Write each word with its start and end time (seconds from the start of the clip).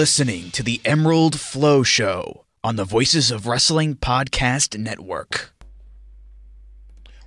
Listening 0.00 0.50
to 0.50 0.62
the 0.62 0.80
Emerald 0.86 1.38
Flow 1.38 1.82
Show 1.82 2.46
on 2.64 2.76
the 2.76 2.86
Voices 2.86 3.30
of 3.30 3.46
Wrestling 3.46 3.96
Podcast 3.96 4.78
Network. 4.78 5.52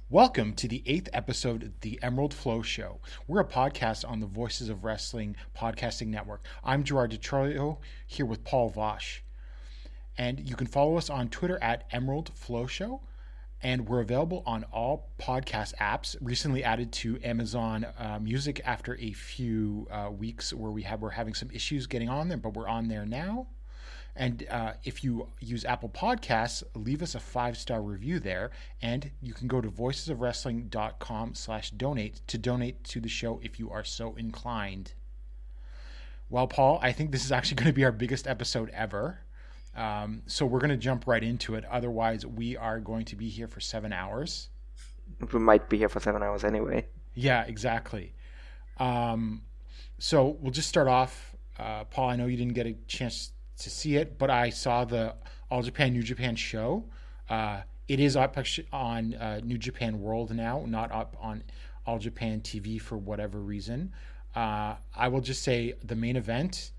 Welcome 0.09 0.53
to 0.53 0.67
the 0.67 0.81
eighth 0.87 1.07
episode 1.13 1.61
of 1.61 1.81
the 1.81 1.99
Emerald 2.01 2.33
Flow 2.33 2.63
Show. 2.63 2.99
We're 3.27 3.41
a 3.41 3.45
podcast 3.45 4.09
on 4.09 4.21
the 4.21 4.25
Voices 4.25 4.69
of 4.69 4.83
Wrestling 4.83 5.35
Podcasting 5.55 6.07
Network. 6.07 6.47
I'm 6.63 6.83
Gerard 6.83 7.11
DeTroio 7.11 7.77
here 8.07 8.25
with 8.25 8.43
Paul 8.43 8.69
Vosh. 8.69 9.21
And 10.17 10.39
you 10.39 10.55
can 10.55 10.65
follow 10.65 10.97
us 10.97 11.11
on 11.11 11.29
Twitter 11.29 11.61
at 11.61 11.83
Emerald 11.91 12.31
Flow 12.33 12.65
Show. 12.65 13.01
And 13.63 13.87
we're 13.87 14.01
available 14.01 14.43
on 14.45 14.65
all 14.73 15.09
podcast 15.17 15.73
apps, 15.75 16.17
recently 16.19 16.65
added 16.65 16.91
to 16.91 17.17
Amazon 17.23 17.87
uh, 17.97 18.19
Music 18.21 18.61
after 18.65 18.97
a 18.97 19.13
few 19.13 19.87
uh, 19.89 20.09
weeks 20.11 20.53
where 20.53 20.69
we 20.69 20.81
have, 20.81 21.01
we're 21.01 21.11
having 21.11 21.33
some 21.33 21.49
issues 21.51 21.87
getting 21.87 22.09
on 22.09 22.27
there, 22.27 22.37
but 22.37 22.53
we're 22.53 22.67
on 22.67 22.89
there 22.89 23.05
now. 23.05 23.47
And 24.15 24.45
uh, 24.49 24.73
if 24.83 25.03
you 25.03 25.29
use 25.39 25.65
Apple 25.65 25.89
Podcasts, 25.89 26.61
leave 26.75 27.01
us 27.01 27.15
a 27.15 27.19
five 27.19 27.57
star 27.57 27.81
review 27.81 28.19
there. 28.19 28.51
And 28.81 29.09
you 29.21 29.33
can 29.33 29.47
go 29.47 29.61
to 29.61 29.69
voicesofwrestling.com 29.69 31.33
slash 31.33 31.71
donate 31.71 32.21
to 32.27 32.37
donate 32.37 32.83
to 32.85 32.99
the 32.99 33.09
show 33.09 33.39
if 33.41 33.59
you 33.59 33.71
are 33.71 33.83
so 33.83 34.13
inclined. 34.15 34.93
Well, 36.29 36.47
Paul, 36.47 36.79
I 36.81 36.91
think 36.91 37.11
this 37.11 37.25
is 37.25 37.31
actually 37.31 37.55
going 37.55 37.67
to 37.67 37.73
be 37.73 37.85
our 37.85 37.91
biggest 37.91 38.27
episode 38.27 38.69
ever. 38.71 39.19
Um, 39.75 40.21
so 40.27 40.45
we're 40.45 40.59
going 40.59 40.69
to 40.69 40.77
jump 40.77 41.07
right 41.07 41.23
into 41.23 41.55
it. 41.55 41.65
Otherwise, 41.65 42.25
we 42.25 42.55
are 42.57 42.79
going 42.79 43.05
to 43.05 43.15
be 43.15 43.29
here 43.29 43.47
for 43.47 43.59
seven 43.59 43.91
hours. 43.91 44.49
We 45.31 45.39
might 45.39 45.69
be 45.69 45.77
here 45.77 45.89
for 45.89 45.99
seven 45.99 46.21
hours 46.21 46.43
anyway. 46.43 46.85
Yeah, 47.15 47.43
exactly. 47.43 48.13
Um, 48.77 49.41
so 49.99 50.37
we'll 50.41 50.51
just 50.51 50.69
start 50.69 50.87
off. 50.87 51.35
Uh, 51.57 51.83
Paul, 51.85 52.09
I 52.09 52.15
know 52.15 52.25
you 52.27 52.37
didn't 52.37 52.53
get 52.53 52.67
a 52.67 52.75
chance 52.87 53.31
to 53.59 53.69
see 53.69 53.95
it, 53.95 54.17
but 54.17 54.29
I 54.29 54.49
saw 54.49 54.85
the 54.85 55.15
All 55.49 55.61
Japan 55.61 55.93
New 55.93 56.03
Japan 56.03 56.35
show. 56.35 56.85
Uh, 57.29 57.61
it 57.87 57.99
is 57.99 58.15
up 58.15 58.37
on 58.71 59.13
uh, 59.15 59.41
New 59.43 59.57
Japan 59.57 60.01
World 60.01 60.31
now, 60.31 60.63
not 60.67 60.91
up 60.91 61.15
on 61.19 61.43
All 61.85 61.99
Japan 61.99 62.41
TV 62.41 62.81
for 62.81 62.97
whatever 62.97 63.39
reason. 63.39 63.91
Uh, 64.35 64.75
I 64.95 65.07
will 65.09 65.21
just 65.21 65.43
say 65.43 65.73
the 65.83 65.95
main 65.95 66.15
event 66.15 66.71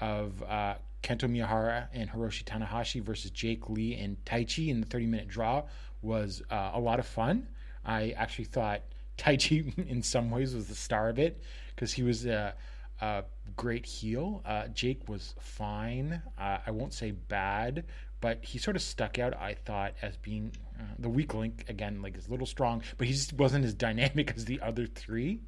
of 0.00 0.42
uh, 0.42 0.76
Kento 1.02 1.28
Miyahara 1.30 1.88
and 1.92 2.10
Hiroshi 2.10 2.44
Tanahashi 2.44 3.02
versus 3.02 3.30
Jake 3.30 3.68
Lee 3.68 3.94
and 3.94 4.16
Taichi 4.24 4.68
in 4.68 4.80
the 4.80 4.86
30 4.86 5.06
minute 5.06 5.28
draw 5.28 5.62
was 6.02 6.42
uh, 6.50 6.72
a 6.74 6.80
lot 6.80 6.98
of 6.98 7.06
fun. 7.06 7.48
I 7.84 8.10
actually 8.16 8.46
thought 8.46 8.82
Taichi, 9.18 9.88
in 9.88 10.02
some 10.02 10.30
ways, 10.30 10.54
was 10.54 10.68
the 10.68 10.74
star 10.74 11.08
of 11.08 11.18
it 11.18 11.42
because 11.74 11.92
he 11.92 12.02
was 12.02 12.26
a, 12.26 12.54
a 13.00 13.24
great 13.56 13.86
heel. 13.86 14.42
Uh, 14.44 14.68
Jake 14.68 15.08
was 15.08 15.34
fine. 15.40 16.20
Uh, 16.38 16.58
I 16.66 16.70
won't 16.70 16.92
say 16.92 17.12
bad, 17.12 17.84
but 18.20 18.44
he 18.44 18.58
sort 18.58 18.76
of 18.76 18.82
stuck 18.82 19.18
out, 19.18 19.34
I 19.34 19.54
thought, 19.54 19.94
as 20.02 20.16
being 20.18 20.52
uh, 20.78 20.82
the 20.98 21.08
weak 21.08 21.32
link. 21.34 21.64
Again, 21.68 22.02
like, 22.02 22.16
is 22.16 22.28
a 22.28 22.30
little 22.30 22.46
strong, 22.46 22.82
but 22.98 23.06
he 23.06 23.12
just 23.12 23.32
wasn't 23.32 23.64
as 23.64 23.74
dynamic 23.86 24.34
as 24.36 24.44
the 24.44 24.60
other 24.60 24.86
three. 24.86 25.40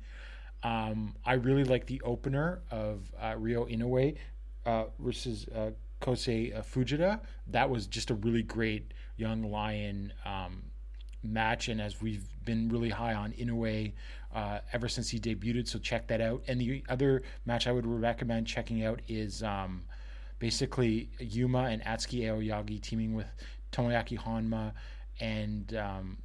Um, 0.62 1.14
I 1.24 1.34
really 1.34 1.64
like 1.64 1.86
the 1.86 2.00
opener 2.02 2.62
of 2.70 3.12
uh, 3.20 3.34
Ryo 3.36 3.66
Inoue 3.66 4.16
uh, 4.68 4.84
versus 4.98 5.46
uh, 5.54 5.70
Kosei 6.02 6.54
Fujita. 6.62 7.20
That 7.46 7.70
was 7.70 7.86
just 7.86 8.10
a 8.10 8.14
really 8.14 8.42
great 8.42 8.92
young 9.16 9.50
lion 9.50 10.12
um, 10.26 10.62
match, 11.22 11.68
and 11.68 11.80
as 11.80 12.02
we've 12.02 12.26
been 12.44 12.68
really 12.68 12.90
high 12.90 13.14
on 13.14 13.32
Inoue 13.32 13.92
uh, 14.34 14.58
ever 14.72 14.88
since 14.88 15.08
he 15.08 15.18
debuted, 15.18 15.66
so 15.66 15.78
check 15.78 16.06
that 16.08 16.20
out. 16.20 16.42
And 16.46 16.60
the 16.60 16.84
other 16.88 17.22
match 17.46 17.66
I 17.66 17.72
would 17.72 17.86
recommend 17.86 18.46
checking 18.46 18.84
out 18.84 19.00
is 19.08 19.42
um, 19.42 19.84
basically 20.38 21.08
Yuma 21.18 21.64
and 21.64 21.82
Atsuki 21.82 22.24
Aoyagi 22.24 22.80
teaming 22.82 23.14
with 23.14 23.26
Tomoaki 23.72 24.18
Honma 24.18 24.72
and 25.18 25.74
um, 25.76 26.18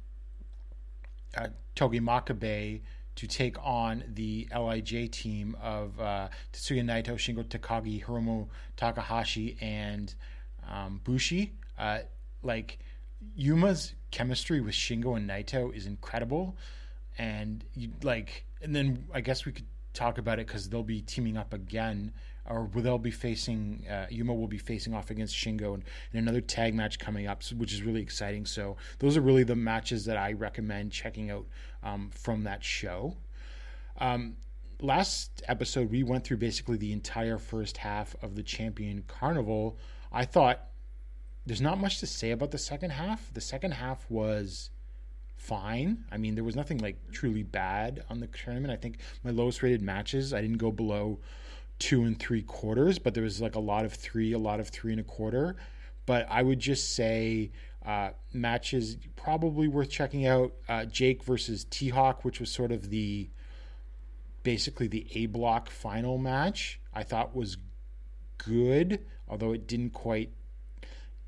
uh, 1.36 1.48
Togi 1.74 2.00
Makabe 2.00 2.82
to 3.16 3.26
take 3.26 3.56
on 3.62 4.04
the 4.14 4.48
LIJ 4.52 5.10
team 5.12 5.56
of 5.62 5.98
uh, 6.00 6.28
Tetsuya 6.52 6.82
Naito, 6.82 7.14
Shingo 7.14 7.44
Takagi, 7.44 8.04
Hiromu 8.04 8.48
Takahashi, 8.76 9.56
and 9.60 10.14
um, 10.68 11.00
Bushi. 11.04 11.52
Uh, 11.78 12.00
like 12.42 12.78
Yuma's 13.36 13.94
chemistry 14.10 14.60
with 14.60 14.74
Shingo 14.74 15.16
and 15.16 15.28
Naito 15.28 15.74
is 15.74 15.86
incredible, 15.86 16.56
and 17.18 17.64
you 17.74 17.90
like, 18.02 18.44
and 18.62 18.74
then 18.74 19.04
I 19.12 19.20
guess 19.20 19.44
we 19.44 19.52
could 19.52 19.66
talk 19.92 20.18
about 20.18 20.38
it 20.38 20.46
because 20.46 20.68
they'll 20.68 20.82
be 20.82 21.00
teaming 21.00 21.36
up 21.36 21.52
again, 21.52 22.12
or 22.48 22.68
they'll 22.74 22.98
be 22.98 23.10
facing 23.10 23.84
uh, 23.90 24.06
Yuma 24.10 24.34
will 24.34 24.48
be 24.48 24.58
facing 24.58 24.94
off 24.94 25.10
against 25.10 25.34
Shingo 25.34 25.74
in, 25.74 25.84
in 26.12 26.18
another 26.18 26.40
tag 26.40 26.74
match 26.74 26.98
coming 26.98 27.26
up, 27.26 27.42
which 27.56 27.72
is 27.72 27.82
really 27.82 28.02
exciting. 28.02 28.44
So 28.44 28.76
those 28.98 29.16
are 29.16 29.20
really 29.20 29.44
the 29.44 29.56
matches 29.56 30.04
that 30.04 30.16
I 30.16 30.32
recommend 30.32 30.92
checking 30.92 31.30
out 31.30 31.46
um, 31.82 32.10
from 32.12 32.44
that 32.44 32.62
show. 32.62 33.16
Um, 33.98 34.36
last 34.80 35.42
episode, 35.48 35.90
we 35.90 36.02
went 36.02 36.24
through 36.24 36.38
basically 36.38 36.76
the 36.76 36.92
entire 36.92 37.38
first 37.38 37.78
half 37.78 38.14
of 38.22 38.34
the 38.34 38.42
Champion 38.42 39.04
Carnival. 39.06 39.78
I 40.12 40.24
thought 40.24 40.66
there's 41.46 41.60
not 41.60 41.78
much 41.78 42.00
to 42.00 42.06
say 42.06 42.30
about 42.30 42.50
the 42.50 42.58
second 42.58 42.90
half. 42.90 43.32
The 43.32 43.40
second 43.40 43.72
half 43.72 44.08
was 44.10 44.70
fine. 45.36 46.04
I 46.10 46.16
mean, 46.16 46.34
there 46.34 46.44
was 46.44 46.56
nothing 46.56 46.78
like 46.78 46.96
truly 47.12 47.42
bad 47.42 48.04
on 48.08 48.20
the 48.20 48.26
tournament. 48.28 48.72
I 48.72 48.76
think 48.76 48.98
my 49.22 49.30
lowest 49.30 49.62
rated 49.62 49.82
matches, 49.82 50.32
I 50.32 50.40
didn't 50.40 50.58
go 50.58 50.70
below 50.70 51.18
two 51.78 52.04
and 52.04 52.18
three 52.18 52.42
quarters, 52.42 52.98
but 52.98 53.14
there 53.14 53.22
was 53.22 53.40
like 53.40 53.54
a 53.54 53.60
lot 53.60 53.84
of 53.84 53.92
three, 53.92 54.32
a 54.32 54.38
lot 54.38 54.60
of 54.60 54.68
three 54.68 54.92
and 54.92 55.00
a 55.00 55.04
quarter. 55.04 55.56
But 56.06 56.26
I 56.30 56.42
would 56.42 56.58
just 56.60 56.94
say 56.94 57.50
uh, 57.84 58.10
matches 58.32 58.96
probably 59.16 59.68
worth 59.68 59.90
checking 59.90 60.26
out. 60.26 60.52
Uh, 60.68 60.84
Jake 60.84 61.24
versus 61.24 61.64
T 61.64 61.88
Hawk, 61.88 62.24
which 62.24 62.40
was 62.40 62.50
sort 62.50 62.72
of 62.72 62.90
the 62.90 63.28
basically 64.42 64.86
the 64.86 65.06
A 65.14 65.26
block 65.26 65.70
final 65.70 66.18
match. 66.18 66.80
I 66.94 67.02
thought 67.02 67.34
was 67.34 67.56
good, 68.38 69.04
although 69.28 69.52
it 69.52 69.66
didn't 69.66 69.90
quite 69.90 70.30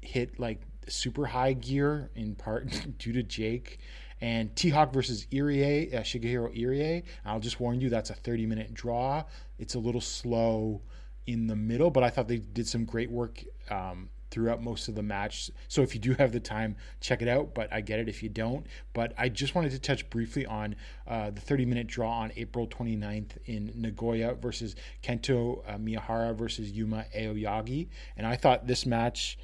hit 0.01 0.39
like 0.39 0.61
super 0.89 1.27
high 1.27 1.53
gear 1.53 2.11
in 2.15 2.35
part 2.35 2.69
due 2.99 3.13
to 3.13 3.23
Jake. 3.23 3.81
And 4.21 4.55
T 4.57 4.71
Hawk 4.71 4.95
versus 4.95 5.27
Irie, 5.31 5.95
uh, 5.95 6.01
Shigehiro 6.01 6.57
Irie. 6.59 7.03
I'll 7.25 7.41
just 7.41 7.61
warn 7.61 7.81
you, 7.81 7.91
that's 7.91 8.09
a 8.09 8.15
30 8.15 8.47
minute 8.47 8.73
draw. 8.73 9.25
It's 9.59 9.75
a 9.75 9.79
little 9.79 10.01
slow 10.01 10.83
in 11.27 11.47
the 11.47 11.57
middle, 11.57 11.91
but 11.91 12.03
I 12.03 12.11
thought 12.11 12.29
they 12.29 12.39
did 12.39 12.69
some 12.69 12.85
great 12.85 13.11
work 13.11 13.43
um, 13.71 14.09
throughout 14.31 14.63
most 14.63 14.89
of 14.89 14.95
the 14.95 15.03
match. 15.03 15.51
So 15.69 15.83
if 15.83 15.95
you 15.95 16.01
do 16.01 16.15
have 16.15 16.33
the 16.33 16.41
time, 16.41 16.77
check 17.01 17.23
it 17.23 17.29
out. 17.29 17.55
But 17.55 17.73
I 17.73 17.81
get 17.81 17.99
it 17.99 18.09
if 18.09 18.23
you 18.23 18.29
don't. 18.29 18.67
But 18.93 19.13
I 19.19 19.29
just 19.29 19.55
wanted 19.55 19.73
to 19.73 19.79
touch 19.79 20.09
briefly 20.11 20.47
on 20.47 20.77
uh, 21.07 21.31
the 21.31 21.41
30 21.41 21.67
minute 21.67 21.87
draw 21.87 22.13
on 22.13 22.33
April 22.37 22.67
29th 22.67 23.39
in 23.47 23.73
Nagoya 23.75 24.35
versus 24.35 24.77
Kento 25.03 25.63
uh, 25.67 25.79
Miyahara 25.79 26.37
versus 26.37 26.71
Yuma 26.71 27.07
Aoyagi. 27.17 27.89
And 28.17 28.27
I 28.27 28.37
thought 28.37 28.67
this 28.67 28.87
match, 28.87 29.39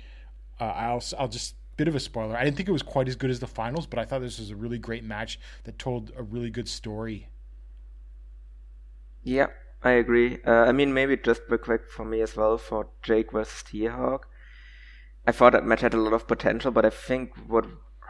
uh, 0.61 0.65
I'll, 0.65 1.03
I'll 1.19 1.29
just 1.29 1.55
bit 1.77 1.89
of 1.89 1.95
a 1.95 2.01
spoiler. 2.01 2.37
I 2.37 2.45
didn't 2.45 2.57
think 2.57 2.69
it 2.69 2.73
was 2.73 2.83
quite 2.83 3.09
as 3.09 3.17
good 3.17 3.31
as 3.31 3.41
the 3.41 3.47
finals, 3.47 3.87
but 3.87 3.99
I 3.99 4.05
thought 4.05 4.21
this 4.21 4.39
was 4.39 4.51
a 4.51 4.57
really 4.57 4.79
great 4.79 5.05
match 5.05 5.41
that 5.65 5.79
told 5.79 6.13
a 6.17 6.23
really 6.23 6.51
good 6.51 6.69
story. 6.69 7.29
Yeah, 9.25 9.47
I 9.85 9.93
agree. 9.93 10.39
Uh, 10.47 10.65
I 10.65 10.73
mean, 10.73 10.95
maybe 10.95 11.17
just 11.17 11.43
real 11.49 11.59
quick 11.59 11.91
for 11.91 12.05
me 12.05 12.21
as 12.21 12.37
well 12.37 12.57
for 12.57 12.89
Jake 13.03 13.33
versus 13.33 13.65
T-Hawk. 13.65 14.29
I 15.27 15.33
thought 15.33 15.53
that 15.53 15.65
match 15.65 15.81
had 15.81 15.95
a 15.95 16.01
lot 16.01 16.13
of 16.13 16.27
potential, 16.27 16.71
but 16.71 16.85
I 16.85 16.91
think 16.91 17.33
what 17.47 17.67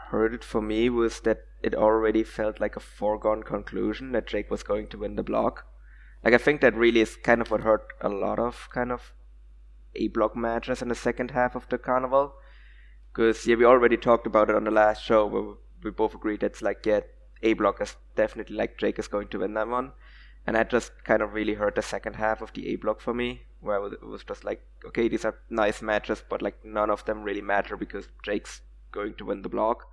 hurt 0.09 0.33
it 0.33 0.43
for 0.43 0.61
me 0.61 0.89
was 0.89 1.21
that 1.21 1.45
it 1.63 1.73
already 1.73 2.23
felt 2.23 2.59
like 2.59 2.75
a 2.75 2.79
foregone 2.79 3.41
conclusion 3.41 4.11
that 4.11 4.27
Jake 4.27 4.51
was 4.51 4.61
going 4.63 4.87
to 4.89 4.97
win 4.97 5.15
the 5.15 5.23
block. 5.23 5.65
Like 6.23 6.33
I 6.33 6.37
think 6.37 6.61
that 6.61 6.75
really 6.75 7.01
is 7.01 7.15
kind 7.15 7.41
of 7.41 7.49
what 7.49 7.61
hurt 7.61 7.87
a 8.01 8.09
lot 8.09 8.39
of 8.39 8.67
kind 8.71 8.91
of 8.91 9.13
A 9.95 10.07
block 10.09 10.35
matches 10.35 10.81
in 10.81 10.89
the 10.89 10.95
second 10.95 11.31
half 11.31 11.55
of 11.55 11.67
the 11.69 11.77
carnival. 11.77 12.33
Because 13.11 13.45
yeah, 13.45 13.55
we 13.55 13.65
already 13.65 13.97
talked 13.97 14.27
about 14.27 14.49
it 14.49 14.55
on 14.55 14.63
the 14.63 14.71
last 14.71 15.03
show 15.03 15.25
where 15.25 15.55
we 15.83 15.91
both 15.91 16.15
agreed 16.15 16.41
that's 16.41 16.61
like 16.61 16.85
yeah, 16.85 17.01
A 17.41 17.53
block 17.53 17.81
is 17.81 17.95
definitely 18.15 18.55
like 18.55 18.77
Jake 18.77 18.99
is 18.99 19.07
going 19.07 19.27
to 19.29 19.39
win 19.39 19.53
that 19.55 19.67
one, 19.67 19.91
and 20.45 20.55
that 20.55 20.69
just 20.69 20.91
kind 21.03 21.21
of 21.21 21.33
really 21.33 21.53
hurt 21.53 21.75
the 21.75 21.81
second 21.81 22.15
half 22.15 22.41
of 22.41 22.53
the 22.53 22.69
A 22.69 22.75
block 22.75 23.01
for 23.01 23.13
me, 23.13 23.43
where 23.61 23.85
it 23.85 24.03
was 24.03 24.23
just 24.23 24.43
like 24.43 24.61
okay, 24.85 25.07
these 25.07 25.25
are 25.25 25.35
nice 25.49 25.81
matches, 25.81 26.23
but 26.27 26.41
like 26.41 26.63
none 26.63 26.89
of 26.89 27.05
them 27.05 27.23
really 27.23 27.41
matter 27.41 27.77
because 27.77 28.07
Jake's 28.23 28.61
going 28.91 29.13
to 29.15 29.25
win 29.25 29.41
the 29.41 29.49
block. 29.49 29.87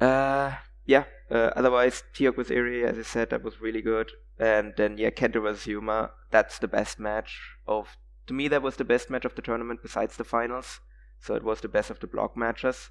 Uh, 0.00 0.54
yeah. 0.86 1.04
Uh, 1.30 1.50
otherwise, 1.54 2.02
T-Hawk 2.14 2.36
with 2.36 2.48
Irie, 2.48 2.84
as 2.84 2.98
I 2.98 3.02
said, 3.02 3.30
that 3.30 3.44
was 3.44 3.60
really 3.60 3.82
good. 3.82 4.10
And 4.38 4.72
then 4.76 4.96
yeah, 4.98 5.10
Kento 5.10 5.42
versus 5.42 5.66
Yuma, 5.66 6.12
that's 6.30 6.58
the 6.58 6.68
best 6.68 6.98
match 6.98 7.38
of. 7.66 7.96
To 8.26 8.34
me, 8.34 8.48
that 8.48 8.62
was 8.62 8.76
the 8.76 8.84
best 8.84 9.10
match 9.10 9.24
of 9.24 9.34
the 9.34 9.42
tournament 9.42 9.80
besides 9.82 10.16
the 10.16 10.24
finals. 10.24 10.80
So 11.20 11.34
it 11.34 11.42
was 11.42 11.60
the 11.60 11.68
best 11.68 11.90
of 11.90 12.00
the 12.00 12.06
block 12.06 12.36
matches. 12.36 12.90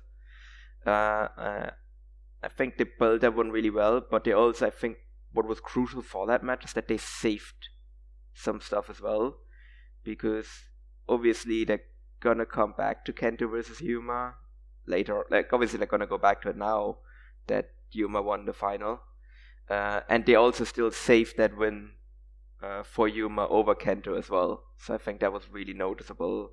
Uh, 0.86 1.27
uh, 1.38 1.69
I 2.44 2.48
think 2.48 2.77
they 2.77 2.86
built 3.00 3.21
that 3.21 3.36
one 3.36 3.50
really 3.50 3.69
well, 3.69 4.01
but 4.01 4.24
they 4.24 4.33
also, 4.33 4.68
I 4.68 4.69
think, 4.69 4.98
what 5.31 5.48
was 5.48 5.60
crucial 5.60 6.02
for 6.02 6.26
that 6.28 6.44
match 6.44 6.66
is 6.66 6.74
that 6.74 6.88
they 6.88 6.98
saved 6.98 7.70
some 8.34 8.62
stuff 8.62 8.90
as 8.90 9.02
well, 9.02 9.38
because 10.04 10.48
obviously 11.08 11.64
they're 11.64 11.84
gonna 12.20 12.46
come 12.46 12.74
back 12.78 13.06
to 13.06 13.14
Kento 13.14 13.50
versus 13.50 13.81
Yuma 13.81 14.36
later. 14.86 15.26
Like 15.30 15.52
obviously 15.54 15.78
they're 15.78 15.88
gonna 15.88 16.08
go 16.08 16.18
back 16.18 16.42
to 16.42 16.50
it 16.50 16.58
now 16.58 16.98
that 17.48 17.72
Yuma 17.92 18.22
won 18.22 18.46
the 18.46 18.54
final, 18.54 19.02
uh, 19.70 20.02
and 20.10 20.26
they 20.26 20.36
also 20.36 20.64
still 20.64 20.92
saved 20.92 21.38
that 21.38 21.58
win 21.58 21.92
uh, 22.62 22.84
for 22.84 23.08
Yuma 23.08 23.48
over 23.48 23.76
Kento 23.76 24.18
as 24.18 24.30
well. 24.30 24.64
So 24.78 24.94
I 24.94 24.98
think 24.98 25.20
that 25.20 25.34
was 25.34 25.50
really 25.52 25.74
noticeable, 25.74 26.52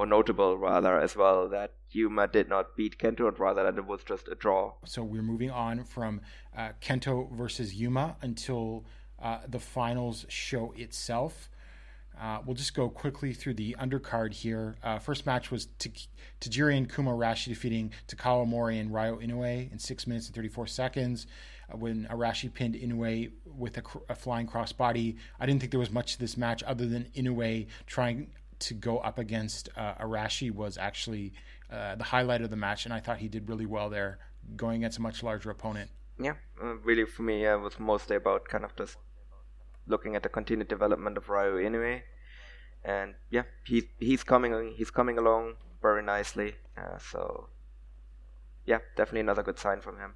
or 0.00 0.06
notable 0.06 0.56
rather 0.56 0.98
as 0.98 1.14
well 1.14 1.46
that 1.50 1.74
Yuma 1.90 2.26
did 2.26 2.48
not 2.48 2.74
beat 2.74 2.96
Kento, 2.96 3.28
and 3.28 3.38
rather 3.38 3.62
that 3.64 3.76
it 3.76 3.84
was 3.84 4.02
just 4.02 4.28
a 4.28 4.34
draw. 4.34 4.72
So 4.86 5.02
we're 5.02 5.20
moving 5.20 5.50
on 5.50 5.84
from 5.84 6.22
uh, 6.56 6.70
Kento 6.80 7.30
versus 7.32 7.74
Yuma 7.74 8.16
until 8.22 8.86
uh, 9.22 9.40
the 9.46 9.58
finals 9.58 10.24
show 10.30 10.72
itself. 10.74 11.50
Uh, 12.18 12.38
we'll 12.46 12.56
just 12.56 12.74
go 12.74 12.88
quickly 12.88 13.34
through 13.34 13.54
the 13.54 13.76
undercard 13.78 14.32
here. 14.32 14.76
Uh, 14.82 14.98
first 14.98 15.26
match 15.26 15.50
was 15.50 15.68
T- 15.78 15.92
Tajiri 16.40 16.78
and 16.78 16.90
Kuma 16.90 17.10
Arashi 17.10 17.48
defeating 17.48 17.92
Takao 18.08 18.46
Omori 18.46 18.80
and 18.80 18.92
Ryo 18.92 19.18
Inoue 19.18 19.70
in 19.70 19.78
6 19.78 20.06
minutes 20.06 20.28
and 20.28 20.34
34 20.34 20.66
seconds 20.66 21.26
uh, 21.70 21.76
when 21.76 22.06
Arashi 22.10 22.52
pinned 22.52 22.74
Inoue 22.74 23.32
with 23.44 23.76
a, 23.76 23.82
a 24.08 24.14
flying 24.14 24.46
crossbody. 24.46 25.16
I 25.38 25.44
didn't 25.44 25.60
think 25.60 25.72
there 25.72 25.80
was 25.80 25.90
much 25.90 26.14
to 26.14 26.18
this 26.18 26.38
match 26.38 26.62
other 26.62 26.86
than 26.86 27.04
Inoue 27.14 27.66
trying 27.86 28.28
to 28.60 28.74
go 28.74 28.98
up 28.98 29.18
against 29.18 29.68
uh, 29.76 29.94
Arashi 29.94 30.50
was 30.50 30.78
actually 30.78 31.32
uh, 31.70 31.96
the 31.96 32.04
highlight 32.04 32.42
of 32.42 32.50
the 32.50 32.56
match, 32.56 32.84
and 32.84 32.94
I 32.94 33.00
thought 33.00 33.18
he 33.18 33.28
did 33.28 33.48
really 33.48 33.66
well 33.66 33.90
there 33.90 34.18
going 34.56 34.76
against 34.78 34.98
a 34.98 35.02
much 35.02 35.22
larger 35.22 35.50
opponent. 35.50 35.90
Yeah, 36.18 36.34
uh, 36.62 36.76
really 36.76 37.04
for 37.04 37.22
me, 37.22 37.46
uh, 37.46 37.56
it 37.56 37.60
was 37.60 37.78
mostly 37.78 38.16
about 38.16 38.48
kind 38.48 38.64
of 38.64 38.74
just 38.76 38.96
looking 39.86 40.16
at 40.16 40.22
the 40.22 40.28
continued 40.28 40.68
development 40.68 41.16
of 41.16 41.28
Ryo 41.28 41.56
anyway. 41.56 42.04
And 42.84 43.14
yeah, 43.30 43.42
he 43.66 43.88
he's 43.98 44.22
coming 44.22 44.74
he's 44.76 44.90
coming 44.90 45.18
along 45.18 45.54
very 45.82 46.02
nicely. 46.02 46.54
Uh, 46.76 46.98
so 46.98 47.48
yeah, 48.66 48.78
definitely 48.96 49.20
another 49.20 49.42
good 49.42 49.58
sign 49.58 49.80
from 49.80 49.98
him. 49.98 50.14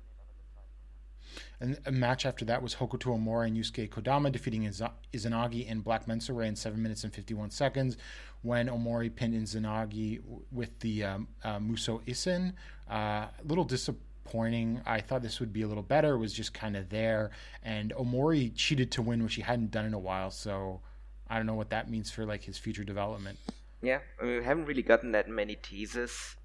And 1.60 1.78
a 1.86 1.92
match 1.92 2.26
after 2.26 2.44
that 2.46 2.62
was 2.62 2.74
Hokuto 2.74 3.18
Omori 3.18 3.48
and 3.48 3.56
Yusuke 3.56 3.88
Kodama 3.88 4.30
defeating 4.30 4.62
Izanagi 4.64 5.70
and 5.70 5.82
Black 5.82 6.06
Menso-re 6.06 6.48
in 6.48 6.56
7 6.56 6.80
minutes 6.80 7.04
and 7.04 7.12
51 7.12 7.50
seconds 7.50 7.96
when 8.42 8.68
Omori 8.68 9.14
pinned 9.14 9.34
Izanagi 9.34 10.20
with 10.52 10.78
the 10.80 11.04
um, 11.04 11.28
uh, 11.42 11.58
Muso 11.58 12.00
Isen. 12.06 12.52
Uh, 12.90 12.94
a 12.94 13.30
little 13.44 13.64
disappointing. 13.64 14.80
I 14.86 15.00
thought 15.00 15.22
this 15.22 15.40
would 15.40 15.52
be 15.52 15.62
a 15.62 15.68
little 15.68 15.82
better. 15.82 16.14
It 16.14 16.18
was 16.18 16.32
just 16.32 16.52
kind 16.54 16.76
of 16.76 16.88
there. 16.88 17.30
And 17.62 17.92
Omori 17.94 18.52
cheated 18.54 18.90
to 18.92 19.02
win, 19.02 19.22
which 19.22 19.34
he 19.34 19.42
hadn't 19.42 19.70
done 19.70 19.86
in 19.86 19.94
a 19.94 19.98
while. 19.98 20.30
So 20.30 20.80
I 21.28 21.36
don't 21.36 21.46
know 21.46 21.54
what 21.54 21.70
that 21.70 21.90
means 21.90 22.10
for 22.10 22.24
like 22.24 22.42
his 22.42 22.58
future 22.58 22.84
development. 22.84 23.38
Yeah, 23.82 24.00
I 24.20 24.24
mean, 24.24 24.38
we 24.38 24.44
haven't 24.44 24.64
really 24.64 24.82
gotten 24.82 25.12
that 25.12 25.28
many 25.28 25.56
teases 25.56 26.36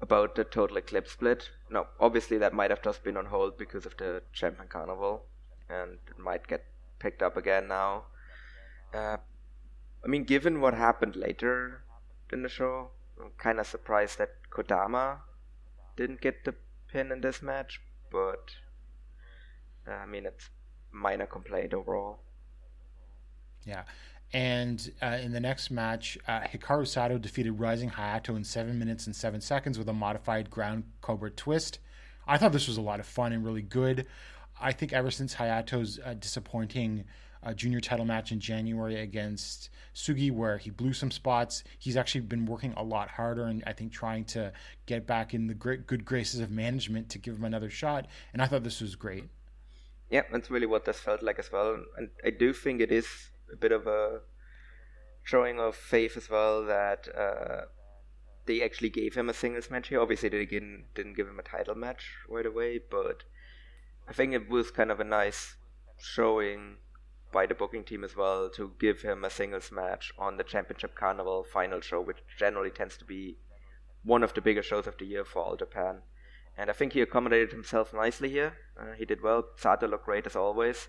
about 0.00 0.34
the 0.34 0.44
total 0.44 0.76
eclipse 0.76 1.12
split. 1.12 1.50
No, 1.70 1.86
obviously 1.98 2.38
that 2.38 2.52
might 2.52 2.70
have 2.70 2.82
just 2.82 3.02
been 3.02 3.16
on 3.16 3.26
hold 3.26 3.56
because 3.56 3.86
of 3.86 3.96
the 3.96 4.22
Champion 4.32 4.68
Carnival, 4.68 5.24
and 5.68 5.98
it 6.08 6.18
might 6.18 6.46
get 6.46 6.64
picked 6.98 7.22
up 7.22 7.36
again 7.36 7.68
now. 7.68 8.04
Uh, 8.94 9.16
I 10.04 10.08
mean, 10.08 10.24
given 10.24 10.60
what 10.60 10.74
happened 10.74 11.16
later 11.16 11.82
in 12.32 12.42
the 12.42 12.48
show, 12.48 12.90
I'm 13.20 13.30
kind 13.38 13.58
of 13.58 13.66
surprised 13.66 14.18
that 14.18 14.30
Kodama 14.50 15.18
didn't 15.96 16.20
get 16.20 16.44
the 16.44 16.54
pin 16.88 17.10
in 17.10 17.20
this 17.20 17.42
match, 17.42 17.80
but 18.10 18.50
uh, 19.88 19.92
I 19.92 20.06
mean, 20.06 20.26
it's 20.26 20.50
minor 20.92 21.26
complaint 21.26 21.74
overall. 21.74 22.20
Yeah. 23.64 23.84
And 24.36 24.92
uh, 25.00 25.16
in 25.22 25.32
the 25.32 25.40
next 25.40 25.70
match, 25.70 26.18
uh, 26.28 26.40
Hikaru 26.40 26.86
Sato 26.86 27.16
defeated 27.16 27.52
Rising 27.52 27.88
Hayato 27.88 28.36
in 28.36 28.44
7 28.44 28.78
minutes 28.78 29.06
and 29.06 29.16
7 29.16 29.40
seconds 29.40 29.78
with 29.78 29.88
a 29.88 29.94
modified 29.94 30.50
ground 30.50 30.84
cobra 31.00 31.30
twist. 31.30 31.78
I 32.26 32.36
thought 32.36 32.52
this 32.52 32.68
was 32.68 32.76
a 32.76 32.82
lot 32.82 33.00
of 33.00 33.06
fun 33.06 33.32
and 33.32 33.42
really 33.42 33.62
good. 33.62 34.06
I 34.60 34.72
think 34.72 34.92
ever 34.92 35.10
since 35.10 35.36
Hayato's 35.36 35.98
uh, 36.04 36.12
disappointing 36.12 37.04
uh, 37.42 37.54
junior 37.54 37.80
title 37.80 38.04
match 38.04 38.30
in 38.30 38.38
January 38.38 39.00
against 39.00 39.70
Sugi, 39.94 40.30
where 40.30 40.58
he 40.58 40.68
blew 40.68 40.92
some 40.92 41.10
spots, 41.10 41.64
he's 41.78 41.96
actually 41.96 42.20
been 42.20 42.44
working 42.44 42.74
a 42.76 42.82
lot 42.82 43.08
harder 43.08 43.44
and 43.44 43.64
I 43.66 43.72
think 43.72 43.90
trying 43.90 44.26
to 44.26 44.52
get 44.84 45.06
back 45.06 45.32
in 45.32 45.46
the 45.46 45.54
great, 45.54 45.86
good 45.86 46.04
graces 46.04 46.40
of 46.40 46.50
management 46.50 47.08
to 47.08 47.18
give 47.18 47.36
him 47.36 47.44
another 47.44 47.70
shot. 47.70 48.06
And 48.34 48.42
I 48.42 48.48
thought 48.48 48.64
this 48.64 48.82
was 48.82 48.96
great. 48.96 49.24
Yeah, 50.10 50.24
that's 50.30 50.50
really 50.50 50.66
what 50.66 50.84
this 50.84 50.98
felt 51.00 51.22
like 51.22 51.38
as 51.38 51.50
well. 51.50 51.82
And 51.96 52.10
I 52.22 52.28
do 52.28 52.52
think 52.52 52.82
it 52.82 52.92
is 52.92 53.06
a 53.52 53.56
bit 53.56 53.72
of 53.72 53.86
a 53.86 54.20
showing 55.22 55.58
of 55.58 55.74
faith 55.74 56.16
as 56.16 56.30
well 56.30 56.64
that 56.64 57.08
uh, 57.16 57.62
they 58.46 58.62
actually 58.62 58.90
gave 58.90 59.14
him 59.14 59.28
a 59.28 59.34
singles 59.34 59.70
match 59.70 59.88
here. 59.88 60.00
Obviously, 60.00 60.28
they 60.28 60.46
didn't, 60.46 60.86
didn't 60.94 61.16
give 61.16 61.28
him 61.28 61.38
a 61.38 61.42
title 61.42 61.74
match 61.74 62.12
right 62.28 62.46
away, 62.46 62.80
but 62.90 63.24
I 64.08 64.12
think 64.12 64.32
it 64.32 64.48
was 64.48 64.70
kind 64.70 64.90
of 64.90 65.00
a 65.00 65.04
nice 65.04 65.56
showing 65.98 66.76
by 67.32 67.46
the 67.46 67.54
booking 67.54 67.84
team 67.84 68.04
as 68.04 68.16
well 68.16 68.48
to 68.50 68.72
give 68.78 69.02
him 69.02 69.24
a 69.24 69.30
singles 69.30 69.72
match 69.72 70.12
on 70.18 70.36
the 70.36 70.44
Championship 70.44 70.94
Carnival 70.94 71.44
final 71.44 71.80
show, 71.80 72.00
which 72.00 72.18
generally 72.38 72.70
tends 72.70 72.96
to 72.96 73.04
be 73.04 73.36
one 74.04 74.22
of 74.22 74.32
the 74.34 74.40
bigger 74.40 74.62
shows 74.62 74.86
of 74.86 74.96
the 74.98 75.04
year 75.04 75.24
for 75.24 75.42
All 75.42 75.56
Japan. 75.56 76.02
And 76.56 76.70
I 76.70 76.72
think 76.72 76.92
he 76.92 77.00
accommodated 77.00 77.50
himself 77.52 77.92
nicely 77.92 78.30
here. 78.30 78.56
Uh, 78.80 78.92
he 78.96 79.04
did 79.04 79.22
well. 79.22 79.44
Sato 79.56 79.88
looked 79.88 80.06
great 80.06 80.26
as 80.26 80.36
always. 80.36 80.88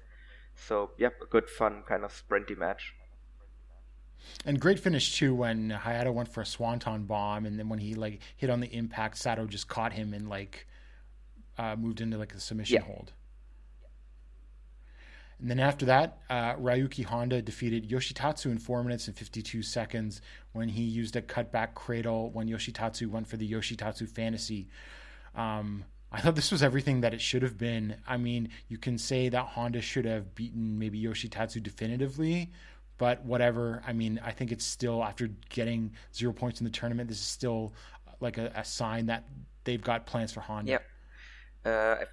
So, 0.57 0.91
yep, 0.97 1.13
a 1.21 1.25
good, 1.25 1.49
fun, 1.49 1.83
kind 1.87 2.03
of 2.03 2.11
sprinty 2.11 2.57
match. 2.57 2.93
And 4.45 4.59
great 4.59 4.79
finish 4.79 5.17
too 5.17 5.35
when 5.35 5.69
Hayato 5.69 6.13
went 6.13 6.29
for 6.29 6.41
a 6.41 6.45
swanton 6.45 7.03
bomb, 7.03 7.45
and 7.45 7.57
then 7.57 7.69
when 7.69 7.79
he 7.79 7.95
like 7.95 8.19
hit 8.35 8.49
on 8.49 8.59
the 8.59 8.67
impact, 8.67 9.17
Sato 9.17 9.45
just 9.45 9.67
caught 9.67 9.93
him 9.93 10.13
and 10.13 10.27
like 10.27 10.67
uh, 11.57 11.75
moved 11.75 12.01
into 12.01 12.17
like 12.17 12.33
a 12.33 12.39
submission 12.39 12.75
Yeah. 12.75 12.81
hold. 12.81 13.13
And 15.39 15.51
then 15.51 15.59
after 15.59 15.85
that, 15.85 16.17
uh, 16.31 16.55
Ryuki 16.55 17.05
Honda 17.05 17.43
defeated 17.43 17.87
Yoshitatsu 17.87 18.47
in 18.47 18.57
4 18.57 18.83
minutes 18.83 19.07
and 19.07 19.15
52 19.15 19.61
seconds 19.61 20.19
when 20.53 20.67
he 20.67 20.81
used 20.81 21.15
a 21.15 21.21
cutback 21.21 21.75
cradle 21.75 22.31
when 22.31 22.47
Yoshitatsu 22.47 23.07
went 23.07 23.27
for 23.27 23.37
the 23.37 23.49
Yoshitatsu 23.49 24.09
Fantasy. 24.09 24.67
Um, 25.35 25.85
I 26.11 26.21
thought 26.21 26.35
this 26.35 26.51
was 26.51 26.63
everything 26.63 27.01
that 27.01 27.13
it 27.13 27.21
should 27.21 27.41
have 27.41 27.57
been. 27.57 27.97
I 28.07 28.17
mean, 28.17 28.49
you 28.69 28.77
can 28.77 28.97
say 28.97 29.27
that 29.29 29.45
Honda 29.45 29.81
should 29.81 30.05
have 30.05 30.33
beaten 30.35 30.79
maybe 30.79 31.01
Yoshitatsu 31.01 31.61
definitively, 31.61 32.51
but 32.97 33.23
whatever. 33.25 33.83
I 33.85 33.93
mean, 33.93 34.19
I 34.23 34.31
think 34.31 34.51
it's 34.51 34.65
still, 34.65 35.03
after 35.03 35.29
getting 35.49 35.91
zero 36.15 36.31
points 36.31 36.61
in 36.61 36.65
the 36.65 36.71
tournament, 36.71 37.09
this 37.09 37.19
is 37.19 37.25
still 37.25 37.73
uh, 38.07 38.11
like 38.21 38.37
a, 38.37 38.51
a 38.55 38.63
sign 38.63 39.05
that 39.07 39.25
they've 39.65 39.81
got 39.81 40.05
plans 40.05 40.31
for 40.31 40.39
Honda. 40.39 40.71
Yep. 40.71 40.85
Uh, 41.65 41.95
I 42.01 42.05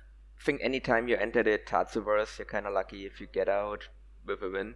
think 0.42 0.60
anytime 0.62 1.06
you 1.06 1.16
enter 1.16 1.44
the 1.44 1.58
Tatsuverse, 1.58 2.38
you're 2.38 2.46
kind 2.46 2.66
of 2.66 2.72
lucky 2.72 3.06
if 3.06 3.20
you 3.20 3.28
get 3.28 3.48
out 3.48 3.88
with 4.26 4.42
a 4.42 4.50
win. 4.50 4.74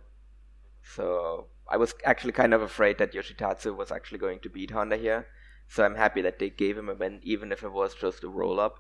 So 0.95 1.47
I 1.69 1.77
was 1.77 1.93
actually 2.05 2.33
kind 2.33 2.55
of 2.55 2.63
afraid 2.63 2.99
that 2.99 3.13
Yoshitatsu 3.13 3.77
was 3.77 3.91
actually 3.91 4.19
going 4.19 4.39
to 4.41 4.49
beat 4.49 4.71
Honda 4.71 4.97
here. 4.97 5.27
So 5.67 5.85
I'm 5.85 5.97
happy 5.97 6.23
that 6.23 6.39
they 6.39 6.51
gave 6.51 6.79
him 6.79 6.89
a 6.89 6.95
win, 6.95 7.19
even 7.25 7.51
if 7.51 7.65
it 7.65 7.73
was 7.73 7.95
just 7.95 8.23
a 8.23 8.29
roll 8.29 8.61
up. 8.61 8.79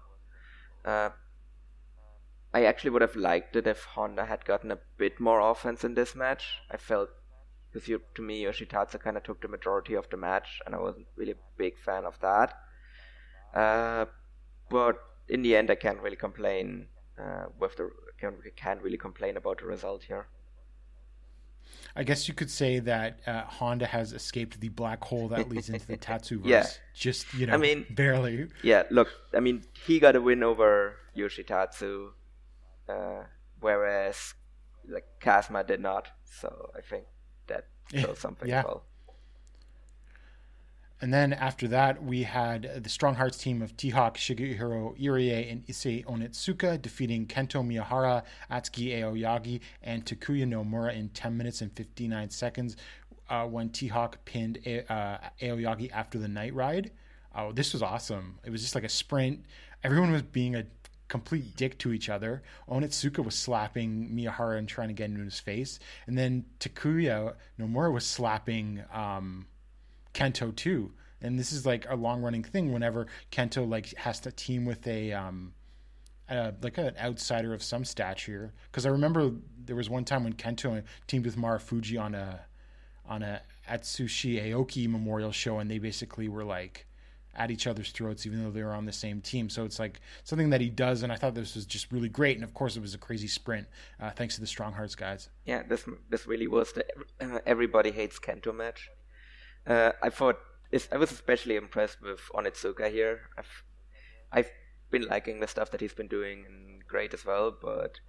Uh, 0.84 1.10
I 2.52 2.64
actually 2.64 2.90
would 2.90 3.02
have 3.02 3.16
liked 3.16 3.56
it 3.56 3.66
if 3.66 3.84
Honda 3.84 4.24
had 4.24 4.44
gotten 4.44 4.70
a 4.70 4.78
bit 4.96 5.20
more 5.20 5.40
offense 5.40 5.84
in 5.84 5.94
this 5.94 6.14
match. 6.14 6.60
I 6.70 6.76
felt, 6.76 7.10
because 7.72 7.88
to 8.14 8.22
me, 8.22 8.44
Yoshitatsu 8.44 9.00
kind 9.00 9.16
of 9.16 9.22
took 9.22 9.42
the 9.42 9.48
majority 9.48 9.94
of 9.94 10.08
the 10.08 10.16
match, 10.16 10.60
and 10.64 10.74
I 10.74 10.78
wasn't 10.78 11.06
really 11.16 11.32
a 11.32 11.56
big 11.56 11.78
fan 11.78 12.04
of 12.06 12.18
that. 12.20 12.54
Uh, 13.54 14.06
but 14.70 14.96
in 15.28 15.42
the 15.42 15.56
end, 15.56 15.70
I 15.70 15.74
can't 15.74 16.00
really 16.00 16.16
complain 16.16 16.88
uh, 17.18 17.46
with 17.58 17.76
the 17.76 17.90
can't, 18.20 18.36
can't 18.56 18.82
really 18.82 18.98
complain 18.98 19.36
about 19.36 19.58
the 19.58 19.66
result 19.66 20.04
here. 20.04 20.26
I 21.98 22.04
guess 22.04 22.28
you 22.28 22.34
could 22.34 22.48
say 22.50 22.78
that 22.78 23.18
uh, 23.26 23.42
Honda 23.42 23.84
has 23.86 24.12
escaped 24.12 24.60
the 24.60 24.68
black 24.68 25.02
hole 25.02 25.26
that 25.28 25.48
leads 25.48 25.68
into 25.68 25.84
the 25.86 25.96
Tatsuverse. 26.08 26.46
Yeah. 26.46 26.66
Just, 26.94 27.34
you 27.34 27.46
know, 27.46 27.54
I 27.54 27.56
mean- 27.56 27.86
barely. 27.90 28.46
Yeah, 28.62 28.84
look, 28.90 29.08
I 29.34 29.40
mean, 29.40 29.64
he 29.84 29.98
got 29.98 30.14
a 30.14 30.20
win 30.20 30.44
over 30.44 30.94
Yoshitatsu, 31.16 32.10
uh, 32.88 33.22
whereas 33.60 34.34
like 34.88 35.06
Kazma 35.20 35.66
did 35.66 35.80
not. 35.80 36.06
So 36.24 36.70
I 36.78 36.82
think 36.82 37.04
that 37.48 37.66
shows 37.94 38.20
something 38.20 38.48
Yeah. 38.48 38.62
well. 38.64 38.84
And 41.00 41.14
then 41.14 41.32
after 41.32 41.68
that, 41.68 42.02
we 42.02 42.24
had 42.24 42.82
the 42.82 42.90
Strong 42.90 43.14
Hearts 43.14 43.38
team 43.38 43.62
of 43.62 43.76
T-Hawk, 43.76 44.16
Shigehiro 44.16 44.98
Irie, 45.00 45.50
and 45.50 45.64
Issei 45.66 46.04
Onitsuka 46.04 46.80
defeating 46.82 47.26
Kento 47.26 47.64
Miyahara, 47.64 48.24
Atsuki 48.50 48.98
Aoyagi, 48.98 49.60
and 49.82 50.04
Takuya 50.04 50.44
Nomura 50.44 50.94
in 50.96 51.08
10 51.10 51.36
minutes 51.36 51.60
and 51.60 51.72
59 51.72 52.30
seconds 52.30 52.76
uh, 53.30 53.44
when 53.44 53.68
T-Hawk 53.68 54.24
pinned 54.24 54.58
A- 54.66 54.92
uh, 54.92 55.18
Aoyagi 55.40 55.92
after 55.92 56.18
the 56.18 56.28
night 56.28 56.52
ride. 56.54 56.90
Oh, 57.32 57.52
this 57.52 57.72
was 57.72 57.82
awesome. 57.82 58.38
It 58.44 58.50
was 58.50 58.62
just 58.62 58.74
like 58.74 58.84
a 58.84 58.88
sprint. 58.88 59.44
Everyone 59.84 60.10
was 60.10 60.22
being 60.22 60.56
a 60.56 60.64
complete 61.06 61.56
dick 61.56 61.78
to 61.78 61.92
each 61.92 62.08
other. 62.08 62.42
Onitsuka 62.68 63.24
was 63.24 63.36
slapping 63.36 64.10
Miyahara 64.10 64.58
and 64.58 64.68
trying 64.68 64.88
to 64.88 64.94
get 64.94 65.10
into 65.10 65.22
his 65.22 65.38
face. 65.38 65.78
And 66.08 66.18
then 66.18 66.44
Takuya 66.58 67.34
Nomura 67.58 67.92
was 67.92 68.04
slapping... 68.04 68.82
Um, 68.92 69.46
Kento 70.14 70.54
too. 70.54 70.92
And 71.20 71.38
this 71.38 71.52
is 71.52 71.66
like 71.66 71.86
a 71.88 71.96
long 71.96 72.22
running 72.22 72.44
thing 72.44 72.72
whenever 72.72 73.06
Kento 73.32 73.68
like 73.68 73.94
has 73.96 74.20
to 74.20 74.32
team 74.32 74.64
with 74.64 74.86
a 74.86 75.12
um 75.12 75.52
uh, 76.28 76.52
like 76.62 76.76
an 76.78 76.94
outsider 77.00 77.54
of 77.54 77.62
some 77.62 77.84
stature. 77.84 78.52
Because 78.70 78.86
I 78.86 78.90
remember 78.90 79.32
there 79.64 79.76
was 79.76 79.88
one 79.88 80.04
time 80.04 80.24
when 80.24 80.34
Kento 80.34 80.82
teamed 81.06 81.24
with 81.24 81.36
Marufuji 81.36 82.00
on 82.00 82.14
a 82.14 82.40
on 83.06 83.22
a 83.22 83.40
Atsushi 83.68 84.42
Aoki 84.42 84.88
memorial 84.88 85.32
show, 85.32 85.58
and 85.58 85.70
they 85.70 85.78
basically 85.78 86.28
were 86.28 86.44
like 86.44 86.86
at 87.34 87.50
each 87.50 87.66
other's 87.66 87.92
throats, 87.92 88.26
even 88.26 88.42
though 88.42 88.50
they 88.50 88.62
were 88.62 88.72
on 88.72 88.84
the 88.84 88.92
same 88.92 89.20
team. 89.20 89.48
So 89.48 89.64
it's 89.64 89.78
like 89.78 90.00
something 90.24 90.50
that 90.50 90.60
he 90.60 90.68
does, 90.68 91.02
and 91.02 91.12
I 91.12 91.16
thought 91.16 91.34
this 91.34 91.54
was 91.54 91.66
just 91.66 91.90
really 91.92 92.08
great. 92.08 92.36
And 92.36 92.44
of 92.44 92.52
course, 92.52 92.76
it 92.76 92.80
was 92.80 92.94
a 92.94 92.98
crazy 92.98 93.28
sprint, 93.28 93.66
uh, 94.00 94.10
thanks 94.10 94.34
to 94.34 94.40
the 94.40 94.46
Strong 94.46 94.72
Hearts 94.74 94.94
guys. 94.94 95.30
Yeah, 95.46 95.62
this 95.62 95.84
this 96.10 96.26
really 96.26 96.48
was 96.48 96.72
the 96.72 96.84
uh, 97.20 97.38
everybody 97.46 97.90
hates 97.90 98.18
Kento 98.18 98.54
match. 98.54 98.90
Uh, 99.68 99.92
I 100.02 100.08
thought 100.08 100.38
I 100.90 100.96
was 100.96 101.12
especially 101.12 101.56
impressed 101.56 102.00
with 102.00 102.20
Onitsuka 102.34 102.90
here. 102.90 103.28
I've 103.36 103.64
I've 104.32 104.50
been 104.90 105.06
liking 105.06 105.40
the 105.40 105.46
stuff 105.46 105.70
that 105.70 105.82
he's 105.82 105.92
been 105.92 106.08
doing 106.08 106.46
and 106.46 106.86
great 106.86 107.12
as 107.12 107.26
well, 107.26 107.50
but 107.50 108.00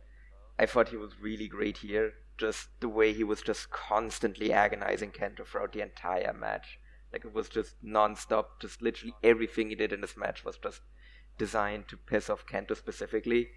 I 0.58 0.66
thought 0.66 0.90
he 0.90 0.98
was 0.98 1.20
really 1.22 1.50
great 1.50 1.80
here. 1.80 2.14
Just 2.38 2.70
the 2.80 2.88
way 2.88 3.12
he 3.12 3.26
was 3.26 3.42
just 3.42 3.70
constantly 3.70 4.54
agonizing 4.54 5.12
Kento 5.12 5.46
throughout 5.46 5.74
the 5.74 5.82
entire 5.82 6.32
match. 6.34 6.80
Like 7.12 7.26
it 7.26 7.34
was 7.34 7.50
just 7.50 7.76
non-stop. 7.82 8.62
Just 8.62 8.82
literally 8.82 9.14
everything 9.22 9.70
he 9.70 9.76
did 9.76 9.92
in 9.92 10.00
this 10.00 10.16
match 10.16 10.46
was 10.46 10.58
just 10.58 10.82
designed 11.38 11.90
to 11.90 11.98
piss 11.98 12.30
off 12.30 12.46
Kento 12.46 12.78
specifically. 12.78 13.50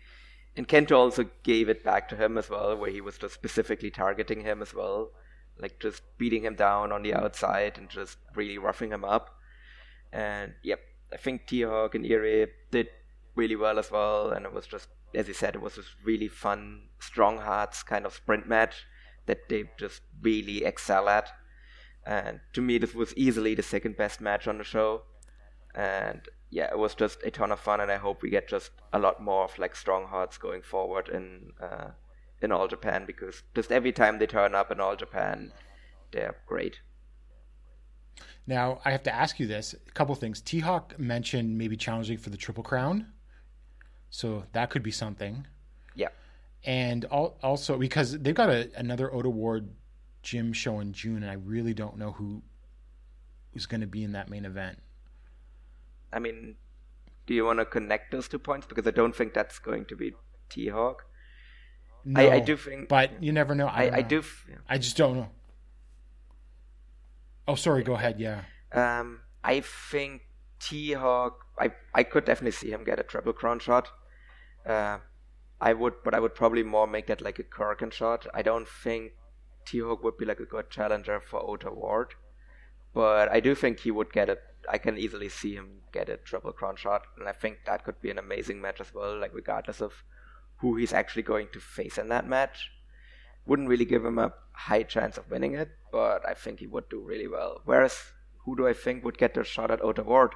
And 0.57 0.67
Kento 0.67 0.97
also 0.97 1.27
gave 1.45 1.69
it 1.69 1.85
back 1.85 2.09
to 2.09 2.17
him 2.17 2.37
as 2.37 2.51
well, 2.51 2.77
where 2.77 2.91
he 2.91 3.01
was 3.01 3.19
just 3.19 3.35
specifically 3.35 3.91
targeting 3.91 4.43
him 4.43 4.61
as 4.61 4.75
well, 4.75 5.13
like 5.59 5.79
just 5.81 6.03
beating 6.19 6.45
him 6.45 6.55
down 6.55 6.93
on 6.93 7.03
the 7.03 7.15
outside 7.15 7.79
and 7.79 7.89
just 7.89 8.19
really 8.35 8.59
roughing 8.59 8.91
him 8.91 9.05
up. 9.05 9.37
And 10.13 10.55
yep, 10.63 10.81
I 11.13 11.17
think 11.17 11.47
T 11.47 11.63
Hawk 11.63 11.95
and 11.95 12.05
Irie 12.05 12.49
did 12.71 12.89
really 13.35 13.57
well 13.57 13.79
as 13.79 13.91
well, 13.91 14.31
and 14.31 14.45
it 14.45 14.53
was 14.53 14.67
just, 14.67 14.89
as 15.15 15.29
you 15.29 15.35
said, 15.35 15.55
it 15.55 15.63
was 15.63 15.77
just 15.77 15.91
really 16.05 16.29
fun, 16.29 16.89
strong 16.99 17.39
hearts 17.39 17.83
kind 17.83 18.05
of 18.05 18.15
sprint 18.15 18.49
match 18.49 18.85
that 19.27 19.49
they 19.49 19.65
just 19.79 20.03
really 20.21 20.65
excel 20.65 21.09
at. 21.09 21.31
And 22.05 22.41
to 22.53 22.61
me, 22.61 22.79
this 22.79 22.95
was 22.95 23.15
easily 23.17 23.55
the 23.55 23.63
second 23.63 23.97
best 23.97 24.21
match 24.21 24.49
on 24.49 24.59
the 24.59 24.65
show. 24.65 25.03
And 25.75 26.23
yeah, 26.51 26.71
it 26.71 26.79
was 26.79 26.95
just 26.95 27.23
a 27.25 27.31
ton 27.31 27.53
of 27.53 27.61
fun, 27.61 27.81
and 27.81 27.91
I 27.91 27.97
hope 27.97 28.23
we 28.23 28.29
get 28.29 28.49
just 28.49 28.71
a 28.93 28.99
lot 28.99 29.23
more 29.23 29.45
of 29.45 29.59
like 29.59 29.75
strong 29.75 30.07
hearts 30.07 30.37
going 30.37 30.63
forward 30.63 31.09
in 31.09 31.53
uh, 31.63 31.91
in 32.43 32.53
All 32.53 32.69
Japan 32.69 33.05
because 33.07 33.43
just 33.55 33.71
every 33.73 33.93
time 33.93 34.19
they 34.19 34.27
turn 34.27 34.55
up 34.55 34.71
in 34.71 34.81
All 34.81 34.97
Japan, 34.97 35.53
they're 36.13 36.37
great. 36.47 36.81
Now, 38.47 38.81
I 38.85 38.91
have 38.91 39.05
to 39.05 39.15
ask 39.15 39.39
you 39.39 39.47
this 39.47 39.75
a 39.75 39.93
couple 39.93 40.15
things. 40.15 40.41
T 40.41 40.61
Hawk 40.61 40.99
mentioned 40.99 41.57
maybe 41.57 41.77
challenging 41.77 42.19
for 42.19 42.31
the 42.31 42.37
Triple 42.37 42.65
Crown. 42.65 43.07
So 44.11 44.45
that 44.53 44.71
could 44.71 44.83
be 44.83 44.91
something. 44.91 45.47
Yeah, 45.95 46.09
And 46.65 47.07
al- 47.11 47.39
also, 47.43 47.79
because 47.79 48.19
they've 48.19 48.35
got 48.35 48.51
a, 48.51 48.71
another 48.77 49.13
Ota 49.13 49.31
Ward 49.31 49.71
gym 50.23 50.53
show 50.53 50.81
in 50.81 50.93
June, 50.93 51.23
and 51.23 51.31
I 51.31 51.35
really 51.35 51.75
don't 51.75 51.97
know 51.97 52.13
who 52.13 52.43
who's 53.53 53.67
going 53.67 53.83
to 53.83 53.87
be 53.87 54.03
in 54.03 54.13
that 54.13 54.31
main 54.31 54.45
event. 54.47 54.79
I 56.13 56.19
mean, 56.19 56.57
do 57.27 57.35
you 57.35 57.45
want 57.45 57.59
to 57.59 57.67
connect 57.67 58.11
those 58.13 58.29
two 58.29 58.39
points 58.39 58.67
because 58.67 58.87
I 58.87 58.91
don't 58.91 59.15
think 59.15 59.35
that's 59.35 59.59
going 59.59 59.85
to 59.87 59.97
be 59.97 60.15
T 60.49 60.69
Hawk. 60.69 61.07
I- 62.17 62.31
I 62.31 62.41
do 62.41 62.57
think- 62.57 62.89
But 62.89 63.23
you 63.23 63.33
never 63.33 63.55
know. 63.55 63.67
I, 63.67 63.83
I, 63.83 63.85
don't 63.87 63.95
I 63.95 64.01
know. 64.03 64.09
do. 64.09 64.19
F-. 64.19 64.47
I 64.69 64.79
just 64.79 64.97
don't 64.97 65.17
know. 65.17 65.31
Oh, 67.49 67.55
sorry. 67.55 67.83
Go 67.83 67.95
ahead. 67.95 68.21
Yeah. 68.21 68.43
Um, 68.73 69.21
I 69.45 69.61
think 69.61 70.23
T 70.61 70.93
Hawk. 70.93 71.39
I 71.59 71.73
I 71.95 72.03
could 72.05 72.25
definitely 72.25 72.53
see 72.53 72.71
him 72.71 72.85
get 72.85 72.99
a 72.99 73.03
triple 73.03 73.33
crown 73.33 73.59
shot. 73.59 73.89
Uh, 74.65 74.99
I 75.61 75.73
would, 75.75 75.95
but 76.05 76.15
I 76.15 76.21
would 76.21 76.35
probably 76.35 76.63
more 76.63 76.87
make 76.87 77.07
that 77.09 77.21
like 77.21 77.39
a 77.39 77.43
Korakuen 77.45 77.93
shot. 77.93 78.27
I 78.33 78.43
don't 78.43 78.69
think 78.69 79.13
T 79.67 79.81
Hawk 79.81 80.03
would 80.03 80.17
be 80.19 80.25
like 80.25 80.41
a 80.41 80.45
good 80.47 80.71
challenger 80.71 81.21
for 81.21 81.41
Ota 81.43 81.71
Ward, 81.71 82.15
but 82.95 83.31
I 83.31 83.41
do 83.41 83.55
think 83.55 83.81
he 83.81 83.91
would 83.91 84.13
get 84.13 84.29
it. 84.29 84.41
I 84.69 84.79
can 84.79 84.97
easily 84.97 85.29
see 85.29 85.55
him 85.55 85.83
get 85.93 86.09
a 86.09 86.17
triple 86.17 86.53
crown 86.53 86.77
shot, 86.77 87.03
and 87.19 87.29
I 87.29 87.33
think 87.33 87.59
that 87.67 87.85
could 87.85 88.01
be 88.01 88.11
an 88.11 88.19
amazing 88.19 88.61
match 88.61 88.81
as 88.81 88.95
well. 88.95 89.19
Like 89.19 89.35
regardless 89.35 89.81
of 89.81 89.93
who 90.63 90.77
he's 90.77 90.93
actually 90.93 91.23
going 91.23 91.49
to 91.53 91.61
face 91.61 91.99
in 91.99 92.09
that 92.09 92.27
match, 92.27 92.71
wouldn't 93.45 93.69
really 93.69 93.85
give 93.85 94.05
him 94.05 94.19
a 94.19 94.33
high 94.53 94.85
chance 94.85 95.19
of 95.19 95.29
winning 95.29 95.55
it, 95.55 95.71
but 95.91 96.27
I 96.27 96.35
think 96.35 96.61
he 96.61 96.69
would 96.69 96.89
do 96.89 97.01
really 97.01 97.27
well. 97.27 97.61
Whereas, 97.65 97.99
who 98.45 98.57
do 98.57 98.67
I 98.69 98.73
think 98.73 99.05
would 99.05 99.19
get 99.19 99.35
the 99.35 99.43
shot 99.43 99.73
at 99.73 99.83
Ota 99.83 100.05
Ward? 100.05 100.35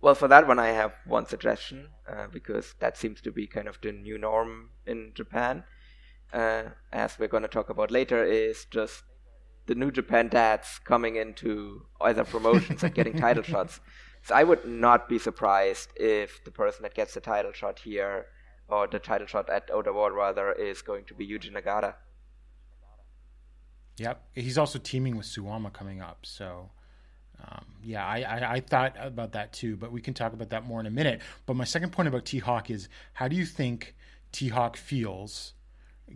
Well, 0.00 0.14
for 0.14 0.28
that 0.28 0.46
one, 0.46 0.60
I 0.60 0.68
have 0.68 0.92
one 1.06 1.26
suggestion 1.26 1.88
uh, 2.08 2.28
because 2.32 2.74
that 2.78 2.96
seems 2.96 3.20
to 3.22 3.32
be 3.32 3.48
kind 3.48 3.66
of 3.66 3.78
the 3.82 3.90
new 3.90 4.16
norm 4.16 4.70
in 4.86 5.10
Japan. 5.14 5.64
Uh, 6.32 6.62
as 6.92 7.18
we're 7.18 7.28
going 7.28 7.42
to 7.42 7.48
talk 7.48 7.68
about 7.68 7.90
later, 7.90 8.24
is 8.24 8.64
just 8.70 9.02
the 9.66 9.74
New 9.74 9.90
Japan 9.90 10.28
dads 10.28 10.80
coming 10.84 11.16
into 11.16 11.82
other 12.00 12.24
promotions 12.24 12.84
and 12.84 12.94
getting 12.94 13.18
title 13.18 13.42
shots. 13.52 13.80
So 14.22 14.36
I 14.36 14.44
would 14.44 14.64
not 14.64 15.08
be 15.08 15.18
surprised 15.18 15.90
if 15.96 16.44
the 16.44 16.52
person 16.52 16.84
that 16.84 16.94
gets 16.94 17.14
the 17.14 17.20
title 17.20 17.52
shot 17.52 17.80
here, 17.80 18.26
or 18.68 18.86
the 18.86 18.98
title 18.98 19.26
shot 19.26 19.48
at 19.50 19.70
Ota 19.70 19.92
Ward 19.92 20.14
rather, 20.14 20.52
is 20.52 20.82
going 20.82 21.04
to 21.04 21.14
be 21.14 21.26
Yuji 21.26 21.52
Nagata. 21.52 21.94
Yep. 23.98 24.22
He's 24.34 24.56
also 24.56 24.78
teaming 24.78 25.16
with 25.16 25.26
Suwama 25.26 25.72
coming 25.72 26.00
up. 26.00 26.20
So, 26.22 26.70
um, 27.40 27.64
yeah, 27.82 28.06
I, 28.06 28.22
I, 28.22 28.52
I 28.54 28.60
thought 28.60 28.96
about 28.98 29.32
that 29.32 29.52
too, 29.52 29.76
but 29.76 29.92
we 29.92 30.00
can 30.00 30.14
talk 30.14 30.32
about 30.32 30.50
that 30.50 30.64
more 30.64 30.80
in 30.80 30.86
a 30.86 30.90
minute. 30.90 31.20
But 31.46 31.56
my 31.56 31.64
second 31.64 31.92
point 31.92 32.08
about 32.08 32.24
T 32.24 32.38
Hawk 32.38 32.70
is 32.70 32.88
how 33.12 33.28
do 33.28 33.36
you 33.36 33.44
think 33.44 33.94
T 34.32 34.48
Hawk 34.48 34.76
feels 34.76 35.52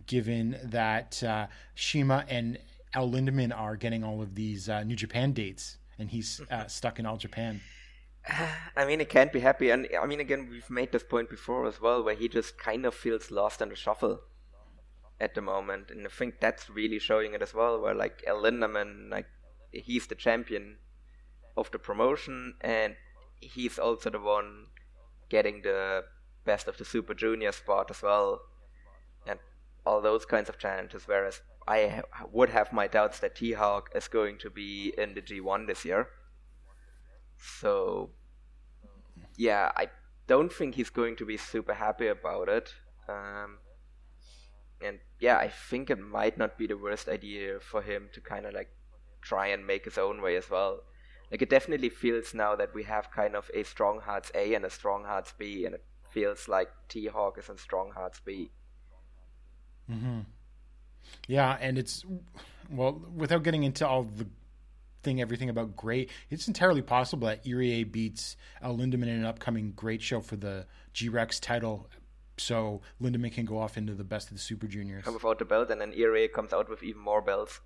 given 0.06 0.58
that 0.64 1.22
uh, 1.22 1.46
CIMA 1.74 2.24
and 2.28 2.58
El 2.94 3.10
Lindaman 3.10 3.56
are 3.56 3.76
getting 3.76 4.02
all 4.04 4.22
of 4.22 4.34
these 4.34 4.68
uh, 4.68 4.82
New 4.84 4.96
Japan 4.96 5.32
dates, 5.32 5.76
and 5.98 6.10
he's 6.10 6.40
uh, 6.50 6.66
stuck 6.66 6.98
in 6.98 7.06
All 7.06 7.18
Japan. 7.18 7.60
I 8.76 8.84
mean, 8.84 8.98
he 8.98 9.04
can't 9.04 9.32
be 9.32 9.40
happy. 9.40 9.70
And 9.70 9.88
I 10.00 10.06
mean, 10.06 10.20
again, 10.20 10.48
we've 10.50 10.70
made 10.70 10.92
this 10.92 11.04
point 11.04 11.30
before 11.30 11.66
as 11.66 11.80
well, 11.80 12.02
where 12.02 12.14
he 12.14 12.28
just 12.28 12.58
kind 12.58 12.84
of 12.84 12.94
feels 12.94 13.30
lost 13.30 13.60
in 13.60 13.68
the 13.68 13.76
shuffle 13.76 14.20
at 15.20 15.34
the 15.34 15.40
moment. 15.40 15.90
And 15.90 16.06
I 16.06 16.10
think 16.10 16.40
that's 16.40 16.68
really 16.68 16.98
showing 16.98 17.34
it 17.34 17.42
as 17.42 17.54
well, 17.54 17.80
where 17.80 17.94
like 17.94 18.22
El 18.26 18.42
Lindaman, 18.42 19.10
like, 19.10 19.26
he's 19.72 20.06
the 20.06 20.14
champion 20.14 20.76
of 21.56 21.70
the 21.70 21.78
promotion, 21.78 22.54
and 22.60 22.96
he's 23.40 23.78
also 23.78 24.10
the 24.10 24.20
one 24.20 24.66
getting 25.28 25.62
the 25.62 26.04
best 26.44 26.68
of 26.68 26.78
the 26.78 26.84
Super 26.84 27.14
Junior 27.14 27.52
spot 27.52 27.90
as 27.90 28.02
well. 28.02 28.40
And 29.26 29.38
all 29.84 30.00
those 30.00 30.24
kinds 30.24 30.48
of 30.48 30.58
challenges, 30.58 31.04
whereas 31.06 31.42
I 31.66 32.02
would 32.30 32.50
have 32.50 32.72
my 32.72 32.86
doubts 32.86 33.18
that 33.20 33.36
T 33.36 33.52
Hawk 33.52 33.90
is 33.94 34.08
going 34.08 34.38
to 34.38 34.50
be 34.50 34.92
in 34.96 35.14
the 35.14 35.22
G1 35.22 35.66
this 35.66 35.84
year. 35.84 36.08
So, 37.38 38.10
yeah, 39.36 39.72
I 39.76 39.88
don't 40.26 40.52
think 40.52 40.74
he's 40.74 40.90
going 40.90 41.16
to 41.16 41.26
be 41.26 41.36
super 41.36 41.74
happy 41.74 42.08
about 42.08 42.48
it. 42.48 42.74
Um, 43.08 43.58
and 44.82 44.98
yeah, 45.20 45.38
I 45.38 45.48
think 45.48 45.90
it 45.90 45.98
might 45.98 46.36
not 46.36 46.58
be 46.58 46.66
the 46.66 46.76
worst 46.76 47.08
idea 47.08 47.60
for 47.60 47.82
him 47.82 48.08
to 48.12 48.20
kind 48.20 48.46
of 48.46 48.54
like 48.54 48.70
try 49.22 49.48
and 49.48 49.66
make 49.66 49.84
his 49.84 49.98
own 49.98 50.20
way 50.22 50.36
as 50.36 50.50
well. 50.50 50.80
Like 51.30 51.42
it 51.42 51.50
definitely 51.50 51.88
feels 51.88 52.34
now 52.34 52.54
that 52.56 52.74
we 52.74 52.84
have 52.84 53.10
kind 53.10 53.34
of 53.34 53.50
a 53.54 53.64
strong 53.64 54.00
hearts 54.00 54.30
A 54.34 54.54
and 54.54 54.64
a 54.64 54.70
strong 54.70 55.04
hearts 55.04 55.32
B, 55.36 55.64
and 55.64 55.74
it 55.74 55.84
feels 56.10 56.48
like 56.48 56.68
T 56.88 57.06
Hawk 57.06 57.38
is 57.38 57.48
in 57.48 57.58
strong 57.58 57.90
hearts 57.92 58.20
B. 58.24 58.50
Yeah, 61.26 61.56
and 61.60 61.78
it's 61.78 62.04
well, 62.70 63.00
without 63.14 63.42
getting 63.42 63.64
into 63.64 63.86
all 63.86 64.04
the 64.04 64.26
thing, 65.06 65.20
everything 65.22 65.48
about 65.48 65.76
GLEAT, 65.76 66.10
it's 66.28 66.48
entirely 66.48 66.82
possible 66.82 67.28
that 67.28 67.44
Irie 67.44 67.90
beats 67.90 68.36
El 68.60 68.76
Lindaman 68.76 69.04
in 69.04 69.20
an 69.20 69.24
upcoming 69.24 69.72
GLEAT 69.74 70.02
show 70.02 70.20
for 70.20 70.36
the 70.36 70.66
G 70.92 71.08
Rex 71.08 71.38
title, 71.40 71.88
so 72.36 72.82
Lindaman 73.00 73.32
can 73.32 73.44
go 73.46 73.56
off 73.58 73.78
into 73.78 73.94
the 73.94 74.04
best 74.04 74.28
of 74.28 74.34
the 74.36 74.40
Super 74.42 74.66
Juniors. 74.66 75.06
And 75.06 75.14
without 75.14 75.38
the 75.38 75.44
belt, 75.46 75.70
and 75.70 75.80
then 75.80 75.92
Earache 75.92 76.34
comes 76.34 76.52
out 76.52 76.68
with 76.68 76.82
even 76.82 77.00
more 77.00 77.22
belts. 77.22 77.60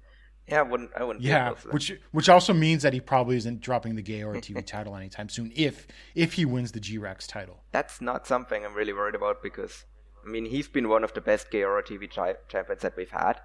Yeah, 0.46 0.60
I 0.60 0.62
wouldn't. 0.62 0.90
I 0.96 1.04
wouldn't. 1.04 1.24
Yeah, 1.24 1.48
opposed 1.50 1.62
to 1.62 1.66
that. 1.68 1.74
which 1.74 1.92
which 2.12 2.28
also 2.28 2.52
means 2.52 2.82
that 2.82 2.92
he 2.92 3.00
probably 3.00 3.36
isn't 3.36 3.60
dropping 3.60 3.94
the 3.94 4.02
Gaora 4.02 4.36
TV 4.38 4.64
title 4.76 4.94
anytime 4.96 5.28
soon 5.28 5.50
if 5.56 5.86
if 6.14 6.34
he 6.34 6.44
wins 6.44 6.72
the 6.72 6.80
G 6.80 6.98
Rex 6.98 7.26
title. 7.26 7.62
that's 7.72 8.00
not 8.00 8.26
something 8.26 8.64
I'm 8.64 8.74
really 8.74 8.92
worried 8.92 9.14
about 9.14 9.42
because 9.42 9.84
I 10.26 10.30
mean 10.30 10.44
he's 10.46 10.68
been 10.68 10.88
one 10.88 11.04
of 11.04 11.12
the 11.14 11.20
best 11.20 11.50
Gaora 11.50 11.82
TV 11.82 12.12
chi- 12.12 12.36
champions 12.48 12.82
that 12.82 12.96
we've 12.96 13.10
had. 13.10 13.40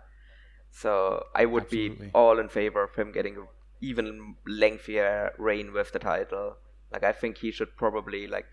So 0.71 1.23
I 1.33 1.45
would 1.45 1.63
Absolutely. 1.63 2.07
be 2.07 2.11
all 2.13 2.39
in 2.39 2.49
favor 2.49 2.83
of 2.83 2.95
him 2.95 3.11
getting 3.11 3.37
a 3.37 3.43
even 3.89 4.35
lengthier 4.47 5.33
reign 5.37 5.73
with 5.73 5.91
the 5.91 5.99
title. 5.99 6.57
Like 6.91 7.03
I 7.03 7.11
think 7.11 7.37
he 7.39 7.51
should 7.51 7.75
probably 7.77 8.27
like 8.27 8.47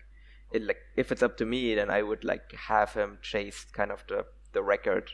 it, 0.51 0.63
like 0.63 0.77
if 0.95 1.11
it's 1.11 1.23
up 1.23 1.37
to 1.37 1.45
me 1.45 1.75
then 1.75 1.89
I 1.89 2.01
would 2.03 2.23
like 2.23 2.51
have 2.67 2.93
him 2.93 3.17
chase 3.21 3.65
kind 3.73 3.91
of 3.91 4.03
the 4.07 4.25
the 4.51 4.61
record 4.61 5.11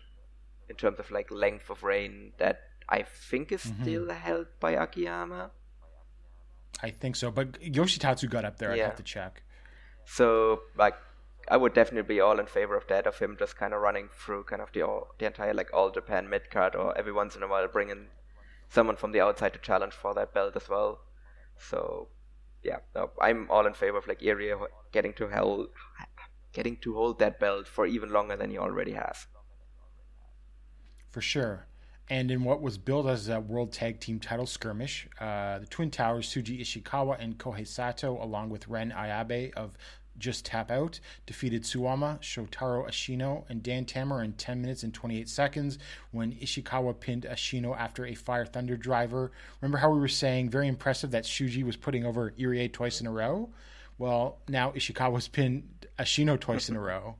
in 0.69 0.75
terms 0.75 0.99
of 0.99 1.11
like 1.11 1.31
length 1.31 1.69
of 1.69 1.83
reign 1.83 2.33
that 2.37 2.59
I 2.89 3.03
think 3.03 3.51
is 3.51 3.63
Mm-hmm. 3.65 3.81
still 3.83 4.09
held 4.11 4.47
by 4.59 4.71
Akiyama. 4.71 5.51
I 6.81 6.89
think 6.91 7.15
so, 7.15 7.29
but 7.31 7.59
Yoshitatsu 7.61 8.29
got 8.29 8.45
up 8.45 8.57
there. 8.57 8.71
I'd 8.71 8.79
have 8.79 8.95
to 8.95 9.03
check. 9.03 9.43
So 10.05 10.61
like 10.77 10.95
I 11.49 11.57
would 11.57 11.73
definitely 11.73 12.15
be 12.15 12.21
all 12.21 12.39
in 12.39 12.45
favor 12.45 12.75
of 12.77 12.85
that 12.87 13.07
of 13.07 13.17
him 13.19 13.35
just 13.39 13.57
kind 13.57 13.73
of 13.73 13.81
running 13.81 14.09
through 14.13 14.43
kind 14.43 14.61
of 14.61 14.71
the 14.71 14.81
all, 14.83 15.07
the 15.19 15.25
entire 15.25 15.53
like 15.53 15.69
all 15.73 15.89
Japan 15.91 16.29
mid 16.29 16.49
card 16.51 16.75
or 16.75 16.97
every 16.97 17.11
once 17.11 17.35
in 17.35 17.43
a 17.43 17.47
while 17.47 17.67
bringing 17.67 18.07
someone 18.69 18.95
from 18.95 19.11
the 19.11 19.21
outside 19.21 19.53
to 19.53 19.59
challenge 19.59 19.93
for 19.93 20.13
that 20.13 20.33
belt 20.33 20.55
as 20.55 20.69
well. 20.69 21.01
So 21.57 22.09
yeah, 22.63 22.79
no, 22.95 23.11
I'm 23.21 23.49
all 23.49 23.65
in 23.67 23.73
favor 23.73 23.97
of 23.97 24.07
like 24.07 24.19
Irie 24.21 24.55
getting 24.91 25.13
to 25.13 25.27
hold 25.29 25.69
getting 26.53 26.77
to 26.77 26.93
hold 26.95 27.19
that 27.19 27.39
belt 27.39 27.67
for 27.67 27.85
even 27.85 28.11
longer 28.11 28.35
than 28.37 28.49
he 28.51 28.57
already 28.57 28.93
has. 28.93 29.27
for 31.09 31.21
sure. 31.21 31.65
And 32.11 32.31
in 32.31 32.43
what 32.43 32.61
was 32.61 32.77
billed 32.79 33.07
as 33.07 33.29
a 33.29 33.39
World 33.39 33.71
Tag 33.71 33.99
Team 33.99 34.19
title 34.19 34.47
skirmish, 34.47 35.07
uh, 35.19 35.59
the 35.59 35.67
Twin 35.67 35.91
Towers, 35.91 36.27
Shuji 36.27 36.59
Ishikawa 36.59 37.17
and 37.19 37.37
Kohei 37.37 37.67
Sato, 37.67 38.21
along 38.21 38.49
with 38.49 38.67
Ren 38.67 38.91
Ayabe 38.91 39.53
of 39.53 39.77
Just 40.19 40.45
Tap 40.45 40.69
Out, 40.69 40.99
defeated 41.25 41.63
Suwama, 41.63 42.19
Shotaro 42.19 42.87
Ashino, 42.87 43.43
and 43.49 43.63
Dan 43.63 43.85
Tamura 43.85 44.23
in 44.23 44.33
10 44.33 44.61
minutes 44.61 44.83
and 44.83 44.93
28 44.93 45.27
seconds 45.27 45.79
when 46.11 46.33
Ishikawa 46.33 46.99
pinned 46.99 47.23
Ashino 47.23 47.77
after 47.77 48.05
a 48.05 48.15
Fire 48.15 48.45
Thunder 48.45 48.77
driver. 48.77 49.31
Remember 49.61 49.77
how 49.77 49.89
we 49.89 49.99
were 49.99 50.07
saying 50.07 50.49
very 50.49 50.67
impressive 50.67 51.11
that 51.11 51.23
Shuji 51.23 51.63
was 51.63 51.75
putting 51.75 52.05
over 52.05 52.31
Irie 52.37 52.71
twice 52.71 53.01
in 53.01 53.07
a 53.07 53.11
row? 53.11 53.49
Well, 53.97 54.39
now 54.47 54.71
Ishikawa's 54.71 55.27
pinned 55.29 55.87
Ashino 55.97 56.39
twice 56.39 56.69
in 56.69 56.75
a 56.75 56.81
row 56.81 57.15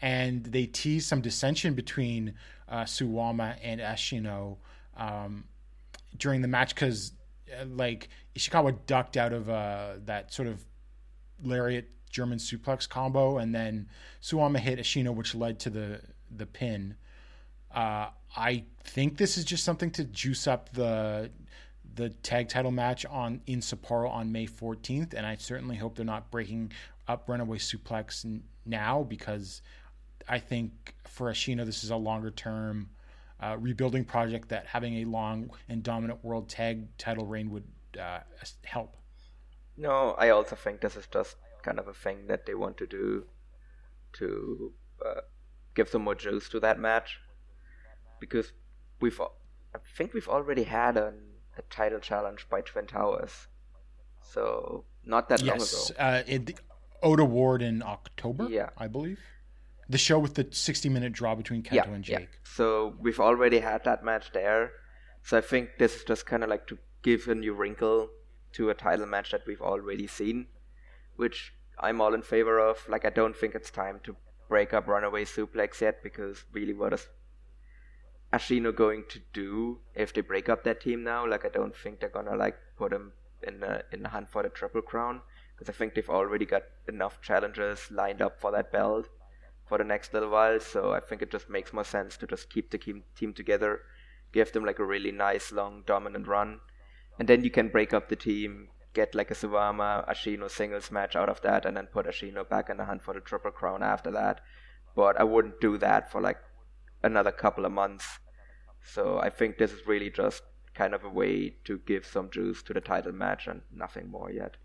and 0.00 0.44
they 0.44 0.66
teased 0.66 1.08
some 1.08 1.20
dissension 1.20 1.74
between 1.74 2.34
uh, 2.68 2.84
Suwama 2.84 3.56
and 3.62 3.80
Ashino 3.80 4.56
um, 4.96 5.44
during 6.16 6.42
the 6.42 6.48
match 6.48 6.74
because, 6.74 7.12
uh, 7.52 7.64
like, 7.66 8.08
Ishikawa 8.36 8.78
ducked 8.86 9.16
out 9.16 9.32
of 9.32 9.50
uh, 9.50 9.94
that 10.04 10.32
sort 10.32 10.48
of 10.48 10.64
lariat 11.42 11.88
German 12.08 12.38
suplex 12.38 12.88
combo, 12.88 13.38
and 13.38 13.54
then 13.54 13.88
Suwama 14.22 14.58
hit 14.58 14.78
Ashino, 14.78 15.14
which 15.14 15.34
led 15.34 15.58
to 15.60 15.70
the 15.70 16.00
the 16.30 16.46
pin. 16.46 16.96
Uh, 17.74 18.08
I 18.36 18.64
think 18.82 19.18
this 19.18 19.36
is 19.36 19.44
just 19.44 19.64
something 19.64 19.90
to 19.92 20.04
juice 20.04 20.46
up 20.46 20.72
the 20.72 21.30
the 21.94 22.10
tag 22.10 22.48
title 22.48 22.70
match 22.70 23.04
on 23.06 23.40
in 23.46 23.60
Sapporo 23.60 24.10
on 24.10 24.30
May 24.30 24.46
14th, 24.46 25.14
and 25.14 25.26
I 25.26 25.36
certainly 25.36 25.76
hope 25.76 25.96
they're 25.96 26.04
not 26.04 26.30
breaking 26.30 26.72
up 27.06 27.28
Runaway 27.28 27.58
Suplex 27.58 28.24
n- 28.24 28.44
now 28.64 29.02
because 29.02 29.62
I 30.28 30.38
think 30.38 30.94
for 31.06 31.30
Ashino 31.30 31.64
this 31.64 31.82
is 31.82 31.90
a 31.90 31.96
longer 31.96 32.30
term 32.30 32.90
uh, 33.40 33.56
rebuilding 33.58 34.04
project 34.04 34.48
that 34.50 34.66
having 34.66 34.98
a 34.98 35.04
long 35.04 35.50
and 35.68 35.82
dominant 35.82 36.24
world 36.24 36.48
tag 36.48 36.86
title 36.98 37.24
reign 37.26 37.50
would 37.50 37.64
uh, 37.98 38.20
help. 38.64 38.96
No, 39.76 40.14
I 40.18 40.30
also 40.30 40.56
think 40.56 40.80
this 40.80 40.96
is 40.96 41.06
just 41.06 41.36
kind 41.68 41.78
of 41.78 41.88
a 41.88 41.92
thing 42.04 42.26
that 42.28 42.46
they 42.46 42.54
want 42.54 42.76
to 42.78 42.86
do 42.86 43.24
to 44.14 44.72
uh, 45.04 45.20
give 45.74 45.88
some 45.88 46.02
more 46.02 46.14
juice 46.14 46.48
to 46.48 46.60
that 46.60 46.78
match 46.80 47.18
because 48.20 48.52
we've 49.00 49.20
I 49.20 49.78
think 49.96 50.14
we've 50.14 50.28
already 50.28 50.64
had 50.64 50.96
an, 50.96 51.14
a 51.58 51.62
title 51.62 52.00
challenge 52.00 52.46
by 52.50 52.62
Twin 52.62 52.86
Towers, 52.86 53.34
so 54.34 54.84
not 55.04 55.28
that 55.28 55.42
Yes, 55.42 55.90
long 55.98 56.08
ago. 56.10 56.16
uh, 56.16 56.22
it, 56.26 56.60
Ota 57.02 57.24
Ward 57.24 57.60
in 57.62 57.82
October, 57.82 58.48
Yeah. 58.48 58.70
I 58.78 58.88
believe. 58.88 59.20
The 59.90 59.98
show 59.98 60.18
with 60.18 60.34
the 60.34 60.46
60 60.50 60.88
minute 60.88 61.12
draw 61.12 61.34
between 61.34 61.62
Kento 61.62 61.72
Yeah, 61.74 61.90
and 61.98 62.08
yeah. 62.08 62.18
Jake. 62.20 62.28
So 62.44 62.94
we've 62.98 63.20
already 63.20 63.58
had 63.60 63.84
that 63.84 64.02
match 64.04 64.32
there. 64.32 64.72
So 65.22 65.38
I 65.38 65.40
think 65.42 65.70
this 65.78 65.96
is 65.96 66.04
just 66.04 66.26
kind 66.26 66.42
of 66.42 66.48
like 66.50 66.66
to 66.68 66.78
give 67.02 67.28
a 67.28 67.34
new 67.34 67.54
wrinkle 67.54 68.08
to 68.54 68.70
a 68.70 68.74
title 68.74 69.06
match 69.06 69.30
that 69.32 69.42
we've 69.46 69.62
already 69.62 70.06
seen, 70.06 70.46
which 71.16 71.54
I'm 71.80 72.00
all 72.00 72.14
in 72.14 72.22
favor 72.22 72.58
of. 72.58 72.88
Like 72.88 73.04
I 73.04 73.10
don't 73.10 73.36
think 73.36 73.54
it's 73.54 73.70
time 73.70 74.00
to 74.04 74.16
break 74.48 74.72
up 74.72 74.86
Runaway 74.86 75.24
Suplex 75.24 75.80
yet 75.80 76.02
because 76.02 76.44
really 76.52 76.72
what 76.72 76.92
is 76.92 77.08
Ashino 78.32 78.74
going 78.74 79.04
to 79.10 79.20
do 79.32 79.78
if 79.94 80.12
they 80.12 80.20
break 80.20 80.48
up 80.48 80.64
that 80.64 80.80
team 80.80 81.04
now? 81.04 81.26
Like 81.26 81.44
I 81.44 81.48
don't 81.48 81.76
think 81.76 82.00
they're 82.00 82.08
gonna 82.08 82.36
like 82.36 82.56
put 82.76 82.92
him 82.92 83.12
in 83.42 83.60
the 83.60 83.84
in 83.92 84.02
the 84.02 84.08
hunt 84.08 84.28
for 84.28 84.42
the 84.42 84.48
triple 84.48 84.82
crown 84.82 85.20
because 85.54 85.72
I 85.72 85.76
think 85.76 85.94
they've 85.94 86.10
already 86.10 86.44
got 86.44 86.62
enough 86.88 87.20
challengers 87.20 87.90
lined 87.90 88.22
up 88.22 88.40
for 88.40 88.50
that 88.52 88.72
belt 88.72 89.08
for 89.66 89.78
the 89.78 89.84
next 89.84 90.14
little 90.14 90.30
while. 90.30 90.60
So 90.60 90.92
I 90.92 91.00
think 91.00 91.22
it 91.22 91.30
just 91.30 91.50
makes 91.50 91.72
more 91.72 91.84
sense 91.84 92.16
to 92.18 92.26
just 92.26 92.50
keep 92.50 92.70
the 92.70 92.78
team 92.78 93.04
team 93.14 93.34
together, 93.34 93.82
give 94.32 94.52
them 94.52 94.64
like 94.64 94.78
a 94.78 94.84
really 94.84 95.12
nice 95.12 95.52
long 95.52 95.82
dominant 95.86 96.26
run, 96.26 96.60
and 97.18 97.28
then 97.28 97.44
you 97.44 97.50
can 97.50 97.68
break 97.68 97.92
up 97.92 98.08
the 98.08 98.16
team, 98.16 98.68
get 98.94 99.14
like 99.14 99.30
a 99.30 99.34
Suwama 99.34 100.08
Ashino 100.08 100.50
singles 100.50 100.90
match 100.90 101.16
out 101.16 101.28
of 101.28 101.40
that, 101.42 101.64
and 101.66 101.76
then 101.76 101.86
put 101.86 102.06
Ashino 102.06 102.48
back 102.48 102.70
in 102.70 102.76
the 102.76 102.84
hunt 102.84 103.02
for 103.02 103.14
the 103.14 103.20
triple 103.20 103.50
crown 103.50 103.82
after 103.82 104.10
that. 104.10 104.40
But 104.94 105.20
I 105.20 105.24
wouldn't 105.24 105.60
do 105.60 105.78
that 105.78 106.10
for 106.10 106.20
like 106.20 106.38
another 107.02 107.32
couple 107.32 107.64
of 107.64 107.72
months. 107.72 108.18
So 108.82 109.18
I 109.18 109.30
think 109.30 109.58
this 109.58 109.72
is 109.72 109.86
really 109.86 110.10
just 110.10 110.42
kind 110.74 110.94
of 110.94 111.04
a 111.04 111.08
way 111.08 111.56
to 111.64 111.78
give 111.86 112.06
some 112.06 112.30
juice 112.30 112.62
to 112.62 112.72
the 112.72 112.80
title 112.80 113.12
match 113.12 113.46
and 113.46 113.62
nothing 113.74 114.10
more 114.10 114.30
yet. 114.30 114.56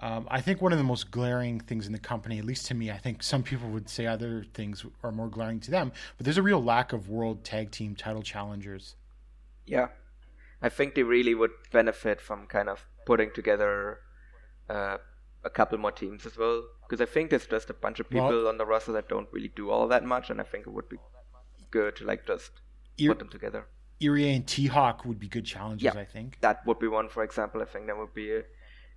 Um, 0.00 0.26
I 0.28 0.40
think 0.40 0.60
one 0.60 0.72
of 0.72 0.78
the 0.78 0.84
most 0.84 1.10
glaring 1.10 1.60
things 1.60 1.86
in 1.86 1.92
the 1.92 1.98
company, 2.00 2.38
at 2.38 2.44
least 2.44 2.66
to 2.66 2.74
me, 2.74 2.90
I 2.90 2.98
think 2.98 3.22
some 3.22 3.42
people 3.42 3.68
would 3.70 3.88
say 3.88 4.06
other 4.06 4.44
things 4.52 4.84
are 5.04 5.12
more 5.12 5.28
glaring 5.28 5.60
to 5.60 5.70
them, 5.70 5.92
but 6.16 6.24
there's 6.24 6.38
a 6.38 6.42
real 6.42 6.62
lack 6.62 6.92
of 6.92 7.08
world 7.08 7.44
tag 7.44 7.70
team 7.70 7.94
title 7.94 8.22
challengers. 8.22 8.96
Yeah, 9.66 9.88
I 10.64 10.70
think 10.70 10.94
they 10.94 11.02
really 11.02 11.34
would 11.34 11.50
benefit 11.72 12.22
from 12.22 12.46
kind 12.46 12.68
of 12.70 12.86
putting 13.04 13.30
together 13.32 13.98
uh, 14.70 14.96
a 15.44 15.50
couple 15.50 15.76
more 15.76 15.92
teams 15.92 16.24
as 16.24 16.38
well. 16.38 16.64
Because 16.88 17.02
I 17.02 17.04
think 17.14 17.28
there's 17.28 17.46
just 17.46 17.68
a 17.68 17.74
bunch 17.74 18.00
of 18.00 18.08
people 18.08 18.28
Well- 18.28 18.48
on 18.48 18.56
the 18.56 18.64
roster 18.64 18.92
that 18.92 19.08
don't 19.08 19.28
really 19.30 19.52
do 19.54 19.68
all 19.70 19.86
that 19.88 20.04
much, 20.04 20.30
and 20.30 20.40
I 20.40 20.44
think 20.44 20.66
it 20.66 20.72
would 20.72 20.88
be 20.88 20.96
good 21.70 21.96
to 21.96 22.04
like 22.06 22.26
just 22.26 22.50
Ir- 22.98 23.10
put 23.10 23.18
them 23.18 23.28
together. 23.28 23.66
Irie 24.00 24.34
and 24.36 24.46
T 24.46 24.66
Hawk 24.66 25.04
would 25.04 25.20
be 25.20 25.28
good 25.28 25.44
challenges, 25.44 25.84
Yeah. 25.84 26.00
I 26.00 26.06
think. 26.06 26.38
That 26.40 26.64
would 26.66 26.78
be 26.78 26.88
one, 26.88 27.08
for 27.10 27.22
example. 27.22 27.60
I 27.60 27.66
think 27.66 27.86
that 27.86 27.98
would 27.98 28.14
be 28.14 28.32
a, 28.34 28.42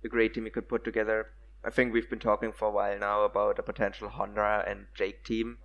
a 0.04 0.08
great 0.08 0.32
team 0.34 0.44
you 0.46 0.50
could 0.50 0.68
put 0.68 0.84
together. 0.84 1.18
I 1.64 1.70
think 1.70 1.92
we've 1.92 2.08
been 2.08 2.18
talking 2.30 2.52
for 2.52 2.68
a 2.68 2.70
while 2.70 2.98
now 2.98 3.24
about 3.24 3.58
a 3.58 3.62
potential 3.62 4.08
Honda 4.08 4.64
and 4.66 4.86
Jake 4.94 5.22
team, 5.24 5.58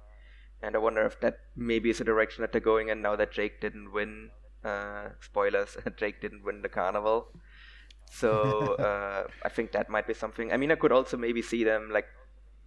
and 0.61 0.75
I 0.75 0.79
wonder 0.79 1.05
if 1.05 1.19
that 1.21 1.39
maybe 1.55 1.89
is 1.89 2.01
a 2.01 2.03
direction 2.03 2.41
that 2.41 2.51
they're 2.51 2.69
going 2.73 2.89
in 2.89 3.01
now 3.01 3.15
that 3.15 3.31
Jake 3.31 3.61
didn't 3.61 3.93
win. 3.93 4.31
Uh, 4.63 5.09
spoilers: 5.19 5.77
Jake 5.97 6.21
didn't 6.21 6.43
win 6.43 6.61
the 6.61 6.69
carnival, 6.69 7.27
so 8.09 8.75
uh, 8.79 9.27
I 9.43 9.49
think 9.49 9.71
that 9.71 9.89
might 9.89 10.07
be 10.07 10.13
something. 10.13 10.51
I 10.53 10.57
mean, 10.57 10.71
I 10.71 10.75
could 10.75 10.91
also 10.91 11.17
maybe 11.17 11.41
see 11.41 11.63
them 11.63 11.89
like, 11.91 12.05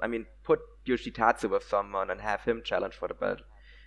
I 0.00 0.06
mean, 0.06 0.26
put 0.44 0.60
Yoshitatsu 0.86 1.50
with 1.50 1.64
someone 1.64 2.10
and 2.10 2.20
have 2.20 2.42
him 2.42 2.62
challenge 2.64 2.94
for 2.94 3.08
the 3.08 3.14
belt. 3.14 3.40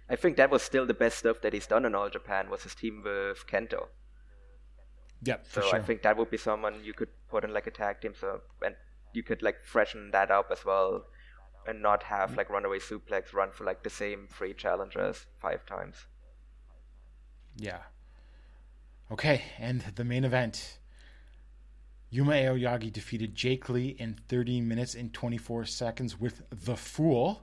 I 0.09 0.15
think 0.15 0.37
that 0.37 0.49
was 0.49 0.63
still 0.63 0.85
the 0.85 0.93
best 0.93 1.19
stuff 1.19 1.41
that 1.41 1.53
he's 1.53 1.67
done 1.67 1.85
in 1.85 1.93
All 1.93 2.09
Japan 2.09 2.49
was 2.49 2.63
his 2.63 2.73
team 2.73 3.03
with 3.03 3.45
Kento. 3.45 3.87
Yep, 5.23 5.45
for 5.45 5.61
So 5.61 5.67
sure. 5.67 5.79
I 5.79 5.81
think 5.81 6.01
that 6.03 6.17
would 6.17 6.31
be 6.31 6.37
someone 6.37 6.83
you 6.83 6.93
could 6.93 7.09
put 7.29 7.43
in 7.43 7.53
like 7.53 7.67
a 7.67 7.71
tag 7.71 8.01
team. 8.01 8.13
So 8.19 8.41
and 8.65 8.75
you 9.13 9.21
could 9.21 9.41
like 9.41 9.65
freshen 9.65 10.11
that 10.11 10.31
up 10.31 10.47
as 10.51 10.65
well, 10.65 11.05
and 11.67 11.81
not 11.81 12.03
have 12.03 12.37
like 12.37 12.49
runaway 12.49 12.79
suplex 12.79 13.33
run 13.33 13.51
for 13.51 13.65
like 13.65 13.83
the 13.83 13.89
same 13.89 14.27
three 14.31 14.53
challengers 14.53 15.27
five 15.39 15.65
times. 15.65 16.07
Yeah. 17.57 17.81
Okay, 19.11 19.41
and 19.57 19.81
the 19.95 20.03
main 20.03 20.23
event. 20.23 20.77
Yuma 22.11 22.33
Aoyagi 22.33 22.93
defeated 22.93 23.33
Jake 23.33 23.67
Lee 23.67 23.95
in 23.97 24.15
30 24.27 24.61
minutes 24.61 24.93
and 24.93 25.11
24 25.11 25.65
seconds 25.65 26.19
with 26.19 26.43
the 26.51 26.75
Fool. 26.75 27.41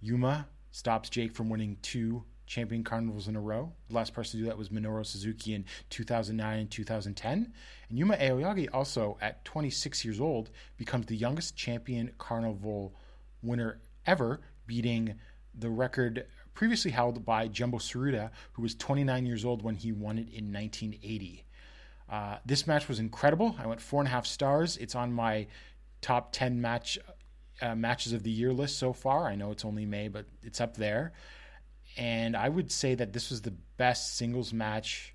Yuma 0.00 0.46
stops 0.70 1.10
Jake 1.10 1.34
from 1.34 1.50
winning 1.50 1.76
two 1.82 2.22
champion 2.46 2.84
carnivals 2.84 3.26
in 3.26 3.34
a 3.34 3.40
row. 3.40 3.72
The 3.88 3.96
last 3.96 4.14
person 4.14 4.38
to 4.38 4.44
do 4.44 4.48
that 4.48 4.56
was 4.56 4.68
Minoru 4.68 5.04
Suzuki 5.04 5.54
in 5.54 5.64
2009 5.90 6.58
and 6.60 6.70
2010. 6.70 7.52
And 7.88 7.98
Yuma 7.98 8.16
Aoyagi 8.16 8.68
also, 8.72 9.18
at 9.20 9.44
26 9.44 10.04
years 10.04 10.20
old, 10.20 10.50
becomes 10.76 11.06
the 11.06 11.16
youngest 11.16 11.56
champion 11.56 12.12
carnival 12.18 12.94
winner 13.42 13.80
ever, 14.06 14.40
beating 14.68 15.18
the 15.52 15.70
record 15.70 16.26
previously 16.54 16.90
held 16.90 17.24
by 17.24 17.48
Jumbo 17.48 17.78
Tsuruta, 17.78 18.30
who 18.52 18.62
was 18.62 18.74
29 18.74 19.26
years 19.26 19.44
old 19.44 19.62
when 19.62 19.74
he 19.74 19.92
won 19.92 20.18
it 20.18 20.28
in 20.28 20.52
1980. 20.52 21.44
Uh, 22.08 22.36
this 22.44 22.66
match 22.66 22.88
was 22.88 22.98
incredible. 22.98 23.56
I 23.58 23.66
went 23.66 23.80
four 23.80 24.00
and 24.00 24.08
a 24.08 24.10
half 24.10 24.26
stars. 24.26 24.76
It's 24.76 24.94
on 24.94 25.12
my 25.12 25.46
top 26.00 26.32
10 26.32 26.60
match 26.60 26.98
uh, 27.60 27.74
matches 27.74 28.12
of 28.12 28.22
the 28.22 28.30
year 28.30 28.52
list 28.52 28.78
so 28.78 28.92
far. 28.92 29.26
I 29.26 29.34
know 29.34 29.50
it's 29.50 29.64
only 29.64 29.86
May, 29.86 30.08
but 30.08 30.26
it's 30.42 30.60
up 30.60 30.76
there. 30.76 31.12
And 31.96 32.36
I 32.36 32.48
would 32.48 32.72
say 32.72 32.94
that 32.94 33.12
this 33.12 33.30
was 33.30 33.42
the 33.42 33.54
best 33.76 34.16
singles 34.16 34.52
match 34.52 35.14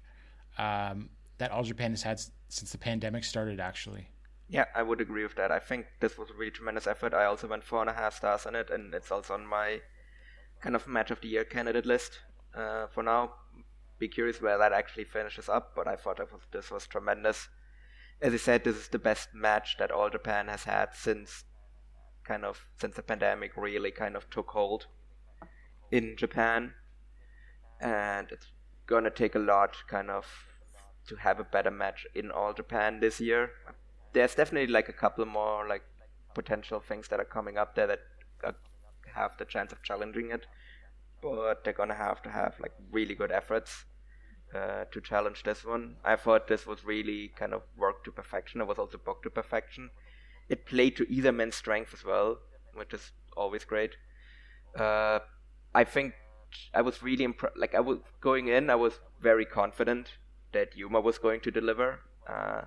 um, 0.58 1.10
that 1.38 1.52
All 1.52 1.64
Japan 1.64 1.92
has 1.92 2.02
had 2.02 2.20
since 2.50 2.72
the 2.72 2.78
pandemic 2.78 3.24
started, 3.24 3.60
actually. 3.60 4.08
Yeah, 4.50 4.66
I 4.74 4.82
would 4.82 5.02
agree 5.02 5.24
with 5.24 5.36
that. 5.36 5.52
I 5.52 5.60
think 5.60 5.88
this 6.00 6.18
was 6.18 6.30
a 6.30 6.34
really 6.34 6.52
tremendous 6.52 6.88
effort. 6.88 7.14
I 7.14 7.26
also 7.26 7.48
went 7.48 7.64
four 7.64 7.82
and 7.82 7.90
a 7.90 7.94
half 7.94 8.16
stars 8.16 8.46
on 8.46 8.56
it, 8.56 8.70
and 8.70 8.94
it's 8.94 9.12
also 9.12 9.34
on 9.34 9.46
my 9.46 9.82
kind 10.62 10.76
of 10.76 10.88
match 10.88 11.12
of 11.12 11.22
the 11.22 11.28
year 11.28 11.44
candidate 11.44 11.86
list 11.86 12.20
uh, 12.56 12.88
for 12.88 13.04
now. 13.04 13.34
Be 14.00 14.08
curious 14.08 14.42
where 14.42 14.58
that 14.58 14.74
actually 14.74 15.06
finishes 15.06 15.50
up, 15.50 15.74
but 15.76 15.88
I 15.88 15.96
thought 15.96 16.20
was, 16.20 16.42
this 16.52 16.70
was 16.70 16.86
tremendous. 16.86 17.48
As 18.22 18.34
I 18.34 18.38
said, 18.38 18.64
this 18.64 18.76
is 18.76 18.88
the 18.90 19.00
best 19.00 19.30
match 19.34 19.78
that 19.80 19.92
All 19.92 20.10
Japan 20.10 20.48
has 20.48 20.64
had 20.64 20.90
since 20.94 21.44
kind 22.24 22.44
of 22.44 22.68
since 22.80 22.96
the 22.96 23.02
pandemic 23.02 23.56
really 23.56 23.92
kind 23.92 24.16
of 24.16 24.30
took 24.30 24.50
hold 24.50 24.88
in 25.92 26.16
Japan, 26.18 26.74
and 27.80 28.28
it's 28.32 28.48
gonna 28.86 29.10
take 29.10 29.36
a 29.36 29.40
lot 29.40 29.78
kind 29.88 30.10
of 30.10 30.26
to 31.08 31.16
have 31.16 31.40
a 31.40 31.44
better 31.44 31.72
match 31.72 32.06
in 32.14 32.32
All 32.32 32.54
Japan 32.54 33.00
this 33.00 33.20
year 33.22 33.52
there's 34.14 34.36
definitely 34.36 34.72
like 34.72 34.90
a 34.90 34.94
couple 34.94 35.26
more 35.26 35.68
like 35.68 35.84
potential 36.34 36.80
things 36.80 37.08
that 37.10 37.20
are 37.20 37.26
coming 37.26 37.58
up 37.58 37.76
there 37.76 37.88
that 37.88 38.00
uh, 38.44 38.52
have 39.14 39.38
the 39.38 39.46
chance 39.46 39.72
of 39.72 39.84
challenging 39.84 40.32
it, 40.32 40.46
but 41.22 41.64
they're 41.64 41.74
gonna 41.74 41.96
have 41.96 42.22
to 42.24 42.30
have 42.30 42.56
like 42.60 42.74
really 42.92 43.16
good 43.16 43.32
efforts 43.32 43.86
uh, 44.56 44.86
to 44.92 45.02
challenge 45.02 45.44
this 45.44 45.66
one. 45.66 45.96
I 46.04 46.16
thought 46.16 46.48
this 46.48 46.66
was 46.66 46.86
really 46.86 47.32
kind 47.36 47.54
of 47.54 47.64
worked 47.76 48.06
to 48.06 48.12
perfection. 48.12 48.62
It 48.62 48.68
was 48.68 48.78
also 48.78 48.98
booked 48.98 49.24
to 49.24 49.30
perfection. 49.30 49.90
It 50.50 50.66
played 50.66 50.96
to 50.98 51.12
either 51.12 51.32
man's 51.32 51.56
strength 51.56 51.94
as 51.94 52.06
well, 52.06 52.40
which 52.74 52.94
is 52.94 53.12
always 53.36 53.66
great. 53.66 53.96
Uh, 54.78 55.20
I 55.74 55.84
think 55.84 56.14
I 56.74 56.82
was 56.82 57.04
really 57.04 57.24
impressed. 57.24 57.58
Like 57.58 57.76
I 57.76 57.80
was 57.80 58.00
going 58.22 58.48
in, 58.48 58.70
I 58.70 58.76
was 58.76 59.00
very 59.22 59.46
confident 59.46 60.18
that 60.54 60.76
Yuma 60.76 61.02
was 61.02 61.18
going 61.18 61.42
to 61.42 61.52
deliver. 61.52 62.00
Uh, 62.28 62.62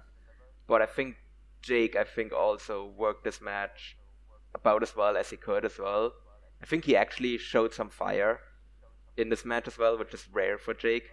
but 0.67 0.83
I 0.83 0.87
think 0.87 1.17
Jake, 1.63 1.97
I 1.97 2.05
think, 2.05 2.33
also 2.33 2.93
worked 2.97 3.25
this 3.25 3.41
match 3.41 3.97
about 4.55 4.83
as 4.83 4.95
well 4.97 5.17
as 5.17 5.31
he 5.31 5.37
could 5.37 5.65
as 5.65 5.79
well. 5.79 6.13
I 6.63 6.67
think 6.67 6.85
he 6.85 6.97
actually 6.97 7.39
showed 7.39 7.73
some 7.73 7.91
fire 7.91 8.41
in 9.17 9.29
this 9.29 9.45
match 9.45 9.67
as 9.67 9.79
well, 9.79 9.99
which 9.99 10.15
is 10.15 10.29
rare 10.33 10.59
for 10.59 10.75
Jake. 10.75 11.11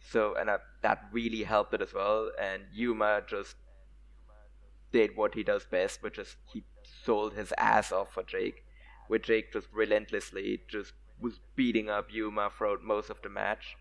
So, 0.00 0.34
and 0.34 0.48
uh, 0.48 0.58
that 0.82 1.04
really 1.12 1.42
helped 1.42 1.74
it 1.74 1.82
as 1.82 1.92
well. 1.92 2.30
And 2.40 2.62
Yuma 2.72 3.22
just 3.26 3.56
did 4.92 5.16
what 5.16 5.34
he 5.34 5.42
does 5.42 5.66
best, 5.66 6.02
which 6.02 6.18
is 6.18 6.36
he 6.52 6.64
sold 7.04 7.34
his 7.34 7.52
ass 7.58 7.92
off 7.92 8.12
for 8.12 8.22
Jake, 8.22 8.64
where 9.08 9.18
Jake 9.18 9.52
just 9.52 9.68
relentlessly 9.72 10.62
just 10.68 10.92
was 11.20 11.40
beating 11.56 11.90
up 11.90 12.06
Yuma 12.10 12.50
throughout 12.56 12.82
most 12.82 13.10
of 13.10 13.20
the 13.22 13.28
match, 13.28 13.76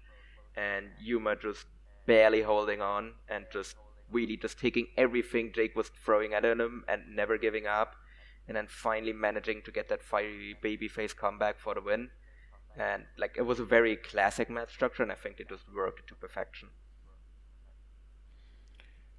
and 0.55 0.87
Yuma 0.99 1.35
just 1.35 1.65
barely 2.05 2.41
holding 2.41 2.81
on 2.81 3.13
and 3.29 3.45
just 3.51 3.75
really 4.11 4.37
just 4.37 4.59
taking 4.59 4.87
everything 4.97 5.51
Jake 5.53 5.75
was 5.75 5.91
throwing 6.03 6.33
at 6.33 6.45
him 6.45 6.83
and 6.87 7.01
never 7.15 7.37
giving 7.37 7.67
up, 7.67 7.95
and 8.47 8.55
then 8.55 8.67
finally 8.67 9.13
managing 9.13 9.61
to 9.63 9.71
get 9.71 9.89
that 9.89 10.03
fiery 10.03 10.55
babyface 10.63 11.15
comeback 11.15 11.59
for 11.59 11.73
the 11.73 11.81
win. 11.81 12.09
And 12.77 13.05
like 13.17 13.35
it 13.37 13.41
was 13.41 13.59
a 13.59 13.65
very 13.65 13.95
classic 13.95 14.49
match 14.49 14.73
structure, 14.73 15.03
and 15.03 15.11
I 15.11 15.15
think 15.15 15.39
it 15.39 15.49
just 15.49 15.63
worked 15.73 16.07
to 16.07 16.15
perfection. 16.15 16.69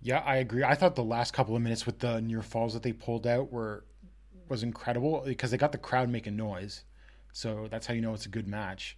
Yeah, 0.01 0.19
I 0.19 0.37
agree. 0.37 0.63
I 0.63 0.75
thought 0.75 0.95
the 0.95 1.03
last 1.03 1.33
couple 1.33 1.57
of 1.57 1.63
minutes 1.63 1.85
with 1.85 1.99
the 1.99 2.21
near 2.21 2.43
falls 2.43 2.73
that 2.75 2.83
they 2.85 2.93
pulled 2.93 3.27
out 3.27 3.51
were 3.51 3.85
was 4.49 4.63
incredible 4.63 5.23
because 5.27 5.51
they 5.51 5.59
got 5.59 5.73
the 5.73 5.79
crowd 5.79 6.09
making 6.09 6.37
noise. 6.37 6.85
So 7.33 7.69
that's 7.71 7.87
how 7.87 7.95
you 7.95 8.01
know 8.01 8.15
it's 8.15 8.27
a 8.27 8.31
good 8.31 8.49
match. 8.49 8.97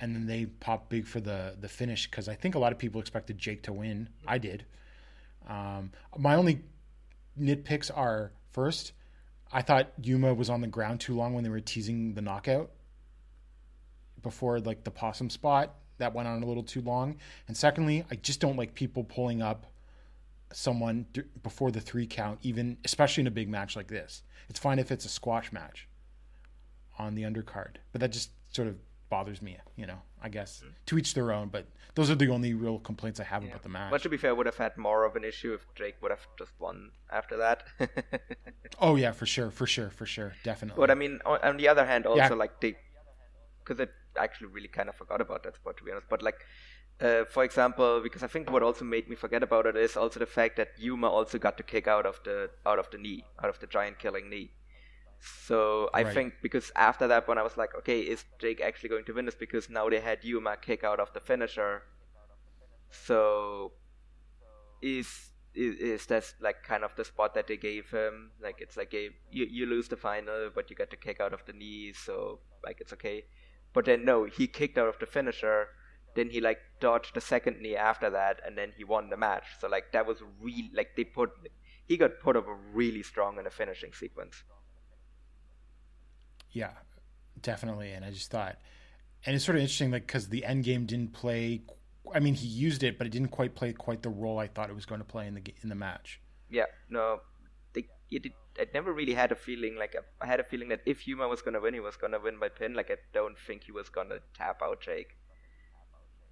And 0.00 0.14
then 0.14 0.26
they 0.26 0.46
popped 0.46 0.90
big 0.90 1.06
for 1.06 1.20
the 1.20 1.56
the 1.58 1.68
finish 1.68 2.08
because 2.08 2.28
I 2.28 2.34
think 2.34 2.54
a 2.54 2.58
lot 2.58 2.72
of 2.72 2.78
people 2.78 3.00
expected 3.00 3.38
Jake 3.38 3.62
to 3.64 3.72
win. 3.72 4.10
I 4.26 4.38
did. 4.38 4.66
Um, 5.48 5.92
my 6.18 6.34
only 6.34 6.62
nitpicks 7.38 7.90
are 7.94 8.32
first, 8.52 8.92
I 9.52 9.62
thought 9.62 9.92
Yuma 10.02 10.34
was 10.34 10.48
on 10.48 10.60
the 10.60 10.66
ground 10.68 11.00
too 11.00 11.14
long 11.14 11.34
when 11.34 11.44
they 11.44 11.50
were 11.50 11.60
teasing 11.60 12.14
the 12.14 12.22
knockout 12.22 12.70
before 14.22 14.60
like 14.60 14.84
the 14.84 14.90
possum 14.90 15.30
spot 15.30 15.74
that 15.98 16.14
went 16.14 16.28
on 16.28 16.42
a 16.42 16.46
little 16.46 16.62
too 16.62 16.80
long. 16.80 17.16
And 17.48 17.56
secondly, 17.56 18.04
I 18.10 18.16
just 18.16 18.40
don't 18.40 18.56
like 18.56 18.74
people 18.74 19.04
pulling 19.04 19.42
up 19.42 19.66
someone 20.52 21.06
d- 21.12 21.22
before 21.42 21.70
the 21.70 21.80
three 21.80 22.06
count, 22.06 22.38
even 22.42 22.76
especially 22.84 23.22
in 23.22 23.26
a 23.26 23.32
big 23.32 23.48
match 23.48 23.76
like 23.76 23.88
this. 23.88 24.22
It's 24.48 24.58
fine 24.58 24.78
if 24.78 24.90
it's 24.90 25.04
a 25.04 25.08
squash 25.08 25.52
match 25.52 25.88
on 26.98 27.14
the 27.14 27.22
undercard, 27.22 27.76
but 27.92 28.00
that 28.00 28.12
just 28.12 28.30
sort 28.50 28.68
of 28.68 28.76
bothers 29.10 29.42
me. 29.42 29.58
You 29.76 29.86
know, 29.86 30.00
I 30.22 30.28
guess 30.30 30.62
to 30.86 30.96
each 30.96 31.12
their 31.14 31.32
own. 31.32 31.48
But 31.48 31.66
those 31.94 32.10
are 32.10 32.14
the 32.14 32.28
only 32.28 32.54
real 32.54 32.78
complaints 32.78 33.20
I 33.20 33.24
have 33.24 33.44
about 33.44 33.62
the 33.62 33.68
match. 33.68 33.90
But 33.90 34.02
to 34.02 34.08
be 34.08 34.16
fair, 34.16 34.30
I 34.30 34.32
would 34.32 34.46
have 34.46 34.56
had 34.56 34.76
more 34.78 35.04
of 35.04 35.16
an 35.16 35.24
issue 35.24 35.52
if 35.52 35.66
Jake 35.74 35.96
would 36.00 36.10
have 36.12 36.26
just 36.38 36.52
won 36.58 36.90
after 37.12 37.36
that. 37.36 37.64
oh 38.80 38.96
yeah, 38.96 39.12
for 39.12 39.26
sure, 39.26 39.50
for 39.50 39.66
sure, 39.66 39.90
for 39.90 40.06
sure, 40.06 40.32
definitely. 40.44 40.80
But 40.80 40.90
I 40.90 40.94
mean, 40.94 41.18
on, 41.26 41.38
on 41.42 41.56
the 41.58 41.68
other 41.68 41.84
hand, 41.84 42.06
also 42.06 42.22
Yeah. 42.22 42.28
like 42.44 42.60
they, 42.60 42.76
because 43.62 43.80
I 43.80 43.88
actually 44.22 44.48
really 44.48 44.68
kind 44.68 44.88
of 44.88 44.94
forgot 44.94 45.20
about 45.20 45.42
that 45.42 45.56
spot 45.56 45.76
to 45.78 45.84
be 45.84 45.90
honest. 45.90 46.08
But 46.08 46.22
like, 46.22 46.46
uh, 47.00 47.24
for 47.24 47.44
example, 47.44 48.00
because 48.02 48.22
I 48.22 48.28
think 48.28 48.50
what 48.50 48.62
also 48.62 48.84
made 48.84 49.08
me 49.08 49.16
forget 49.16 49.42
about 49.42 49.66
it 49.66 49.76
is 49.76 49.96
also 49.96 50.20
the 50.20 50.26
fact 50.26 50.56
that 50.56 50.68
Yuma 50.78 51.08
also 51.08 51.38
got 51.38 51.56
to 51.56 51.62
kick 51.62 51.88
out 51.88 52.06
of 52.06 52.20
the 52.24 52.50
out 52.64 52.78
of 52.78 52.88
the 52.90 52.98
knee, 52.98 53.24
out 53.42 53.50
of 53.50 53.58
the 53.58 53.66
giant 53.66 53.98
killing 53.98 54.30
knee. 54.30 54.52
So 55.20 55.90
I 55.94 56.02
Right. 56.02 56.14
think 56.14 56.34
because 56.42 56.72
after 56.76 57.06
that 57.08 57.28
one, 57.28 57.38
I 57.38 57.42
was 57.42 57.56
like, 57.56 57.74
okay, 57.76 58.00
is 58.00 58.24
Jake 58.38 58.60
actually 58.60 58.88
going 58.90 59.04
to 59.04 59.12
win 59.12 59.26
this? 59.26 59.34
Because 59.34 59.68
now 59.70 59.88
they 59.88 60.00
had 60.00 60.24
Yuma 60.24 60.56
kick 60.56 60.82
out 60.84 61.00
of 61.00 61.12
the 61.12 61.20
finisher. 61.20 61.82
So 62.90 63.72
is 64.82 65.30
is, 65.54 65.74
is 65.76 66.06
that 66.06 66.32
like 66.40 66.62
kind 66.62 66.84
of 66.84 66.94
the 66.96 67.04
spot 67.04 67.34
that 67.34 67.46
they 67.48 67.56
gave 67.56 67.90
him? 67.90 68.32
Like 68.42 68.60
it's 68.60 68.76
like 68.76 68.92
a 68.94 69.10
you, 69.30 69.46
you 69.50 69.66
lose 69.66 69.88
the 69.88 69.96
final, 69.96 70.50
but 70.54 70.70
you 70.70 70.76
get 70.76 70.90
to 70.90 70.96
kick 70.96 71.20
out 71.20 71.32
of 71.32 71.44
the 71.46 71.52
knee, 71.52 71.92
so 71.92 72.40
like 72.64 72.80
it's 72.80 72.92
okay. 72.94 73.24
But 73.72 73.84
then 73.86 74.04
no, 74.04 74.24
he 74.24 74.46
kicked 74.46 74.78
out 74.78 74.88
of 74.88 74.98
the 74.98 75.06
finisher. 75.06 75.68
Then 76.14 76.30
he 76.30 76.40
like 76.40 76.58
dodged 76.80 77.14
the 77.14 77.20
second 77.20 77.60
knee 77.60 77.76
after 77.76 78.10
that, 78.10 78.40
and 78.44 78.56
then 78.58 78.72
he 78.76 78.84
won 78.84 79.10
the 79.10 79.16
match. 79.16 79.44
So 79.60 79.68
like 79.68 79.92
that 79.92 80.06
was 80.06 80.22
really 80.40 80.70
like 80.74 80.96
they 80.96 81.04
put 81.04 81.30
he 81.86 81.96
got 81.96 82.20
put 82.20 82.36
over 82.36 82.54
really 82.54 83.02
strong 83.02 83.38
in 83.38 83.44
the 83.44 83.50
finishing 83.50 83.92
sequence. 83.92 84.42
Yeah, 86.52 86.72
definitely. 87.40 87.92
And 87.92 88.04
I 88.04 88.10
just 88.10 88.30
thought, 88.30 88.58
and 89.26 89.36
it's 89.36 89.44
sort 89.44 89.56
of 89.56 89.62
interesting, 89.62 89.90
like 89.90 90.06
because 90.06 90.28
the 90.28 90.44
end 90.44 90.64
game 90.64 90.86
didn't 90.86 91.12
play. 91.12 91.62
I 92.14 92.20
mean, 92.20 92.34
he 92.34 92.46
used 92.46 92.82
it, 92.82 92.98
but 92.98 93.06
it 93.06 93.10
didn't 93.10 93.28
quite 93.28 93.54
play 93.54 93.72
quite 93.72 94.02
the 94.02 94.08
role 94.10 94.38
I 94.38 94.48
thought 94.48 94.70
it 94.70 94.74
was 94.74 94.86
going 94.86 95.00
to 95.00 95.04
play 95.06 95.26
in 95.26 95.34
the 95.34 95.42
in 95.62 95.68
the 95.68 95.74
match. 95.74 96.20
Yeah, 96.50 96.66
no, 96.88 97.20
they, 97.72 97.86
it, 98.10 98.22
did- 98.24 98.32
I 98.58 98.66
never 98.74 98.92
really 98.92 99.14
had 99.14 99.32
a 99.32 99.36
feeling 99.36 99.76
like 99.76 99.94
I 100.20 100.26
had 100.26 100.40
a 100.40 100.44
feeling 100.44 100.68
that 100.68 100.82
if 100.84 101.06
Yuma 101.06 101.28
was 101.28 101.40
gonna 101.40 101.60
win, 101.60 101.74
he 101.74 101.80
was 101.80 101.96
gonna 101.96 102.18
win 102.18 102.38
by 102.38 102.48
pin. 102.48 102.74
Like 102.74 102.90
I 102.90 102.96
don't 103.12 103.38
think 103.38 103.64
he 103.64 103.72
was 103.72 103.88
gonna 103.88 104.18
tap 104.34 104.60
out 104.62 104.80
Jake. 104.80 105.16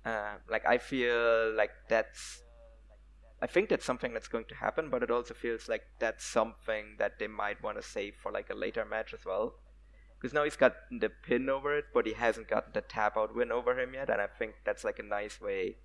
Uh, 0.05 0.37
like 0.49 0.67
I 0.67 0.79
feel 0.79 1.53
like 1.55 1.71
that's, 1.89 2.43
I 3.43 3.47
think 3.47 3.69
that's 3.69 3.85
something 3.85 4.13
that's 4.15 4.29
going 4.29 4.47
to 4.47 4.55
happen, 4.55 4.91
but 4.91 5.03
it 5.03 5.11
also 5.11 5.35
feels 5.35 5.69
like 5.69 5.83
that's 5.99 6.25
something 6.25 6.97
that 6.99 7.19
they 7.19 7.27
might 7.27 7.63
want 7.63 7.77
to 7.77 7.83
save 7.83 8.15
for 8.17 8.33
like 8.33 8.51
a 8.51 8.55
later 8.55 8.85
match 8.85 9.13
as 9.15 9.25
well. 9.25 9.55
Because 10.21 10.35
now 10.35 10.45
he's 10.45 10.57
got 10.57 10.75
the 10.91 11.11
pin 11.11 11.49
over 11.49 11.77
it, 11.77 11.87
but 11.95 12.07
he 12.07 12.13
hasn't 12.13 12.49
gotten 12.49 12.73
the 12.73 12.81
tap 12.81 13.17
out 13.17 13.37
win 13.37 13.53
over 13.53 13.79
him 13.79 13.95
yet, 13.95 14.11
and 14.11 14.21
I 14.21 14.27
think 14.27 14.55
that's 14.65 14.83
like 14.83 14.99
a 14.99 15.05
nice 15.05 15.41
way. 15.41 15.77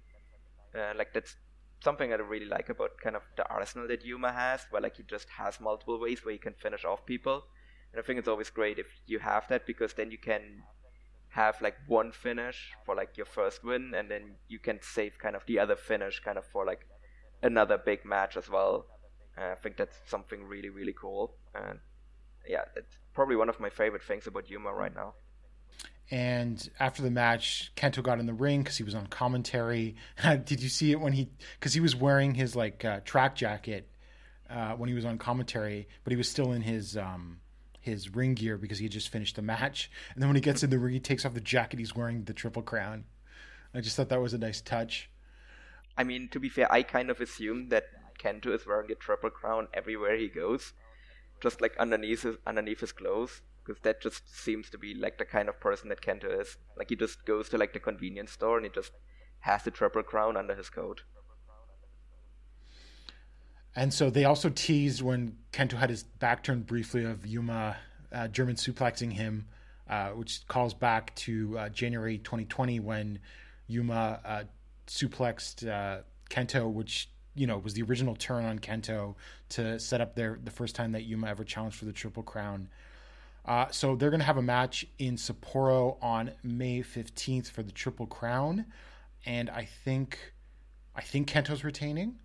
Uh, 0.74 0.94
like 0.98 1.14
that's 1.14 1.36
something 1.84 2.12
I 2.12 2.16
really 2.16 2.48
like 2.48 2.70
about 2.70 2.98
kind 3.04 3.16
of 3.16 3.22
the 3.38 3.48
arsenal 3.48 3.88
that 3.90 4.04
Yuma 4.04 4.32
has, 4.32 4.66
where 4.72 4.82
like 4.82 4.98
he 4.98 5.04
just 5.04 5.30
has 5.30 5.60
multiple 5.60 6.00
ways 6.00 6.26
where 6.26 6.32
he 6.32 6.40
can 6.40 6.54
finish 6.54 6.84
off 6.84 7.06
people. 7.06 7.44
And 7.92 8.02
I 8.02 8.04
think 8.04 8.18
it's 8.18 8.28
always 8.28 8.50
great 8.50 8.80
if 8.80 8.88
you 9.06 9.20
have 9.20 9.48
that 9.50 9.68
because 9.68 9.94
then 9.94 10.10
you 10.10 10.18
can 10.18 10.64
have 11.30 11.62
like 11.62 11.76
one 11.88 12.12
finish 12.12 12.72
for 12.86 12.96
like 12.96 13.18
your 13.18 13.28
first 13.28 13.64
win, 13.64 13.94
and 13.96 14.10
then 14.10 14.36
you 14.48 14.58
can 14.58 14.80
save 14.82 15.20
kind 15.20 15.36
of 15.36 15.46
the 15.46 15.60
other 15.60 15.76
finish 15.76 16.20
kind 16.22 16.40
of 16.40 16.46
for 16.46 16.66
like 16.66 16.88
another 17.44 17.78
big 17.78 18.04
match 18.04 18.36
as 18.36 18.50
well. 18.50 18.88
Uh, 19.38 19.52
I 19.52 19.56
think 19.56 19.78
that's 19.78 19.98
something 20.08 20.44
really 20.44 20.70
really 20.70 20.96
cool, 21.00 21.36
and 21.54 21.80
yeah, 22.48 22.64
it's 22.76 22.98
probably 23.14 23.36
one 23.36 23.50
of 23.50 23.60
my 23.60 23.70
favorite 23.70 24.04
things 24.04 24.28
about 24.28 24.50
Yuma 24.50 24.74
right 24.74 24.94
now. 24.94 25.14
And 26.12 26.70
after 26.80 27.02
the 27.02 27.10
match, 27.10 27.72
Kento 27.76 28.04
got 28.04 28.20
in 28.20 28.26
the 28.26 28.34
ring 28.34 28.62
because 28.62 28.78
he 28.78 28.84
was 28.84 28.94
on 28.94 29.08
commentary. 29.08 29.96
Did 30.24 30.62
you 30.62 30.70
see 30.70 30.92
it 30.92 31.00
when 31.00 31.14
he? 31.14 31.30
Because 31.60 31.74
he 31.74 31.80
was 31.80 31.96
wearing 31.96 32.36
his 32.36 32.56
like 32.56 32.84
uh, 32.84 33.00
track 33.06 33.36
jacket 33.36 33.90
uh, 34.50 34.74
when 34.74 34.90
he 34.90 34.96
was 34.96 35.06
on 35.06 35.18
commentary, 35.18 35.88
but 36.04 36.12
he 36.12 36.18
was 36.18 36.30
still 36.30 36.52
in 36.52 36.62
his 36.62 36.98
um, 36.98 37.40
his 37.80 38.14
ring 38.14 38.34
gear 38.34 38.58
because 38.58 38.78
he 38.78 38.86
had 38.86 38.92
just 38.92 39.10
finished 39.10 39.36
the 39.36 39.42
match. 39.42 39.90
And 40.14 40.22
then 40.22 40.30
when 40.30 40.36
he 40.36 40.42
gets 40.42 40.64
in 40.64 40.70
the 40.70 40.80
ring, 40.80 40.94
he 40.94 41.00
takes 41.00 41.26
off 41.26 41.34
the 41.34 41.42
jacket. 41.42 41.80
He's 41.80 41.96
wearing 41.96 42.24
the 42.26 42.34
triple 42.34 42.62
crown. 42.62 43.06
I 43.74 43.82
just 43.82 43.96
thought 43.96 44.10
that 44.10 44.22
was 44.22 44.34
a 44.34 44.38
nice 44.38 44.62
touch. 44.62 45.10
I 45.98 46.04
mean, 46.04 46.30
to 46.30 46.40
be 46.40 46.50
fair, 46.50 46.72
I 46.72 46.84
kind 46.84 47.10
of 47.10 47.20
assume 47.22 47.70
that 47.70 47.86
Kento 48.20 48.54
is 48.54 48.66
wearing 48.66 48.92
a 48.92 48.96
triple 48.96 49.30
crown 49.30 49.68
everywhere 49.74 50.16
he 50.16 50.28
goes, 50.28 50.74
just 51.44 51.62
like 51.62 51.76
underneath 51.78 52.24
his 52.24 52.38
underneath 52.48 52.80
his 52.80 52.94
clothes, 52.94 53.42
because 53.64 53.80
that 53.84 54.02
just 54.02 54.24
seems 54.34 54.70
to 54.72 54.78
be 54.78 54.96
like 54.96 55.18
the 55.18 55.26
kind 55.26 55.50
of 55.50 55.60
person 55.60 55.90
that 55.90 56.02
Kento 56.02 56.42
is. 56.42 56.58
Like 56.78 56.90
he 56.90 56.96
just 56.96 57.26
goes 57.26 57.50
to 57.50 57.58
like 57.58 57.74
the 57.74 57.80
convenience 57.80 58.32
store 58.32 58.58
and 58.58 58.66
he 58.66 58.72
just 58.74 58.94
has 59.42 59.64
the 59.64 59.72
triple 59.72 60.04
crown 60.04 60.38
under 60.38 60.56
his 60.56 60.70
coat. 60.70 61.04
And 63.76 63.94
so 63.94 64.10
they 64.10 64.24
also 64.24 64.50
teased 64.50 65.02
when 65.02 65.38
Kento 65.52 65.74
had 65.74 65.90
his 65.90 66.04
back 66.04 66.44
turned 66.44 66.66
briefly 66.66 67.04
of 67.04 67.26
Yuma 67.26 67.76
uh, 68.14 68.28
German 68.28 68.56
suplexing 68.56 69.12
him, 69.12 69.48
uh, 69.90 70.10
which 70.10 70.48
calls 70.48 70.74
back 70.74 71.14
to 71.16 71.58
uh, 71.58 71.70
January 71.70 72.20
2020 72.20 72.80
when 72.80 73.20
Yuma 73.68 74.20
uh, 74.24 74.44
suplexed 74.88 75.68
uh, 75.68 76.04
Kento, 76.30 76.72
which 76.72 77.10
you 77.36 77.48
know 77.48 77.58
was 77.58 77.74
the 77.74 77.82
original 77.84 78.16
turn 78.16 78.46
on 78.46 78.60
Kento 78.60 79.16
to 79.50 79.80
set 79.80 80.02
up 80.02 80.16
their 80.16 80.40
the 80.44 80.52
first 80.52 80.76
time 80.76 80.92
that 80.92 81.04
Yuma 81.04 81.28
ever 81.28 81.44
challenged 81.44 81.78
for 81.78 81.86
the 81.86 81.94
Triple 81.94 82.24
Crown. 82.24 82.70
Uh, 83.46 83.68
so 83.72 83.96
they're 83.96 84.10
going 84.10 84.22
to 84.22 84.26
have 84.26 84.38
a 84.38 84.42
match 84.42 84.86
in 85.00 85.18
Sapporo 85.18 85.98
on 86.02 86.32
May 86.44 86.82
15th 86.82 87.52
for 87.52 87.62
the 87.62 87.74
Triple 87.74 88.08
Crown, 88.08 88.66
and 89.26 89.50
I 89.50 89.66
think 89.66 90.34
I 90.96 91.02
think 91.02 91.30
Kento's 91.30 91.64
retaining. 91.64 92.20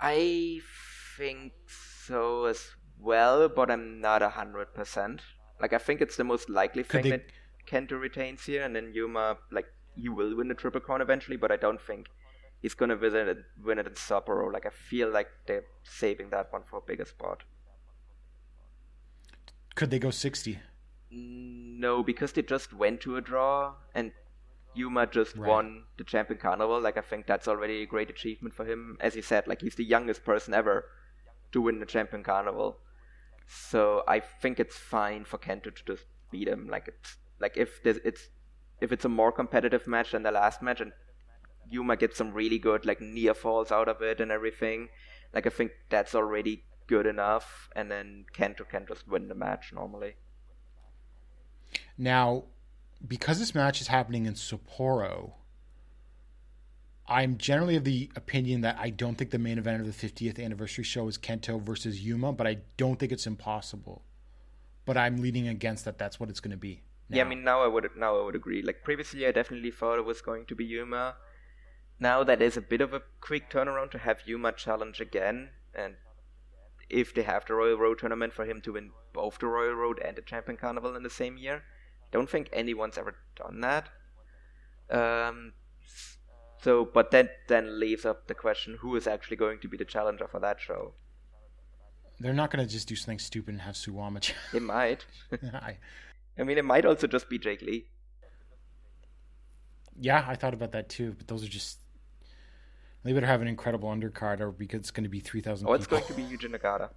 I 0.00 0.60
think 1.16 1.52
so 1.66 2.44
as 2.44 2.70
well, 3.00 3.48
but 3.48 3.70
I'm 3.70 4.00
not 4.00 4.22
a 4.22 4.28
hundred 4.28 4.72
percent. 4.74 5.20
Like 5.60 5.72
I 5.72 5.78
think 5.78 6.00
it's 6.00 6.16
the 6.16 6.24
most 6.24 6.48
likely 6.48 6.84
Could 6.84 7.02
thing 7.02 7.10
they- 7.10 7.10
that 7.10 7.26
Kento 7.66 8.00
retains 8.00 8.44
here, 8.44 8.62
and 8.62 8.74
then 8.74 8.92
Yuma 8.94 9.38
like 9.50 9.66
he 9.96 10.08
will 10.08 10.36
win 10.36 10.48
the 10.48 10.54
triple 10.54 10.80
crown 10.80 11.00
eventually, 11.00 11.36
but 11.36 11.50
I 11.50 11.56
don't 11.56 11.80
think 11.80 12.06
he's 12.60 12.74
gonna 12.74 12.96
win 12.96 13.14
it 13.14 13.38
win 13.62 13.78
it 13.78 13.86
in 13.86 13.94
Sapporo. 13.94 14.52
Like 14.52 14.66
I 14.66 14.70
feel 14.70 15.10
like 15.10 15.28
they're 15.46 15.64
saving 15.84 16.30
that 16.30 16.52
one 16.52 16.62
for 16.68 16.78
a 16.78 16.82
bigger 16.82 17.04
spot. 17.04 17.42
Could 19.74 19.90
they 19.90 19.98
go 19.98 20.10
60? 20.10 20.58
No, 21.10 22.02
because 22.02 22.32
they 22.32 22.42
just 22.42 22.72
went 22.72 23.00
to 23.02 23.16
a 23.16 23.20
draw 23.20 23.74
and 23.94 24.12
Yuma 24.74 25.06
just 25.06 25.36
Right. 25.36 25.48
won 25.48 25.84
the 25.96 26.04
Champion 26.04 26.38
Carnival. 26.38 26.80
Like 26.80 26.96
I 26.96 27.00
think 27.00 27.26
that's 27.26 27.48
already 27.48 27.82
a 27.82 27.86
great 27.86 28.10
achievement 28.10 28.54
for 28.54 28.64
him. 28.64 28.96
As 29.00 29.14
he 29.14 29.22
said, 29.22 29.46
like 29.46 29.60
he's 29.62 29.76
the 29.76 29.84
youngest 29.84 30.24
person 30.24 30.52
ever 30.54 30.84
to 31.52 31.60
win 31.62 31.78
the 31.80 31.86
Champion 31.86 32.22
Carnival. 32.22 32.78
So 33.46 34.02
I 34.06 34.20
think 34.20 34.60
it's 34.60 34.76
fine 34.76 35.24
for 35.24 35.38
Kento 35.38 35.74
to 35.74 35.84
just 35.86 36.04
beat 36.30 36.48
him. 36.48 36.68
Like 36.68 36.88
it's 36.88 37.16
like 37.40 37.56
if 37.56 37.82
there's 37.82 37.98
it's 38.04 38.28
if 38.80 38.92
it's 38.92 39.04
a 39.04 39.08
more 39.08 39.32
competitive 39.32 39.86
match 39.86 40.12
than 40.12 40.22
the 40.24 40.30
last 40.30 40.60
match 40.60 40.80
and 40.80 40.92
Yuma 41.70 41.96
get 41.96 42.16
some 42.16 42.32
really 42.32 42.58
good 42.58 42.86
like 42.86 43.00
near 43.00 43.34
falls 43.34 43.70
out 43.70 43.88
of 43.88 44.02
it 44.02 44.20
and 44.20 44.30
everything. 44.30 44.88
Like 45.34 45.46
I 45.46 45.50
think 45.50 45.72
that's 45.88 46.14
already 46.14 46.64
good 46.86 47.06
enough 47.06 47.68
and 47.76 47.90
then 47.90 48.24
Kento 48.34 48.68
can 48.68 48.86
just 48.86 49.06
win 49.06 49.28
the 49.28 49.34
match 49.34 49.72
normally. 49.72 50.14
Now, 51.96 52.44
because 53.06 53.38
this 53.38 53.54
match 53.54 53.80
is 53.80 53.88
happening 53.88 54.26
in 54.26 54.34
Sapporo, 54.34 55.32
I'm 57.06 57.38
generally 57.38 57.76
of 57.76 57.84
the 57.84 58.10
opinion 58.16 58.60
that 58.62 58.76
I 58.78 58.90
don't 58.90 59.16
think 59.16 59.30
the 59.30 59.38
main 59.38 59.58
event 59.58 59.80
of 59.80 59.86
the 59.86 60.08
50th 60.08 60.42
anniversary 60.42 60.84
show 60.84 61.08
is 61.08 61.16
Kento 61.16 61.60
versus 61.60 62.00
Yuma, 62.00 62.32
but 62.32 62.46
I 62.46 62.58
don't 62.76 62.98
think 62.98 63.12
it's 63.12 63.26
impossible. 63.26 64.02
But 64.84 64.96
I'm 64.96 65.16
leaning 65.16 65.48
against 65.48 65.84
that. 65.84 65.98
That's 65.98 66.20
what 66.20 66.28
it's 66.28 66.40
going 66.40 66.50
to 66.50 66.58
be. 66.58 66.82
Yeah, 67.10 67.22
I 67.22 67.26
mean 67.26 67.42
now 67.42 67.62
I 67.62 67.66
would 67.66 67.88
now 67.96 68.18
I 68.18 68.24
would 68.24 68.34
agree. 68.34 68.60
Like 68.60 68.82
previously, 68.82 69.26
I 69.26 69.32
definitely 69.32 69.70
thought 69.70 69.98
it 69.98 70.04
was 70.04 70.20
going 70.20 70.44
to 70.46 70.54
be 70.54 70.64
Yuma. 70.64 71.16
Now 72.00 72.22
that 72.24 72.40
is 72.40 72.56
a 72.56 72.60
bit 72.60 72.80
of 72.80 72.92
a 72.94 73.02
quick 73.20 73.50
turnaround 73.50 73.90
to 73.92 73.98
have 73.98 74.22
Yuma 74.26 74.52
challenge 74.52 75.00
again, 75.00 75.50
and 75.74 75.96
if 76.88 77.12
they 77.14 77.22
have 77.22 77.44
the 77.46 77.54
Royal 77.54 77.76
Road 77.76 77.98
tournament 77.98 78.32
for 78.32 78.44
him 78.44 78.60
to 78.62 78.72
win 78.74 78.92
both 79.12 79.38
the 79.38 79.46
Royal 79.46 79.74
Road 79.74 79.98
and 80.04 80.16
the 80.16 80.22
Champion 80.22 80.56
Carnival 80.56 80.94
in 80.96 81.02
the 81.02 81.10
same 81.10 81.36
year, 81.36 81.64
don't 82.12 82.30
think 82.30 82.48
anyone's 82.52 82.96
ever 82.98 83.16
done 83.36 83.60
that. 83.62 83.88
Um, 84.90 85.52
so, 86.62 86.84
but 86.84 87.10
that 87.10 87.30
then 87.48 87.78
leaves 87.80 88.04
up 88.06 88.26
the 88.28 88.34
question: 88.34 88.78
Who 88.80 88.94
is 88.96 89.06
actually 89.06 89.36
going 89.36 89.58
to 89.60 89.68
be 89.68 89.76
the 89.76 89.84
challenger 89.84 90.28
for 90.28 90.40
that 90.40 90.60
show? 90.60 90.92
they're 92.20 92.32
not 92.32 92.50
going 92.50 92.66
to 92.66 92.72
just 92.72 92.88
do 92.88 92.96
something 92.96 93.20
stupid 93.20 93.50
and 93.54 93.60
have 93.62 93.76
Suwama. 93.76 94.20
ch- 94.20 94.34
It 94.52 94.60
might. 94.62 95.06
I, 95.32 95.76
I 96.36 96.42
mean, 96.42 96.58
it 96.58 96.64
might 96.64 96.84
also 96.84 97.06
just 97.06 97.28
be 97.28 97.38
Jake 97.38 97.62
Lee. 97.62 97.86
yeah, 100.00 100.24
I 100.26 100.34
thought 100.34 100.54
about 100.54 100.72
that 100.72 100.88
too, 100.88 101.14
but 101.16 101.26
those 101.28 101.44
are 101.44 101.48
just. 101.48 101.78
They 103.04 103.12
better 103.12 103.26
have 103.26 103.40
an 103.40 103.48
incredible 103.48 103.88
undercard, 103.88 104.40
or 104.40 104.50
because 104.50 104.80
it's 104.80 104.90
going 104.90 105.04
to 105.04 105.10
be 105.10 105.20
three 105.20 105.40
thousand. 105.40 105.68
Oh, 105.68 105.72
it's 105.72 105.86
going 105.86 106.04
to 106.04 106.14
be 106.14 106.22
Yuji 106.22 106.54
Nagata. 106.54 106.90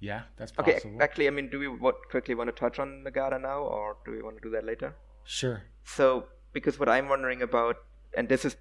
Yeah, 0.00 0.22
that's 0.36 0.50
possible. 0.50 0.72
Okay, 0.72 0.98
actually, 1.00 1.28
I 1.28 1.30
mean, 1.30 1.48
do 1.48 1.58
we 1.60 1.68
what 1.68 2.08
quickly 2.10 2.34
want 2.34 2.48
to 2.48 2.58
touch 2.58 2.78
on 2.78 3.04
Nagata 3.06 3.40
now, 3.40 3.60
or 3.60 3.96
do 4.04 4.10
we 4.10 4.22
want 4.22 4.36
to 4.36 4.42
do 4.42 4.50
that 4.50 4.64
later? 4.64 4.96
Sure. 5.24 5.62
So, 5.84 6.26
because 6.52 6.78
what 6.80 6.88
I'm 6.88 7.08
wondering 7.08 7.40
about, 7.42 7.76
and 8.16 8.28
this 8.28 8.44
is 8.44 8.56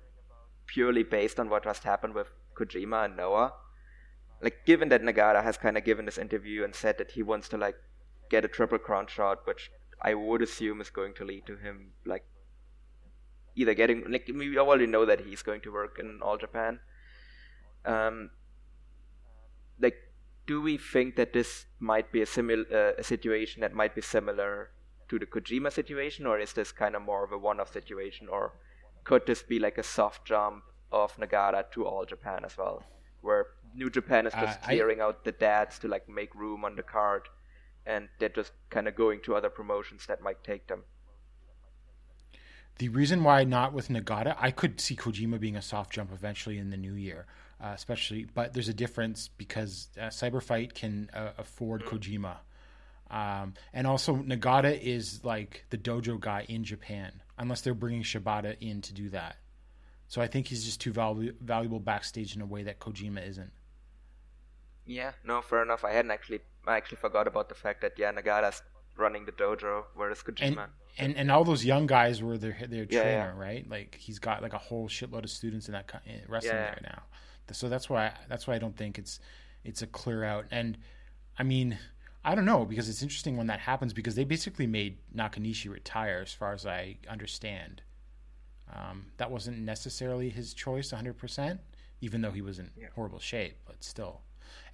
purely 0.67 1.03
based 1.03 1.39
on 1.39 1.49
what 1.49 1.63
just 1.63 1.83
happened 1.83 2.13
with 2.13 2.27
Kojima 2.55 3.05
and 3.05 3.17
Noah, 3.17 3.53
like, 4.41 4.65
given 4.65 4.89
that 4.89 5.01
Nagata 5.01 5.43
has 5.43 5.57
kind 5.57 5.77
of 5.77 5.83
given 5.83 6.05
this 6.05 6.17
interview 6.17 6.63
and 6.63 6.75
said 6.75 6.97
that 6.97 7.11
he 7.11 7.23
wants 7.23 7.49
to 7.49 7.57
like 7.57 7.75
get 8.29 8.45
a 8.45 8.47
triple 8.47 8.77
crown 8.77 9.07
shot, 9.07 9.39
which 9.45 9.71
I 10.01 10.13
would 10.13 10.41
assume 10.41 10.79
is 10.81 10.89
going 10.89 11.13
to 11.15 11.25
lead 11.25 11.45
to 11.47 11.57
him 11.57 11.93
like 12.05 12.25
either 13.55 13.73
getting 13.73 14.09
like 14.11 14.29
we 14.33 14.57
already 14.57 14.87
know 14.87 15.05
that 15.05 15.21
he's 15.21 15.41
going 15.41 15.61
to 15.61 15.71
work 15.71 15.99
in 15.99 16.19
All 16.21 16.37
Japan. 16.37 16.79
Um, 17.85 18.29
like, 19.79 19.97
do 20.47 20.61
we 20.61 20.77
think 20.77 21.15
that 21.15 21.33
this 21.33 21.65
might 21.79 22.11
be 22.11 22.21
a 22.21 22.25
similar 22.25 22.65
uh, 22.71 22.93
a 22.99 23.03
situation 23.03 23.61
that 23.61 23.73
might 23.73 23.95
be 23.95 24.01
similar 24.01 24.71
to 25.09 25.19
the 25.19 25.25
Kojima 25.25 25.71
situation, 25.71 26.25
or 26.25 26.39
is 26.39 26.53
this 26.53 26.71
kind 26.71 26.95
of 26.95 27.01
more 27.01 27.23
of 27.23 27.31
a 27.31 27.37
one-off 27.37 27.73
situation, 27.73 28.27
or 28.29 28.53
could 29.03 29.25
this 29.25 29.41
be 29.43 29.59
like 29.59 29.77
a 29.77 29.83
soft 29.83 30.25
jump 30.25 30.63
of 30.91 31.15
Nagata 31.17 31.69
to 31.71 31.85
All 31.85 32.05
Japan 32.05 32.45
as 32.45 32.57
well, 32.57 32.83
where 33.21 33.47
New 33.75 33.89
Japan 33.89 34.27
is 34.27 34.33
just 34.33 34.59
Uh, 34.59 34.61
I- 34.63 34.65
clearing 34.75 35.01
out 35.01 35.23
the 35.23 35.31
dads 35.31 35.79
to 35.79 35.87
like 35.87 36.07
make 36.07 36.33
room 36.35 36.63
on 36.63 36.75
the 36.75 36.83
card, 36.83 37.27
and 37.85 38.09
they're 38.19 38.29
just 38.29 38.53
kind 38.69 38.87
of 38.87 38.95
going 38.95 39.21
to 39.23 39.35
other 39.35 39.49
promotions 39.49 40.05
that 40.05 40.21
might 40.21 40.43
take 40.43 40.67
them. 40.67 40.83
The 42.81 42.89
reason 42.89 43.23
why 43.23 43.43
not 43.43 43.73
with 43.73 43.89
Nagata, 43.89 44.35
I 44.39 44.49
could 44.49 44.81
see 44.81 44.95
Kojima 44.95 45.39
being 45.39 45.55
a 45.55 45.61
soft 45.61 45.93
jump 45.93 46.11
eventually 46.11 46.57
in 46.57 46.71
the 46.71 46.77
new 46.77 46.95
year, 46.95 47.27
uh, 47.63 47.73
especially. 47.75 48.25
But 48.33 48.53
there's 48.53 48.69
a 48.69 48.73
difference 48.73 49.29
because 49.37 49.89
uh, 49.99 50.05
Cyberfight 50.05 50.73
can 50.73 51.07
uh, 51.13 51.29
afford 51.37 51.85
Kojima, 51.85 52.37
um, 53.11 53.53
and 53.71 53.85
also 53.85 54.15
Nagata 54.15 54.81
is 54.81 55.23
like 55.23 55.63
the 55.69 55.77
dojo 55.77 56.19
guy 56.19 56.47
in 56.49 56.63
Japan, 56.63 57.21
unless 57.37 57.61
they're 57.61 57.75
bringing 57.75 58.01
Shibata 58.01 58.57
in 58.59 58.81
to 58.81 58.93
do 58.95 59.09
that. 59.09 59.35
So 60.07 60.19
I 60.19 60.25
think 60.25 60.47
he's 60.47 60.65
just 60.65 60.81
too 60.81 60.91
valu- 60.91 61.39
valuable 61.39 61.79
backstage 61.79 62.35
in 62.35 62.41
a 62.41 62.47
way 62.47 62.63
that 62.63 62.79
Kojima 62.79 63.29
isn't. 63.29 63.51
Yeah, 64.87 65.11
no, 65.23 65.43
fair 65.43 65.61
enough. 65.61 65.85
I 65.85 65.91
hadn't 65.91 66.09
actually, 66.09 66.39
I 66.65 66.77
actually 66.77 66.97
forgot 66.97 67.27
about 67.27 67.47
the 67.47 67.53
fact 67.53 67.81
that 67.81 67.93
yeah, 67.99 68.11
Nagata's 68.11 68.63
running 68.97 69.25
the 69.25 69.33
dojo, 69.33 69.83
whereas 69.93 70.23
Kojima. 70.23 70.63
and 70.63 70.71
and 70.97 71.15
and 71.15 71.31
all 71.31 71.43
those 71.43 71.63
young 71.65 71.87
guys 71.87 72.21
were 72.21 72.37
their 72.37 72.57
their 72.67 72.83
Yeah, 72.89 73.01
trainer, 73.01 73.33
yeah. 73.35 73.41
right? 73.41 73.69
Like 73.69 73.95
he's 73.99 74.19
got 74.19 74.41
like 74.41 74.53
a 74.53 74.57
whole 74.57 74.87
shitload 74.89 75.23
of 75.23 75.29
students 75.29 75.67
in 75.67 75.73
that 75.73 75.89
in 76.05 76.21
wrestling 76.27 76.55
Yeah. 76.55 76.71
there 76.71 76.79
now. 76.83 77.03
So 77.51 77.67
that's 77.67 77.89
why 77.89 78.13
that's 78.29 78.47
why 78.47 78.55
I 78.55 78.59
don't 78.59 78.75
think 78.77 78.97
it's 78.97 79.19
it's 79.63 79.81
a 79.81 79.87
clear 79.87 80.23
out. 80.23 80.45
And 80.51 80.77
I 81.37 81.43
mean, 81.43 81.77
I 82.23 82.35
don't 82.35 82.45
know 82.45 82.65
because 82.65 82.87
it's 82.89 83.01
interesting 83.01 83.35
when 83.37 83.47
that 83.47 83.59
happens 83.59 83.93
because 83.93 84.15
they 84.15 84.23
basically 84.23 84.67
made 84.67 84.97
Nakanishi 85.15 85.69
retire, 85.69 86.19
as 86.21 86.33
far 86.33 86.53
as 86.53 86.65
I 86.65 86.97
understand. 87.09 87.81
Um, 88.73 89.07
that 89.17 89.29
wasn't 89.29 89.59
necessarily 89.59 90.29
his 90.29 90.53
choice, 90.53 90.91
100 90.93 91.17
percent, 91.17 91.59
even 91.99 92.21
though 92.21 92.31
he 92.31 92.41
was 92.41 92.57
in 92.59 92.69
horrible 92.95 93.19
shape, 93.19 93.57
but 93.65 93.83
still. 93.83 94.21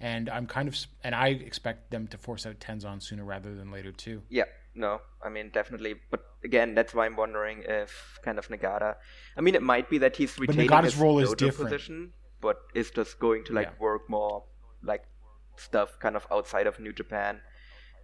And 0.00 0.28
I'm 0.28 0.46
kind 0.46 0.68
of, 0.68 0.76
and 1.02 1.14
I 1.14 1.28
expect 1.28 1.90
them 1.90 2.06
to 2.08 2.18
force 2.18 2.46
out 2.46 2.60
Tenzan 2.60 3.02
sooner 3.02 3.24
rather 3.24 3.54
than 3.54 3.72
later 3.72 3.90
too. 3.90 4.22
Yeah, 4.28 4.44
no, 4.78 5.00
I 5.22 5.28
mean 5.28 5.50
definitely, 5.50 5.94
but 6.10 6.20
again, 6.44 6.74
that's 6.74 6.94
why 6.94 7.06
I'm 7.06 7.16
wondering 7.16 7.64
if 7.66 8.18
kind 8.24 8.38
of 8.38 8.48
Nagata. 8.48 8.94
I 9.36 9.40
mean, 9.40 9.54
it 9.54 9.62
might 9.62 9.90
be 9.90 9.98
that 9.98 10.16
he's 10.16 10.38
retaining 10.38 10.84
his 10.84 10.96
role 10.96 11.18
is 11.18 11.34
different. 11.34 11.70
position, 11.70 12.12
but 12.40 12.58
is 12.74 12.90
just 12.90 13.18
going 13.18 13.44
to 13.44 13.52
like 13.52 13.72
Yeah. 13.72 13.78
work 13.88 14.08
more 14.08 14.44
like 14.82 15.04
stuff 15.56 15.98
kind 16.00 16.16
of 16.16 16.26
outside 16.30 16.66
of 16.66 16.78
New 16.80 16.92
Japan. 16.92 17.40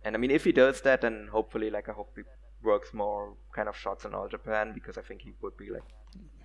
And 0.05 0.17
I 0.17 0.19
mean, 0.19 0.31
if 0.31 0.45
he 0.45 0.53
does 0.53 0.81
that, 0.83 1.01
then 1.03 1.29
hopefully, 1.31 1.71
like 1.71 1.89
I 1.89 1.93
hope 1.93 2.11
he 2.17 2.23
works 2.63 2.93
more 2.93 3.37
kind 3.53 3.69
of 3.69 3.77
shots 3.77 4.05
in 4.05 4.15
All 4.15 4.29
Japan 4.29 4.73
because 4.75 4.99
I 4.99 5.03
think 5.03 5.23
he 5.23 5.33
would 5.43 5.57
be 5.57 5.71
like 5.71 5.85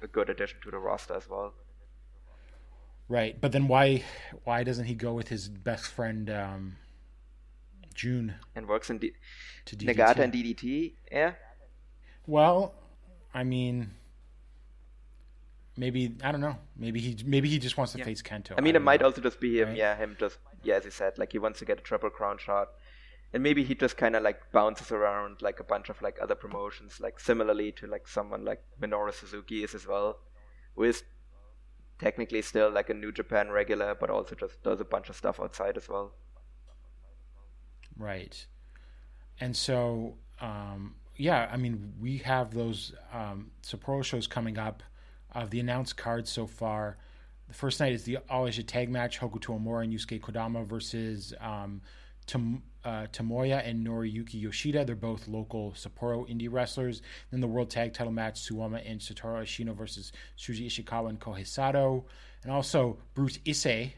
a 0.01 0.07
good 0.07 0.29
addition 0.29 0.59
to 0.63 0.71
the 0.71 0.77
roster 0.77 1.15
as 1.15 1.27
well. 1.27 1.53
Right, 3.07 3.39
but 3.41 3.51
then 3.51 3.67
why 3.67 4.03
why 4.43 4.63
doesn't 4.63 4.85
he 4.85 4.93
go 4.93 5.13
with 5.13 5.29
his 5.29 5.49
best 5.49 5.87
friend 5.87 6.29
um, 6.29 6.77
Jun 7.93 8.35
And 8.55 8.67
works 8.67 8.89
in 8.89 8.97
D-? 8.99 9.13
Nagata 9.65 10.19
and 10.19 10.33
DDT, 10.33 10.93
yeah. 11.11 11.33
Well, 12.27 12.73
I 13.33 13.43
mean, 13.43 13.91
maybe 15.77 16.15
I 16.23 16.31
don't 16.31 16.41
know. 16.41 16.57
Maybe 16.77 16.99
he 16.99 17.17
maybe 17.25 17.49
he 17.49 17.59
just 17.59 17.77
wants 17.77 17.93
to 17.93 18.03
face 18.03 18.21
Kento. 18.21 18.53
I 18.57 18.61
mean, 18.61 18.75
it 18.75 18.81
might 18.81 19.01
know. 19.01 19.07
also 19.07 19.21
just 19.21 19.39
be 19.39 19.59
him, 19.59 19.69
Right. 19.69 19.77
yeah, 19.77 19.95
him 19.95 20.15
just, 20.19 20.37
yeah, 20.63 20.75
as 20.75 20.83
he 20.85 20.91
said, 20.91 21.17
like 21.17 21.31
he 21.31 21.39
wants 21.39 21.59
to 21.59 21.65
get 21.65 21.79
a 21.79 21.81
triple 21.81 22.09
crown 22.09 22.37
shot. 22.37 22.69
And 23.31 23.43
maybe 23.43 23.63
he 23.63 23.75
just 23.75 23.95
kind 23.95 24.15
of 24.15 24.23
like 24.23 24.51
bounces 24.51 24.91
around 24.91 25.41
like 25.43 25.59
a 25.59 25.63
bunch 25.63 25.89
of 25.89 26.01
like 26.01 26.17
other 26.19 26.33
promotions, 26.35 26.99
like 26.99 27.19
similarly 27.19 27.71
to 27.73 27.85
like 27.85 28.07
someone 28.07 28.43
like 28.43 28.63
Minoru 28.81 29.13
Suzuki 29.13 29.63
is 29.63 29.75
as 29.75 29.85
well, 29.85 30.17
who 30.75 30.83
is 30.83 31.03
technically 31.99 32.41
still 32.41 32.71
like 32.71 32.89
a 32.89 32.93
New 32.95 33.11
Japan 33.11 33.49
regular, 33.51 33.93
but 33.93 34.09
also 34.09 34.33
just 34.33 34.63
does 34.63 34.81
a 34.81 34.85
bunch 34.85 35.09
of 35.09 35.15
stuff 35.15 35.39
outside 35.39 35.77
as 35.77 35.87
well. 35.87 36.13
Right. 37.99 38.45
And 39.41 39.55
so, 39.55 40.15
um, 40.41 40.95
yeah, 41.15 41.49
I 41.51 41.57
mean, 41.57 41.93
we 42.01 42.17
have 42.19 42.53
those 42.53 42.93
um, 43.13 43.51
Sapporo 43.61 44.03
shows 44.03 44.25
coming 44.25 44.57
up. 44.57 44.81
Of 45.31 45.51
the 45.51 45.59
announced 45.59 45.95
cards 45.95 46.31
so 46.31 46.47
far, 46.47 46.97
the 47.47 47.53
first 47.53 47.79
night 47.79 47.93
is 47.93 48.03
the 48.03 48.17
All 48.31 48.47
Asia 48.47 48.63
Tag 48.63 48.89
Match: 48.89 49.19
Hokuto 49.19 49.59
Omura 49.59 49.83
and 49.83 49.93
Yusuke 49.93 50.19
Kodama 50.19 50.65
versus 50.65 51.35
um, 51.39 51.81
Tam- 52.25 52.63
uh, 52.83 53.05
Tomoya 53.13 53.61
and 53.63 53.85
Noriyuki 53.85 54.41
Yoshida. 54.41 54.85
They're 54.85 54.95
both 54.95 55.27
local 55.27 55.73
Sapporo 55.77 56.27
indie 56.27 56.51
wrestlers. 56.51 57.03
Then 57.29 57.41
the 57.41 57.47
World 57.47 57.69
Tag 57.69 57.93
Title 57.93 58.11
match: 58.11 58.41
Suwama 58.41 58.81
and 58.89 58.99
Shotaro 58.99 59.43
Ashino 59.43 59.75
versus 59.75 60.11
Shuji 60.35 60.65
Ishikawa 60.65 61.09
and 61.09 61.19
Kohei 61.19 61.45
Sato. 61.45 62.05
And 62.41 62.51
also 62.51 62.97
Brute 63.13 63.37
Issei, 63.45 63.91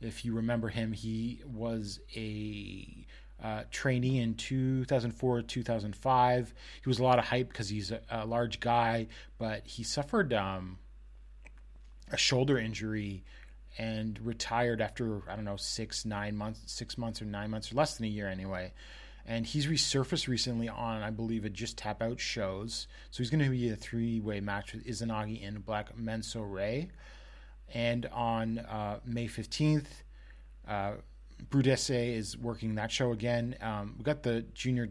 if 0.00 0.24
you 0.24 0.34
remember 0.34 0.68
him, 0.68 0.92
he 0.92 1.42
was 1.46 1.98
a 2.14 3.06
uh, 3.42 3.62
trainee 3.70 4.18
in 4.18 4.34
2004 4.34 5.42
2005 5.42 6.54
he 6.82 6.88
was 6.88 6.98
a 6.98 7.02
lot 7.02 7.18
of 7.18 7.26
hype 7.26 7.48
because 7.48 7.68
he's 7.68 7.90
a, 7.90 8.00
a 8.10 8.24
large 8.24 8.60
guy 8.60 9.06
but 9.38 9.66
he 9.66 9.82
suffered 9.82 10.32
um, 10.32 10.78
a 12.10 12.16
shoulder 12.16 12.58
injury 12.58 13.22
and 13.78 14.18
retired 14.24 14.80
after 14.80 15.22
i 15.30 15.36
don't 15.36 15.44
know 15.44 15.56
six 15.56 16.04
nine 16.04 16.34
months 16.34 16.60
six 16.66 16.96
months 16.96 17.20
or 17.20 17.24
nine 17.24 17.50
months 17.50 17.72
or 17.72 17.74
less 17.74 17.96
than 17.96 18.06
a 18.06 18.08
year 18.08 18.28
anyway. 18.28 18.72
And 19.28 19.44
he's 19.44 19.66
resurfaced 19.66 20.28
recently 20.28 20.68
on 20.68 21.02
i 21.02 21.10
believe 21.10 21.44
it 21.44 21.52
just 21.52 21.76
tap 21.76 22.00
out 22.02 22.20
shows. 22.20 22.86
So 23.10 23.18
he's 23.18 23.30
going 23.30 23.44
to 23.44 23.50
be 23.50 23.70
a 23.70 23.76
three-way 23.76 24.40
match 24.40 24.72
with 24.72 24.86
izanagi 24.86 25.46
and 25.46 25.64
Black 25.64 25.96
Menso-re. 25.96 26.88
And 27.74 28.06
on 28.12 28.58
uh, 28.58 29.00
may 29.04 29.26
15th 29.26 29.86
uh, 30.68 30.92
Brute 31.50 31.66
Issei 31.66 32.14
is 32.14 32.36
working 32.36 32.74
that 32.76 32.90
show 32.90 33.12
again. 33.12 33.56
Um, 33.60 33.94
we 33.98 34.04
got 34.04 34.22
the 34.22 34.42
junior 34.54 34.90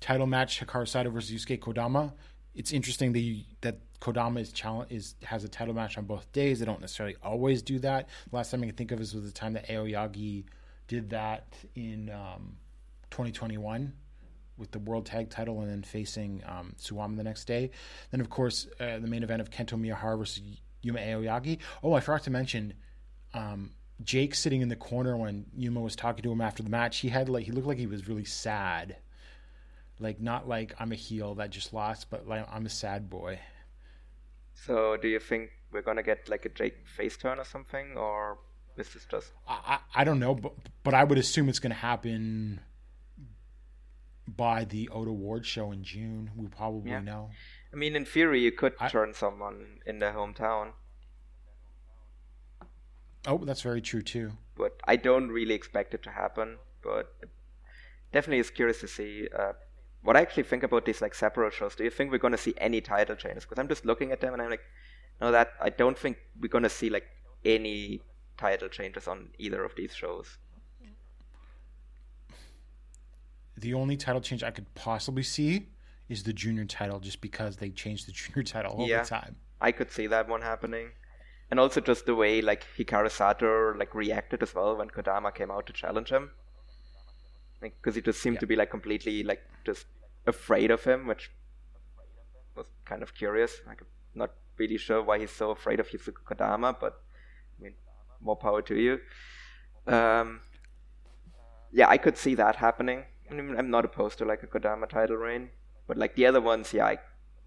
title 0.00 0.26
match: 0.26 0.60
Hikaru 0.60 0.86
Sato 0.86 1.10
versus 1.10 1.30
Yusuke 1.30 1.58
Kodama. 1.58 2.12
It's 2.54 2.72
interesting 2.72 3.12
that 3.12 3.20
you, 3.20 3.44
that 3.60 3.78
Kodama 4.00 4.40
is 4.40 4.52
challenge 4.52 4.90
is 4.90 5.14
has 5.24 5.44
a 5.44 5.48
title 5.48 5.74
match 5.74 5.98
on 5.98 6.04
both 6.04 6.30
days. 6.32 6.60
They 6.60 6.66
don't 6.66 6.80
necessarily 6.80 7.16
always 7.22 7.62
do 7.62 7.78
that. 7.80 8.08
The 8.30 8.36
last 8.36 8.50
time 8.50 8.62
I 8.62 8.66
can 8.66 8.76
think 8.76 8.92
of 8.92 9.00
is 9.00 9.14
was 9.14 9.24
the 9.24 9.32
time 9.32 9.54
that 9.54 9.68
Aoyagi 9.68 10.44
did 10.88 11.10
that 11.10 11.54
in 11.74 12.10
um, 12.10 12.56
2021 13.10 13.92
with 14.56 14.70
the 14.70 14.78
world 14.78 15.04
tag 15.04 15.28
title 15.28 15.60
and 15.60 15.70
then 15.70 15.82
facing 15.82 16.42
um, 16.46 16.74
Suwama 16.80 17.16
the 17.16 17.24
next 17.24 17.44
day. 17.44 17.70
Then 18.10 18.20
of 18.20 18.30
course 18.30 18.68
uh, 18.80 18.98
the 18.98 19.08
main 19.08 19.22
event 19.22 19.40
of 19.40 19.50
Kento 19.50 19.78
Miyahara 19.78 20.18
versus 20.18 20.42
Yuma 20.82 21.00
Aoyagi. 21.00 21.58
Oh, 21.82 21.92
I 21.92 22.00
forgot 22.00 22.22
to 22.24 22.30
mention. 22.30 22.74
Um, 23.34 23.72
Jake 24.02 24.34
sitting 24.34 24.60
in 24.60 24.68
the 24.68 24.76
corner 24.76 25.16
when 25.16 25.46
Yuma 25.56 25.80
was 25.80 25.96
talking 25.96 26.22
to 26.22 26.30
him 26.32 26.40
after 26.40 26.62
the 26.62 26.70
match, 26.70 26.98
he 26.98 27.08
had 27.08 27.28
like 27.28 27.44
he 27.46 27.52
looked 27.52 27.66
like 27.66 27.78
he 27.78 27.86
was 27.86 28.08
really 28.08 28.24
sad. 28.24 28.96
Like 29.98 30.20
not 30.20 30.46
like 30.46 30.74
I'm 30.78 30.92
a 30.92 30.96
heel 30.96 31.34
that 31.36 31.50
just 31.50 31.72
lost, 31.72 32.10
but 32.10 32.26
like 32.28 32.46
I'm 32.52 32.66
a 32.66 32.70
sad 32.70 33.08
boy. 33.08 33.38
So, 34.54 34.96
do 34.96 35.08
you 35.08 35.18
think 35.18 35.50
we're 35.72 35.82
gonna 35.82 36.02
get 36.02 36.28
like 36.28 36.44
a 36.44 36.50
Jake 36.50 36.86
face 36.86 37.16
turn 37.16 37.38
or 37.38 37.44
something, 37.44 37.96
or 37.96 38.38
is 38.76 38.92
this 38.92 39.06
just 39.10 39.32
I 39.48 39.78
I, 39.94 40.00
I 40.02 40.04
don't 40.04 40.18
know, 40.18 40.34
but 40.34 40.52
but 40.82 40.92
I 40.94 41.04
would 41.04 41.16
assume 41.18 41.48
it's 41.48 41.58
going 41.58 41.70
to 41.72 41.76
happen 41.78 42.60
by 44.28 44.64
the 44.64 44.88
Ota 44.90 45.12
Ward 45.12 45.46
show 45.46 45.72
in 45.72 45.82
June. 45.84 46.30
We 46.36 46.48
probably 46.48 46.90
Yeah. 46.90 47.00
know. 47.00 47.30
I 47.72 47.76
mean, 47.76 47.94
in 47.96 48.04
theory, 48.04 48.40
you 48.42 48.52
could 48.52 48.74
I- 48.80 48.88
turn 48.88 49.14
someone 49.14 49.80
in 49.86 49.98
their 49.98 50.12
hometown, 50.12 50.72
Oh, 53.26 53.38
that's 53.38 53.62
very 53.62 53.80
true 53.80 54.02
too. 54.02 54.32
but 54.56 54.72
I 54.84 54.96
don't 54.96 55.28
really 55.28 55.54
expect 55.54 55.92
it 55.94 56.02
to 56.04 56.10
happen. 56.10 56.56
But 56.82 57.12
definitely 58.12 58.38
is 58.38 58.50
curious 58.50 58.80
to 58.80 58.88
see 58.88 59.28
uh, 59.36 59.52
what 60.02 60.16
I 60.16 60.20
actually 60.20 60.44
think 60.44 60.62
about 60.62 60.84
these 60.84 61.02
like 61.02 61.14
Sapporo 61.14 61.50
shows. 61.50 61.74
Do 61.74 61.84
you 61.84 61.90
think 61.90 62.12
we're 62.12 62.18
gonna 62.18 62.38
see 62.38 62.54
any 62.58 62.80
title 62.80 63.16
changes? 63.16 63.44
Because 63.44 63.58
I'm 63.58 63.68
just 63.68 63.84
looking 63.84 64.12
at 64.12 64.20
them 64.20 64.32
and 64.32 64.40
I'm 64.42 64.50
like, 64.50 64.62
no, 65.20 65.32
that 65.32 65.52
I 65.60 65.70
don't 65.70 65.98
think 65.98 66.18
we're 66.40 66.48
gonna 66.48 66.68
see 66.70 66.88
like 66.90 67.06
any 67.44 68.00
title 68.38 68.68
changes 68.68 69.08
on 69.08 69.30
either 69.38 69.64
of 69.64 69.74
these 69.74 69.94
shows. 69.94 70.38
The 73.58 73.74
only 73.74 73.96
title 73.96 74.20
change 74.20 74.42
I 74.42 74.50
could 74.50 74.72
possibly 74.74 75.22
see 75.22 75.68
is 76.08 76.22
the 76.22 76.32
junior 76.32 76.64
title, 76.66 77.00
just 77.00 77.20
because 77.20 77.56
they 77.56 77.70
changed 77.70 78.06
the 78.06 78.12
junior 78.20 78.42
title 78.42 78.72
all 78.72 78.86
Yeah. 78.88 79.02
the 79.02 79.08
time. 79.08 79.36
I 79.60 79.72
could 79.72 79.90
see 79.90 80.06
that 80.08 80.28
one 80.28 80.42
happening. 80.42 80.90
And 81.50 81.60
also 81.60 81.80
just 81.80 82.06
the 82.06 82.14
way 82.14 82.42
like 82.42 82.66
Hikaru 82.76 83.10
Sato 83.10 83.72
like 83.74 83.94
reacted 83.94 84.42
as 84.42 84.54
well 84.54 84.76
when 84.76 84.88
Kodama 84.88 85.32
came 85.34 85.50
out 85.50 85.66
to 85.66 85.72
challenge 85.72 86.10
him. 86.10 86.30
Because 87.60 87.94
he 87.94 88.02
just 88.02 88.20
seemed 88.20 88.36
Yeah. 88.36 88.40
to 88.40 88.46
be 88.46 88.56
like 88.56 88.70
completely 88.70 89.22
like 89.22 89.42
just 89.64 89.86
afraid 90.26 90.70
of 90.70 90.84
him, 90.84 91.06
which 91.06 91.30
was 92.56 92.66
kind 92.84 93.02
of 93.02 93.14
curious. 93.14 93.60
Like 93.66 93.80
I'm 93.80 93.86
not 94.14 94.30
really 94.58 94.76
sure 94.78 95.02
why 95.02 95.18
he's 95.18 95.30
so 95.30 95.50
afraid 95.50 95.80
of 95.80 95.88
Yusuke 95.90 96.24
Kodama, 96.24 96.78
but 96.78 97.00
I 97.58 97.62
mean, 97.62 97.74
more 98.20 98.36
power 98.36 98.62
to 98.62 98.74
you. 98.74 99.00
Um, 99.86 100.40
yeah, 101.72 101.88
I 101.88 101.98
could 101.98 102.16
see 102.16 102.34
that 102.34 102.56
happening. 102.56 103.04
I 103.30 103.34
mean, 103.34 103.56
I'm 103.56 103.70
not 103.70 103.84
opposed 103.84 104.18
to 104.18 104.24
like 104.24 104.42
a 104.42 104.46
Kodama 104.46 104.88
title 104.88 105.16
reign, 105.16 105.50
but 105.86 105.96
like 105.96 106.14
the 106.16 106.26
other 106.26 106.40
ones, 106.40 106.72
yeah, 106.72 106.86
I 106.86 106.98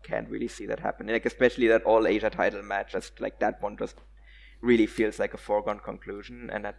can't 0.04 0.30
really 0.30 0.48
see 0.48 0.66
that 0.66 0.80
happening. 0.80 1.14
Like 1.14 1.26
especially 1.26 1.68
that 1.68 1.84
All 1.84 2.08
Asia 2.08 2.30
title 2.30 2.64
match, 2.64 2.92
just 2.94 3.20
like 3.20 3.40
that 3.40 3.62
one 3.62 3.78
just 3.78 3.96
really 4.62 4.88
feels 4.88 5.20
like 5.20 5.34
a 5.34 5.38
foregone 5.38 5.80
conclusion, 5.80 6.50
and 6.52 6.66
that 6.66 6.76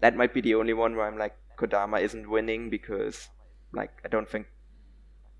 that 0.00 0.16
might 0.16 0.34
be 0.34 0.40
the 0.40 0.54
only 0.54 0.74
one 0.74 0.96
where 0.96 1.06
I'm 1.06 1.18
like 1.18 1.36
Kodama 1.56 2.00
isn't 2.00 2.28
winning 2.28 2.70
because 2.70 3.28
like 3.72 3.90
I 4.04 4.08
don't 4.08 4.28
think 4.28 4.46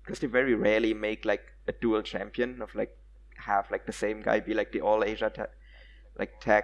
because 0.03 0.19
they 0.19 0.27
very 0.27 0.55
rarely 0.55 0.93
make 0.93 1.25
like 1.25 1.43
a 1.67 1.73
dual 1.73 2.01
champion 2.01 2.61
of 2.61 2.73
like 2.75 2.97
have 3.35 3.69
like 3.71 3.85
the 3.85 3.93
same 3.93 4.21
guy 4.21 4.39
be 4.39 4.53
like 4.53 4.71
the 4.71 4.81
All 4.81 5.03
Asia 5.03 5.29
ta- 5.29 5.53
like 6.17 6.39
tag 6.39 6.63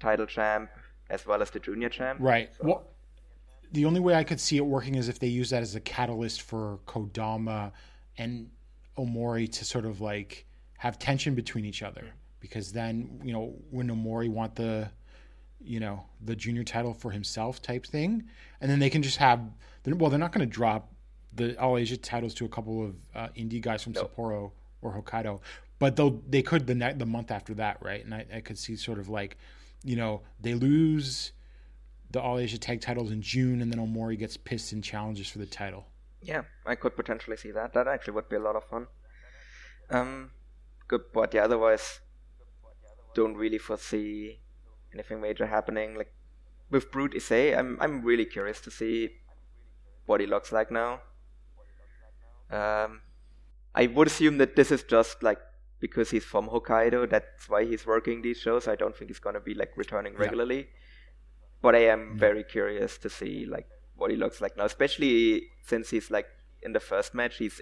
title 0.00 0.26
champ 0.26 0.70
as 1.10 1.26
well 1.26 1.42
as 1.42 1.50
the 1.50 1.58
junior 1.58 1.88
champ. 1.88 2.20
Right. 2.20 2.50
Well, 2.60 2.84
the 3.72 3.84
only 3.84 4.00
way 4.00 4.14
I 4.14 4.24
could 4.24 4.40
see 4.40 4.56
it 4.56 4.64
working 4.64 4.94
is 4.94 5.08
if 5.08 5.18
they 5.18 5.26
use 5.26 5.50
that 5.50 5.62
as 5.62 5.74
a 5.74 5.80
catalyst 5.80 6.42
for 6.42 6.78
Kodama 6.86 7.72
and 8.16 8.50
Omori 8.98 9.50
to 9.52 9.64
sort 9.64 9.84
of 9.84 10.00
like 10.00 10.44
have 10.78 10.98
tension 10.98 11.34
between 11.34 11.64
each 11.64 11.82
other. 11.82 12.04
Because 12.40 12.72
then, 12.72 13.20
you 13.24 13.32
know, 13.32 13.54
when 13.70 13.88
Omori 13.88 14.28
want 14.28 14.54
the, 14.54 14.90
you 15.60 15.80
know, 15.80 16.04
the 16.24 16.36
junior 16.36 16.62
title 16.62 16.94
for 16.94 17.10
himself 17.10 17.60
type 17.60 17.84
thing, 17.84 18.28
and 18.60 18.70
then 18.70 18.78
they 18.78 18.90
can 18.90 19.02
just 19.02 19.16
have, 19.16 19.40
well, 19.84 20.08
they're 20.08 20.20
not 20.20 20.32
going 20.32 20.46
to 20.48 20.52
drop 20.52 20.92
the 21.34 21.58
All 21.60 21.76
Asia 21.76 21.96
titles 21.96 22.34
to 22.34 22.44
a 22.44 22.48
couple 22.48 22.84
of 22.84 22.94
uh, 23.14 23.28
indie 23.36 23.60
guys 23.60 23.82
from 23.82 23.94
Sapporo 23.94 24.52
or 24.82 25.02
Hokkaido, 25.02 25.40
but 25.80 25.96
they'll 25.96 26.22
they 26.28 26.42
could 26.42 26.66
the 26.66 26.74
ne- 26.74 26.92
the 26.92 27.06
month 27.06 27.30
after 27.30 27.54
that, 27.54 27.78
right? 27.82 28.04
And 28.04 28.14
I, 28.14 28.26
I 28.36 28.40
could 28.40 28.58
see 28.58 28.76
sort 28.76 28.98
of 28.98 29.08
like, 29.08 29.36
you 29.84 29.96
know, 29.96 30.22
they 30.40 30.54
lose 30.54 31.32
the 32.10 32.20
All 32.20 32.38
Asia 32.38 32.58
tag 32.58 32.80
titles 32.80 33.10
in 33.10 33.20
June, 33.20 33.60
and 33.60 33.72
then 33.72 33.80
Omori 33.80 34.16
gets 34.18 34.36
pissed 34.36 34.72
and 34.72 34.82
challenges 34.82 35.28
for 35.28 35.38
the 35.38 35.46
title. 35.46 35.86
Yeah, 36.20 36.42
I 36.66 36.74
could 36.74 36.96
potentially 36.96 37.36
see 37.36 37.52
that. 37.52 37.72
That 37.74 37.88
actually 37.88 38.14
would 38.14 38.28
be 38.28 38.36
a 38.36 38.40
lot 38.40 38.56
of 38.56 38.64
fun. 38.64 38.88
Um, 39.90 40.32
good, 40.86 41.02
but 41.12 41.32
yeah, 41.32 41.44
otherwise, 41.44 42.00
don't 43.14 43.36
really 43.36 43.58
foresee 43.58 44.40
anything 44.92 45.20
major 45.20 45.46
happening. 45.46 45.94
Like 45.94 46.12
with 46.70 46.90
Brute 46.90 47.14
Issei, 47.14 47.56
I'm 47.56 47.78
I'm 47.80 48.02
really 48.02 48.24
curious 48.24 48.60
to 48.62 48.70
see 48.70 49.10
what 50.06 50.20
he 50.20 50.26
looks 50.26 50.52
like 50.52 50.70
now. 50.70 51.00
Um, 52.50 53.02
I 53.74 53.86
would 53.86 54.08
assume 54.08 54.38
that 54.38 54.56
this 54.56 54.70
is 54.70 54.82
just 54.82 55.22
like 55.22 55.38
because 55.80 56.10
he's 56.10 56.24
from 56.24 56.48
Hokkaido, 56.48 57.08
that's 57.08 57.48
why 57.48 57.64
he's 57.64 57.86
working 57.86 58.22
these 58.22 58.38
shows. 58.38 58.66
I 58.66 58.74
don't 58.74 58.96
think 58.96 59.10
he's 59.10 59.20
gonna 59.20 59.40
be 59.40 59.54
like 59.54 59.76
returning 59.76 60.16
regularly. 60.16 60.68
But 61.62 61.74
I 61.74 61.86
am 61.86 62.16
very 62.16 62.44
curious 62.44 62.98
to 62.98 63.10
see 63.10 63.46
like 63.46 63.68
what 63.98 64.10
he 64.10 64.16
looks 64.16 64.40
like 64.40 64.56
now, 64.56 64.64
especially 64.64 65.50
since 65.66 65.90
he's 65.90 66.10
like 66.10 66.26
in 66.62 66.72
the 66.72 66.80
first 66.80 67.14
match, 67.14 67.36
he's 67.36 67.60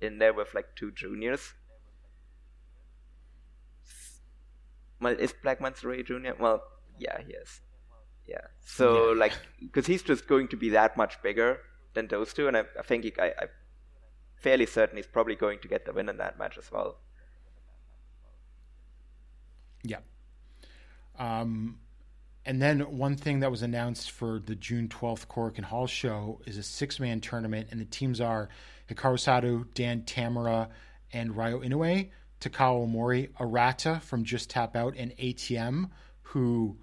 in 0.00 0.18
there 0.18 0.34
with 0.34 0.52
like 0.54 0.76
two 0.76 0.90
juniors. 0.90 1.54
Well, 5.00 5.14
is 5.14 5.32
Black 5.42 5.60
Menso-re 5.60 6.00
a 6.00 6.02
junior? 6.02 6.34
Well, 6.38 6.62
yeah, 6.98 7.22
he 7.26 7.32
is. 7.32 7.62
Yeah. 8.26 8.46
So 8.64 9.14
like, 9.16 9.32
because 9.60 9.86
he's 9.86 10.02
just 10.02 10.28
going 10.28 10.48
to 10.48 10.56
be 10.56 10.68
that 10.70 10.96
much 10.96 11.22
bigger 11.22 11.60
than 11.94 12.08
those 12.08 12.34
two, 12.34 12.48
and 12.48 12.56
I, 12.56 12.64
I 12.78 12.82
think 12.82 13.04
he, 13.04 13.12
I, 13.18 13.32
I'm 13.40 13.48
fairly 14.36 14.66
certain 14.66 14.96
he's 14.96 15.06
probably 15.06 15.36
going 15.36 15.58
to 15.60 15.68
get 15.68 15.86
the 15.86 15.92
win 15.92 16.08
in 16.08 16.18
that 16.18 16.38
match 16.38 16.58
as 16.58 16.70
well. 16.70 16.98
Yeah. 19.82 20.00
Um, 21.18 21.78
and 22.50 22.60
then 22.60 22.80
one 22.80 23.14
thing 23.14 23.38
that 23.40 23.50
was 23.52 23.62
announced 23.62 24.10
for 24.10 24.40
the 24.40 24.56
June 24.56 24.88
12th 24.88 25.28
Korakuen 25.28 25.62
Hall 25.62 25.86
show 25.86 26.40
is 26.46 26.56
a 26.56 26.64
six 26.64 26.98
man 26.98 27.20
tournament, 27.20 27.68
and 27.70 27.80
the 27.80 27.84
teams 27.84 28.20
are 28.20 28.48
Hikaru 28.88 29.20
Sato, 29.20 29.64
Dan 29.74 30.02
Tamura, 30.02 30.66
and 31.12 31.36
Ryo 31.36 31.60
Inoue, 31.60 32.10
Takao 32.40 32.88
Omori, 32.88 33.30
Arata 33.34 34.02
from 34.02 34.24
Just 34.24 34.50
Tap 34.50 34.74
Out, 34.74 34.94
and 34.96 35.16
ATM, 35.16 35.90
who 36.22 36.76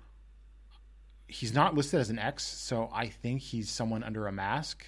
he's 1.28 1.54
not 1.54 1.76
listed 1.76 2.00
as 2.00 2.10
an 2.10 2.18
X, 2.18 2.46
so 2.46 2.90
I 2.94 3.08
think 3.10 3.42
he's 3.42 3.70
someone 3.70 4.04
under 4.04 4.28
a 4.28 4.32
mask. 4.32 4.86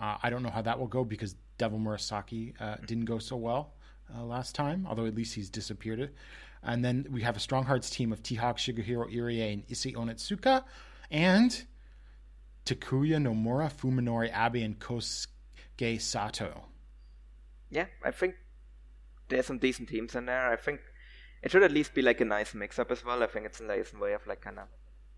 Uh, 0.00 0.16
I 0.20 0.30
don't 0.30 0.42
know 0.42 0.50
how 0.50 0.62
that 0.62 0.80
will 0.80 0.88
go 0.88 1.04
because 1.04 1.36
Devil 1.58 1.78
Murasaki 1.78 2.60
uh, 2.60 2.78
didn't 2.84 3.04
go 3.04 3.20
so 3.20 3.36
well 3.36 3.74
uh, 4.12 4.24
last 4.24 4.56
time, 4.56 4.84
although 4.88 5.06
at 5.06 5.14
least 5.14 5.36
he's 5.36 5.48
disappeared. 5.48 6.10
And 6.62 6.84
then 6.84 7.06
we 7.10 7.22
have 7.22 7.36
a 7.36 7.40
Strong 7.40 7.64
Hearts 7.64 7.88
team 7.90 8.12
of 8.12 8.22
T-Hawk, 8.22 8.58
Shigehiro 8.58 9.12
Irie, 9.14 9.52
and 9.52 9.66
Issei 9.68 9.94
Onitsuka, 9.94 10.64
and 11.10 11.64
Takuya 12.66 13.16
Nomura, 13.16 13.72
Fuminori 13.72 14.30
Abe, 14.36 14.64
and 14.64 14.78
Kosuke 14.78 16.00
Sato. 16.00 16.64
Yeah, 17.70 17.86
I 18.04 18.10
think 18.10 18.34
there's 19.28 19.46
some 19.46 19.58
decent 19.58 19.88
teams 19.88 20.14
in 20.14 20.26
there. 20.26 20.50
I 20.50 20.56
think 20.56 20.80
it 21.42 21.50
should 21.50 21.62
at 21.62 21.70
least 21.70 21.94
be 21.94 22.02
like 22.02 22.20
a 22.20 22.24
nice 22.24 22.54
mix-up 22.54 22.90
as 22.90 23.04
well. 23.04 23.22
I 23.22 23.26
think 23.26 23.46
it's 23.46 23.60
a 23.60 23.64
nice 23.64 23.92
way 23.94 24.12
of 24.12 24.26
like 24.26 24.40
kind 24.40 24.58
of 24.58 24.66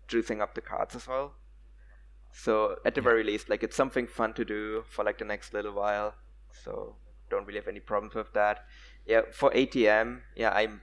juicing 0.07 0.41
up 0.41 0.53
the 0.53 0.61
cards 0.61 0.95
as 0.95 1.07
well. 1.07 1.33
So 2.33 2.75
at 2.85 2.95
the 2.95 3.01
very 3.01 3.23
least, 3.23 3.49
like 3.49 3.63
it's 3.63 3.75
something 3.75 4.07
fun 4.07 4.33
to 4.33 4.45
do 4.45 4.83
for 4.87 5.03
like 5.03 5.17
the 5.17 5.25
next 5.25 5.53
little 5.53 5.73
while. 5.73 6.13
So 6.63 6.95
don't 7.29 7.45
really 7.45 7.59
have 7.59 7.67
any 7.67 7.79
problems 7.79 8.15
with 8.15 8.31
that. 8.33 8.65
Yeah, 9.05 9.21
for 9.31 9.51
ATM, 9.51 10.21
yeah, 10.35 10.51
I'm 10.51 10.81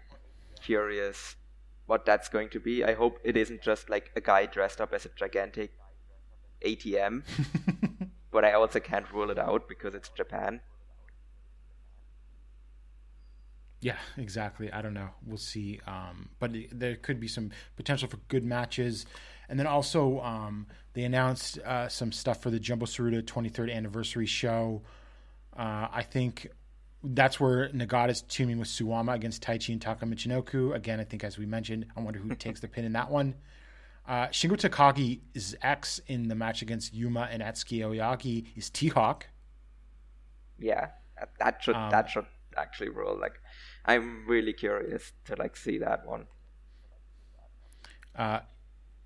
curious 0.59 1.37
what 1.87 2.05
that's 2.05 2.29
going 2.29 2.51
to 2.51 2.61
be. 2.61 2.85
I 2.85 2.95
hope 2.95 3.19
it 3.25 3.37
isn't 3.37 3.63
just 3.63 3.89
like 3.89 4.11
a 4.15 4.21
guy 4.21 4.47
dressed 4.47 4.81
up 4.81 4.93
as 4.93 5.07
a 5.07 5.11
gigantic 5.17 5.73
ATM, 6.65 7.23
but 8.31 8.45
I 8.45 8.53
also 8.53 8.81
can't 8.81 9.11
rule 9.13 9.31
it 9.31 9.39
out 9.39 9.69
because 9.69 9.95
it's 9.95 10.09
Japan. 10.11 10.61
Yeah, 13.81 13.97
exactly. 14.17 14.73
I 14.73 14.83
don't 14.83 14.95
know. 14.95 15.11
We'll 15.25 15.39
see. 15.39 15.81
Um, 15.87 16.31
but 16.41 16.53
there 16.73 16.97
could 16.97 17.21
be 17.21 17.29
some 17.29 17.51
potential 17.77 18.09
for 18.09 18.19
good 18.29 18.45
matches. 18.45 19.07
And 19.49 19.59
then 19.59 19.67
also, 19.67 20.21
um, 20.21 20.67
they 20.95 21.05
announced 21.05 21.59
uh, 21.61 21.89
some 21.89 22.11
stuff 22.11 22.43
for 22.43 22.51
the 22.51 22.59
Jumbo 22.59 22.87
Tsuruta 22.87 23.23
23rd 23.23 23.73
anniversary 23.73 24.27
show. 24.27 24.83
Uh, 25.57 25.89
I 25.93 26.03
think 26.03 26.49
that's 27.05 27.39
where 27.39 27.69
Nagata's 27.71 28.23
teaming 28.23 28.59
with 28.59 28.69
Suwama 28.69 29.15
against 29.15 29.43
Taichi 29.43 29.71
and 29.71 29.81
Taka 29.81 30.05
Michinoku. 30.05 30.75
Again, 30.75 30.99
I 31.01 31.05
think 31.05 31.23
as 31.25 31.39
we 31.39 31.47
mentioned, 31.47 31.87
I 31.97 32.01
wonder 32.01 32.19
who 32.19 32.35
takes 32.35 32.61
the 32.61 32.69
pin 32.69 32.85
in 32.85 32.93
that 32.95 33.11
one. 33.11 33.35
Uh, 34.07 34.27
Shingo 34.29 34.57
Takagi 34.57 35.21
is 35.35 35.57
X 35.63 36.01
in 36.07 36.29
the 36.29 36.35
match 36.35 36.63
against 36.63 36.95
Yuma 36.95 37.29
and 37.31 37.43
Atsuki 37.43 37.81
Aoyagi 37.81 38.47
is 38.57 38.71
T-Hawk. 38.71 39.27
yeah 40.59 40.89
that- 41.39 41.63
should 41.63 41.77
Um, 41.77 41.91
that 41.91 42.09
should 42.11 42.27
actually 42.57 42.89
roll 42.89 43.17
like 43.21 43.41
i'm 43.85 44.25
really 44.27 44.53
curious 44.53 45.13
to 45.27 45.37
like 45.37 45.57
see 45.57 45.79
that 45.79 46.05
one 46.07 46.27
Uh, 48.17 48.41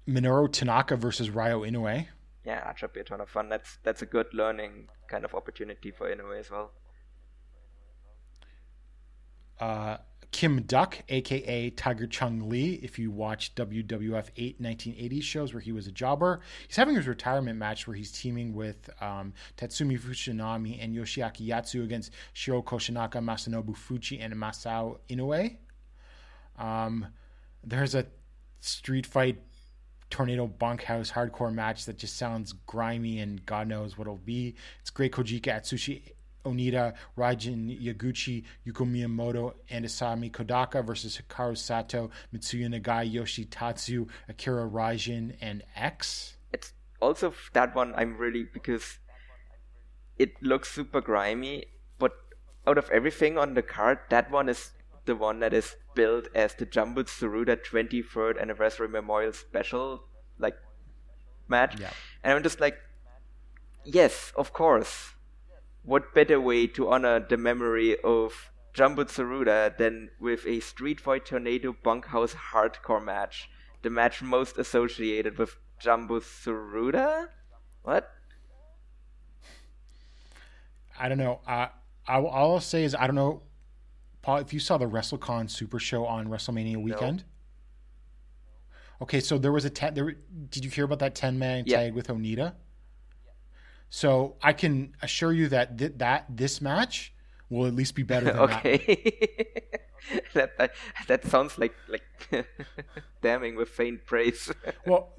Minoru 0.08 0.50
Tanaka 0.50 0.96
versus 0.96 1.28
Ryo 1.30 1.60
Inoue. 1.62 2.06
yeah 2.44 2.64
that 2.64 2.78
should 2.78 2.92
be 2.94 3.00
a 3.00 3.04
ton 3.04 3.20
of 3.20 3.28
fun 3.28 3.48
that's 3.50 3.78
that's 3.82 4.00
a 4.02 4.06
good 4.06 4.26
learning 4.32 4.88
kind 5.08 5.24
of 5.24 5.34
opportunity 5.34 5.90
for 5.90 6.08
Inoue 6.14 6.38
as 6.38 6.50
well 6.50 6.70
uh, 9.60 9.98
Kim 10.32 10.62
Duck, 10.62 10.98
aka 11.10 11.70
Tiger 11.70 12.06
Chung 12.06 12.48
Lee, 12.48 12.80
if 12.82 12.98
you 12.98 13.10
watch 13.10 13.54
WWF 13.54 14.28
8 14.34 14.62
1980s 14.62 15.22
shows 15.22 15.52
where 15.52 15.60
he 15.60 15.72
was 15.72 15.86
a 15.86 15.92
jobber. 15.92 16.40
He's 16.66 16.76
having 16.76 16.96
his 16.96 17.06
retirement 17.06 17.58
match 17.58 17.86
where 17.86 17.94
he's 17.94 18.10
teaming 18.10 18.54
with 18.54 18.88
um, 19.02 19.34
Tatsumi 19.58 20.00
Fujinami 20.00 20.82
and 20.82 20.96
Yoshiaki 20.96 21.46
Yatsu 21.46 21.84
against 21.84 22.12
Shiro 22.32 22.62
Koshinaka, 22.62 23.16
Masanobu 23.22 23.76
Fuchi, 23.76 24.24
and 24.24 24.34
Masao 24.34 24.98
Inoue. 25.10 25.56
Um, 26.58 27.06
there's 27.62 27.94
a 27.94 28.06
street 28.60 29.06
fight 29.06 29.38
tornado 30.08 30.46
bunkhouse 30.46 31.10
hardcore 31.10 31.52
match 31.52 31.84
that 31.86 31.98
just 31.98 32.16
sounds 32.16 32.52
grimy 32.66 33.20
and 33.20 33.44
God 33.44 33.68
knows 33.68 33.98
what 33.98 34.06
it'll 34.06 34.16
be. 34.16 34.54
It's 34.80 34.90
Great 34.90 35.12
Kojika, 35.12 35.60
Atsushi 35.60 36.02
Onita, 36.44 36.94
Raijin 37.16 37.80
Yaguchi, 37.82 38.44
Yuko 38.66 38.84
Miyamoto, 38.86 39.54
and 39.70 39.84
Asami 39.84 40.30
Kodaka 40.30 40.84
versus 40.84 41.20
Hikaru 41.20 41.56
Sato, 41.56 42.10
Mitsuya 42.34 42.68
Nagai, 42.68 43.12
Yoshitatsu, 43.14 44.08
Akira 44.28 44.68
Raijin, 44.68 45.36
and 45.40 45.62
X. 45.76 46.34
it's 46.52 46.72
also 47.00 47.32
that 47.52 47.74
one 47.74 47.92
i'm 47.96 48.16
really 48.16 48.44
because 48.54 48.98
it 50.18 50.30
looks 50.40 50.70
super 50.70 51.00
grimy 51.00 51.64
but 51.98 52.12
out 52.66 52.78
of 52.78 52.88
everything 52.90 53.36
on 53.36 53.54
the 53.54 53.62
card 53.62 53.98
that 54.10 54.30
one 54.30 54.48
is 54.48 54.70
the 55.06 55.16
one 55.16 55.40
that 55.40 55.52
is 55.52 55.74
billed 55.96 56.28
as 56.32 56.54
the 56.54 56.64
Jumbo 56.64 57.02
Tsuruta 57.02 57.56
23rd 57.60 58.40
anniversary 58.40 58.86
memorial 58.88 59.32
special 59.32 60.04
like 60.38 60.54
match 61.48 61.74
Yeah. 61.80 61.90
and 62.22 62.34
i'm 62.34 62.42
just 62.44 62.60
like 62.60 62.78
yes 63.84 64.32
of 64.36 64.52
course 64.52 65.14
what 65.84 66.14
better 66.14 66.40
way 66.40 66.66
to 66.68 66.90
honor 66.90 67.20
the 67.20 67.36
memory 67.36 67.96
of 68.02 68.50
Jumbo 68.72 69.04
Tsuruta 69.04 69.76
than 69.76 70.10
with 70.20 70.46
a 70.46 70.60
Street 70.60 71.00
Fight 71.00 71.26
Tornado 71.26 71.74
Bunkhouse 71.82 72.34
hardcore 72.52 73.04
match? 73.04 73.50
The 73.82 73.90
match 73.90 74.22
most 74.22 74.58
associated 74.58 75.38
with 75.38 75.56
Jumbo 75.78 76.20
Tsuruta? 76.20 77.28
What? 77.82 78.10
I 80.98 81.08
don't 81.08 81.18
know. 81.18 81.40
Uh, 81.46 81.66
I, 82.06 82.16
all 82.20 82.54
I'll 82.54 82.60
say 82.60 82.84
is 82.84 82.94
I 82.94 83.06
don't 83.06 83.16
know, 83.16 83.42
Paul. 84.22 84.38
If 84.38 84.52
you 84.52 84.60
saw 84.60 84.78
the 84.78 84.86
WrestleCon 84.88 85.50
Super 85.50 85.78
Show 85.78 86.04
on 86.06 86.28
WrestleMania 86.28 86.76
weekend, 86.76 87.24
okay. 89.00 89.20
So 89.20 89.38
there 89.38 89.52
was 89.52 89.64
a 89.64 89.70
ten. 89.70 89.94
There, 89.94 90.14
did 90.50 90.64
you 90.64 90.70
hear 90.70 90.84
about 90.84 90.98
that 91.00 91.14
ten 91.14 91.38
man 91.38 91.64
Yeah. 91.66 91.78
tag 91.78 91.94
with 91.94 92.08
Onita? 92.08 92.54
So 93.94 94.36
I 94.42 94.54
can 94.54 94.94
assure 95.02 95.34
you 95.34 95.48
that 95.48 95.76
th- 95.76 95.92
that 95.98 96.24
this 96.30 96.62
match 96.62 97.12
will 97.50 97.66
at 97.66 97.74
least 97.74 97.94
be 97.94 98.02
better 98.02 98.24
than 98.24 98.36
that. 98.36 98.58
okay. 98.60 99.52
that, 100.32 100.56
that 100.56 100.72
that 101.08 101.24
sounds 101.26 101.58
like 101.58 101.74
like 101.90 102.02
damning 103.20 103.54
with 103.54 103.68
faint 103.68 104.06
praise. 104.06 104.50
Well, 104.86 105.12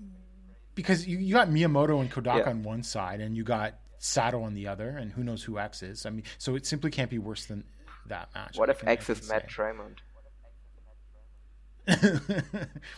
because 0.74 1.06
you, 1.08 1.20
you 1.20 1.36
got 1.36 1.50
Miyamoto 1.50 2.02
and 2.02 2.12
Kodaka 2.12 2.38
Yeah. 2.46 2.50
on 2.50 2.64
one 2.64 2.82
side, 2.82 3.22
and 3.22 3.38
you 3.38 3.44
got 3.44 3.76
Sato 4.00 4.42
on 4.42 4.56
the 4.56 4.66
other, 4.68 4.90
and 4.90 5.12
who 5.12 5.24
knows 5.24 5.44
who 5.44 5.60
X 5.60 5.84
is. 5.84 6.08
I 6.08 6.10
mean, 6.10 6.24
so 6.40 6.56
it 6.56 6.66
simply 6.66 6.90
can't 6.90 7.12
be 7.12 7.20
worse 7.20 7.46
than 7.46 7.66
that 8.08 8.30
match. 8.34 8.58
what 8.58 8.70
I 8.70 8.72
if 8.72 8.80
can- 8.80 8.90
X 8.90 9.08
is 9.12 9.30
Matt. 9.30 9.48
Tremont? 9.48 10.02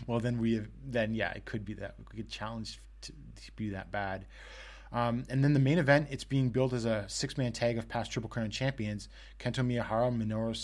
well, 0.07 0.21
then 0.21 0.37
we 0.37 0.53
have, 0.55 0.67
then 0.85 1.13
yeah, 1.13 1.31
it 1.31 1.43
could 1.43 1.65
be 1.65 1.73
that 1.73 1.95
we 1.97 2.15
could 2.15 2.29
challenge 2.29 2.79
to, 3.01 3.11
to 3.11 3.51
be 3.57 3.71
that 3.71 3.91
bad. 3.91 4.25
Um, 4.95 5.25
and 5.29 5.43
then 5.43 5.51
the 5.53 5.59
main 5.59 5.77
event, 5.77 6.07
it's 6.09 6.23
being 6.23 6.49
billed 6.49 6.73
as 6.73 6.85
a 6.85 7.03
six-man 7.09 7.51
tag 7.51 7.77
of 7.77 7.89
past 7.89 8.11
Triple 8.13 8.29
Crown 8.29 8.49
champions: 8.49 9.09
Kento 9.39 9.59
Miyahara, 9.59 10.09
Minoru 10.09 10.55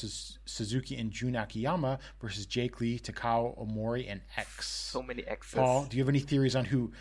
Suzuki, 0.45 0.95
and 0.95 1.11
Jun 1.11 1.35
Akiyama 1.35 1.99
versus 2.21 2.45
Jake 2.45 2.79
Lee, 2.79 2.97
Takao 2.97 3.59
Omori, 3.59 4.09
and 4.09 4.21
X. 4.37 4.69
So 4.69 5.03
many 5.03 5.27
X's. 5.27 5.53
Paul, 5.53 5.83
do 5.89 5.97
you 5.97 6.03
have 6.03 6.07
any 6.09 6.19
theories 6.19 6.55
on 6.55 6.63
who? 6.63 6.93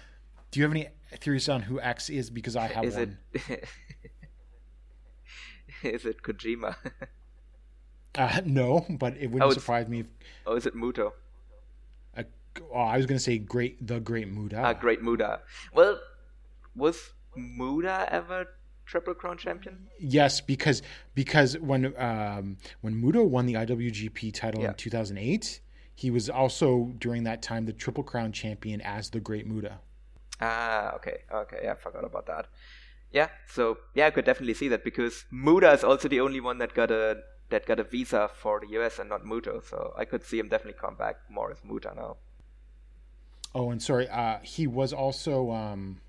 Do 0.51 0.59
you 0.59 0.64
have 0.64 0.72
any 0.72 0.89
theories 1.20 1.49
on 1.49 1.62
who 1.62 1.81
X 1.81 2.11
is? 2.11 2.31
Because 2.31 2.57
I 2.57 2.66
have 2.66 2.85
is 2.85 2.97
one. 2.97 3.18
it 3.35 3.68
is 5.85 6.05
it 6.05 6.22
Kojima? 6.24 6.74
Uh, 8.16 8.41
no, 8.45 8.85
but 8.91 9.16
it 9.18 9.31
wouldn't 9.31 9.53
Oh, 9.53 9.55
surprise 9.55 9.87
me. 9.87 10.01
If, 10.01 10.07
or 10.45 10.57
is 10.57 10.66
it 10.66 10.74
Muto? 10.74 11.12
uh, 12.16 12.24
oh, 12.74 12.81
I 12.81 12.97
was 12.97 13.07
going 13.07 13.18
to 13.18 13.22
say 13.22 13.39
great, 13.39 13.87
the 13.87 14.01
Great 14.01 14.26
Muta. 14.26 14.61
Ah, 14.64 14.72
great 14.72 15.01
Muta. 15.01 15.43
Well, 15.72 16.01
was 16.74 17.11
Muta 17.37 18.09
ever 18.11 18.47
Triple 18.87 19.14
Crown 19.14 19.39
champion? 19.39 19.87
Yes, 19.99 20.41
because 20.41 20.83
because 21.14 21.57
when 21.59 21.95
um, 21.97 22.57
when 22.81 23.01
Muto 23.01 23.24
won 23.26 23.47
the 23.47 23.55
IWGP 23.55 24.35
title 24.35 24.62
Yeah. 24.62 24.68
in 24.70 24.74
2008, 24.74 25.61
he 25.95 26.11
was 26.11 26.28
also 26.28 26.93
during 26.99 27.24
that 27.24 27.43
time 27.43 27.66
the 27.66 27.72
Triple 27.72 28.03
Crown 28.03 28.33
champion 28.33 28.81
as 28.81 29.11
the 29.11 29.20
Great 29.20 29.47
Muta. 29.47 29.78
Ah, 30.41 30.95
okay, 30.95 31.18
okay, 31.33 31.68
I 31.68 31.74
forgot 31.74 32.05
about 32.05 32.26
that. 32.26 32.49
Yeah, 33.12 33.28
so 33.47 33.78
yeah, 33.95 34.07
I 34.07 34.11
could 34.11 34.24
definitely 34.24 34.55
see 34.55 34.68
that 34.68 34.83
because 34.85 35.24
Muta 35.31 35.72
is 35.72 35.85
also 35.85 36.09
the 36.09 36.20
only 36.20 36.41
one 36.41 36.59
that 36.59 36.74
got 36.74 36.91
a 36.91 37.18
that 37.51 37.66
got 37.66 37.78
a 37.78 37.85
visa 37.85 38.31
for 38.33 38.61
the 38.61 38.68
US 38.78 38.99
and 38.99 39.09
not 39.09 39.22
Muto, 39.24 39.62
so 39.64 39.93
I 39.97 40.05
could 40.05 40.24
see 40.24 40.39
him 40.39 40.49
definitely 40.49 40.81
come 40.81 40.95
back 40.97 41.16
more 41.28 41.51
as 41.51 41.59
Muta 41.64 41.93
now. 41.95 42.16
Oh, 43.55 43.70
and 43.70 43.83
sorry, 43.83 44.09
uh, 44.09 44.39
he 44.43 44.66
was 44.66 44.93
also 44.93 45.51
um, 45.51 46.01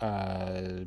uh, 0.00 0.84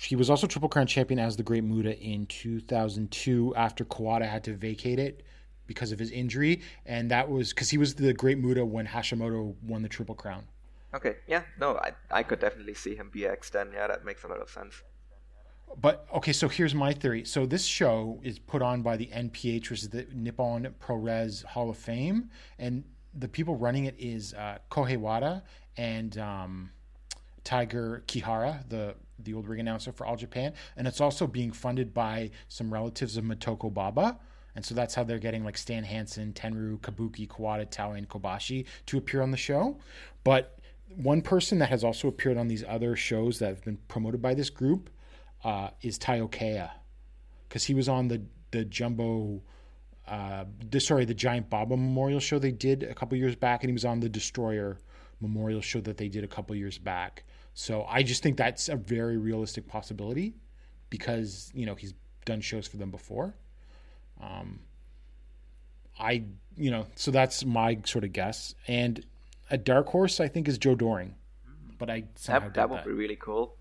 he 0.00 0.16
was 0.16 0.30
also 0.30 0.46
Triple 0.46 0.68
Crown 0.68 0.86
champion 0.86 1.18
as 1.18 1.36
the 1.36 1.42
Great 1.42 1.64
Muta 1.64 1.98
in 1.98 2.26
2002 2.26 3.54
after 3.56 3.84
Kawada 3.84 4.28
had 4.28 4.44
to 4.44 4.54
vacate 4.54 4.98
it 4.98 5.22
because 5.66 5.92
of 5.92 5.98
his 5.98 6.10
injury, 6.10 6.62
and 6.86 7.10
that 7.10 7.30
was 7.30 7.50
because 7.50 7.70
he 7.70 7.78
was 7.78 7.94
the 7.94 8.12
Great 8.12 8.38
Muta 8.38 8.64
when 8.64 8.86
Hashimoto 8.86 9.54
won 9.62 9.82
the 9.82 9.88
Triple 9.88 10.14
Crown. 10.14 10.44
Okay, 10.94 11.16
yeah, 11.28 11.42
no, 11.58 11.76
I 11.76 11.92
I 12.10 12.22
could 12.22 12.40
definitely 12.40 12.74
see 12.74 12.96
him 12.96 13.10
be 13.12 13.26
X 13.26 13.50
then. 13.50 13.70
Yeah, 13.72 13.86
that 13.86 14.04
makes 14.04 14.24
a 14.24 14.28
lot 14.28 14.40
of 14.40 14.50
sense. 14.50 14.82
But 15.80 16.06
okay, 16.12 16.32
so 16.32 16.48
here's 16.48 16.74
my 16.74 16.92
theory. 16.92 17.24
So 17.24 17.46
this 17.46 17.64
show 17.64 18.18
is 18.24 18.38
put 18.40 18.62
on 18.62 18.82
by 18.82 18.96
the 18.96 19.06
NPH, 19.06 19.70
which 19.70 19.82
is 19.82 19.88
the 19.88 20.06
Nippon 20.12 20.74
Pro 20.80 20.96
Res 20.96 21.42
Hall 21.42 21.70
of 21.70 21.76
Fame, 21.76 22.30
and 22.58 22.82
the 23.14 23.28
people 23.28 23.54
running 23.54 23.84
it 23.84 23.94
is 23.98 24.34
uh, 24.34 24.58
Kyohei 24.70 24.96
Wada 24.96 25.42
and 25.76 26.18
um, 26.18 26.70
Tiger 27.44 28.02
Kihara, 28.06 28.68
the 28.68 28.94
the 29.22 29.34
old 29.34 29.48
ring 29.48 29.60
announcer 29.60 29.92
for 29.92 30.06
All 30.06 30.16
Japan, 30.16 30.54
and 30.76 30.86
it's 30.86 31.00
also 31.00 31.26
being 31.26 31.52
funded 31.52 31.92
by 31.92 32.30
some 32.48 32.72
relatives 32.72 33.16
of 33.16 33.24
Motoko 33.24 33.72
Baba. 33.72 34.18
And 34.56 34.64
so 34.64 34.74
that's 34.74 34.94
how 34.94 35.04
they're 35.04 35.18
getting 35.18 35.44
like 35.44 35.56
Stan 35.56 35.84
Hansen, 35.84 36.32
Tenryu, 36.32 36.80
Kabuki, 36.80 37.28
Kawada, 37.28 37.70
Taue, 37.70 37.96
and 37.96 38.08
Kobashi 38.08 38.66
to 38.86 38.98
appear 38.98 39.22
on 39.22 39.30
the 39.30 39.36
show. 39.36 39.78
But 40.24 40.58
one 40.96 41.22
person 41.22 41.58
that 41.60 41.68
has 41.68 41.84
also 41.84 42.08
appeared 42.08 42.36
on 42.36 42.48
these 42.48 42.64
other 42.66 42.96
shows 42.96 43.38
that 43.38 43.46
have 43.46 43.64
been 43.64 43.78
promoted 43.88 44.20
by 44.20 44.34
this 44.34 44.50
group 44.50 44.90
uh, 45.44 45.70
is 45.82 45.98
Taokea, 45.98 46.70
because 47.48 47.64
he 47.64 47.74
was 47.74 47.88
on 47.88 48.08
the 48.08 48.22
the 48.50 48.64
Jumbo, 48.64 49.42
uh, 50.08 50.44
the, 50.68 50.80
sorry, 50.80 51.04
the 51.04 51.14
Giant 51.14 51.48
Baba 51.48 51.76
Memorial 51.76 52.18
show 52.18 52.40
they 52.40 52.50
did 52.50 52.82
a 52.82 52.94
couple 52.94 53.16
years 53.16 53.36
back, 53.36 53.62
and 53.62 53.70
he 53.70 53.72
was 53.72 53.84
on 53.84 54.00
the 54.00 54.08
Destroyer 54.08 54.78
Memorial 55.20 55.60
show 55.60 55.80
that 55.82 55.96
they 55.96 56.08
did 56.08 56.24
a 56.24 56.28
couple 56.28 56.56
years 56.56 56.78
back. 56.78 57.24
So 57.54 57.84
I 57.88 58.02
just 58.02 58.22
think 58.22 58.36
that's 58.36 58.68
a 58.68 58.76
very 58.76 59.18
realistic 59.18 59.66
possibility, 59.68 60.34
because 60.88 61.50
you 61.54 61.66
know 61.66 61.74
he's 61.74 61.94
done 62.24 62.40
shows 62.40 62.66
for 62.66 62.76
them 62.76 62.90
before. 62.90 63.34
Um, 64.20 64.60
I 65.98 66.24
you 66.56 66.70
know 66.70 66.86
so 66.94 67.10
that's 67.10 67.44
my 67.44 67.78
sort 67.84 68.04
of 68.04 68.12
guess, 68.12 68.54
and 68.66 69.04
a 69.50 69.58
dark 69.58 69.88
horse 69.88 70.20
I 70.20 70.28
think 70.28 70.48
is 70.48 70.58
Joe 70.58 70.74
Doering, 70.74 71.14
but 71.78 71.90
I 71.90 72.04
somehow 72.14 72.48
That, 72.48 72.54
that 72.54 72.70
would 72.70 72.84
be 72.84 72.92
really 72.92 73.16
cool. 73.16 73.56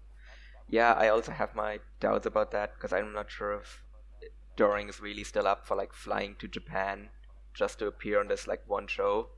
Yeah, 0.70 0.94
I 0.94 1.10
also 1.10 1.32
have 1.32 1.56
my 1.56 1.80
doubts 2.00 2.28
about 2.28 2.52
that 2.52 2.76
because 2.76 2.94
I'm 2.94 3.12
not 3.12 3.32
sure 3.32 3.54
if 3.54 3.84
Doering 4.56 4.88
is 4.88 5.02
really 5.02 5.24
still 5.24 5.48
up 5.48 5.66
for 5.66 5.76
like 5.76 5.94
flying 5.94 6.36
to 6.40 6.48
Japan 6.48 7.10
just 7.54 7.80
to 7.80 7.88
appear 7.88 8.20
on 8.20 8.28
this 8.28 8.48
like 8.48 8.62
one 8.68 8.88
show. 8.88 9.30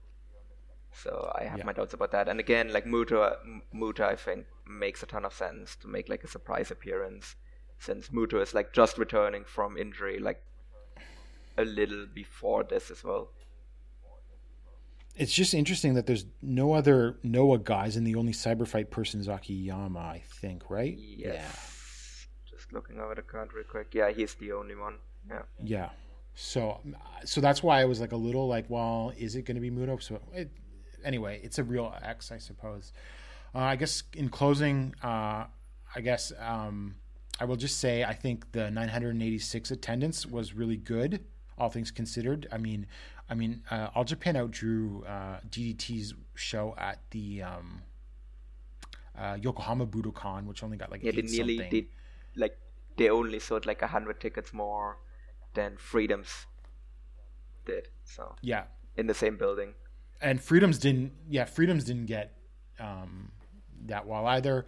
So 0.94 1.32
I 1.36 1.46
have 1.46 1.60
Yeah. 1.60 1.66
my 1.66 1.74
doubts 1.74 1.94
about 1.94 2.12
that. 2.12 2.28
And 2.28 2.40
again, 2.40 2.72
like 2.74 2.86
Muto, 2.86 3.38
M- 3.44 3.62
Muto, 3.74 4.02
I 4.02 4.16
think 4.16 4.46
makes 4.68 5.02
a 5.04 5.06
ton 5.06 5.26
of 5.26 5.34
sense 5.34 5.76
to 5.78 5.88
make 5.88 6.10
like 6.10 6.24
a 6.24 6.28
surprise 6.28 6.70
appearance, 6.72 7.36
since 7.80 8.10
Muto 8.10 8.42
is 8.42 8.54
like 8.54 8.74
just 8.74 8.98
returning 8.98 9.44
from 9.46 9.78
injury, 9.78 10.20
like 10.20 10.44
a 11.58 11.66
little 11.66 12.06
before 12.14 12.64
this 12.64 12.92
as 12.92 13.04
well. 13.04 13.32
It's 15.16 15.34
just 15.34 15.54
interesting 15.54 15.94
that 15.96 16.06
there's 16.08 16.26
no 16.42 16.74
other 16.74 17.18
Noah 17.22 17.60
guys, 17.60 17.98
and 17.98 18.08
the 18.08 18.16
only 18.16 18.32
cyber 18.32 18.66
fight 18.68 18.92
person 18.92 19.20
is 19.20 19.28
Akiyama, 19.28 20.00
I 20.00 20.24
think, 20.40 20.70
right? 20.70 20.98
Yes. 20.98 22.28
Just 22.50 22.72
looking 22.72 22.98
over 23.00 23.16
the 23.16 23.22
card 23.22 23.54
real 23.54 23.66
quick. 23.66 23.94
Yeah, 23.94 24.12
he's 24.12 24.36
the 24.36 24.54
only 24.54 24.76
one. 24.76 25.00
Yeah. 25.28 25.42
Yeah. 25.60 25.66
Yeah. 25.78 25.90
So, 26.34 26.80
so 27.26 27.42
that's 27.42 27.62
why 27.62 27.82
I 27.82 27.86
was 27.86 28.00
like 28.00 28.14
a 28.14 28.18
little 28.18 28.48
like, 28.48 28.70
well, 28.70 29.12
is 29.18 29.36
it 29.36 29.42
going 29.44 29.56
to 29.56 29.62
be 29.62 29.70
Muto? 29.70 30.02
So, 30.02 30.22
it, 30.34 30.50
anyway, 31.04 31.40
it's 31.44 31.60
a 31.60 31.64
real 31.64 31.94
X, 32.04 32.32
I 32.32 32.38
suppose. 32.38 32.94
Uh, 33.54 33.60
I 33.60 33.76
guess 33.76 34.04
in 34.14 34.30
closing, 34.30 34.94
uh, 35.04 35.46
I 35.96 36.02
guess 36.02 36.32
um, 36.40 36.96
I 37.40 37.46
will 37.46 37.58
just 37.58 37.80
say 37.80 38.04
I 38.04 38.14
think 38.14 38.52
the 38.54 38.72
986 38.72 39.72
attendance 39.72 40.26
was 40.26 40.54
really 40.54 40.78
good, 40.78 41.24
all 41.58 41.70
things 41.70 41.92
considered. 41.92 42.48
I 42.52 42.58
mean, 42.58 42.88
I 43.30 43.34
mean, 43.34 43.64
uh, 43.72 43.88
All 43.96 44.04
Japan 44.04 44.36
outdrew 44.36 45.04
uh, 45.08 45.40
DDT's 45.50 46.14
show 46.36 46.76
at 46.78 47.00
the 47.12 47.44
um, 47.44 47.82
uh, 49.18 49.38
Yokohama 49.42 49.86
Budokan, 49.88 50.46
which 50.46 50.64
only 50.64 50.78
got 50.78 50.92
like 50.92 51.02
Yeah, 51.04 51.12
they 51.12 51.22
nearly 51.22 51.58
something. 51.58 51.70
did 51.70 51.86
like 52.36 52.58
they 52.98 53.10
only 53.10 53.40
sold 53.40 53.66
like 53.66 53.82
hundred 53.82 54.20
tickets 54.20 54.54
more 54.54 54.98
than 55.54 55.78
Freedoms 55.78 56.46
did. 57.66 57.88
So 58.04 58.36
Yeah, 58.42 58.64
in 58.98 59.08
the 59.08 59.14
same 59.14 59.38
building. 59.38 59.74
And 60.22 60.42
freedoms 60.42 60.78
didn't 60.78 61.12
yeah 61.30 61.46
freedoms 61.46 61.84
didn't 61.84 62.06
get 62.06 62.34
um, 62.80 63.32
that 63.86 64.06
well 64.08 64.26
either. 64.28 64.66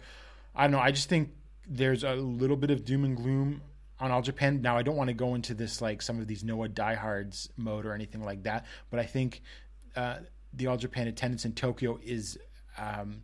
I 0.54 0.62
don't 0.64 0.72
know 0.72 0.78
i 0.78 0.92
just 0.92 1.08
think 1.08 1.30
there's 1.66 2.04
a 2.04 2.14
little 2.14 2.56
bit 2.56 2.70
of 2.70 2.84
doom 2.84 3.04
and 3.04 3.16
gloom 3.16 3.62
on 3.98 4.10
all 4.10 4.22
japan. 4.22 4.62
Now 4.62 4.76
i 4.76 4.82
don't 4.82 4.96
want 4.96 5.08
to 5.08 5.14
go 5.14 5.34
into 5.34 5.54
this 5.54 5.80
like 5.80 6.02
some 6.02 6.20
of 6.20 6.26
these 6.26 6.44
noah 6.44 6.68
diehards 6.68 7.48
mode 7.56 7.86
or 7.86 7.92
anything 7.92 8.22
like 8.22 8.42
that 8.44 8.66
but 8.90 9.00
i 9.00 9.04
think 9.04 9.42
uh, 9.96 10.16
the 10.52 10.66
all 10.66 10.76
japan 10.76 11.08
attendance 11.08 11.44
in 11.44 11.52
tokyo 11.52 11.98
is 12.02 12.38
um, 12.78 13.22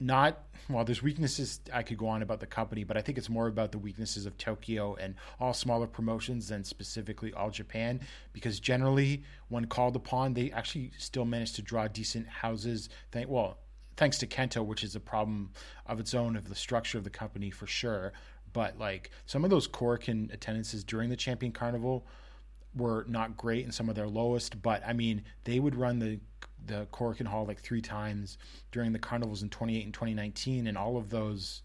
not 0.00 0.44
well 0.68 0.84
there's 0.84 1.02
weaknesses 1.02 1.60
i 1.72 1.82
could 1.82 1.98
go 1.98 2.06
on 2.06 2.22
about 2.22 2.38
the 2.38 2.46
company 2.46 2.84
but 2.84 2.96
i 2.96 3.00
think 3.00 3.18
it's 3.18 3.28
more 3.28 3.48
about 3.48 3.72
the 3.72 3.78
weaknesses 3.78 4.26
of 4.26 4.38
tokyo 4.38 4.94
and 4.96 5.14
all 5.40 5.52
smaller 5.52 5.88
promotions 5.88 6.48
than 6.48 6.62
specifically 6.62 7.32
all 7.32 7.50
japan 7.50 8.00
because 8.32 8.60
generally 8.60 9.24
when 9.48 9.64
called 9.64 9.96
upon 9.96 10.34
they 10.34 10.52
actually 10.52 10.92
still 10.98 11.24
manage 11.24 11.52
to 11.54 11.62
draw 11.62 11.88
decent 11.88 12.26
houses. 12.26 12.88
Thank 13.12 13.28
well 13.28 13.58
thanks 13.96 14.18
to 14.18 14.26
kento 14.26 14.64
which 14.64 14.84
is 14.84 14.94
a 14.94 15.00
problem 15.00 15.50
of 15.86 15.98
its 16.00 16.14
own 16.14 16.36
of 16.36 16.48
the 16.48 16.54
structure 16.54 16.98
of 16.98 17.04
the 17.04 17.10
company 17.10 17.50
for 17.50 17.66
sure. 17.66 18.12
But 18.52 18.78
like 18.78 19.10
some 19.26 19.44
of 19.44 19.50
those 19.50 19.68
Korakuen 19.68 20.32
attendances 20.32 20.84
during 20.84 21.10
the 21.10 21.16
champion 21.16 21.52
carnival 21.52 22.06
were 22.74 23.04
not 23.08 23.36
great 23.36 23.64
and 23.64 23.74
some 23.74 23.88
of 23.88 23.94
their 23.94 24.08
lowest, 24.08 24.62
but 24.62 24.82
I 24.86 24.92
mean, 24.92 25.24
they 25.44 25.58
would 25.58 25.74
run 25.74 25.98
the 25.98 26.20
the 26.66 26.86
Korakuen 26.92 27.26
Hall 27.26 27.46
like 27.46 27.60
three 27.60 27.80
times 27.80 28.38
during 28.72 28.92
the 28.92 28.98
carnivals 28.98 29.42
in 29.42 29.48
28 29.48 29.84
and 29.84 29.94
2019, 29.94 30.66
and 30.66 30.76
all 30.76 30.96
of 30.96 31.10
those 31.10 31.62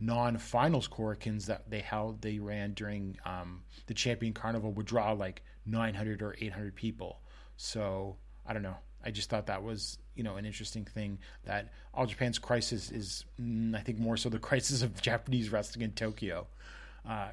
non-finals 0.00 0.88
Korakuens 0.88 1.46
that 1.46 1.70
they 1.70 1.80
held, 1.80 2.22
they 2.22 2.38
ran 2.38 2.72
during 2.74 3.16
um, 3.24 3.62
the 3.86 3.94
Champion 3.94 4.32
Carnival 4.32 4.72
would 4.72 4.86
draw 4.86 5.12
like 5.12 5.42
900 5.66 6.22
or 6.22 6.36
800 6.40 6.74
people. 6.74 7.20
So 7.56 8.16
I 8.46 8.52
don't 8.52 8.62
know. 8.62 8.76
I 9.04 9.10
just 9.10 9.30
thought 9.30 9.46
that 9.46 9.62
was 9.62 9.98
you 10.14 10.24
know 10.24 10.36
an 10.36 10.44
interesting 10.44 10.84
thing 10.84 11.18
that 11.44 11.72
All 11.94 12.06
Japan's 12.06 12.38
crisis 12.38 12.90
is, 12.90 13.24
mm, 13.40 13.74
I 13.74 13.80
think, 13.80 13.98
more 13.98 14.16
so 14.16 14.28
the 14.28 14.38
crisis 14.50 14.82
of 14.82 15.00
Japanese 15.00 15.50
wrestling 15.50 15.84
in 15.84 15.92
Tokyo, 15.92 16.46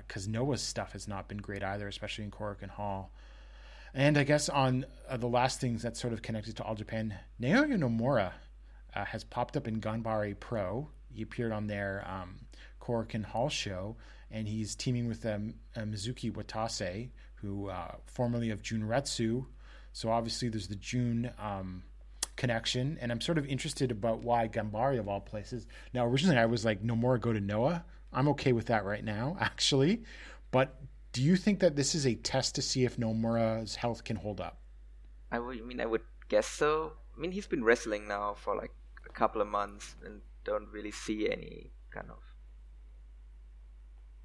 because 0.08 0.28
Noah's 0.28 0.62
stuff 0.62 0.94
has 0.94 1.08
not 1.08 1.28
been 1.28 1.38
great 1.38 1.64
either, 1.64 1.88
especially 1.88 2.24
in 2.24 2.32
Korakuen 2.32 2.70
Hall. 2.70 3.12
And 3.96 4.18
I 4.18 4.24
guess 4.26 4.50
on 4.50 4.86
uh, 5.10 5.16
the 5.16 5.28
last 5.28 5.62
things 5.62 5.82
that's 5.82 6.02
sort 6.02 6.12
of 6.12 6.22
connected 6.22 6.58
to 6.58 6.64
All 6.64 6.76
Japan, 6.76 7.18
Naoya 7.42 7.78
Nomura 7.78 8.34
uh, 8.94 9.06
has 9.06 9.24
popped 9.24 9.56
up 9.56 9.70
in 9.70 9.80
Ganbare 9.80 10.38
Pro. 10.38 10.90
He 11.14 11.22
appeared 11.22 11.54
on 11.54 11.68
their 11.68 12.06
um, 12.06 12.36
Korakuen 12.82 13.24
Hall 13.24 13.48
show, 13.48 13.96
and 14.30 14.50
he's 14.50 14.76
teaming 14.76 15.08
with 15.08 15.26
um, 15.26 15.54
uh, 15.78 15.82
Mizuki 15.82 16.30
Watase, 16.30 17.10
who 17.36 17.70
uh, 17.70 17.96
formerly 18.06 18.50
of 18.50 18.62
Junretsu. 18.62 19.46
So 19.94 20.12
obviously 20.12 20.50
there's 20.50 20.68
the 20.68 20.76
Jun 20.76 21.32
um, 21.40 21.84
connection, 22.36 22.98
and 23.00 23.14
I'm 23.14 23.22
sort 23.22 23.38
of 23.38 23.46
interested 23.46 23.92
about 23.92 24.26
why 24.26 24.50
Ganbare 24.50 25.00
of 25.00 25.08
all 25.08 25.22
places. 25.22 25.68
Now 25.94 26.06
originally 26.06 26.38
I 26.38 26.48
was 26.48 26.66
like 26.66 26.84
Nomura 26.84 27.22
go 27.22 27.32
to 27.32 27.40
Noah. 27.40 27.86
I'm 28.12 28.28
okay 28.30 28.52
with 28.52 28.66
that 28.66 28.84
right 28.84 29.06
now, 29.06 29.38
actually. 29.40 30.04
But 30.52 30.78
do 31.16 31.22
you 31.22 31.38
think 31.38 31.62
that 31.62 31.78
this 31.78 31.96
is 31.96 32.06
a 32.06 32.16
test 32.16 32.56
to 32.56 32.62
see 32.62 32.84
if 32.84 32.98
Nomura's 32.98 33.78
health 33.78 34.04
can 34.04 34.18
hold 34.18 34.42
up? 34.42 34.60
I 35.32 35.40
would 35.40 35.58
I 35.58 35.62
mean 35.62 35.80
I 35.80 35.86
would 35.86 36.02
guess 36.28 36.46
so. 36.46 36.92
I 37.16 37.22
mean 37.22 37.32
he's 37.32 37.48
been 37.48 37.64
wrestling 37.64 38.06
now 38.06 38.34
for 38.34 38.54
like 38.54 38.74
a 39.10 39.14
couple 39.14 39.42
of 39.42 39.48
months 39.48 39.96
and 40.06 40.20
don't 40.44 40.68
really 40.74 40.92
see 40.92 41.30
any 41.32 41.72
kind 41.90 42.10
of 42.10 42.20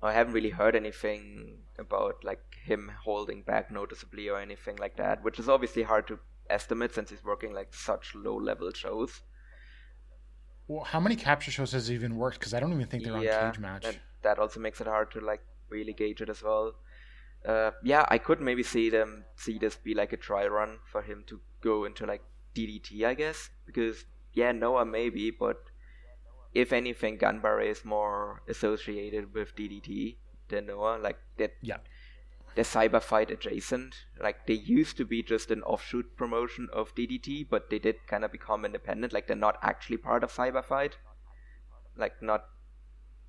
I 0.03 0.13
haven't 0.13 0.33
really 0.33 0.51
heard 0.51 0.75
anything 0.75 1.59
about 1.79 2.25
like 2.25 2.43
him 2.65 2.91
holding 3.05 3.43
back 3.43 3.71
noticeably 3.71 4.29
or 4.29 4.41
anything 4.41 4.77
like 4.77 4.97
that, 4.97 5.23
which 5.23 5.39
is 5.39 5.49
obviously 5.49 5.85
hard 5.85 6.09
to 6.09 6.19
estimate 6.49 6.93
since 6.93 7.11
he's 7.11 7.23
working 7.23 7.53
like 7.53 7.73
such 7.73 8.17
low 8.17 8.37
level 8.37 8.73
shows. 8.73 9.21
Well, 10.67 10.83
how 10.83 10.99
many 10.99 11.15
capture 11.15 11.53
shows 11.53 11.71
has 11.71 11.87
he 11.87 11.95
even 11.95 12.17
worked? 12.17 12.41
Because 12.41 12.53
I 12.53 12.59
don't 12.59 12.73
even 12.73 12.87
think 12.87 13.05
they're 13.05 13.15
on 13.15 13.23
cage 13.23 13.61
match. 13.61 13.85
That, 13.85 13.99
that 14.23 14.39
also 14.41 14.59
makes 14.59 14.81
it 14.81 14.89
hard 14.89 15.13
to 15.13 15.21
like 15.21 15.43
really 15.71 15.93
gauge 15.93 16.21
it 16.21 16.29
as 16.29 16.43
well. 16.43 16.75
Uh, 17.47 17.71
yeah, 17.83 18.05
I 18.09 18.19
could 18.19 18.41
maybe 18.41 18.63
see 18.63 18.91
them 18.91 19.25
see 19.37 19.59
this 19.59 19.77
be 19.77 19.95
like 19.95 20.13
a 20.13 20.17
trial 20.19 20.49
run 20.49 20.79
for 20.85 21.03
him 21.03 21.25
to 21.29 21.41
go 21.63 21.85
into 21.85 22.05
like 22.07 22.23
DDT, 22.55 23.05
I 23.05 23.15
guess, 23.15 23.49
because 23.67 24.05
yeah, 24.35 24.53
Noah 24.53 24.85
maybe, 24.85 25.31
but 25.31 25.57
if 26.53 26.73
anything, 26.73 27.17
Ganbare 27.19 27.65
is 27.71 27.85
more 27.85 28.43
associated 28.49 29.33
with 29.33 29.55
DDT 29.57 30.17
than 30.49 30.67
Noah. 30.67 30.99
Like 31.01 31.19
that, 31.39 31.53
Yeah. 31.63 31.79
the 32.57 32.63
cyber 32.63 33.01
fight 33.01 33.31
adjacent. 33.31 33.95
Like 34.21 34.47
they 34.47 34.55
used 34.55 34.97
to 34.99 35.05
be 35.05 35.23
just 35.23 35.51
an 35.51 35.63
offshoot 35.63 36.17
promotion 36.17 36.69
of 36.73 36.95
DDT, 36.95 37.49
but 37.49 37.71
they 37.71 37.79
did 37.79 38.07
kind 38.07 38.25
of 38.25 38.33
become 38.33 38.65
independent. 38.65 39.13
Like 39.13 39.29
they're 39.29 39.37
not 39.37 39.59
actually 39.63 39.97
part 39.99 40.25
of 40.25 40.33
cyber 40.33 40.65
fight. 40.65 40.99
Like 41.97 42.21
not. 42.21 42.45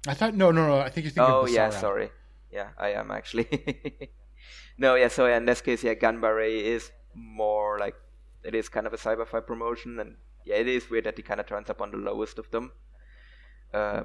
I 0.08 0.16
thought 0.16 0.36
no, 0.36 0.52
no, 0.52 0.68
no. 0.68 0.80
I 0.80 0.90
think 0.90 1.06
you're 1.06 1.12
thinking. 1.12 1.34
Oh 1.34 1.46
yeah, 1.46 1.70
sorry. 1.70 2.10
Yeah, 2.52 2.70
I 2.78 2.90
am 2.90 3.12
actually. 3.12 3.48
no, 4.78 4.96
yeah. 4.96 5.08
So 5.08 5.26
in 5.26 5.46
this 5.46 5.62
case, 5.62 5.84
yeah, 5.84 5.94
Ganbare 5.94 6.50
is 6.50 6.92
more 7.14 7.80
like 7.80 7.96
it 8.44 8.56
is 8.56 8.70
kind 8.70 8.88
of 8.88 8.94
a 8.94 8.98
cyber 8.98 9.28
fight 9.28 9.48
promotion, 9.48 10.00
and 10.00 10.16
yeah, 10.46 10.56
it 10.56 10.68
is 10.68 10.90
weird 10.90 11.06
that 11.06 11.18
he 11.18 11.24
kind 11.24 11.40
of 11.40 11.46
turns 11.46 11.70
up 11.70 11.82
on 11.82 11.92
the 11.92 11.98
lowest 11.98 12.40
of 12.40 12.50
them. 12.52 12.72
Uh, 13.74 14.04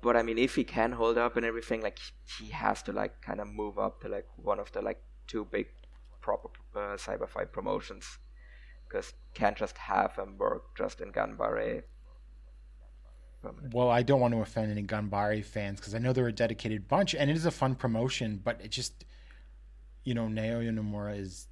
but 0.00 0.16
I 0.16 0.22
mean, 0.22 0.38
if 0.38 0.54
he 0.54 0.64
can 0.64 0.92
hold 0.92 1.18
up 1.18 1.36
and 1.36 1.46
everything, 1.46 1.82
like 1.82 1.98
he 2.38 2.48
has 2.48 2.82
to 2.84 2.92
like 2.92 3.20
kind 3.22 3.40
of 3.40 3.46
move 3.48 3.78
up 3.78 4.00
to 4.02 4.08
like 4.08 4.26
one 4.36 4.58
of 4.58 4.72
the 4.72 4.82
like 4.82 5.02
two 5.26 5.44
big 5.44 5.66
proper 6.20 6.48
uh, 6.74 6.96
cyber 6.96 7.28
fight 7.28 7.52
promotions, 7.52 8.18
because 8.88 9.12
can't 9.34 9.56
just 9.56 9.76
have 9.76 10.16
him 10.16 10.38
work 10.38 10.76
just 10.76 11.00
in 11.00 11.12
Ganbare. 11.12 11.82
Well, 13.72 13.90
I 13.90 14.02
don't 14.02 14.20
want 14.20 14.34
to 14.34 14.40
offend 14.40 14.70
any 14.70 14.82
Ganbare 14.82 15.44
fans 15.44 15.80
because 15.80 15.94
I 15.94 15.98
know 15.98 16.12
they're 16.12 16.28
a 16.28 16.32
dedicated 16.32 16.88
bunch, 16.88 17.14
and 17.14 17.30
it 17.30 17.36
is 17.36 17.46
a 17.46 17.50
fun 17.50 17.74
promotion. 17.74 18.40
But 18.42 18.60
it 18.62 18.70
just, 18.70 19.04
you 20.04 20.14
know, 20.14 20.26
Naoya 20.26 20.72
Nomura 20.72 21.18
is 21.18 21.48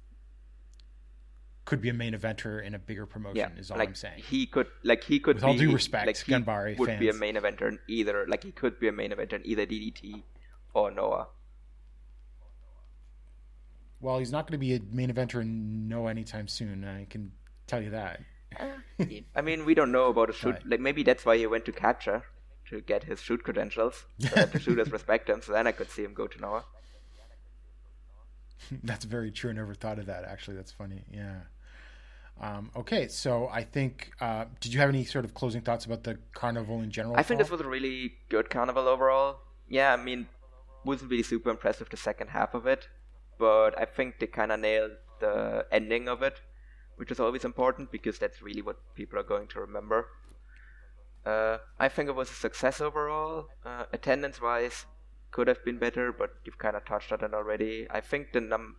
could 1.65 1.81
be 1.81 1.89
a 1.89 1.93
main 1.93 2.13
eventer 2.13 2.63
in 2.63 2.73
a 2.73 2.79
bigger 2.79 3.05
promotion. 3.05 3.37
Yeah, 3.37 3.59
is 3.59 3.71
all 3.71 3.77
like 3.77 3.89
I'm 3.89 3.95
saying. 3.95 4.23
he 4.29 4.45
could 4.45 4.67
like 4.83 5.03
he 5.03 5.19
could 5.19 5.35
With 5.35 5.43
be 5.43 5.47
all 5.49 5.57
due 5.57 5.71
respect, 5.71 6.07
like 6.07 6.17
he 6.17 6.31
Ganbare 6.31 6.77
would 6.77 6.99
be 6.99 7.09
a 7.09 7.13
main 7.13 7.35
eventer 7.35 7.69
in 7.69 7.79
either 7.87 8.25
like 8.27 8.43
he 8.43 8.51
could 8.51 8.79
be 8.79 8.87
a 8.87 8.91
main 8.91 9.11
eventer 9.11 9.33
in 9.33 9.45
either 9.45 9.65
DDT 9.65 10.23
or 10.73 10.91
Noah. 10.91 11.27
Well, 13.99 14.17
he's 14.17 14.31
not 14.31 14.47
going 14.47 14.53
to 14.53 14.57
be 14.57 14.73
a 14.73 14.79
main 14.91 15.13
eventer 15.13 15.41
in 15.41 15.87
No 15.87 16.07
anytime 16.07 16.47
soon. 16.47 16.83
I 16.83 17.05
can 17.05 17.31
tell 17.67 17.81
you 17.81 17.91
that. 17.91 18.21
I 19.35 19.41
mean, 19.41 19.65
we 19.65 19.73
don't 19.73 19.91
know 19.91 20.07
about 20.07 20.29
a 20.29 20.33
shoot. 20.33 20.55
Right. 20.55 20.67
Like 20.67 20.79
maybe 20.79 21.03
that's 21.03 21.25
why 21.25 21.37
he 21.37 21.47
went 21.47 21.65
to 21.65 21.71
Catcher 21.71 22.23
to 22.69 22.81
get 22.81 23.03
his 23.03 23.21
shoot 23.21 23.43
credentials, 23.43 24.05
so 24.19 24.35
that 24.35 24.53
the 24.53 24.59
shooters 24.59 24.91
respect 24.97 25.29
him. 25.29 25.41
So 25.41 25.51
then 25.53 25.67
I 25.67 25.71
could 25.71 25.89
see 25.89 26.03
him 26.03 26.13
go 26.13 26.27
to 26.27 26.41
Noah. 26.41 26.65
That's 28.83 29.05
very 29.05 29.31
true. 29.31 29.49
I 29.49 29.53
never 29.53 29.73
thought 29.73 29.99
of 29.99 30.05
that. 30.05 30.23
Actually, 30.23 30.57
that's 30.57 30.71
funny. 30.71 31.03
Yeah. 31.11 31.39
Um, 32.39 32.69
okay, 32.75 33.07
so 33.07 33.49
I 33.51 33.63
think. 33.63 34.11
Uh, 34.21 34.45
did 34.59 34.73
you 34.73 34.79
have 34.79 34.89
any 34.89 35.03
sort 35.03 35.25
of 35.25 35.33
closing 35.33 35.61
thoughts 35.61 35.85
about 35.85 36.03
the 36.03 36.19
carnival 36.33 36.81
in 36.81 36.91
general? 36.91 37.15
I 37.15 37.23
think 37.23 37.39
Paul? 37.39 37.43
this 37.43 37.51
was 37.51 37.61
a 37.61 37.67
really 37.67 38.13
good 38.29 38.49
carnival 38.49 38.87
overall. 38.87 39.39
Yeah, 39.67 39.93
I 39.93 39.97
mean, 39.97 40.27
wasn't 40.85 41.11
really 41.11 41.23
super 41.23 41.49
impressed 41.49 41.79
with 41.79 41.89
the 41.89 41.97
second 41.97 42.29
half 42.29 42.53
of 42.53 42.67
it, 42.67 42.87
but 43.37 43.79
I 43.79 43.85
think 43.85 44.19
they 44.19 44.27
kind 44.27 44.51
of 44.51 44.59
nailed 44.59 44.91
the 45.19 45.65
ending 45.71 46.07
of 46.07 46.21
it, 46.21 46.41
which 47.01 47.09
is 47.09 47.19
always 47.19 47.43
important 47.43 47.91
because 47.91 48.19
that's 48.19 48.43
really 48.43 48.61
what 48.61 48.77
people 48.93 49.17
are 49.17 49.23
going 49.23 49.47
to 49.47 49.59
remember. 49.59 50.05
Uh, 51.25 51.57
I 51.79 51.89
think 51.89 52.07
it 52.07 52.15
was 52.15 52.29
a 52.29 52.35
success 52.35 52.79
overall. 52.79 53.47
Uh, 53.65 53.85
attendance-wise, 53.91 54.85
could 55.31 55.47
have 55.47 55.65
been 55.65 55.79
better, 55.79 56.13
but 56.13 56.35
you've 56.45 56.59
kind 56.59 56.75
of 56.75 56.85
touched 56.85 57.11
on 57.11 57.23
it 57.23 57.33
already. 57.33 57.87
I 57.89 58.01
think 58.01 58.33
the 58.33 58.41
num 58.41 58.75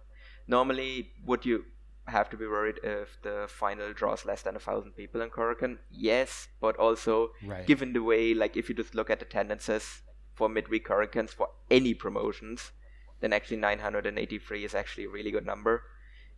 normally 0.47 1.11
would 1.27 1.45
you 1.45 1.65
have 2.07 2.31
to 2.31 2.37
be 2.37 2.47
worried 2.47 2.79
if 2.85 3.19
the 3.23 3.47
final 3.49 3.93
draws 3.93 4.25
less 4.25 4.43
than 4.43 4.55
a 4.55 4.61
thousand 4.61 4.93
people 4.93 5.21
in 5.21 5.31
Korakuen? 5.31 5.79
Yes, 5.91 6.47
but 6.61 6.77
also 6.77 7.33
Right. 7.43 7.67
given 7.67 7.93
the 7.93 8.05
way, 8.05 8.35
like 8.35 8.57
if 8.57 8.69
you 8.69 8.75
just 8.77 8.95
look 8.95 9.11
at 9.11 9.21
attendances 9.21 10.03
for 10.35 10.49
midweek 10.49 10.87
Korakuens 10.87 11.31
for 11.31 11.49
any 11.73 11.93
promotions, 11.93 12.71
then 13.19 13.33
actually 13.33 13.57
983 13.57 14.65
is 14.65 14.77
actually 14.77 15.07
a 15.07 15.09
really 15.09 15.33
good 15.33 15.47
number, 15.47 15.83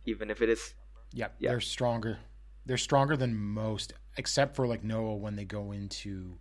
even 0.03 0.31
if 0.31 0.41
it 0.41 0.49
is 0.49 0.73
Yep, 1.13 1.35
Yeah. 1.39 1.49
they're 1.51 1.61
stronger. 1.61 2.19
They're 2.65 2.77
stronger 2.77 3.15
than 3.15 3.35
most, 3.35 3.93
except 4.17 4.55
for 4.55 4.65
like 4.67 4.83
Noah 4.83 5.15
when 5.15 5.35
they 5.35 5.45
go 5.45 5.71
into 5.71 6.37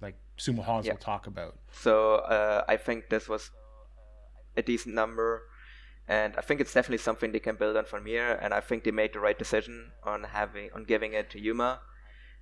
like 0.00 0.16
sumo 0.38 0.62
halls. 0.62 0.86
Yeah. 0.86 0.92
We'll 0.92 0.98
talk 0.98 1.26
about. 1.26 1.58
So 1.72 2.16
uh, 2.16 2.64
I 2.68 2.76
think 2.76 3.08
this 3.08 3.28
was 3.28 3.50
a 4.56 4.62
decent 4.62 4.94
number, 4.94 5.42
and 6.08 6.34
I 6.36 6.42
think 6.42 6.60
it's 6.60 6.74
definitely 6.74 6.98
something 6.98 7.32
they 7.32 7.38
can 7.40 7.56
build 7.56 7.76
on 7.76 7.84
from 7.86 8.04
here. 8.06 8.38
And 8.42 8.52
I 8.52 8.60
think 8.60 8.84
they 8.84 8.90
made 8.90 9.14
the 9.14 9.20
right 9.20 9.38
decision 9.38 9.92
on 10.04 10.24
having 10.24 10.70
on 10.74 10.84
giving 10.84 11.14
it 11.14 11.30
to 11.30 11.40
Yuma. 11.40 11.80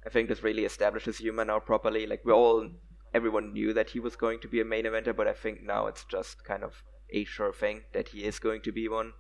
I 0.05 0.09
think 0.09 0.29
this 0.29 0.43
really 0.43 0.65
establishes 0.65 1.21
Yuma 1.21 1.45
now 1.45 1.61
properly. 1.61 2.07
Like 2.07 2.25
we 2.25 2.33
all, 2.33 2.69
everyone 3.15 3.53
knew 3.53 3.73
that 3.75 3.91
he 3.91 4.01
was 4.01 4.17
going 4.17 4.41
to 4.41 4.49
be 4.49 4.61
a 4.61 4.65
main 4.65 4.85
eventer, 4.87 5.15
but 5.15 5.29
I 5.29 5.35
think 5.35 5.63
now 5.63 5.87
it's 5.87 6.05
just 6.05 6.43
kind 6.45 6.65
of 6.65 6.83
a 7.11 7.25
sure 7.25 7.53
thing 7.53 7.83
that 7.93 8.09
he 8.09 8.25
is 8.25 8.39
going 8.39 8.63
to 8.63 8.73
be 8.73 8.89
one. 8.89 9.13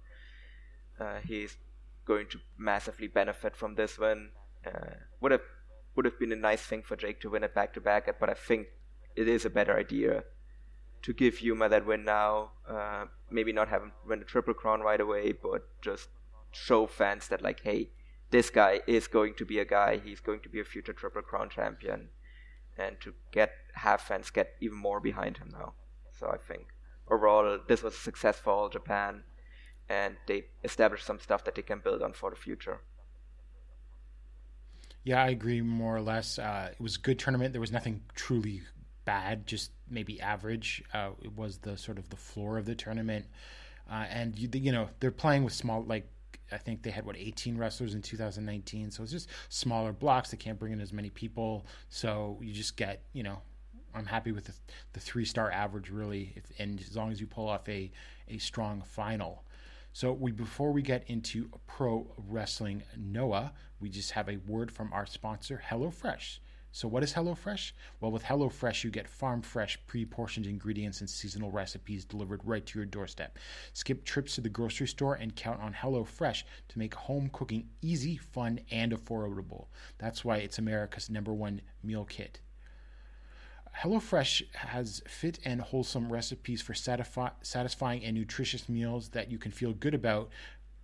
Uh, 0.99 1.19
he's 1.25 1.57
going 2.05 2.27
to 2.29 2.41
massively 2.59 3.09
benefit 3.09 3.57
from 3.57 3.75
this 3.75 3.99
win. 3.99 4.31
Uh, 4.67 4.95
would 5.21 5.33
have 5.33 5.43
would 5.97 6.05
have 6.05 6.19
been 6.19 6.33
a 6.33 6.37
nice 6.37 6.63
thing 6.63 6.83
for 6.83 6.97
Jake 6.97 7.21
to 7.21 7.31
win 7.31 7.45
it 7.45 7.55
back 7.55 7.73
to 7.75 7.81
back, 7.81 8.09
but 8.21 8.31
I 8.31 8.35
think 8.35 8.69
it 9.17 9.29
is 9.29 9.45
a 9.45 9.51
better 9.51 9.77
idea 9.77 10.25
to 11.03 11.13
give 11.13 11.41
Yuma 11.41 11.69
that 11.69 11.87
win 11.87 12.05
now. 12.05 12.53
Uh, 12.69 13.07
maybe 13.31 13.53
not 13.53 13.69
have 13.69 13.83
him 13.83 13.93
win 14.07 14.19
the 14.19 14.25
triple 14.25 14.55
crown 14.55 14.81
right 14.81 15.01
away, 15.01 15.33
but 15.33 15.63
just 15.83 16.09
show 16.53 16.87
fans 16.87 17.29
that 17.29 17.43
like, 17.43 17.61
hey, 17.61 17.91
this 18.31 18.51
guy 18.51 18.81
is 18.87 19.09
going 19.09 19.35
to 19.35 19.45
be 19.45 19.59
a 19.59 19.65
guy. 19.65 20.01
He's 20.03 20.21
going 20.21 20.41
to 20.41 20.49
be 20.49 20.61
a 20.61 20.65
future 20.65 20.93
triple 20.93 21.23
crown 21.23 21.49
champion, 21.51 22.09
and 22.79 23.01
to 23.01 23.15
get 23.33 23.53
have 23.75 24.01
fans 24.01 24.31
get 24.31 24.55
even 24.61 24.77
more 24.77 25.01
behind 25.01 25.39
him 25.39 25.49
now. 25.53 25.75
So 26.19 26.29
I 26.29 26.37
think 26.37 26.67
overall 27.11 27.59
this 27.67 27.83
was 27.83 27.95
a 27.95 27.99
success 27.99 28.39
for 28.39 28.53
all 28.53 28.69
Japan, 28.69 29.25
and 29.91 30.17
they 30.27 30.45
establish 30.63 31.03
some 31.03 31.19
stuff 31.19 31.45
that 31.45 31.57
they 31.57 31.63
can 31.63 31.81
build 31.81 32.01
on 32.01 32.13
for 32.13 32.31
the 32.31 32.37
future. 32.37 32.81
Yeah, 35.03 35.23
I 35.23 35.31
agree 35.31 35.61
more 35.61 35.97
or 35.97 36.01
less. 36.01 36.39
Uh, 36.39 36.69
it 36.71 36.81
was 36.81 36.97
a 36.97 37.01
good 37.01 37.19
tournament. 37.19 37.53
There 37.53 37.61
was 37.61 37.73
nothing 37.73 38.03
truly 38.15 38.63
bad, 39.05 39.47
just 39.47 39.73
maybe 39.91 40.21
average. 40.21 40.85
Uh, 40.95 41.11
it 41.23 41.35
was 41.35 41.59
the 41.59 41.77
sort 41.77 41.99
of 41.99 42.09
the 42.09 42.17
floor 42.17 42.57
of 42.57 42.67
the 42.67 42.75
tournament, 42.75 43.27
uh, 43.91 44.05
and 44.09 44.39
you, 44.39 44.49
you 44.53 44.73
know 44.73 44.89
they're 45.01 45.11
playing 45.11 45.43
with 45.43 45.53
small 45.53 45.83
like. 45.85 46.07
I 46.53 46.59
think 46.59 46.83
they 46.83 46.91
had 46.91 47.07
what 47.07 47.17
18 47.17 47.57
wrestlers 47.57 47.95
in 47.95 48.03
2019, 48.03 48.91
so 48.91 49.05
it's 49.05 49.13
just 49.13 49.29
smaller 49.51 49.93
blocks. 49.93 50.33
They 50.33 50.37
can't 50.37 50.59
bring 50.59 50.73
in 50.73 50.81
as 50.81 50.93
many 50.93 51.09
people, 51.09 51.65
so 51.89 52.39
you 52.41 52.53
just 52.53 52.77
get 52.77 53.03
you 53.13 53.23
know. 53.23 53.41
I'm 53.93 54.07
happy 54.07 54.31
with 54.31 54.45
the, 54.45 54.53
the 54.93 55.01
three 55.01 55.25
star 55.25 55.51
average 55.51 55.91
really, 55.91 56.33
if, 56.37 56.45
and 56.61 56.81
as 56.81 56.95
long 56.95 57.11
as 57.11 57.21
you 57.21 57.27
pull 57.27 57.49
off 57.49 57.69
a 57.69 57.91
a 58.29 58.39
strong 58.39 58.83
final. 58.83 59.43
So 59.93 60.13
we 60.13 60.31
before 60.31 60.73
we 60.73 60.83
get 60.83 61.09
into 61.09 61.51
pro 61.67 62.07
wrestling 62.17 62.83
Noah, 62.97 63.53
we 63.81 63.89
just 63.89 64.13
have 64.13 64.29
a 64.29 64.39
word 64.47 64.71
from 64.71 64.93
our 64.93 65.05
sponsor, 65.05 65.63
HelloFresh. 65.69 66.39
So 66.73 66.87
what 66.87 67.03
is 67.03 67.13
HelloFresh? 67.13 67.73
Well, 68.01 68.13
with 68.13 68.23
HelloFresh, 68.23 68.85
you 68.85 68.91
get 68.91 69.09
farm 69.09 69.43
fresh, 69.43 69.77
pre-portioned 69.89 70.47
ingredients 70.47 71.01
and 71.01 71.11
seasonal 71.11 71.51
recipes 71.51 72.05
delivered 72.05 72.41
right 72.45 72.65
to 72.65 72.79
your 72.79 72.87
doorstep. 72.87 73.39
Skip 73.73 74.05
trips 74.05 74.37
to 74.37 74.41
the 74.41 74.49
grocery 74.49 74.87
store 74.87 75.15
and 75.17 75.35
count 75.35 75.61
on 75.61 75.75
HelloFresh 75.75 76.45
to 76.69 76.79
make 76.79 76.95
home 76.95 77.29
cooking 77.33 77.69
easy, 77.83 78.17
fun, 78.17 78.61
and 78.71 78.93
affordable. 78.93 79.67
That's 79.99 80.25
why 80.25 80.37
it's 80.37 80.59
America's 80.59 81.11
number 81.11 81.35
one 81.35 81.61
meal 81.83 82.05
kit. 82.05 82.41
HelloFresh 83.79 84.55
has 84.55 85.03
fit 85.07 85.39
and 85.45 85.61
wholesome 85.61 86.13
recipes 86.13 86.61
for 86.61 86.75
satisfying 86.75 88.05
and 88.05 88.17
nutritious 88.17 88.69
meals 88.69 89.11
that 89.11 89.31
you 89.31 89.39
can 89.39 89.53
feel 89.53 89.73
good 89.73 89.95
about 89.95 90.31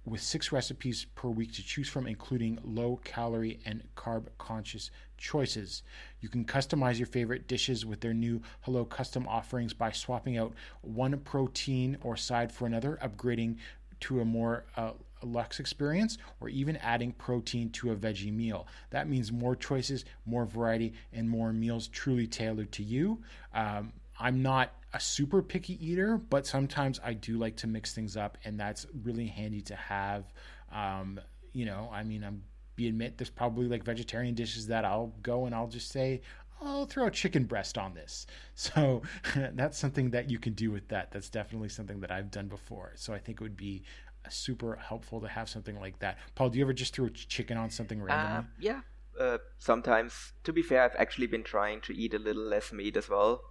with 0.07 0.23
six 0.23 0.53
recipes 0.53 1.05
per 1.17 1.29
week 1.29 1.53
to 1.53 1.63
choose 1.65 1.89
from, 1.89 2.07
including 2.07 2.59
low 2.63 3.01
calorie 3.05 3.59
and 3.67 3.83
carb 3.97 4.27
conscious 4.39 4.91
choices. 5.19 5.83
You 6.21 6.29
can 6.29 6.45
customize 6.45 6.97
your 6.97 7.09
favorite 7.09 7.49
dishes 7.49 7.85
with 7.85 8.01
their 8.01 8.15
new 8.15 8.41
Hello 8.61 8.85
Custom 8.85 9.27
offerings 9.27 9.75
by 9.75 9.91
swapping 9.91 10.39
out 10.39 10.55
one 10.83 11.19
protein 11.19 11.99
or 12.03 12.17
side 12.17 12.53
for 12.53 12.67
another, 12.67 12.99
upgrading 13.03 13.57
to 14.01 14.21
a 14.21 14.25
more 14.25 14.65
uh, 14.77 14.93
luxe 15.23 15.61
experience, 15.61 16.19
or 16.41 16.49
even 16.49 16.77
adding 16.79 17.13
protein 17.13 17.71
to 17.71 17.93
a 17.93 17.97
veggie 17.97 18.33
meal. 18.33 18.67
That 18.91 19.09
means 19.09 19.33
more 19.33 19.57
choices, 19.57 20.05
more 20.25 20.45
variety, 20.45 20.95
and 21.13 21.29
more 21.29 21.53
meals 21.53 21.89
truly 21.89 22.27
tailored 22.27 22.73
to 22.73 22.83
you. 22.83 23.23
Um, 23.55 23.93
I'm 24.19 24.43
not 24.43 24.73
a 24.93 25.01
super 25.01 25.43
picky 25.43 25.85
eater, 25.85 26.17
but 26.17 26.47
sometimes 26.47 27.01
I 27.05 27.13
do 27.13 27.39
like 27.39 27.57
to 27.57 27.67
mix 27.67 27.95
things 27.95 28.17
up, 28.17 28.39
and 28.45 28.59
that's 28.59 28.87
really 29.03 29.27
handy 29.27 29.61
to 29.63 29.77
have. 29.77 30.33
Um, 30.73 31.21
you 31.53 31.65
know, 31.65 31.91
I 31.93 32.03
mean, 32.03 32.25
I'm 32.25 32.43
be 32.77 32.89
admit 32.89 33.17
there's 33.17 33.31
probably 33.31 33.67
like 33.67 33.83
vegetarian 33.83 34.35
dishes 34.35 34.67
that 34.69 34.85
I'll 34.85 35.15
go 35.23 35.47
and 35.47 35.55
I'll 35.55 35.67
just 35.67 35.91
say, 35.91 36.21
I'll 36.63 36.87
throw 36.87 37.07
a 37.07 37.11
chicken 37.11 37.45
breast 37.45 37.77
on 37.77 37.95
this. 37.95 38.27
So 38.55 39.03
that's 39.53 39.77
something 39.77 40.11
that 40.11 40.31
you 40.31 40.39
can 40.39 40.55
do 40.55 40.71
with 40.71 40.89
that. 40.89 41.11
That's 41.11 41.29
definitely 41.29 41.69
something 41.69 42.01
that 42.01 42.11
I've 42.11 42.31
done 42.31 42.49
before. 42.49 42.93
So 42.97 43.13
I 43.13 43.19
think 43.19 43.41
it 43.41 43.45
would 43.45 43.57
be 43.57 43.83
super 44.31 44.77
helpful 44.77 45.21
to 45.21 45.29
have 45.29 45.49
something 45.49 45.79
like 45.81 45.99
that. 46.01 46.19
Paul, 46.35 46.51
do 46.51 46.59
you 46.59 46.65
ever 46.65 46.73
just 46.73 46.95
throw 46.95 47.09
chicken 47.09 47.57
on 47.57 47.71
something 47.71 48.03
randomly? 48.03 48.39
Uh, 48.39 48.43
yeah. 48.61 48.81
Uh, 49.19 49.39
sometimes, 49.59 50.33
to 50.45 50.53
be 50.53 50.63
fair, 50.63 50.83
I've 50.83 50.97
actually 50.99 51.27
been 51.27 51.43
trying 51.43 51.81
to 51.83 51.97
eat 51.97 52.13
a 52.13 52.19
little 52.19 52.43
less 52.43 52.73
meat 52.73 52.97
as 52.97 53.09
well. 53.09 53.43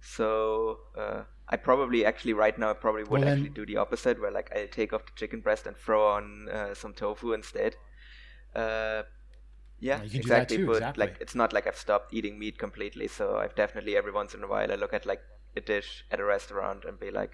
So 0.00 0.78
uh, 0.96 1.22
I 1.48 1.56
probably 1.56 2.04
actually 2.04 2.32
right 2.32 2.56
now 2.58 2.70
I 2.70 2.74
probably 2.74 3.02
would 3.02 3.10
Well, 3.10 3.20
then- 3.22 3.32
actually 3.32 3.50
do 3.50 3.66
the 3.66 3.76
opposite, 3.76 4.20
where 4.20 4.30
like 4.30 4.54
I 4.54 4.66
take 4.66 4.92
off 4.92 5.06
the 5.06 5.12
chicken 5.14 5.40
breast 5.40 5.66
and 5.66 5.76
throw 5.76 6.08
on 6.08 6.48
uh, 6.48 6.74
some 6.74 6.92
tofu 6.92 7.32
instead. 7.32 7.76
Uh, 8.54 9.02
yeah, 9.78 10.02
you 10.02 10.10
can 10.10 10.22
do 10.22 10.28
that 10.28 10.42
exactly. 10.42 10.56
too, 10.56 10.66
but 10.66 10.76
exactly. 10.76 11.06
like 11.06 11.16
it's 11.20 11.34
not 11.34 11.52
like 11.52 11.66
I've 11.66 11.76
stopped 11.76 12.14
eating 12.14 12.38
meat 12.38 12.58
completely. 12.58 13.08
So 13.08 13.36
I've 13.36 13.54
definitely 13.54 13.96
every 13.96 14.12
once 14.12 14.34
in 14.34 14.42
a 14.42 14.46
while 14.46 14.72
I 14.72 14.74
look 14.76 14.94
at 14.94 15.06
like 15.06 15.20
a 15.56 15.60
dish 15.60 16.04
at 16.10 16.20
a 16.20 16.24
restaurant 16.24 16.84
and 16.84 16.98
be 16.98 17.10
like, 17.10 17.32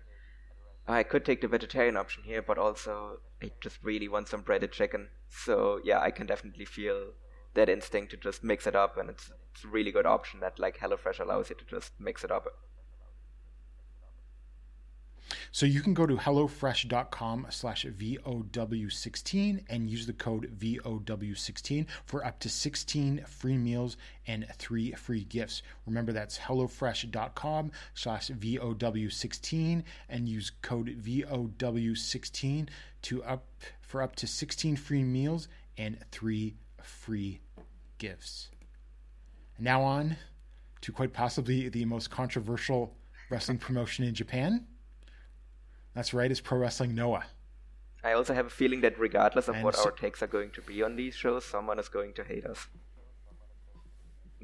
I 0.86 1.02
could 1.04 1.24
take 1.24 1.40
the 1.40 1.48
vegetarian 1.48 1.96
option 1.96 2.24
here, 2.24 2.42
but 2.42 2.58
also 2.58 3.20
I 3.42 3.52
just 3.60 3.78
really 3.82 4.08
want 4.08 4.28
some 4.28 4.42
breaded 4.42 4.72
chicken. 4.72 5.08
So 5.28 5.80
yeah, 5.84 6.00
I 6.00 6.10
can 6.10 6.26
definitely 6.26 6.64
feel 6.64 7.12
that 7.54 7.68
instinct 7.68 8.10
to 8.10 8.16
just 8.16 8.42
mix 8.42 8.66
it 8.66 8.74
up, 8.74 8.96
and 8.96 9.10
it's, 9.10 9.30
it's 9.52 9.64
a 9.64 9.68
really 9.68 9.92
good 9.92 10.06
option 10.06 10.40
that 10.40 10.58
like 10.58 10.78
HelloFresh 10.78 11.20
allows 11.20 11.50
you 11.50 11.56
to 11.56 11.64
just 11.64 11.92
mix 12.00 12.24
it 12.24 12.30
up. 12.30 12.46
So 15.50 15.66
you 15.66 15.80
can 15.80 15.94
go 15.94 16.06
to 16.06 16.16
HelloFresh.com 16.16 17.46
slash 17.50 17.84
VOW16 17.84 19.64
and 19.68 19.90
use 19.90 20.06
the 20.06 20.12
code 20.12 20.58
VOW16 20.58 21.86
for 22.04 22.24
up 22.24 22.38
to 22.40 22.48
16 22.48 23.24
free 23.26 23.56
meals 23.56 23.96
and 24.26 24.46
three 24.56 24.92
free 24.92 25.24
gifts. 25.24 25.62
Remember, 25.86 26.12
that's 26.12 26.38
HelloFresh.com 26.38 27.72
slash 27.94 28.28
VOW16 28.28 29.82
and 30.08 30.28
use 30.28 30.52
code 30.62 31.02
VOW16 31.02 32.68
to 33.02 33.24
up 33.24 33.46
for 33.80 34.02
up 34.02 34.16
to 34.16 34.26
16 34.26 34.76
free 34.76 35.04
meals 35.04 35.48
and 35.76 35.98
three 36.10 36.54
free 36.82 37.40
gifts. 37.98 38.48
Now 39.58 39.82
on 39.82 40.16
to 40.80 40.92
quite 40.92 41.12
possibly 41.12 41.68
the 41.68 41.84
most 41.84 42.10
controversial 42.10 42.96
wrestling 43.30 43.58
promotion 43.58 44.04
in 44.04 44.14
Japan. 44.14 44.66
That's 45.94 46.14
right, 46.14 46.30
it's 46.30 46.40
Pro 46.40 46.58
Wrestling 46.58 46.94
Noah. 46.94 47.24
I 48.04 48.12
also 48.12 48.34
have 48.34 48.46
a 48.46 48.50
feeling 48.50 48.80
that 48.80 48.98
regardless 48.98 49.48
of 49.48 49.54
And 49.56 49.64
what 49.64 49.76
so- 49.76 49.84
our 49.84 49.90
takes 49.92 50.22
are 50.22 50.26
going 50.26 50.50
to 50.52 50.62
be 50.62 50.82
on 50.82 50.96
these 50.96 51.14
shows, 51.14 51.44
someone 51.44 51.78
is 51.78 51.88
going 51.88 52.14
to 52.14 52.24
hate 52.24 52.44
us. 52.46 52.66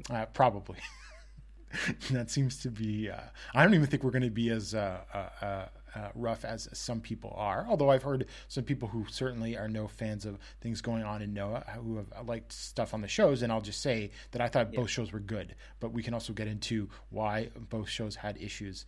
Uh, 0.09 0.25
probably. 0.27 0.77
that 2.11 2.31
seems 2.31 2.57
to 2.61 2.69
be. 2.69 3.09
Uh, 3.09 3.19
I 3.53 3.63
don't 3.63 3.73
even 3.73 3.87
think 3.87 4.03
we're 4.03 4.11
going 4.11 4.23
to 4.23 4.29
be 4.29 4.49
as 4.49 4.73
uh, 4.73 5.01
uh, 5.13 5.29
uh, 5.41 5.65
uh, 5.95 6.09
rough 6.15 6.45
as 6.45 6.69
some 6.73 7.01
people 7.01 7.33
are. 7.35 7.65
Although 7.67 7.91
I've 7.91 8.03
heard 8.03 8.27
some 8.47 8.63
people 8.63 8.87
who 8.87 9.05
certainly 9.09 9.57
are 9.57 9.67
no 9.67 9.87
fans 9.87 10.25
of 10.25 10.39
things 10.61 10.81
going 10.81 11.03
on 11.03 11.21
in 11.21 11.33
Noah 11.33 11.63
who 11.75 11.97
have 11.97 12.07
liked 12.25 12.53
stuff 12.53 12.93
on 12.93 13.01
the 13.01 13.07
shows, 13.07 13.41
and 13.41 13.51
I'll 13.51 13.61
just 13.61 13.81
say 13.81 14.11
that 14.31 14.41
I 14.41 14.47
thought 14.47 14.73
both 14.73 14.89
shows 14.89 15.11
were 15.11 15.19
good. 15.19 15.55
But 15.79 15.91
we 15.91 16.01
can 16.01 16.13
also 16.13 16.33
get 16.33 16.47
into 16.47 16.89
why 17.09 17.49
both 17.69 17.89
shows 17.89 18.15
had 18.15 18.37
issues. 18.41 18.85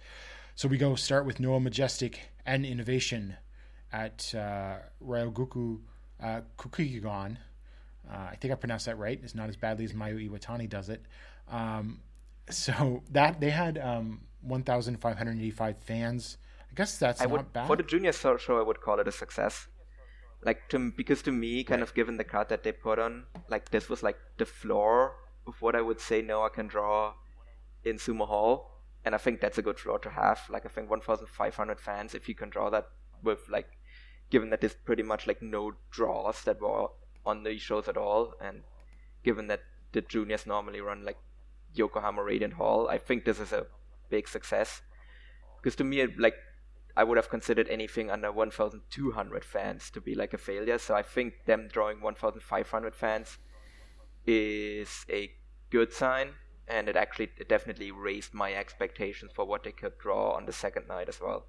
So 0.55 0.67
we 0.67 0.77
go 0.77 0.95
start 0.95 1.25
with 1.25 1.39
Noah 1.39 1.59
Majestic 1.59 2.30
and 2.45 2.65
Innovation 2.65 3.35
at 3.91 4.33
uh, 4.35 4.77
Ryogoku 5.05 5.79
uh, 6.21 6.41
Kukigon. 6.57 7.37
Uh, 8.09 8.15
I 8.31 8.35
think 8.39 8.51
I 8.51 8.55
pronounced 8.55 8.85
that 8.85 8.97
right. 8.97 9.19
It's 9.21 9.35
not 9.35 9.49
as 9.49 9.55
badly 9.55 9.85
as 9.85 9.93
Mayu 9.93 10.29
Iwatani 10.29 10.69
does 10.69 10.89
it. 10.89 11.05
Um, 11.49 12.01
so 12.49 13.03
that 13.11 13.39
they 13.39 13.49
had 13.49 13.77
um, 13.77 14.21
1,585 14.41 15.77
fans. 15.77 16.37
I 16.71 16.73
guess 16.75 16.97
that's 16.97 17.21
I 17.21 17.25
not 17.25 17.31
would 17.31 17.53
bad. 17.53 17.67
for 17.67 17.75
the 17.75 17.83
junior 17.83 18.13
show, 18.13 18.37
I 18.57 18.61
would 18.61 18.81
call 18.81 18.99
it 18.99 19.07
a 19.07 19.11
success. 19.11 19.67
Like 20.43 20.69
to 20.69 20.91
because 20.91 21.21
to 21.23 21.31
me, 21.31 21.63
kind 21.63 21.83
of 21.83 21.93
given 21.93 22.17
the 22.17 22.23
card 22.23 22.49
that 22.49 22.63
they 22.63 22.71
put 22.71 22.97
on, 22.97 23.25
like 23.47 23.69
this 23.69 23.89
was 23.89 24.01
like 24.01 24.17
the 24.37 24.45
floor 24.45 25.15
of 25.45 25.61
what 25.61 25.75
I 25.75 25.81
would 25.81 25.99
say 25.99 26.21
Noah 26.21 26.49
can 26.49 26.67
draw 26.67 27.13
in 27.83 27.97
Sumo 27.97 28.27
Hall, 28.27 28.70
and 29.05 29.15
I 29.15 29.17
think 29.17 29.41
that's 29.41 29.57
a 29.57 29.61
good 29.61 29.79
floor 29.79 29.99
to 29.99 30.09
have. 30.09 30.41
Like 30.49 30.65
I 30.65 30.69
think 30.69 30.89
1,500 30.89 31.79
fans, 31.79 32.13
if 32.13 32.29
you 32.29 32.35
can 32.35 32.49
draw 32.49 32.69
that 32.69 32.87
with 33.23 33.39
like, 33.49 33.67
given 34.29 34.49
that 34.49 34.61
there's 34.61 34.75
pretty 34.85 35.03
much 35.03 35.27
like 35.27 35.41
no 35.41 35.73
draws 35.89 36.43
that 36.43 36.61
were 36.61 36.87
on 37.25 37.43
these 37.43 37.61
shows 37.61 37.87
at 37.87 37.97
all, 37.97 38.33
and 38.41 38.61
given 39.23 39.47
that 39.47 39.61
the 39.91 40.01
juniors 40.01 40.45
normally 40.45 40.81
run 40.81 41.03
like 41.03 41.17
Yokohama 41.73 42.23
Radiant 42.23 42.53
Hall, 42.53 42.87
I 42.89 42.97
think 42.97 43.25
this 43.25 43.39
is 43.39 43.51
a 43.51 43.67
big 44.09 44.27
success. 44.27 44.81
Because 45.57 45.75
to 45.77 45.83
me, 45.83 46.01
it, 46.01 46.19
like 46.19 46.35
I 46.95 47.03
would 47.03 47.17
have 47.17 47.29
considered 47.29 47.67
anything 47.69 48.11
under 48.11 48.31
1,200 48.31 49.45
fans 49.45 49.89
to 49.91 50.01
be 50.01 50.15
like 50.15 50.33
a 50.33 50.37
failure. 50.37 50.77
So 50.77 50.95
I 50.95 51.01
think 51.01 51.45
them 51.45 51.69
drawing 51.71 52.01
1,500 52.01 52.95
fans 52.95 53.37
is 54.25 55.05
a 55.09 55.31
good 55.69 55.93
sign, 55.93 56.33
and 56.71 56.87
it 56.87 56.95
actually 56.95 57.29
it 57.37 57.49
definitely 57.49 57.91
raised 57.91 58.33
my 58.33 58.53
expectations 58.53 59.31
for 59.33 59.45
what 59.45 59.63
they 59.63 59.71
could 59.71 59.97
draw 59.97 60.31
on 60.31 60.45
the 60.45 60.53
second 60.53 60.87
night 60.87 61.09
as 61.09 61.19
well. 61.19 61.45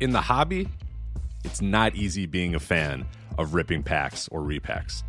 In 0.00 0.10
the 0.10 0.20
hobby, 0.20 0.68
it's 1.44 1.60
not 1.60 1.94
easy 1.94 2.26
being 2.26 2.54
a 2.54 2.60
fan 2.60 3.06
of 3.36 3.54
ripping 3.54 3.82
packs 3.82 4.28
or 4.28 4.40
repacks. 4.40 5.02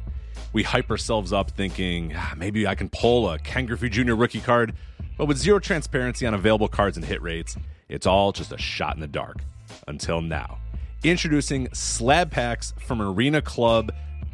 We 0.53 0.64
hype 0.64 0.89
ourselves 0.89 1.32
up 1.32 1.51
thinking 1.51 2.14
"Ah, 2.16 2.34
maybe 2.36 2.68
I 2.68 2.76
can 2.76 2.89
pull 2.89 3.30
a 3.30 3.39
Ken 3.39 3.66
Griffey 3.66 3.89
Jr. 3.89 4.14
rookie 4.14 4.41
card, 4.41 4.74
but 5.18 5.26
with 5.26 5.38
zero 5.38 5.60
transparency 5.60 6.26
on 6.26 6.34
available 6.34 6.68
cards 6.68 6.97
and 6.97 7.05
hit 7.05 7.22
rates, 7.22 7.55
it's 7.88 8.05
all 8.05 8.32
just 8.32 8.51
a 8.51 8.57
shot 8.57 8.95
in 8.95 9.01
the 9.01 9.07
dark. 9.07 9.38
Until 9.88 10.22
now. 10.22 10.60
Introducing 11.03 11.70
slab 11.74 12.32
packs 12.32 12.74
from 12.80 12.99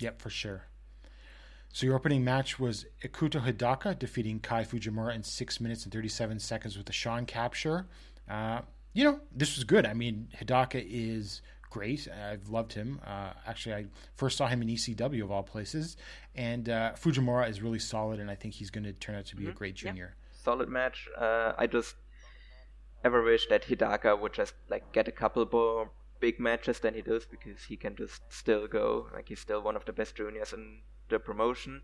Yep, 0.00 0.20
for 0.20 0.30
sure. 0.30 0.64
So 1.72 1.86
your 1.86 1.96
opening 1.96 2.22
match 2.22 2.60
was 2.60 2.86
Ikuto 3.02 3.44
Hidaka 3.44 3.98
defeating 3.98 4.38
Kai 4.38 4.64
Fujimura 4.64 5.14
in 5.14 5.22
six 5.22 5.60
minutes 5.60 5.84
and 5.84 5.92
thirty-seven 5.92 6.38
seconds 6.38 6.78
with 6.78 6.88
a 6.88 6.92
Shawn 6.92 7.26
capture. 7.26 7.86
Uh, 8.28 8.60
you 8.92 9.04
know, 9.04 9.20
this 9.34 9.56
was 9.56 9.64
good. 9.64 9.84
I 9.84 9.92
mean, 9.92 10.28
Hidaka 10.40 10.84
is 10.88 11.42
great. 11.70 12.06
I've 12.08 12.48
loved 12.48 12.72
him. 12.72 13.00
Uh, 13.04 13.30
actually, 13.46 13.74
I 13.74 13.86
first 14.14 14.36
saw 14.36 14.46
him 14.46 14.62
in 14.62 14.68
ECW 14.68 15.24
of 15.24 15.32
all 15.32 15.42
places, 15.42 15.96
and 16.36 16.68
uh, 16.68 16.92
Fujimura 16.92 17.50
is 17.50 17.60
really 17.60 17.80
solid, 17.80 18.20
and 18.20 18.30
I 18.30 18.36
think 18.36 18.54
he's 18.54 18.70
going 18.70 18.84
to 18.84 18.92
turn 18.92 19.16
out 19.16 19.26
to 19.26 19.36
be 19.36 19.48
a 19.48 19.52
great 19.52 19.74
junior. 19.74 20.14
solid 20.30 20.68
match. 20.68 21.08
Uh, 21.18 21.54
I 21.58 21.66
just 21.66 21.96
ever 23.02 23.20
wish 23.22 23.48
that 23.48 23.64
Hidaka 23.64 24.18
would 24.20 24.32
just 24.32 24.54
like 24.70 24.92
get 24.92 25.08
a 25.08 25.12
couple 25.12 25.46
more 25.50 25.90
big 26.20 26.40
matches 26.40 26.80
than 26.80 26.94
he 26.94 27.02
does 27.02 27.26
because 27.26 27.64
he 27.64 27.76
can 27.76 27.96
just 27.96 28.22
still 28.30 28.66
go. 28.66 29.08
Like 29.12 29.28
he's 29.28 29.40
still 29.40 29.62
one 29.62 29.76
of 29.76 29.84
the 29.84 29.92
best 29.92 30.16
juniors 30.16 30.52
in 30.52 30.80
the 31.08 31.18
promotion. 31.18 31.82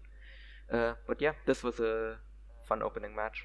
Uh, 0.70 0.94
but 1.06 1.20
yeah, 1.20 1.32
this 1.46 1.62
was 1.62 1.80
a 1.80 2.16
fun 2.64 2.82
opening 2.82 3.14
match. 3.14 3.44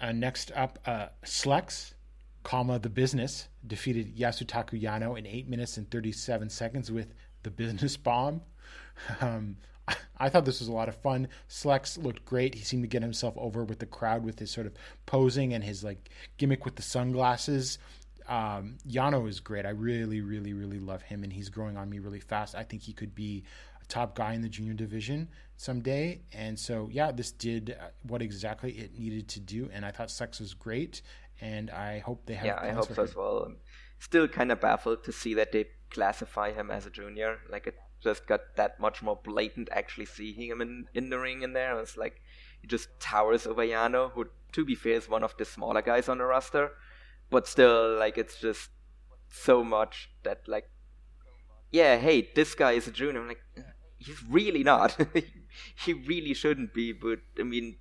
Uh, 0.00 0.12
next 0.12 0.50
up, 0.56 0.78
uh, 0.86 1.06
Slex, 1.24 1.92
comma 2.42 2.78
the 2.78 2.88
business 2.88 3.48
defeated 3.66 4.16
Yasutaka 4.16 4.80
Yano 4.80 5.18
in 5.18 5.26
eight 5.26 5.48
minutes 5.48 5.76
and 5.76 5.90
thirty-seven 5.90 6.48
seconds 6.48 6.90
with 6.90 7.12
the 7.42 7.50
business 7.50 7.96
bomb. 7.96 8.42
Um, 9.22 9.56
I- 10.18 10.28
thought 10.28 10.44
this 10.44 10.60
was 10.60 10.68
a 10.68 10.72
lot 10.72 10.88
of 10.88 10.96
fun. 10.96 11.28
Slex 11.48 12.02
looked 12.02 12.24
great. 12.24 12.54
He 12.54 12.62
seemed 12.64 12.82
to 12.82 12.88
get 12.88 13.02
himself 13.02 13.34
over 13.36 13.64
with 13.64 13.78
the 13.78 13.86
crowd 13.86 14.24
with 14.24 14.38
his 14.38 14.50
sort 14.50 14.66
of 14.66 14.74
posing 15.06 15.54
and 15.54 15.64
his 15.64 15.82
like 15.82 16.10
gimmick 16.36 16.64
with 16.64 16.76
the 16.76 16.82
sunglasses. 16.82 17.78
Um, 18.28 18.78
Yano 18.88 19.28
is 19.28 19.40
great. 19.40 19.66
I 19.66 19.70
really, 19.70 20.20
really, 20.20 20.52
really 20.52 20.78
love 20.78 21.02
him, 21.02 21.24
and 21.24 21.32
he's 21.32 21.48
growing 21.48 21.76
on 21.76 21.90
me 21.90 21.98
really 21.98 22.20
fast. 22.20 22.54
I 22.54 22.62
think 22.62 22.82
he 22.82 22.92
could 22.92 23.14
be 23.14 23.42
a 23.82 23.84
top 23.86 24.14
guy 24.14 24.34
in 24.34 24.40
the 24.40 24.48
junior 24.48 24.74
division 24.74 25.28
someday. 25.56 26.20
And 26.32 26.56
so, 26.56 26.88
yeah, 26.92 27.10
this 27.10 27.32
did 27.32 27.76
uh, 27.80 27.88
what 28.06 28.22
exactly 28.22 28.72
it 28.72 28.96
needed 28.96 29.26
to 29.30 29.40
do, 29.40 29.68
and 29.72 29.84
I 29.84 29.90
thought 29.90 30.08
Slex 30.08 30.40
was 30.40 30.54
great. 30.54 31.02
And 31.40 31.70
I 31.70 32.00
hope 32.00 32.26
they 32.26 32.34
have. 32.34 32.46
yeah, 32.46 32.60
I 32.60 32.70
hope 32.70 32.88
so 32.88 33.02
him. 33.02 33.08
as 33.08 33.16
well. 33.16 33.38
I'm 33.46 33.56
still 33.98 34.28
kind 34.28 34.52
of 34.52 34.60
baffled 34.60 35.04
to 35.04 35.12
see 35.12 35.34
that 35.34 35.52
they 35.52 35.66
classify 35.90 36.52
him 36.52 36.70
as 36.70 36.84
a 36.86 36.90
junior. 36.90 37.38
Like 37.48 37.66
it 37.66 37.78
just 38.02 38.26
got 38.26 38.56
that 38.56 38.80
much 38.80 39.02
more 39.02 39.18
blatant 39.22 39.68
actually 39.72 40.06
seeing 40.06 40.48
him 40.48 40.60
in, 40.60 40.86
in 40.94 41.10
the 41.10 41.18
ring 41.18 41.42
in 41.42 41.52
there. 41.52 41.78
It's 41.78 41.96
like 41.96 42.20
he 42.60 42.66
just 42.66 42.88
towers 43.00 43.46
over 43.46 43.62
Yano, 43.62 44.10
who 44.12 44.26
to 44.52 44.64
be 44.64 44.74
fair 44.74 44.94
is 44.94 45.08
one 45.08 45.22
of 45.22 45.36
the 45.36 45.44
smaller 45.44 45.82
guys 45.82 46.08
on 46.08 46.18
the 46.18 46.24
roster. 46.24 46.72
But 47.30 47.46
still 47.46 47.96
like 47.96 48.18
it's 48.18 48.40
just 48.40 48.70
so 49.28 49.62
much 49.62 50.10
that 50.24 50.48
like 50.48 50.70
yeah, 51.70 51.98
hey, 51.98 52.28
this 52.34 52.54
guy 52.54 52.72
is 52.72 52.88
a 52.88 52.90
junior. 52.90 53.20
I'm 53.20 53.28
like 53.28 53.44
he's 53.98 54.22
really 54.24 54.64
not. 54.64 54.96
he 55.84 55.92
really 55.92 56.34
shouldn't 56.34 56.74
be, 56.74 56.92
but 56.92 57.20
I 57.38 57.44
mean 57.44 57.76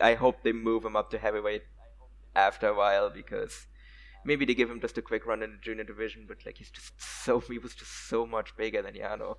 I 0.00 0.14
hope 0.14 0.42
they 0.42 0.52
move 0.52 0.84
him 0.84 0.96
up 0.96 1.10
to 1.10 1.18
heavyweight 1.18 1.62
after 2.34 2.68
a 2.68 2.74
while 2.74 3.10
because 3.10 3.66
maybe 4.26 4.44
they 4.44 4.54
give 4.54 4.70
him 4.70 4.80
just 4.80 4.98
a 4.98 5.02
quick 5.02 5.24
run 5.26 5.42
in 5.42 5.52
the 5.52 5.58
junior 5.58 5.84
division, 5.84 6.24
but 6.28 6.38
like 6.44 6.58
he's 6.58 6.70
just 6.70 6.92
so 7.00 7.40
he 7.48 7.58
was 7.58 7.74
just 7.74 8.08
so 8.08 8.26
much 8.26 8.56
bigger 8.56 8.82
than 8.82 8.94
Yano. 8.94 9.36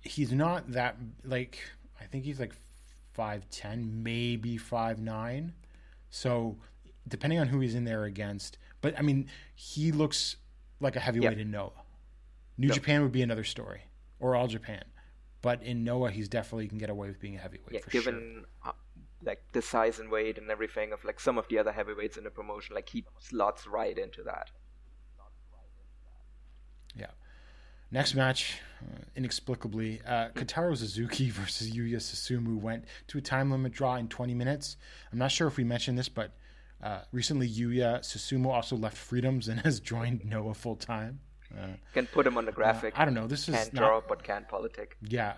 he's 0.00 0.32
not 0.32 0.70
that 0.72 0.96
like 1.24 1.58
I 2.00 2.04
think 2.04 2.24
he's 2.24 2.40
like 2.40 2.54
five 3.12 3.48
ten, 3.50 4.02
maybe 4.02 4.56
five 4.56 5.00
nine. 5.00 5.52
So 6.10 6.56
depending 7.08 7.38
on 7.38 7.48
who 7.48 7.60
he's 7.60 7.74
in 7.74 7.84
there 7.84 8.04
against, 8.04 8.58
but 8.80 8.98
I 8.98 9.02
mean 9.02 9.26
he 9.54 9.92
looks 9.92 10.36
like 10.80 10.96
a 10.96 11.00
heavyweight 11.00 11.36
Yeah. 11.36 11.42
in 11.42 11.50
Noah. 11.50 11.70
New 12.58 12.70
Japan 12.70 13.02
would 13.02 13.12
be 13.12 13.22
another 13.22 13.44
story, 13.44 13.80
or 14.20 14.36
All 14.36 14.46
Japan, 14.46 14.84
but 15.40 15.62
in 15.62 15.84
Noah 15.84 16.10
he's 16.10 16.28
definitely 16.28 16.68
can 16.68 16.78
get 16.78 16.90
away 16.90 17.08
with 17.08 17.18
being 17.18 17.34
a 17.34 17.38
heavyweight 17.38 17.72
yeah, 17.72 17.80
for 17.80 17.90
sure. 17.90 18.12
Uh, 19.22 19.28
like 19.30 19.42
the 19.52 19.62
size 19.62 19.98
and 19.98 20.10
weight 20.10 20.38
and 20.38 20.50
everything 20.50 20.92
of 20.92 21.04
like 21.04 21.20
some 21.20 21.38
of 21.38 21.48
the 21.48 21.58
other 21.58 21.72
heavyweights 21.72 22.16
in 22.16 22.24
the 22.24 22.30
promotion, 22.30 22.74
like 22.74 22.88
he 22.88 23.04
slots 23.18 23.66
right 23.66 23.98
into 23.98 24.22
that. 24.24 24.50
Yeah. 26.96 27.06
Next 27.90 28.14
match, 28.14 28.58
uh, 28.82 29.02
inexplicably, 29.16 30.00
uh, 30.06 30.28
Kotaro 30.34 30.76
Suzuki 30.76 31.30
versus 31.30 31.70
Yuya 31.70 31.96
Susumu 31.96 32.60
went 32.60 32.84
to 33.08 33.18
a 33.18 33.20
time 33.20 33.50
limit 33.50 33.72
draw 33.72 33.96
in 33.96 34.08
20 34.08 34.34
minutes. 34.34 34.76
I'm 35.12 35.18
not 35.18 35.30
sure 35.30 35.46
if 35.46 35.56
we 35.56 35.64
mentioned 35.64 35.98
this, 35.98 36.08
but 36.08 36.32
uh, 36.82 37.00
recently 37.12 37.48
Yuya 37.48 38.00
Susumu 38.00 38.46
also 38.48 38.76
left 38.76 38.96
Freedoms 38.96 39.48
and 39.48 39.60
has 39.64 39.78
joined 39.80 40.24
Noah 40.24 40.54
full 40.54 40.76
time. 40.76 41.20
Uh, 41.56 41.66
Can 41.92 42.06
put 42.06 42.26
him 42.26 42.38
on 42.38 42.46
the 42.46 42.52
graphic. 42.52 42.94
I 42.96 43.04
don't 43.04 43.12
know. 43.12 43.26
This 43.26 43.46
is 43.46 43.54
Can't 43.54 43.74
not, 43.74 43.80
draw, 43.80 44.00
but 44.08 44.22
can't 44.22 44.48
politic. 44.48 44.96
yeah, 45.02 45.34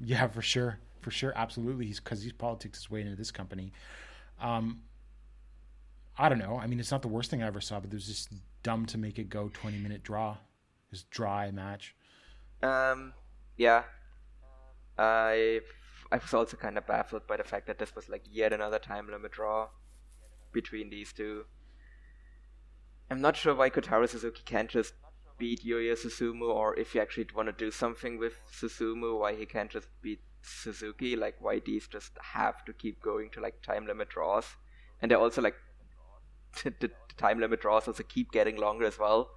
yeah, 0.00 0.28
for 0.28 0.40
sure, 0.40 0.78
for 1.02 1.10
sure, 1.10 1.32
absolutely. 1.36 1.86
He's 1.86 2.00
because 2.00 2.22
he's 2.22 2.32
politics 2.32 2.78
his 2.78 2.90
way 2.90 3.02
into 3.02 3.16
this 3.16 3.30
company. 3.30 3.72
Um, 4.40 4.82
I 6.18 6.28
don't 6.28 6.38
know. 6.38 6.58
I 6.58 6.66
mean, 6.66 6.80
it's 6.80 6.90
not 6.90 7.02
the 7.02 7.08
worst 7.08 7.30
thing 7.30 7.42
I 7.42 7.46
ever 7.46 7.60
saw, 7.60 7.80
but 7.80 7.92
was 7.92 8.06
just 8.06 8.30
dumb 8.62 8.86
to 8.86 8.98
make 8.98 9.18
it 9.18 9.28
go 9.28 9.50
20 9.52 9.78
minute 9.78 10.02
draw, 10.02 10.36
this 10.90 11.04
dry 11.04 11.50
match. 11.50 11.94
Um, 12.62 13.12
yeah. 13.56 13.84
I 14.98 15.60
I 16.10 16.16
was 16.16 16.34
also 16.34 16.56
kind 16.56 16.76
of 16.76 16.86
baffled 16.86 17.26
by 17.26 17.38
the 17.38 17.44
fact 17.44 17.66
that 17.66 17.78
this 17.78 17.94
was 17.96 18.08
like 18.08 18.24
yet 18.30 18.52
another 18.52 18.78
time 18.78 19.10
limit 19.10 19.32
draw 19.32 19.68
between 20.52 20.90
these 20.90 21.12
two. 21.12 21.46
I'm 23.10 23.20
not 23.20 23.36
sure 23.36 23.54
why 23.54 23.70
Kotaro 23.70 24.08
Suzuki 24.08 24.42
can't 24.44 24.68
just 24.68 24.94
beat 25.38 25.64
Yuya 25.64 25.94
Susumu, 25.94 26.48
or 26.48 26.78
if 26.78 26.94
you 26.94 27.00
actually 27.00 27.26
want 27.34 27.48
to 27.48 27.52
do 27.52 27.70
something 27.70 28.18
with 28.18 28.34
Susumu, 28.52 29.18
why 29.18 29.34
he 29.34 29.46
can't 29.46 29.70
just 29.70 29.88
beat 30.02 30.20
Suzuki. 30.42 31.16
Like 31.16 31.36
why 31.40 31.60
these 31.60 31.86
just 31.86 32.12
have 32.20 32.64
to 32.64 32.72
keep 32.72 33.00
going 33.02 33.30
to 33.30 33.40
like 33.40 33.62
time 33.62 33.86
limit 33.86 34.08
draws, 34.08 34.56
and 35.00 35.10
they're 35.10 35.18
also 35.18 35.40
like 35.42 35.56
the, 36.64 36.72
the 36.80 36.90
time 37.16 37.40
limit 37.40 37.60
draws 37.60 37.88
also 37.88 38.02
keep 38.02 38.32
getting 38.32 38.56
longer 38.56 38.84
as 38.84 38.98
well. 38.98 39.30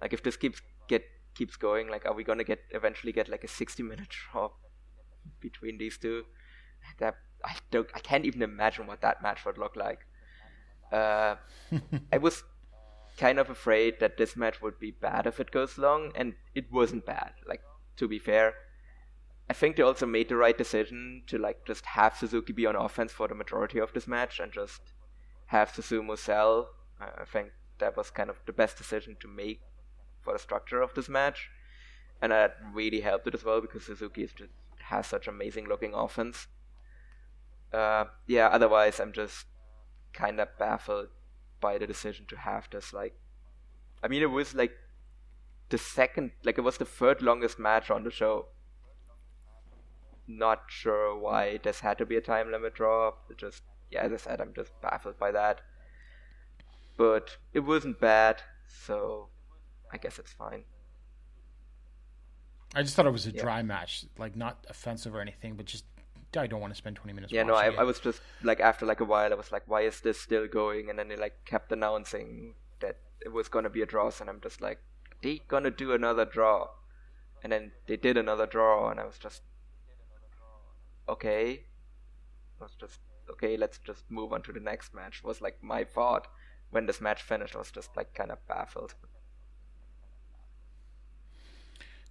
Like 0.00 0.12
if 0.12 0.22
this 0.22 0.36
keeps 0.36 0.60
get 0.88 1.04
keeps 1.34 1.56
going, 1.56 1.88
like 1.88 2.06
are 2.06 2.14
we 2.14 2.24
gonna 2.24 2.44
get 2.44 2.60
eventually 2.70 3.12
get 3.12 3.28
like 3.28 3.44
a 3.44 3.48
sixty 3.48 3.82
minute 3.82 4.08
draw 4.08 4.50
between 5.40 5.78
these 5.78 5.98
two? 5.98 6.24
That 6.98 7.16
I 7.44 7.56
don't 7.70 7.88
I 7.94 8.00
can't 8.00 8.24
even 8.24 8.42
imagine 8.42 8.86
what 8.86 9.00
that 9.02 9.22
match 9.22 9.44
would 9.44 9.58
look 9.58 9.76
like. 9.76 10.00
Uh, 10.90 11.36
I 12.12 12.18
was 12.18 12.44
kind 13.16 13.38
of 13.38 13.50
afraid 13.50 14.00
that 14.00 14.16
this 14.16 14.36
match 14.36 14.60
would 14.62 14.78
be 14.78 14.90
bad 14.90 15.26
if 15.26 15.40
it 15.40 15.50
goes 15.50 15.78
long, 15.78 16.12
and 16.14 16.34
it 16.54 16.70
wasn't 16.72 17.06
bad. 17.06 17.32
Like 17.46 17.62
to 17.96 18.08
be 18.08 18.18
fair, 18.18 18.54
I 19.52 19.54
think 19.54 19.76
they 19.76 19.82
also 19.82 20.06
made 20.06 20.30
the 20.30 20.36
right 20.36 20.56
decision 20.56 21.24
to 21.26 21.36
like 21.36 21.66
just 21.66 21.84
have 21.84 22.16
Suzuki 22.16 22.54
be 22.54 22.64
on 22.64 22.74
offense 22.74 23.12
for 23.12 23.28
the 23.28 23.34
majority 23.34 23.78
of 23.78 23.92
this 23.92 24.08
match 24.08 24.40
and 24.40 24.50
just 24.50 24.80
have 25.48 25.70
Susumu 25.70 26.16
sell. 26.16 26.70
I 26.98 27.26
think 27.26 27.50
that 27.78 27.94
was 27.94 28.08
kind 28.08 28.30
of 28.30 28.40
the 28.46 28.54
best 28.54 28.78
decision 28.78 29.14
to 29.20 29.28
make 29.28 29.60
for 30.22 30.32
the 30.32 30.38
structure 30.38 30.80
of 30.80 30.94
this 30.94 31.06
match, 31.06 31.50
and 32.22 32.32
that 32.32 32.56
really 32.72 33.02
helped 33.02 33.26
it 33.26 33.34
as 33.34 33.44
well 33.44 33.60
because 33.60 33.84
Suzuki 33.84 34.26
just 34.26 34.54
has 34.78 35.06
such 35.06 35.28
amazing 35.28 35.68
looking 35.68 35.92
offense. 35.92 36.46
Uh, 37.74 38.04
yeah, 38.26 38.46
otherwise 38.46 39.00
I'm 39.00 39.12
just 39.12 39.44
kind 40.14 40.40
of 40.40 40.48
baffled 40.58 41.08
by 41.60 41.76
the 41.76 41.86
decision 41.86 42.24
to 42.30 42.38
have 42.38 42.70
this. 42.70 42.94
Like, 42.94 43.16
I 44.02 44.08
mean, 44.08 44.22
it 44.22 44.30
was 44.30 44.54
like 44.54 44.72
the 45.68 45.76
second, 45.76 46.30
like 46.42 46.56
it 46.56 46.62
was 46.62 46.78
the 46.78 46.86
third 46.86 47.20
longest 47.20 47.58
match 47.58 47.90
on 47.90 48.04
the 48.04 48.10
show. 48.10 48.46
Not 50.26 50.62
sure 50.68 51.16
why 51.16 51.58
mm. 51.58 51.62
this 51.62 51.80
had 51.80 51.98
to 51.98 52.06
be 52.06 52.16
a 52.16 52.20
time 52.20 52.50
limit 52.50 52.74
draw. 52.74 53.12
It 53.30 53.38
just, 53.38 53.62
yeah, 53.90 54.02
as 54.02 54.12
I 54.12 54.16
said, 54.16 54.40
I'm 54.40 54.54
just 54.54 54.72
baffled 54.80 55.18
by 55.18 55.32
that. 55.32 55.60
But 56.96 57.36
it 57.52 57.60
wasn't 57.60 58.00
bad, 58.00 58.42
so 58.68 59.28
I 59.92 59.96
guess 59.96 60.18
it's 60.18 60.32
fine. 60.32 60.64
I 62.74 62.82
just 62.82 62.94
thought 62.96 63.06
it 63.06 63.10
was 63.10 63.26
a 63.26 63.32
Yeah. 63.32 63.42
dry 63.42 63.62
match, 63.62 64.06
like 64.18 64.36
not 64.36 64.66
offensive 64.68 65.14
or 65.14 65.20
anything, 65.20 65.56
but 65.56 65.66
just 65.66 65.84
I 66.34 66.46
don't 66.46 66.60
want 66.60 66.72
to 66.72 66.78
spend 66.78 66.96
20 66.96 67.12
minutes. 67.12 67.32
Yeah, 67.32 67.42
no, 67.42 67.54
I, 67.54 67.66
I 67.66 67.82
was 67.82 68.00
just 68.00 68.22
like 68.42 68.60
after 68.60 68.86
like 68.86 69.00
a 69.00 69.04
while, 69.04 69.30
I 69.32 69.34
was 69.34 69.52
like, 69.52 69.64
why 69.66 69.82
is 69.82 70.00
this 70.00 70.18
still 70.18 70.46
going? 70.46 70.88
And 70.88 70.98
then 70.98 71.08
they 71.08 71.16
like 71.16 71.44
kept 71.44 71.70
announcing 71.72 72.54
that 72.80 72.96
it 73.20 73.32
was 73.32 73.48
gonna 73.48 73.68
be 73.68 73.82
a 73.82 73.86
draw, 73.86 74.10
and 74.18 74.30
I'm 74.30 74.40
just 74.40 74.60
like, 74.60 74.78
they 75.22 75.42
gonna 75.48 75.70
do 75.70 75.92
another 75.92 76.24
draw, 76.24 76.70
and 77.42 77.52
then 77.52 77.72
they 77.86 77.96
did 77.96 78.16
another 78.16 78.46
draw, 78.46 78.90
and 78.90 78.98
I 78.98 79.04
was 79.04 79.18
just, 79.18 79.42
okay, 81.08 81.64
let's 82.60 82.74
just 82.74 83.00
okay, 83.30 83.56
let's 83.56 83.78
just 83.78 84.04
move 84.10 84.32
on 84.32 84.42
to 84.42 84.52
the 84.52 84.60
next 84.60 84.94
match. 84.94 85.22
Was 85.24 85.40
like 85.40 85.62
my 85.62 85.84
thought 85.84 86.26
when 86.70 86.86
this 86.86 87.00
match 87.00 87.22
finished. 87.22 87.54
I 87.54 87.58
was 87.58 87.70
just 87.70 87.96
like 87.96 88.14
kind 88.14 88.30
of 88.30 88.38
baffled. 88.48 88.94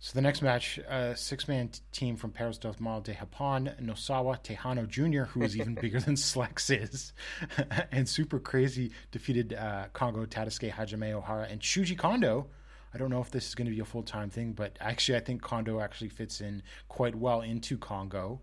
So 0.04 0.14
the 0.16 0.22
next 0.22 0.42
match, 0.42 0.80
a 0.90 1.16
six-man 1.16 1.68
t- 1.68 1.80
team 1.92 2.16
from 2.16 2.32
Perros 2.32 2.58
del 2.58 2.74
de 2.74 3.14
Japón, 3.14 3.80
Nosawa 3.80 4.44
Tejano 4.44 4.88
Jr., 4.88 5.26
who 5.26 5.44
is 5.44 5.56
even 5.56 5.76
bigger 5.76 6.00
than 6.00 6.16
Slex 6.16 6.76
is, 6.76 7.14
and 7.92 8.10
Super 8.10 8.40
Crazy 8.40 8.94
defeated 9.12 9.54
uh, 9.54 9.86
Kongo 9.94 10.26
Tadasuke 10.26 10.72
Hajime 10.72 11.22
Ohara 11.22 11.52
and 11.52 11.62
Shuji 11.62 11.96
Kondo. 11.96 12.48
I 12.96 12.98
don't 12.98 13.12
know 13.12 13.22
if 13.22 13.30
this 13.30 13.48
is 13.48 13.54
going 13.54 13.68
to 13.68 13.72
be 13.72 13.80
a 13.80 13.86
full-time 13.86 14.32
thing, 14.32 14.54
but 14.54 14.76
actually, 14.82 15.18
I 15.18 15.22
think 15.22 15.44
Kondo 15.44 15.80
actually 15.80 16.10
fits 16.10 16.42
in 16.42 16.64
quite 16.90 17.14
well 17.14 17.42
into 17.42 17.78
Kongo. 17.78 18.42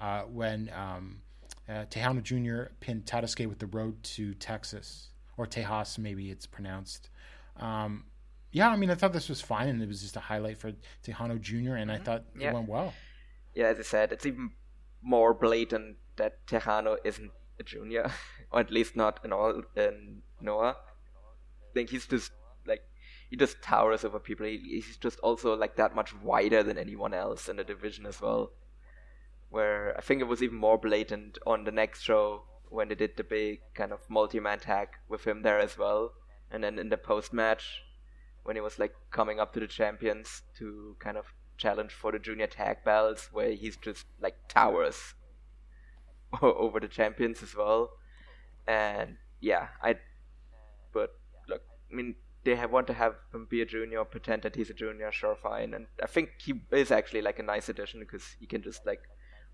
Uh, 0.00 0.22
when 0.22 0.70
um, 0.74 1.20
Uh, 1.68 1.84
Tejano 1.86 2.20
Jr. 2.22 2.72
pinned 2.80 3.04
Tadasuke 3.06 3.46
with 3.48 3.58
the 3.60 3.66
road 3.68 4.02
to 4.02 4.34
Texas, 4.34 5.10
or 5.36 5.46
Tejas, 5.46 5.96
maybe 5.96 6.30
it's 6.30 6.44
pronounced. 6.46 7.08
Um, 7.56 8.04
yeah, 8.50 8.68
I 8.68 8.76
mean, 8.76 8.90
I 8.90 8.96
thought 8.96 9.12
this 9.12 9.28
was 9.28 9.40
fine, 9.40 9.68
and 9.68 9.80
it 9.80 9.86
was 9.88 10.02
just 10.02 10.16
a 10.16 10.20
highlight 10.20 10.58
for 10.58 10.72
Tejano 11.04 11.40
Jr., 11.40 11.76
and 11.76 11.90
I 11.92 11.98
thought 11.98 12.24
Yeah. 12.36 12.50
it 12.50 12.54
went 12.54 12.68
well. 12.68 12.92
yeah, 13.54 13.66
as 13.68 13.78
I 13.78 13.82
said, 13.82 14.12
it's 14.12 14.26
even 14.26 14.50
more 15.02 15.32
blatant 15.34 15.98
that 16.16 16.44
Tejano 16.46 16.96
isn't 17.04 17.30
a 17.60 17.62
junior, 17.62 18.10
or 18.50 18.60
at 18.60 18.70
least 18.70 18.96
not 18.96 19.20
in 19.24 19.32
all 19.32 19.62
in 19.76 20.22
Noah. 20.40 20.76
I 21.70 21.72
think 21.74 21.90
he's 21.90 22.06
just 22.06 22.32
like 22.66 22.82
he 23.30 23.36
just 23.36 23.62
towers 23.62 24.04
over 24.04 24.18
people. 24.18 24.46
He, 24.46 24.58
he's 24.58 24.96
just 24.96 25.18
also 25.20 25.54
like 25.56 25.76
that 25.76 25.94
much 25.94 26.12
wider 26.22 26.62
than 26.62 26.76
anyone 26.76 27.14
else 27.14 27.48
in 27.48 27.56
the 27.56 27.64
division 27.64 28.04
as 28.04 28.20
well. 28.20 28.50
Where 29.52 29.94
I 29.96 30.00
think 30.00 30.20
it 30.20 30.32
was 30.32 30.42
even 30.42 30.56
more 30.56 30.78
blatant 30.78 31.38
on 31.46 31.64
the 31.64 31.70
next 31.70 32.02
show 32.02 32.42
when 32.70 32.88
they 32.88 32.94
did 32.94 33.16
the 33.16 33.24
big 33.24 33.60
kind 33.74 33.92
of 33.92 34.00
multi-man 34.08 34.58
tag 34.58 34.88
with 35.08 35.26
him 35.26 35.42
there 35.42 35.58
as 35.58 35.76
well, 35.76 36.12
and 36.50 36.64
then 36.64 36.78
in 36.78 36.88
the 36.88 36.96
post-match 36.96 37.82
when 38.44 38.56
he 38.56 38.62
was 38.62 38.78
like 38.78 38.94
coming 39.10 39.38
up 39.38 39.52
to 39.52 39.60
the 39.60 39.66
champions 39.66 40.42
to 40.58 40.96
kind 40.98 41.16
of 41.16 41.26
challenge 41.58 41.92
for 41.92 42.10
the 42.10 42.18
junior 42.18 42.46
tag 42.46 42.78
belts 42.84 43.28
where 43.32 43.52
he's 43.52 43.76
just 43.76 44.06
like 44.20 44.36
towers 44.48 45.14
over 46.42 46.80
the 46.80 46.88
champions 46.88 47.42
as 47.42 47.54
well. 47.54 47.90
And 48.66 49.18
yeah 49.42 49.66
i 49.82 49.96
but 50.94 51.10
look 51.48 51.62
i 51.90 51.94
mean 51.94 52.14
they 52.44 52.54
have 52.54 52.70
want 52.70 52.86
to 52.86 52.92
have 52.94 53.14
him 53.34 53.46
be 53.50 53.60
a 53.60 53.66
junior 53.66 54.04
pretend 54.04 54.42
that 54.42 54.56
he's 54.56 54.70
a 54.70 54.74
junior 54.74 55.12
sure 55.12 55.36
fine. 55.36 55.74
And 55.74 55.86
i 56.02 56.06
think 56.06 56.30
he 56.38 56.54
is 56.70 56.90
actually 56.90 57.22
like 57.22 57.38
a 57.38 57.42
nice 57.42 57.68
addition 57.68 58.00
because 58.00 58.36
he 58.40 58.46
can 58.46 58.62
just 58.62 58.86
like 58.86 59.02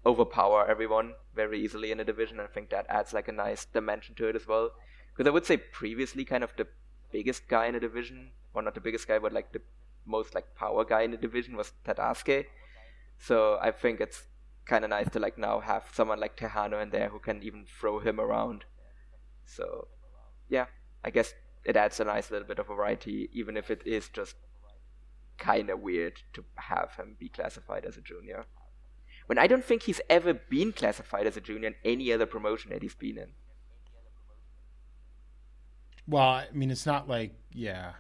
overpower 0.07 0.67
everyone 0.67 1.13
very 1.35 1.61
easily 1.61 1.91
in 1.91 2.01
a 2.01 2.05
division 2.05 2.41
i 2.41 2.47
think 2.47 2.71
that 2.71 2.87
adds 2.89 3.13
like 3.13 3.29
a 3.29 3.33
nice 3.33 3.65
dimension 3.67 4.15
to 4.15 4.29
it 4.29 4.37
as 4.37 4.47
well 4.47 4.71
because 5.13 5.29
i 5.29 5.33
would 5.33 5.45
say 5.45 5.57
previously 5.57 6.25
kind 6.25 6.45
of 6.45 6.53
the 6.57 6.67
biggest 7.13 7.49
guy 7.49 7.67
in 7.67 7.75
a 7.75 7.81
division 7.81 8.31
or 8.55 8.63
not 8.63 8.75
the 8.75 8.81
biggest 8.81 9.09
guy 9.09 9.19
but 9.19 9.33
like 9.33 9.53
the 9.53 9.61
most 10.09 10.35
like 10.35 10.55
power 10.57 10.85
guy 10.85 11.03
in 11.03 11.11
the 11.11 11.17
division 11.17 11.57
was 11.57 11.73
Tadasuke. 11.87 12.47
So 13.19 13.59
I 13.61 13.71
think 13.71 14.01
it's 14.01 14.23
kind 14.65 14.85
of 14.85 14.91
nice 14.91 15.09
to 15.11 15.19
like 15.19 15.39
now 15.39 15.61
have 15.61 15.85
someone 15.93 16.21
like 16.21 16.37
Tejano 16.37 16.83
in 16.83 16.91
there 16.91 17.09
who 17.09 17.19
can 17.19 17.43
even 17.43 17.67
throw 17.67 18.01
him 18.01 18.19
around. 18.19 18.65
So 19.45 19.89
yeah, 20.49 20.67
I 21.05 21.11
guess 21.11 21.35
it 21.65 21.77
adds 21.77 22.01
a 22.01 22.05
nice 22.05 22.31
little 22.31 22.47
bit 22.47 22.59
of 22.59 22.67
variety, 22.67 23.29
even 23.33 23.57
if 23.57 23.71
it 23.71 23.83
is 23.87 24.09
just 24.09 24.35
kind 25.37 25.71
of 25.71 25.81
weird 25.81 26.21
to 26.33 26.45
have 26.57 26.95
him 26.97 27.17
be 27.19 27.29
classified 27.29 27.85
as 27.85 27.97
a 27.97 28.01
junior. 28.01 28.47
When 29.29 29.39
I 29.39 29.47
don't 29.47 29.65
think 29.65 29.83
he's 29.83 30.01
ever 30.09 30.33
been 30.33 30.73
classified 30.73 31.27
as 31.27 31.37
a 31.37 31.41
junior 31.41 31.69
in 31.69 31.75
any 31.85 32.13
other 32.13 32.25
promotion 32.25 32.71
that 32.71 32.83
he's 32.83 32.95
been 32.95 33.19
in. 33.19 33.29
Well, 36.07 36.23
I 36.23 36.47
mean, 36.53 36.71
it's 36.71 36.87
not 36.87 37.09
like, 37.09 37.35
yeah, 37.53 37.93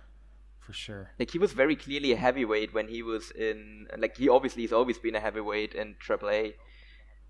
for 0.58 0.72
sure. 0.72 1.10
Like 1.18 1.30
he 1.30 1.38
was 1.38 1.52
very 1.52 1.76
clearly 1.76 2.12
a 2.12 2.16
heavyweight 2.16 2.72
when 2.72 2.88
he 2.88 3.02
was 3.02 3.30
in. 3.30 3.86
Like 3.96 4.16
he 4.16 4.30
obviously 4.30 4.62
has 4.62 4.72
always 4.72 4.98
been 4.98 5.14
a 5.14 5.20
heavyweight 5.20 5.74
in 5.74 5.96
AAA 5.96 6.54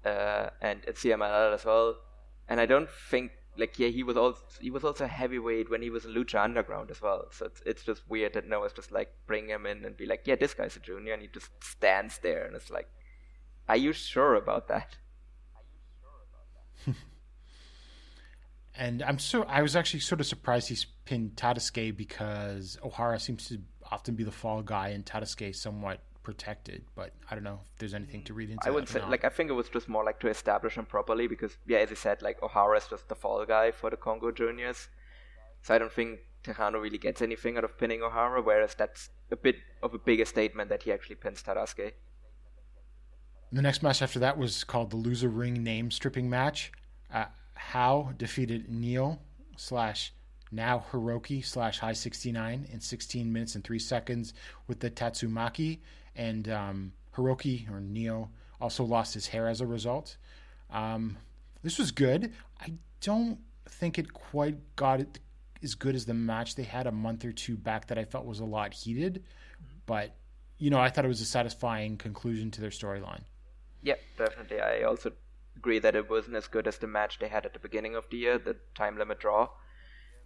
uh, 0.04 0.50
and 0.62 0.84
at 0.86 0.94
CMLL 0.94 1.54
as 1.54 1.64
well. 1.64 1.96
And 2.48 2.60
I 2.60 2.66
don't 2.66 2.88
think 3.10 3.32
like 3.56 3.76
yeah 3.80 3.88
he 3.88 4.04
was 4.04 4.16
also 4.16 4.40
he 4.60 4.70
was 4.70 4.84
also 4.84 5.06
a 5.06 5.08
heavyweight 5.08 5.68
when 5.68 5.82
he 5.82 5.90
was 5.90 6.04
in 6.04 6.14
Lucha 6.14 6.42
Underground 6.42 6.92
as 6.92 7.02
well. 7.02 7.26
So 7.32 7.46
it's 7.46 7.62
it's 7.66 7.82
just 7.82 8.08
weird 8.08 8.34
that 8.34 8.48
Noah's 8.48 8.72
just 8.72 8.92
like 8.92 9.12
bring 9.26 9.48
him 9.48 9.66
in 9.66 9.84
and 9.84 9.96
be 9.96 10.06
like 10.06 10.22
yeah 10.24 10.36
this 10.36 10.54
guy's 10.54 10.76
a 10.76 10.80
junior 10.80 11.12
and 11.14 11.22
he 11.22 11.28
just 11.28 11.50
stands 11.60 12.18
there 12.18 12.44
and 12.44 12.54
it's 12.54 12.70
like, 12.70 12.88
are 13.68 13.76
you 13.76 13.92
sure 13.92 14.34
about 14.34 14.68
that? 14.68 14.96
And 18.78 19.02
I'm 19.02 19.18
so 19.18 19.42
I 19.42 19.60
was 19.60 19.74
actually 19.74 20.00
sort 20.00 20.20
of 20.20 20.26
surprised 20.26 20.68
he's 20.68 20.86
pinned 21.04 21.34
Tadasuke 21.34 21.96
because 21.96 22.78
Ohara 22.84 23.20
seems 23.20 23.48
to 23.48 23.58
often 23.90 24.14
be 24.14 24.22
the 24.22 24.30
fall 24.30 24.62
guy 24.62 24.90
and 24.90 25.04
Tadasuke 25.04 25.54
somewhat 25.54 26.00
protected. 26.22 26.84
But 26.94 27.12
I 27.28 27.34
don't 27.34 27.42
know 27.42 27.60
if 27.72 27.78
there's 27.78 27.94
anything 27.94 28.22
to 28.24 28.34
read 28.34 28.50
into. 28.50 28.68
I 28.68 28.70
would 28.70 28.88
say, 28.88 29.00
not. 29.00 29.10
like, 29.10 29.24
I 29.24 29.30
think 29.30 29.50
it 29.50 29.54
was 29.54 29.68
just 29.68 29.88
more 29.88 30.04
like 30.04 30.20
to 30.20 30.28
establish 30.28 30.74
him 30.76 30.86
properly 30.86 31.26
because, 31.26 31.56
yeah, 31.66 31.78
as 31.78 31.90
I 31.90 31.94
said, 31.94 32.22
like, 32.22 32.40
Ohara 32.40 32.76
is 32.78 32.86
just 32.86 33.08
the 33.08 33.16
fall 33.16 33.44
guy 33.46 33.72
for 33.72 33.90
the 33.90 33.96
Kongo 33.96 34.30
Juniors. 34.30 34.88
So 35.62 35.74
I 35.74 35.78
don't 35.78 35.92
think 35.92 36.20
Tejano 36.44 36.80
really 36.80 36.98
gets 36.98 37.20
anything 37.20 37.56
out 37.56 37.64
of 37.64 37.76
pinning 37.78 38.00
Ohara, 38.00 38.44
whereas 38.44 38.76
that's 38.76 39.10
a 39.32 39.36
bit 39.36 39.56
of 39.82 39.92
a 39.92 39.98
bigger 39.98 40.24
statement 40.24 40.68
that 40.68 40.84
he 40.84 40.92
actually 40.92 41.16
pins 41.16 41.42
Tadasuke. 41.42 41.92
The 43.50 43.62
next 43.62 43.82
match 43.82 44.02
after 44.02 44.18
that 44.18 44.36
was 44.36 44.62
called 44.62 44.90
the 44.90 44.96
loser 44.96 45.30
ring 45.30 45.62
name 45.62 45.90
stripping 45.90 46.28
match. 46.28 46.70
Uh, 47.12 47.26
HAO 47.54 48.12
defeated 48.18 48.68
NIO 48.68 49.18
slash 49.56 50.12
now 50.52 50.84
Hiroki 50.90 51.44
slash 51.44 51.80
Hi69 51.80 52.70
in 52.72 52.80
16 52.80 53.32
minutes 53.32 53.54
and 53.54 53.64
3 53.64 53.78
seconds 53.78 54.34
with 54.66 54.80
the 54.80 54.90
Tatsumaki. 54.90 55.78
And 56.14 56.48
um, 56.50 56.92
Hiroki 57.16 57.70
or 57.70 57.80
NIO 57.80 58.28
also 58.60 58.84
lost 58.84 59.14
his 59.14 59.26
hair 59.26 59.48
as 59.48 59.62
a 59.62 59.66
result. 59.66 60.18
Um, 60.70 61.16
this 61.62 61.78
was 61.78 61.90
good. 61.90 62.32
I 62.60 62.74
don't 63.00 63.38
think 63.66 63.98
it 63.98 64.12
quite 64.12 64.56
got 64.76 65.00
it 65.00 65.20
as 65.62 65.74
good 65.74 65.94
as 65.94 66.04
the 66.04 66.14
match 66.14 66.54
they 66.54 66.64
had 66.64 66.86
a 66.86 66.92
month 66.92 67.24
or 67.24 67.32
two 67.32 67.56
back 67.56 67.86
that 67.86 67.98
I 67.98 68.04
felt 68.04 68.26
was 68.26 68.40
a 68.40 68.44
lot 68.44 68.74
heated. 68.74 69.24
But, 69.86 70.14
you 70.58 70.68
know, 70.68 70.78
I 70.78 70.90
thought 70.90 71.06
it 71.06 71.08
was 71.08 71.22
a 71.22 71.26
satisfying 71.26 71.96
conclusion 71.96 72.50
to 72.52 72.60
their 72.60 72.70
storyline. 72.70 73.22
Yeah, 73.82 73.96
definitely. 74.16 74.60
I 74.60 74.82
also 74.82 75.12
agree 75.56 75.78
that 75.80 75.96
it 75.96 76.08
wasn't 76.08 76.36
as 76.36 76.46
good 76.46 76.66
as 76.68 76.78
the 76.78 76.86
match 76.86 77.18
they 77.18 77.28
had 77.28 77.44
at 77.44 77.52
the 77.54 77.58
beginning 77.58 77.94
of 77.96 78.08
the 78.10 78.16
year, 78.18 78.38
the 78.38 78.56
time 78.74 78.96
limit 78.98 79.18
draw. 79.20 79.48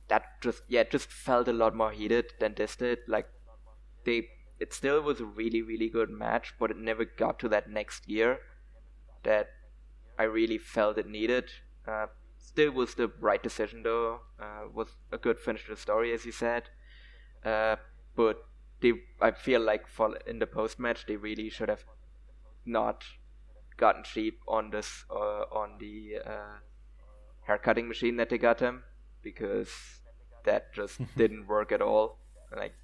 That 0.09 0.41
just 0.43 0.63
yeah, 0.69 0.85
just 0.85 1.11
felt 1.11 1.49
a 1.49 1.53
lot 1.53 1.75
more 1.75 1.93
heated 1.93 2.33
than 2.41 2.55
this 2.55 2.77
did. 2.77 3.01
Like 3.09 3.29
they, 4.05 4.29
it 4.61 4.73
still 4.75 5.03
was 5.03 5.21
a 5.21 5.25
really 5.27 5.63
really 5.63 5.89
good 5.89 6.11
match, 6.11 6.55
but 6.59 6.71
it 6.71 6.79
never 6.79 7.05
got 7.05 7.39
to 7.41 7.49
that 7.51 7.71
next 7.71 8.09
year 8.09 8.41
that 9.25 9.51
I 10.19 10.25
really 10.25 10.59
felt 10.59 10.99
it 10.99 11.09
needed. 11.09 11.51
Uh, 11.87 12.07
still 12.39 12.73
was 12.73 12.95
the 12.95 13.09
right 13.21 13.43
decision 13.43 13.83
though. 13.83 14.21
Uh, 14.41 14.69
was 14.73 14.97
a 15.13 15.19
good 15.19 15.41
finish 15.41 15.65
to 15.67 15.73
the 15.73 15.77
story, 15.77 16.13
as 16.13 16.27
you 16.27 16.33
said. 16.33 16.71
Uh, 17.45 17.77
but 18.17 18.45
they, 18.81 18.95
I 19.21 19.33
feel 19.33 19.61
like 19.61 19.87
for 19.89 20.17
in 20.27 20.39
the 20.41 20.47
post 20.47 20.79
match, 20.81 21.07
they 21.07 21.17
really 21.17 21.51
should 21.51 21.69
have 21.71 21.85
not 22.67 23.05
gotten 23.77 24.05
cheap 24.05 24.41
on 24.47 24.71
this 24.71 25.05
uh, 25.11 25.45
on 25.53 25.79
the 25.79 26.17
uh, 26.25 26.59
hair 27.47 27.59
cutting 27.59 27.89
machine 27.89 28.17
that 28.17 28.31
they 28.31 28.39
got 28.39 28.61
him 28.61 28.85
because 29.23 29.71
that 30.45 30.73
just 30.73 31.01
didn't 31.17 31.47
work 31.47 31.73
at 31.73 31.83
all. 31.83 32.19
Like 32.57 32.75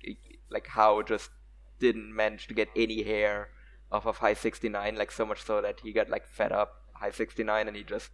like 0.51 0.67
HAO 0.67 1.03
just 1.03 1.31
didn't 1.79 2.15
manage 2.15 2.47
to 2.49 2.55
get 2.55 2.69
any 2.75 3.03
hair 3.03 3.49
off 3.91 4.07
of 4.07 4.19
Hi69 4.19 4.97
like 4.99 5.11
so 5.11 5.25
much 5.25 5.43
so 5.43 5.63
that 5.63 5.81
he 5.81 5.93
got 5.93 6.11
like 6.11 6.27
fed 6.27 6.53
up 6.53 6.83
Hi69 7.03 7.69
and 7.69 7.77
he 7.77 7.83
just 7.83 8.11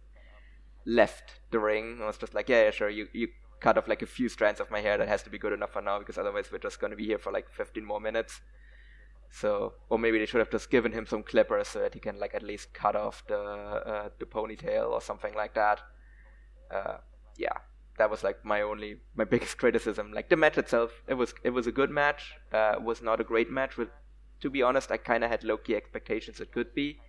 left 0.85 1.39
the 1.51 1.59
ring 1.59 1.93
and 1.97 2.05
was 2.05 2.17
just 2.17 2.33
like 2.33 2.47
yeah, 2.47 2.65
yeah 2.65 2.71
sure 2.71 2.89
you 2.89 3.07
you 3.11 3.27
cut 3.59 3.77
off 3.77 3.87
like 3.87 4.01
a 4.01 4.05
few 4.05 4.29
strands 4.29 4.59
of 4.59 4.69
my 4.69 4.81
hair 4.81 4.97
that 4.97 5.07
has 5.07 5.23
to 5.23 5.29
be 5.29 5.37
good 5.37 5.53
enough 5.53 5.71
for 5.71 5.81
now 5.81 5.99
because 5.99 6.17
otherwise 6.17 6.45
we're 6.51 6.57
just 6.57 6.79
going 6.79 6.91
to 6.91 6.97
be 6.97 7.05
here 7.05 7.17
for 7.17 7.31
like 7.31 7.49
15 7.49 7.83
more 7.83 7.99
minutes 7.99 8.41
so, 9.29 9.73
or 9.89 9.99
maybe 9.99 10.17
they 10.19 10.25
should 10.25 10.39
have 10.39 10.49
just 10.49 10.69
given 10.69 10.91
him 10.91 11.05
some 11.05 11.23
clippers 11.23 11.67
so 11.67 11.79
that 11.79 11.93
he 11.93 11.99
can 11.99 12.19
like 12.19 12.33
at 12.33 12.43
least 12.43 12.73
cut 12.73 12.95
off 12.95 13.23
the 13.27 13.37
uh, 13.37 14.09
the 14.19 14.25
ponytail 14.25 14.89
or 14.89 15.01
something 15.01 15.33
like 15.33 15.53
that. 15.55 15.81
Uh, 16.71 16.97
yeah, 17.37 17.57
that 17.97 18.09
was 18.09 18.23
like 18.23 18.43
my 18.45 18.61
only 18.61 18.97
my 19.15 19.23
biggest 19.33 19.57
criticism. 19.57 20.11
Like 20.13 20.29
the 20.29 20.37
match 20.37 20.57
itself, 20.57 20.91
it 21.07 21.15
was 21.15 21.33
it 21.43 21.51
was 21.51 21.67
a 21.67 21.71
good 21.71 21.89
match. 21.89 22.33
Uh, 22.53 22.75
was 22.81 23.01
not 23.01 23.19
a 23.19 23.23
great 23.23 23.51
match. 23.51 23.77
With 23.77 23.89
to 24.41 24.49
be 24.49 24.61
honest, 24.61 24.91
I 24.91 24.97
kind 24.97 25.23
of 25.23 25.29
had 25.29 25.43
low 25.43 25.57
key 25.57 25.75
expectations 25.75 26.39
it 26.39 26.51
could 26.51 26.73
be, 26.73 26.99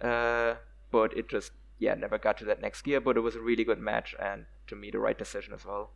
uh, 0.00 0.54
but 0.90 1.16
it 1.16 1.28
just 1.28 1.52
yeah 1.78 1.94
never 1.94 2.18
got 2.18 2.38
to 2.38 2.44
that 2.46 2.60
next 2.60 2.82
gear. 2.82 3.00
But 3.00 3.16
it 3.16 3.20
was 3.20 3.36
a 3.36 3.40
really 3.40 3.64
good 3.64 3.80
match 3.80 4.14
and 4.18 4.46
to 4.68 4.76
me 4.76 4.90
the 4.90 4.98
right 4.98 5.18
decision 5.18 5.52
as 5.54 5.64
well. 5.64 5.90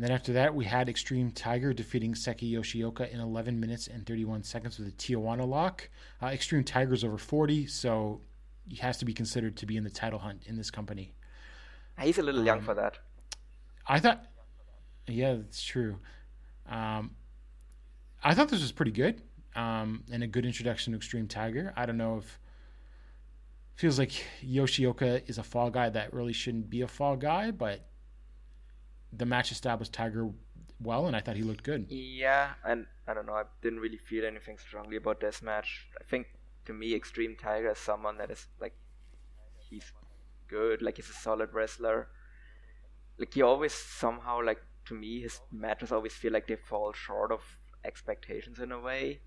And 0.00 0.08
then 0.08 0.14
after 0.14 0.32
that, 0.32 0.54
we 0.54 0.64
had 0.64 0.88
Extreme 0.88 1.32
Tiger 1.32 1.74
defeating 1.74 2.14
Seiki 2.14 2.50
Yoshioka 2.50 3.12
in 3.12 3.20
11 3.20 3.60
minutes 3.60 3.86
and 3.86 4.06
31 4.06 4.42
seconds 4.44 4.78
with 4.78 4.88
a 4.88 4.92
Tijuana 4.92 5.46
lock. 5.46 5.90
Uh, 6.22 6.28
Extreme 6.28 6.64
Tiger's 6.64 7.04
over 7.04 7.18
40, 7.18 7.66
so 7.66 8.22
he 8.66 8.76
has 8.76 8.96
to 8.96 9.04
be 9.04 9.12
considered 9.12 9.58
to 9.58 9.66
be 9.66 9.76
in 9.76 9.84
the 9.84 9.90
title 9.90 10.18
hunt 10.18 10.44
in 10.46 10.56
this 10.56 10.70
company. 10.70 11.12
He's 12.00 12.16
a 12.16 12.22
little 12.22 12.40
Um, 12.40 12.46
young 12.46 12.60
for 12.62 12.72
that. 12.72 12.98
I 13.86 14.00
thought, 14.00 14.24
yeah, 15.06 15.34
that's 15.34 15.62
true. 15.62 15.98
Um, 16.66 17.14
I 18.24 18.32
thought 18.32 18.48
this 18.48 18.62
was 18.62 18.72
pretty 18.72 18.92
good 18.92 19.20
um, 19.54 20.04
and 20.10 20.22
a 20.22 20.26
good 20.26 20.46
introduction 20.46 20.94
to 20.94 20.96
Extreme 20.96 21.28
Tiger. 21.28 21.74
I 21.76 21.84
don't 21.84 21.98
know 21.98 22.16
if 22.16 22.38
feels 23.74 23.98
like 23.98 24.24
Yoshioka 24.42 25.28
is 25.28 25.36
a 25.36 25.42
fall 25.42 25.68
guy 25.68 25.90
that 25.90 26.14
really 26.14 26.32
shouldn't 26.32 26.70
be 26.70 26.80
a 26.80 26.88
fall 26.88 27.16
guy, 27.16 27.50
but 27.50 27.89
the 29.12 29.26
match 29.26 29.52
established 29.52 29.92
Tiger 29.92 30.30
well, 30.82 31.06
and 31.06 31.14
I 31.14 31.20
thought 31.20 31.36
he 31.36 31.42
looked 31.42 31.62
good. 31.62 31.86
Yeah, 31.90 32.52
and 32.64 32.86
I 33.06 33.14
don't 33.14 33.26
know. 33.26 33.34
I 33.34 33.44
didn't 33.62 33.80
really 33.80 33.98
feel 33.98 34.24
anything 34.24 34.56
strongly 34.58 34.96
about 34.96 35.20
this 35.20 35.42
match. 35.42 35.88
I 36.00 36.04
think 36.04 36.28
to 36.66 36.72
me, 36.72 36.94
Extreme 36.94 37.36
Tiger 37.36 37.70
is 37.70 37.78
someone 37.78 38.16
that 38.18 38.30
is 38.30 38.46
like 38.60 38.74
he's 39.58 39.92
good, 40.48 40.82
like 40.82 40.96
he's 40.96 41.10
a 41.10 41.12
solid 41.12 41.52
wrestler. 41.52 42.08
Like 43.18 43.34
he 43.34 43.42
always 43.42 43.74
somehow 43.74 44.42
like 44.42 44.62
to 44.86 44.94
me 44.94 45.20
his 45.20 45.40
matches 45.52 45.92
always 45.92 46.14
feel 46.14 46.32
like 46.32 46.46
they 46.46 46.56
fall 46.56 46.92
short 46.92 47.30
of 47.30 47.40
expectations 47.84 48.58
in 48.58 48.72
a 48.72 48.80
way. 48.80 49.20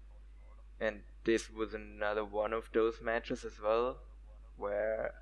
And 0.80 1.01
this 1.23 1.49
was 1.49 1.73
another 1.73 2.26
one 2.26 2.51
of 2.51 2.69
those 2.73 2.99
matches 3.01 3.45
as 3.45 3.60
well, 3.64 3.97
where 4.57 5.14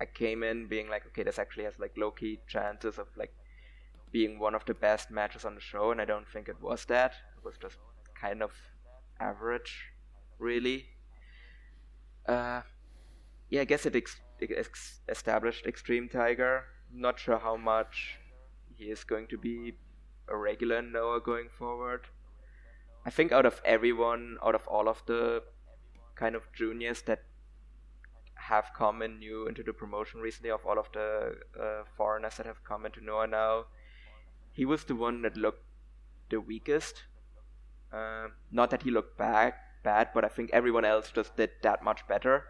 I 0.00 0.06
came 0.06 0.42
in 0.42 0.68
being 0.68 0.88
like, 0.88 1.06
okay, 1.08 1.22
this 1.22 1.38
actually 1.38 1.64
has 1.64 1.78
like 1.78 1.92
low 1.96 2.10
key 2.10 2.40
chances 2.46 2.98
of 2.98 3.08
like 3.16 3.32
being 4.12 4.38
one 4.38 4.54
of 4.54 4.64
the 4.64 4.74
best 4.74 5.10
matches 5.10 5.44
on 5.44 5.54
the 5.54 5.60
show, 5.60 5.90
and 5.90 6.00
I 6.00 6.04
don't 6.04 6.28
think 6.28 6.48
it 6.48 6.60
was 6.62 6.84
that. 6.86 7.12
It 7.36 7.44
was 7.44 7.56
just 7.60 7.76
kind 8.20 8.42
of 8.42 8.52
average, 9.20 9.92
really. 10.38 10.86
Uh, 12.26 12.62
yeah, 13.50 13.62
I 13.62 13.64
guess 13.64 13.86
it 13.86 13.96
ex- 13.96 14.20
ex- 14.40 15.00
established 15.08 15.66
Extreme 15.66 16.10
Tiger. 16.10 16.64
Not 16.92 17.18
sure 17.18 17.38
how 17.38 17.56
much 17.56 18.18
he 18.76 18.84
is 18.84 19.04
going 19.04 19.26
to 19.28 19.38
be 19.38 19.74
a 20.28 20.36
regular 20.36 20.82
Noah 20.82 21.20
going 21.20 21.48
forward. 21.48 22.06
I 23.04 23.10
think 23.10 23.32
out 23.32 23.46
of 23.46 23.60
everyone, 23.64 24.36
out 24.44 24.54
of 24.54 24.66
all 24.68 24.88
of 24.88 25.02
the 25.06 25.42
kind 26.14 26.34
of 26.34 26.42
juniors 26.52 27.02
that 27.02 27.22
have 28.48 28.70
come 28.74 29.02
in 29.02 29.18
new 29.18 29.46
into 29.46 29.62
the 29.62 29.72
promotion 29.72 30.20
recently, 30.20 30.50
of 30.50 30.64
all 30.66 30.78
of 30.78 30.88
the 30.92 31.36
uh, 31.60 31.84
foreigners 31.96 32.36
that 32.36 32.46
have 32.46 32.62
come 32.64 32.86
into 32.86 33.04
Noah 33.04 33.26
now, 33.26 33.66
he 34.52 34.64
was 34.64 34.84
the 34.84 34.94
one 34.96 35.22
that 35.22 35.36
looked 35.36 35.64
the 36.30 36.40
weakest. 36.40 37.02
Uh, 37.92 38.28
not 38.50 38.70
that 38.70 38.82
he 38.82 38.90
looked 38.90 39.16
bad, 39.18 39.54
bad, 39.82 40.08
but 40.14 40.24
I 40.24 40.28
think 40.28 40.50
everyone 40.52 40.84
else 40.84 41.10
just 41.10 41.36
did 41.36 41.50
that 41.62 41.82
much 41.82 42.06
better. 42.08 42.44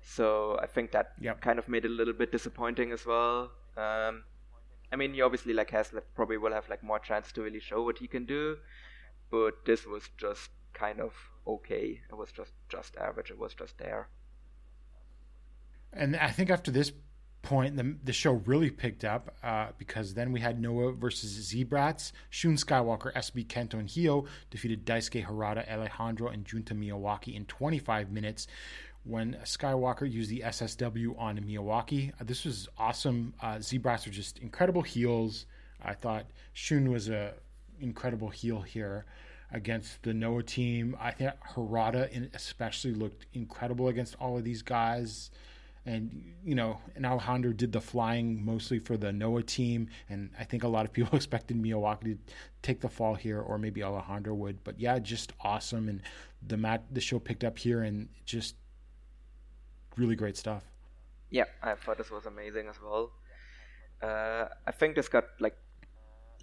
So 0.00 0.58
I 0.62 0.66
think 0.66 0.92
that 0.92 1.12
Yep. 1.20 1.40
kind 1.40 1.58
of 1.58 1.68
made 1.68 1.84
it 1.84 1.90
a 1.90 1.94
little 1.94 2.14
bit 2.14 2.32
disappointing 2.32 2.92
as 2.92 3.04
well. 3.06 3.50
Um, 3.76 4.24
I 4.92 4.96
mean, 4.96 5.14
he 5.14 5.20
obviously 5.22 5.52
like 5.52 5.70
has 5.70 5.92
like, 5.92 6.14
probably 6.14 6.38
will 6.38 6.52
have 6.52 6.68
like 6.68 6.82
more 6.82 6.98
chance 6.98 7.32
to 7.32 7.42
really 7.42 7.60
show 7.60 7.82
what 7.82 7.98
he 7.98 8.06
can 8.08 8.24
do, 8.24 8.58
but 9.30 9.64
this 9.64 9.84
was 9.86 10.08
just 10.16 10.50
kind 10.74 11.00
of 11.00 11.12
okay. 11.46 12.00
It 12.10 12.14
was 12.14 12.32
just 12.32 12.52
just 12.68 12.96
average. 12.96 13.30
It 13.30 13.38
was 13.38 13.54
just 13.54 13.78
there. 13.78 14.08
And 15.92 16.16
I 16.16 16.30
think 16.30 16.50
after 16.50 16.70
this 16.70 16.92
point, 17.46 17.76
the, 17.76 17.96
the 18.02 18.12
show 18.12 18.32
really 18.44 18.70
picked 18.70 19.04
up 19.04 19.34
uh, 19.42 19.68
because 19.78 20.14
then 20.14 20.32
we 20.32 20.40
had 20.40 20.60
Noah 20.60 20.92
versus 20.92 21.30
Z-Brats. 21.30 22.12
Shun 22.28 22.56
Skywalker, 22.56 23.12
SB 23.14 23.46
Kento, 23.46 23.74
and 23.74 23.88
Hio 23.88 24.26
defeated 24.50 24.84
Daisuke 24.84 25.24
Harada, 25.24 25.68
Alejandro, 25.70 26.28
and 26.28 26.44
Junta 26.44 26.74
Miyawaki 26.74 27.34
in 27.34 27.44
25 27.46 28.10
minutes 28.10 28.48
when 29.04 29.36
Skywalker 29.44 30.10
used 30.10 30.30
the 30.30 30.40
SSW 30.40 31.18
on 31.18 31.38
Miyawaki. 31.38 32.12
Uh, 32.20 32.24
this 32.24 32.44
was 32.44 32.68
awesome. 32.76 33.32
Uh, 33.40 33.60
Z-Brats 33.60 34.06
are 34.06 34.10
just 34.10 34.38
incredible 34.40 34.82
heels. 34.82 35.46
I 35.82 35.94
thought 35.94 36.26
Shun 36.52 36.90
was 36.90 37.08
a 37.08 37.34
incredible 37.80 38.28
heel 38.28 38.60
here 38.60 39.04
against 39.52 40.02
the 40.02 40.12
Noah 40.12 40.42
team. 40.42 40.96
I 41.00 41.12
think 41.12 41.32
Harada 41.54 42.28
especially 42.34 42.94
looked 42.94 43.26
incredible 43.34 43.86
against 43.88 44.16
all 44.18 44.36
of 44.36 44.42
these 44.42 44.62
guys 44.62 45.30
and 45.86 46.34
you 46.44 46.54
know, 46.54 46.78
and 46.94 47.06
Alejandro 47.06 47.52
did 47.52 47.72
the 47.72 47.80
flying 47.80 48.44
mostly 48.44 48.78
for 48.78 48.96
the 48.96 49.12
Noah 49.12 49.42
team, 49.42 49.88
and 50.08 50.30
I 50.38 50.44
think 50.44 50.64
a 50.64 50.68
lot 50.68 50.84
of 50.84 50.92
people 50.92 51.16
expected 51.16 51.56
Miyawaki 51.56 52.04
to 52.04 52.18
take 52.62 52.80
the 52.80 52.88
fall 52.88 53.14
here, 53.14 53.40
or 53.40 53.56
maybe 53.56 53.82
Alejandro 53.82 54.34
would. 54.34 54.62
But 54.64 54.78
yeah, 54.80 54.98
just 54.98 55.32
awesome, 55.40 55.88
and 55.88 56.02
the 56.46 56.56
mat, 56.56 56.84
the 56.90 57.00
show 57.00 57.18
picked 57.18 57.44
up 57.44 57.58
here, 57.58 57.82
and 57.82 58.08
just 58.24 58.56
really 59.96 60.16
great 60.16 60.36
stuff. 60.36 60.64
Yeah, 61.30 61.44
I 61.62 61.74
thought 61.74 61.98
this 61.98 62.10
was 62.10 62.26
amazing 62.26 62.68
as 62.68 62.76
well. 62.82 63.12
Uh, 64.02 64.46
I 64.66 64.72
think 64.72 64.96
this 64.96 65.08
got 65.08 65.24
like 65.40 65.56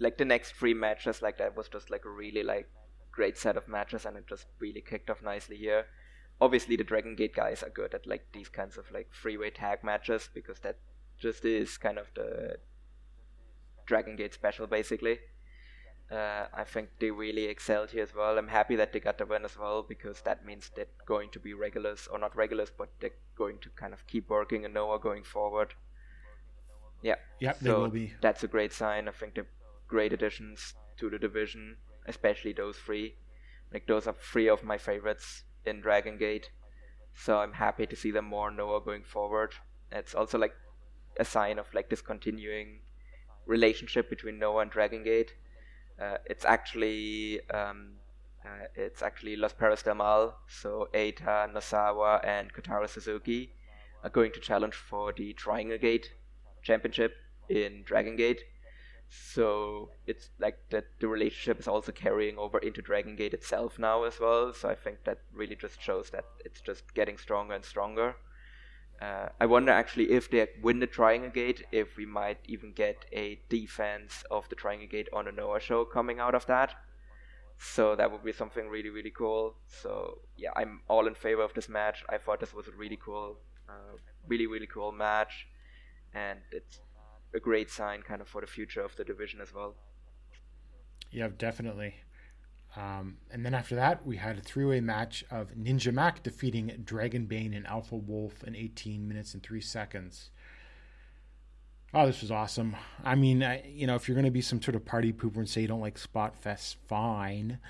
like 0.00 0.18
the 0.18 0.24
next 0.24 0.52
three 0.54 0.74
matches 0.74 1.22
like 1.22 1.38
that 1.38 1.56
was 1.56 1.68
just 1.68 1.88
like 1.90 2.04
a 2.04 2.10
really 2.10 2.42
like 2.42 2.68
great 3.12 3.38
set 3.38 3.56
of 3.56 3.68
matches 3.68 4.04
and 4.06 4.16
it 4.16 4.26
just 4.26 4.46
really 4.58 4.80
kicked 4.80 5.08
off 5.08 5.22
nicely 5.22 5.56
here. 5.56 5.86
Obviously 6.40 6.76
the 6.76 6.84
Dragon 6.84 7.14
Gate 7.14 7.34
guys 7.34 7.62
are 7.62 7.70
good 7.70 7.94
at 7.94 8.06
like 8.06 8.26
these 8.32 8.48
kinds 8.48 8.76
of 8.76 8.90
like 8.92 9.08
freeway 9.12 9.50
tag 9.50 9.84
matches 9.84 10.28
because 10.34 10.58
that 10.60 10.78
just 11.18 11.44
is 11.44 11.76
kind 11.78 11.98
of 11.98 12.06
the 12.14 12.56
Dragon 13.86 14.16
Gate 14.16 14.34
special 14.34 14.66
basically. 14.66 15.18
Uh, 16.10 16.46
I 16.52 16.64
think 16.64 16.90
they 17.00 17.10
really 17.10 17.46
excelled 17.46 17.90
here 17.90 18.02
as 18.02 18.14
well. 18.14 18.36
I'm 18.36 18.48
happy 18.48 18.76
that 18.76 18.92
they 18.92 19.00
got 19.00 19.18
the 19.18 19.26
win 19.26 19.44
as 19.44 19.58
well 19.58 19.82
because 19.82 20.20
that 20.22 20.44
means 20.44 20.70
they're 20.74 20.86
going 21.06 21.30
to 21.30 21.40
be 21.40 21.54
regulars, 21.54 22.06
or 22.12 22.18
not 22.18 22.36
regulars, 22.36 22.70
but 22.76 22.90
they're 23.00 23.18
going 23.36 23.58
to 23.62 23.70
kind 23.70 23.94
of 23.94 24.06
keep 24.06 24.28
working 24.28 24.64
and 24.64 24.74
Noah 24.74 25.00
going 25.00 25.24
forward. 25.24 25.74
Yeah. 27.02 27.16
Yep, 27.40 27.60
they 27.60 27.70
so 27.70 27.80
will 27.80 27.88
be. 27.88 28.12
That's 28.20 28.44
a 28.44 28.48
great 28.48 28.72
sign. 28.72 29.08
I 29.08 29.12
think 29.12 29.34
they're 29.34 29.46
great 29.88 30.12
additions 30.12 30.74
to 30.98 31.08
the 31.08 31.18
division, 31.18 31.78
especially 32.06 32.52
those 32.52 32.76
three. 32.76 33.16
Like 33.72 33.86
those 33.86 34.06
are 34.06 34.14
three 34.14 34.48
of 34.48 34.62
my 34.62 34.78
favorites 34.78 35.44
in 35.66 35.80
Dragon 35.80 36.18
Gate. 36.18 36.50
So 37.14 37.38
I'm 37.38 37.52
happy 37.52 37.86
to 37.86 37.96
see 37.96 38.10
them 38.10 38.24
more 38.26 38.50
in 38.50 38.56
Noah 38.56 38.80
going 38.80 39.04
forward. 39.04 39.54
It's 39.92 40.14
also 40.14 40.38
like 40.38 40.54
a 41.18 41.24
sign 41.24 41.58
of 41.58 41.72
like 41.72 41.90
this 41.90 42.02
continuing 42.02 42.80
relationship 43.46 44.10
between 44.10 44.38
Noah 44.38 44.62
and 44.62 44.70
Dragon 44.70 45.04
Gate. 45.04 45.34
Uh, 46.00 46.16
it's 46.26 46.44
actually 46.44 47.40
um, 47.50 47.94
uh, 48.44 48.66
it's 48.74 49.02
actually 49.02 49.36
Los 49.36 49.52
Perros 49.52 49.82
del 49.82 49.94
Mal, 49.94 50.36
so 50.48 50.88
Eita, 50.92 51.50
Nosawa, 51.52 52.20
and 52.24 52.52
Kotaro 52.52 52.88
Suzuki 52.88 53.52
are 54.02 54.10
going 54.10 54.32
to 54.32 54.40
challenge 54.40 54.74
for 54.74 55.12
the 55.12 55.32
Triangle 55.32 55.78
Gate 55.78 56.12
Championship 56.62 57.14
in 57.48 57.82
Dragon 57.84 58.16
Gate. 58.16 58.42
So 59.08 59.90
it's 60.06 60.30
like 60.38 60.58
that 60.70 60.86
the 61.00 61.08
relationship 61.08 61.60
is 61.60 61.68
also 61.68 61.92
carrying 61.92 62.38
over 62.38 62.58
into 62.58 62.82
Dragon 62.82 63.16
Gate 63.16 63.34
itself 63.34 63.78
now 63.78 64.04
as 64.04 64.18
well. 64.20 64.52
So 64.52 64.68
I 64.68 64.74
think 64.74 65.04
that 65.04 65.18
really 65.32 65.56
just 65.56 65.80
shows 65.80 66.10
that 66.10 66.24
it's 66.44 66.60
just 66.60 66.94
getting 66.94 67.18
stronger 67.18 67.54
and 67.54 67.64
stronger. 67.64 68.16
Uh, 69.00 69.28
I 69.40 69.46
wonder 69.46 69.72
actually 69.72 70.12
if 70.12 70.30
they 70.30 70.48
win 70.62 70.78
the 70.80 70.86
Triangle 70.86 71.30
Gate, 71.30 71.64
if 71.72 71.96
we 71.96 72.06
might 72.06 72.38
even 72.46 72.72
get 72.72 73.04
a 73.12 73.40
defense 73.48 74.24
of 74.30 74.48
the 74.48 74.56
Triangle 74.56 74.88
Gate 74.88 75.08
on 75.12 75.28
a 75.28 75.32
Noah 75.32 75.60
show 75.60 75.84
coming 75.84 76.20
out 76.20 76.34
of 76.34 76.46
that. 76.46 76.74
So 77.58 77.96
that 77.96 78.10
would 78.10 78.24
be 78.24 78.32
something 78.32 78.68
really, 78.68 78.90
really 78.90 79.10
cool. 79.10 79.54
So 79.66 80.18
yeah, 80.36 80.50
I'm 80.56 80.80
all 80.88 81.06
in 81.06 81.14
favor 81.14 81.42
of 81.42 81.54
this 81.54 81.68
match. 81.68 82.04
I 82.08 82.18
thought 82.18 82.40
this 82.40 82.54
was 82.54 82.68
a 82.68 82.72
really 82.72 82.98
cool, 83.02 83.38
uh, 83.68 83.96
really, 84.26 84.46
really 84.46 84.66
cool 84.66 84.92
match, 84.92 85.46
and 86.14 86.40
it's 86.50 86.80
a 87.34 87.40
great 87.40 87.70
sign 87.70 88.02
kind 88.02 88.20
of 88.20 88.28
for 88.28 88.40
the 88.40 88.46
future 88.46 88.80
of 88.80 88.94
the 88.96 89.04
division 89.04 89.40
as 89.40 89.52
well. 89.52 89.74
Yeah, 91.10 91.28
definitely. 91.36 91.96
Um, 92.76 93.18
and 93.30 93.44
then 93.44 93.54
after 93.54 93.76
that, 93.76 94.04
we 94.04 94.16
had 94.16 94.38
a 94.38 94.40
three-way 94.40 94.80
match 94.80 95.24
of 95.30 95.52
Ninja 95.54 95.92
Mac 95.92 96.22
defeating 96.22 96.82
Dragon 96.84 97.26
Bane 97.26 97.54
and 97.54 97.66
Alpha 97.66 97.96
Wolf 97.96 98.42
in 98.44 98.56
18 98.56 99.06
minutes 99.06 99.34
and 99.34 99.42
three 99.42 99.60
seconds. 99.60 100.30
Oh, 101.92 102.06
this 102.06 102.22
was 102.22 102.32
awesome. 102.32 102.74
I 103.04 103.14
mean, 103.14 103.44
I, 103.44 103.64
you 103.68 103.86
know, 103.86 103.94
if 103.94 104.08
you're 104.08 104.16
going 104.16 104.24
to 104.24 104.32
be 104.32 104.40
some 104.40 104.60
sort 104.60 104.74
of 104.74 104.84
party 104.84 105.12
pooper 105.12 105.36
and 105.36 105.48
say 105.48 105.60
you 105.60 105.68
don't 105.68 105.80
like 105.80 105.96
Spot 105.96 106.34
Fest, 106.34 106.76
fine. 106.88 107.60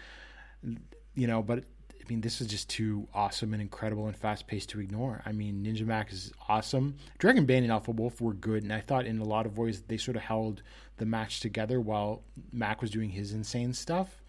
You 1.14 1.26
know, 1.26 1.42
but 1.42 1.64
I 2.04 2.10
mean, 2.12 2.20
this 2.20 2.40
is 2.40 2.46
just 2.46 2.68
too 2.68 3.08
awesome 3.14 3.52
and 3.54 3.62
incredible 3.62 4.06
and 4.06 4.16
fast 4.16 4.46
paced 4.46 4.68
to 4.70 4.80
ignore. 4.80 5.22
I 5.24 5.32
mean, 5.32 5.64
Ninja 5.64 5.86
Mac 5.86 6.12
is 6.12 6.32
awesome. 6.48 6.96
Dragon 7.18 7.46
Bane 7.46 7.62
and 7.62 7.72
Alpha 7.72 7.92
Wolf 7.92 8.20
were 8.20 8.34
good, 8.34 8.62
and 8.62 8.72
I 8.72 8.80
thought 8.80 9.06
in 9.06 9.18
a 9.20 9.24
lot 9.24 9.46
of 9.46 9.56
ways 9.56 9.82
they 9.88 9.96
sort 9.96 10.16
of 10.16 10.22
held 10.22 10.62
the 10.98 11.06
match 11.06 11.40
together 11.40 11.80
while 11.80 12.22
Mac 12.52 12.80
was 12.82 12.90
doing 12.90 13.10
his 13.10 13.32
insane 13.32 13.72
stuff. 13.72 14.20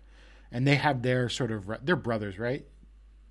And 0.52 0.66
they 0.66 0.76
have 0.76 1.02
their 1.02 1.28
sort 1.28 1.52
of 1.52 1.70
they're 1.84 1.96
brothers, 1.98 2.40
right? 2.40 2.66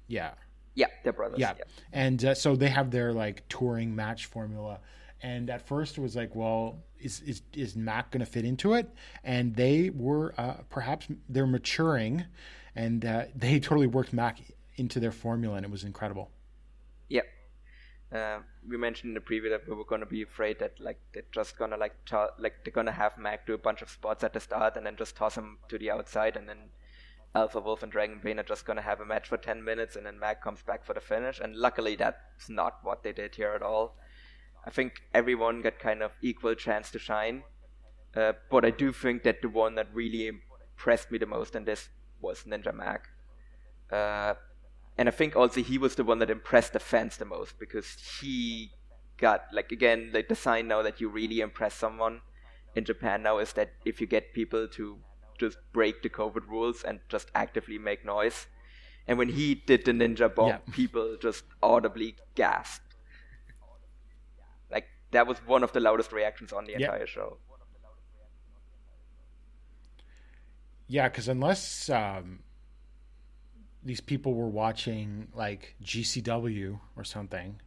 Yeah, 0.09 0.33
Yeah, 0.75 0.89
they're 1.05 1.13
brothers. 1.15 1.39
yeah. 1.39 1.55
And 1.93 2.23
uh, 2.25 2.35
so 2.35 2.55
they 2.57 2.69
have 2.69 2.91
their 2.91 3.13
like 3.13 3.49
touring 3.49 3.95
match 3.97 4.27
formula. 4.27 4.81
And 5.23 5.49
at 5.49 5.67
first 5.67 5.97
it 5.97 6.03
was 6.03 6.17
like, 6.17 6.35
well, 6.35 6.83
is 7.01 7.21
is 7.21 7.41
is 7.55 7.77
Mac 7.77 8.11
going 8.11 8.21
to 8.21 8.27
fit 8.31 8.45
into 8.45 8.75
it? 8.75 8.91
And 9.23 9.55
they 9.57 9.89
were 9.91 10.35
uh, 10.37 10.55
perhaps 10.69 11.07
they're 11.31 11.47
maturing, 11.47 12.27
and 12.77 13.05
uh, 13.05 13.25
they 13.35 13.61
totally 13.61 13.87
worked 13.87 14.13
Mac 14.13 14.39
into 14.77 15.01
their 15.01 15.13
formula, 15.13 15.57
and 15.57 15.65
it 15.65 15.71
was 15.71 15.85
incredible. 15.85 16.31
Yep. 17.09 17.27
Uh, 18.13 18.39
we 18.69 18.77
mentioned 18.77 19.11
in 19.11 19.15
the 19.15 19.21
preview 19.21 19.51
that 19.51 19.69
we 19.69 19.75
were 19.75 19.85
gonna 19.85 20.07
be 20.07 20.23
afraid 20.23 20.59
that 20.61 20.79
like 20.79 20.99
they're 21.13 21.25
just 21.33 21.59
gonna 21.59 21.77
like 21.77 22.05
to- 22.07 22.31
like 22.39 22.65
they're 22.65 22.73
gonna 22.73 22.93
have 22.93 23.19
Mac 23.19 23.47
do 23.47 23.55
a 23.55 23.59
bunch 23.59 23.83
of 23.83 23.91
spots 23.91 24.23
at 24.23 24.33
the 24.33 24.41
start 24.41 24.77
and 24.77 24.87
then 24.87 24.97
just 24.97 25.17
toss 25.17 25.37
him 25.37 25.59
to 25.69 25.79
the 25.79 25.91
outside 25.91 26.37
and 26.37 26.49
then 26.49 26.71
Alpha 27.35 27.61
Wolf 27.61 27.83
and 27.83 27.91
Dragon 27.91 28.21
Bane 28.23 28.39
are 28.39 28.45
just 28.45 28.65
gonna 28.65 28.83
have 28.83 29.01
a 29.01 29.05
match 29.05 29.29
for 29.29 29.37
ten 29.37 29.65
minutes 29.65 29.97
and 29.97 30.07
then 30.07 30.19
Mac 30.21 30.43
comes 30.43 30.63
back 30.63 30.85
for 30.85 30.95
the 30.95 31.01
finish 31.01 31.41
and 31.41 31.57
luckily 31.57 31.97
that's 31.97 32.49
not 32.49 32.79
what 32.83 33.03
they 33.03 33.13
did 33.13 33.35
here 33.35 33.53
at 33.53 33.63
all. 33.63 33.97
I 34.65 34.71
think 34.71 35.03
everyone 35.13 35.61
got 35.61 35.79
kind 35.79 36.03
of 36.03 36.13
equal 36.23 36.55
chance 36.55 36.91
to 36.93 36.99
shine, 36.99 37.43
uh, 38.15 38.35
but 38.51 38.65
I 38.65 38.71
do 38.71 38.93
think 38.93 39.25
that 39.25 39.43
the 39.43 39.49
one 39.49 39.75
that 39.75 39.89
really 39.93 40.29
impressed 40.29 41.11
me 41.11 41.19
the 41.19 41.27
most 41.27 41.57
in 41.57 41.65
this 41.65 41.89
was 42.25 42.45
Ninja 42.45 42.75
Mac. 42.75 43.09
Uh, 43.91 44.35
and 44.99 45.09
I 45.09 45.13
think 45.13 45.37
also 45.37 45.63
he 45.63 45.79
was 45.79 45.95
the 45.95 46.05
one 46.05 46.19
that 46.21 46.31
impressed 46.31 46.73
the 46.73 46.81
fans 46.81 47.17
the 47.17 47.25
most 47.25 47.59
because 47.59 47.89
he 48.21 48.71
got 49.17 49.41
like 49.53 49.71
again 49.71 50.11
like 50.13 50.29
the 50.29 50.35
sign 50.35 50.67
now 50.67 50.83
that 50.83 51.01
you 51.01 51.09
really 51.09 51.41
impress 51.41 51.75
someone 51.75 52.21
in 52.75 52.85
Japan 52.85 53.23
now 53.23 53.39
is 53.39 53.53
that 53.53 53.71
if 53.85 54.01
you 54.01 54.07
get 54.07 54.35
people 54.35 54.67
to 54.69 54.99
just 55.39 55.59
break 55.73 56.03
the 56.03 56.09
COVID 56.09 56.49
rules 56.49 56.83
and 56.85 57.01
just 57.09 57.31
actively 57.35 57.79
make 57.79 58.05
noise. 58.05 58.47
And 59.07 59.19
when 59.19 59.29
he 59.29 59.55
did 59.55 59.85
the 59.85 59.93
ninja 59.93 60.29
bomb, 60.35 60.49
Yeah. 60.49 60.59
people 60.81 61.17
just 61.21 61.45
audibly 61.63 62.17
gasped. 62.35 62.95
Like 64.71 64.87
that 65.11 65.27
was 65.27 65.39
one 65.47 65.63
of 65.63 65.73
the 65.73 65.81
loudest 65.81 66.13
reactions 66.13 66.53
on 66.53 66.65
the 66.65 66.73
Yeah. 66.73 66.79
entire 66.87 67.07
show. 67.07 67.39
Yeah, 70.87 71.09
because 71.09 71.29
unless 71.29 71.89
um, 71.89 72.41
these 73.83 74.01
people 74.01 74.35
were 74.35 74.49
watching 74.49 75.29
like 75.35 75.77
GCW 75.83 76.79
or 76.97 77.05
something, 77.05 77.61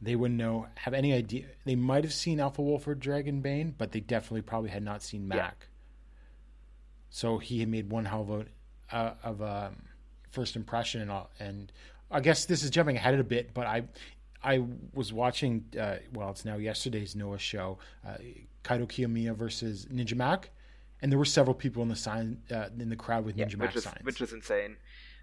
they 0.00 0.16
wouldn't 0.16 0.38
know 0.38 0.66
have 0.76 0.94
any 0.94 1.12
idea. 1.12 1.46
They 1.64 1.76
might 1.76 2.04
have 2.04 2.12
seen 2.12 2.40
Alpha 2.40 2.62
Wolf 2.62 2.86
or 2.86 2.94
Dragon 2.94 3.40
Bane, 3.40 3.74
but 3.76 3.92
they 3.92 4.00
definitely 4.00 4.42
probably 4.42 4.70
had 4.70 4.82
not 4.82 5.02
seen 5.02 5.26
Mac. 5.26 5.68
So 7.10 7.38
he 7.38 7.60
had 7.60 7.68
made 7.68 7.90
one 7.90 8.04
hell 8.04 8.22
of 8.22 8.30
a 8.30 8.46
uh, 8.96 9.14
of 9.22 9.40
a 9.40 9.72
first 10.30 10.56
impression, 10.56 11.00
and 11.02 11.10
all, 11.10 11.30
and 11.40 11.72
I 12.10 12.20
guess 12.20 12.44
this 12.44 12.62
is 12.62 12.70
jumping 12.70 12.96
ahead 12.96 13.18
a 13.18 13.24
bit, 13.24 13.52
but 13.54 13.66
I 13.66 13.84
I 14.42 14.64
was 14.94 15.12
watching. 15.12 15.64
Uh, 15.78 15.96
well, 16.12 16.30
it's 16.30 16.44
now 16.44 16.56
yesterday's 16.56 17.16
Noah 17.16 17.38
show, 17.38 17.78
uh, 18.06 18.18
Kaito 18.64 18.86
Kiyomiya 18.86 19.34
versus 19.34 19.86
Ninja 19.86 20.14
Mac, 20.14 20.50
and 21.02 21.12
there 21.12 21.18
were 21.18 21.24
several 21.24 21.54
people 21.54 21.82
in 21.82 21.88
the 21.88 21.96
sign 21.96 22.42
uh, 22.50 22.68
in 22.78 22.88
the 22.88 22.96
crowd 22.96 23.24
with 23.24 23.36
Yeah, 23.36 23.46
Ninja 23.46 23.56
Mac 23.58 23.68
which 23.68 23.76
is 23.76 23.84
signs. 23.84 24.04
which 24.04 24.20
is 24.20 24.32
insane. 24.32 24.76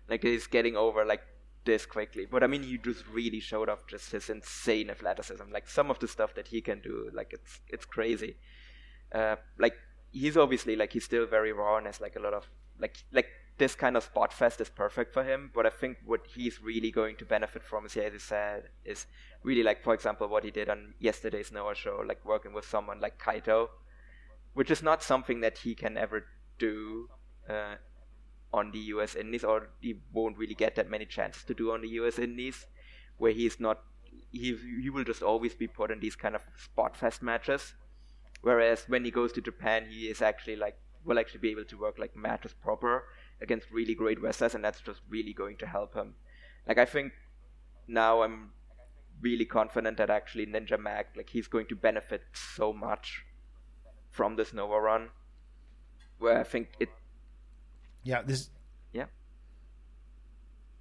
Like 0.10 0.22
he's 0.23 0.47
getting 0.47 0.76
over 0.76 1.03
like 1.06 1.22
this 1.65 1.85
quickly. 1.85 2.26
But 2.30 2.43
I 2.43 2.47
mean, 2.47 2.64
he 2.64 2.77
just 2.77 3.07
really 3.07 3.39
showed 3.39 3.69
off 3.69 3.88
just 3.88 4.11
his 4.11 4.30
insane 4.30 4.89
athleticism. 4.89 5.43
Like 5.52 5.68
some 5.68 5.89
of 5.89 5.99
the 5.99 6.07
stuff 6.07 6.35
that 6.35 6.47
he 6.49 6.61
can 6.61 6.80
do, 6.81 7.10
like 7.14 7.34
it's 7.34 7.60
it's 7.68 7.85
crazy. 7.85 8.38
Uh, 9.11 9.35
like 9.57 9.76
he's 10.11 10.38
obviously 10.38 10.76
like 10.76 10.93
he's 10.93 11.06
still 11.06 11.26
very 11.26 11.52
raw 11.52 11.77
and 11.77 11.85
has 11.88 11.99
like 11.99 12.15
a 12.15 12.19
lot 12.19 12.34
of 12.34 12.49
like 12.80 12.97
like 13.11 13.27
this 13.57 13.73
kind 13.73 13.95
of 13.95 14.03
spot 14.03 14.34
fest 14.34 14.60
is 14.60 14.69
perfect 14.69 15.14
for 15.14 15.23
him. 15.23 15.52
But 15.53 15.65
I 15.65 15.69
think 15.69 15.97
what 16.06 16.27
he's 16.35 16.61
really 16.61 16.91
going 16.91 17.15
to 17.18 17.26
benefit 17.26 17.64
from, 17.64 17.85
is, 17.85 17.95
as 17.97 18.14
you 18.14 18.19
said, 18.19 18.69
is 18.84 19.07
really 19.43 19.64
like 19.64 19.84
for 19.84 19.93
example 19.93 20.27
what 20.27 20.43
he 20.43 20.52
did 20.52 20.69
on 20.69 20.93
yesterday's 20.99 21.52
Noah 21.52 21.76
show, 21.76 22.03
like 22.06 22.23
working 22.26 22.53
with 22.53 22.65
someone 22.65 22.99
like 22.99 23.19
Kaito, 23.19 23.69
which 24.56 24.72
is 24.72 24.82
not 24.82 25.03
something 25.03 25.41
that 25.41 25.60
he 25.60 25.76
can 25.76 25.98
ever 25.98 26.26
do. 26.57 27.10
Uh, 27.48 27.76
on 28.56 28.72
the 28.72 28.80
US 28.95 29.15
Indies, 29.15 29.44
or 29.44 29.69
he 29.82 29.99
won't 30.14 30.38
really 30.38 30.56
get 30.56 30.76
that 30.76 30.90
many 30.90 31.06
chances 31.06 31.44
to 31.44 31.53
do 31.53 31.72
on 31.72 31.82
the 31.82 31.90
US 31.99 32.18
Indies, 32.18 32.65
where 33.18 33.34
he's 33.34 33.60
not. 33.60 33.84
He 34.32 34.56
he 34.82 34.90
will 34.90 35.03
just 35.03 35.22
always 35.22 35.53
be 35.53 35.68
put 35.68 35.91
in 35.91 35.99
these 35.99 36.15
kind 36.15 36.36
of 36.36 36.41
spot 36.56 36.95
fest 36.95 37.22
matches, 37.22 37.73
whereas 38.41 38.86
when 38.88 39.03
he 39.03 39.11
goes 39.11 39.34
to 39.34 39.41
Japan, 39.41 39.88
he 39.90 40.07
is 40.07 40.22
actually 40.22 40.56
like 40.56 40.77
will 41.03 41.19
actually 41.19 41.41
be 41.41 41.52
able 41.52 41.65
to 41.65 41.77
work 41.77 41.99
like 41.99 42.15
matches 42.15 42.53
proper 42.53 43.03
against 43.41 43.69
really 43.72 43.94
great 43.94 44.22
wrestlers, 44.22 44.56
and 44.56 44.64
that's 44.64 44.80
just 44.80 45.02
really 45.10 45.34
going 45.34 45.57
to 45.57 45.68
help 45.68 45.94
him. 45.94 46.15
Like 46.65 46.77
I 46.77 46.86
think 46.86 47.11
now 47.88 48.22
I'm 48.23 48.52
really 49.22 49.45
confident 49.45 49.98
that 49.98 50.10
actually 50.10 50.45
Ninja 50.45 50.80
Mac 50.80 51.15
like 51.15 51.30
he's 51.30 51.48
going 51.48 51.68
to 51.68 51.76
benefit 51.76 52.23
so 52.34 52.73
much 52.73 53.23
from 54.15 54.35
this 54.37 54.53
Noah 54.53 54.79
run, 54.79 55.09
where 56.19 56.39
I 56.39 56.43
think 56.43 56.69
it 56.79 56.89
yeah, 58.03 58.21
this. 58.21 58.49
Yeah. 58.93 59.05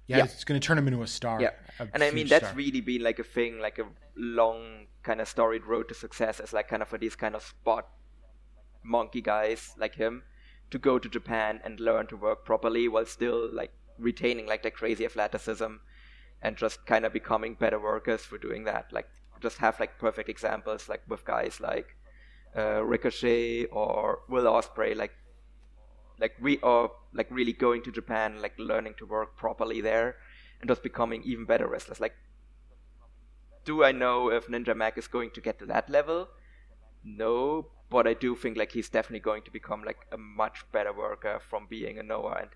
Yeah, 0.07 0.17
Yeah. 0.17 0.23
it's 0.25 0.43
going 0.43 0.59
to 0.59 0.65
turn 0.65 0.77
him 0.77 0.87
into 0.87 1.01
a 1.03 1.07
star. 1.07 1.41
Yeah, 1.41 1.51
a 1.79 1.87
and 1.93 2.03
I 2.03 2.11
mean 2.11 2.27
that's 2.27 2.45
star. 2.45 2.55
really 2.55 2.81
been 2.81 3.03
like 3.03 3.19
a 3.19 3.23
thing, 3.23 3.59
like 3.59 3.79
a 3.79 3.87
long 4.15 4.87
kind 5.03 5.19
of 5.21 5.27
storied 5.27 5.65
road 5.65 5.87
to 5.89 5.93
success 5.93 6.39
as 6.39 6.53
like 6.53 6.67
kind 6.67 6.81
of 6.81 6.87
for 6.87 6.97
these 6.97 7.15
kind 7.15 7.35
of 7.35 7.43
spot 7.43 7.87
monkey 8.83 9.21
guys 9.21 9.73
like 9.77 9.95
him 9.95 10.23
to 10.71 10.77
go 10.79 10.97
to 10.99 11.09
Japan 11.09 11.59
and 11.63 11.79
learn 11.79 12.07
to 12.07 12.17
work 12.17 12.45
properly 12.45 12.87
while 12.87 13.05
still 13.05 13.49
like 13.53 13.71
retaining 13.97 14.45
like 14.47 14.61
their 14.61 14.71
crazy 14.71 15.05
athleticism 15.05 15.73
and 16.41 16.57
just 16.57 16.85
kind 16.85 17.05
of 17.05 17.13
becoming 17.13 17.55
better 17.55 17.79
workers 17.79 18.21
for 18.21 18.37
doing 18.37 18.63
that. 18.65 18.91
Like 18.91 19.09
just 19.41 19.57
have 19.57 19.79
like 19.79 19.97
perfect 19.99 20.29
examples 20.29 20.87
like 20.87 21.01
with 21.07 21.25
guys 21.25 21.59
like 21.59 21.95
uh, 22.57 22.83
Ricochet 22.83 23.65
or 23.65 24.19
Will 24.29 24.45
Ospreay, 24.45 24.95
like 24.95 25.13
like 26.19 26.33
re 26.39 26.57
or 26.63 26.91
like 27.13 27.27
really 27.29 27.53
going 27.53 27.81
to 27.83 27.91
Japan, 27.91 28.41
like 28.41 28.53
learning 28.57 28.95
to 28.99 29.05
work 29.05 29.35
properly 29.35 29.81
there, 29.81 30.15
and 30.61 30.69
just 30.69 30.83
becoming 30.83 31.21
even 31.23 31.45
better 31.45 31.67
wrestlers. 31.67 31.99
Like, 31.99 32.15
do 33.65 33.83
I 33.83 33.91
know 33.91 34.29
if 34.31 34.47
Ninja 34.47 34.75
Mac 34.75 34.97
is 34.97 35.07
going 35.07 35.31
to 35.31 35.41
get 35.41 35.59
to 35.59 35.65
that 35.65 35.89
level? 35.89 36.29
No, 37.03 37.67
but 37.89 38.07
I 38.07 38.13
do 38.13 38.35
think 38.35 38.57
like 38.57 38.71
he's 38.71 38.89
definitely 38.89 39.19
going 39.19 39.43
to 39.43 39.51
become 39.51 39.83
like 39.83 40.07
a 40.11 40.17
much 40.17 40.65
better 40.71 40.93
worker 40.93 41.39
from 41.39 41.67
being 41.69 41.99
a 41.99 42.03
Noah, 42.03 42.37
and 42.41 42.49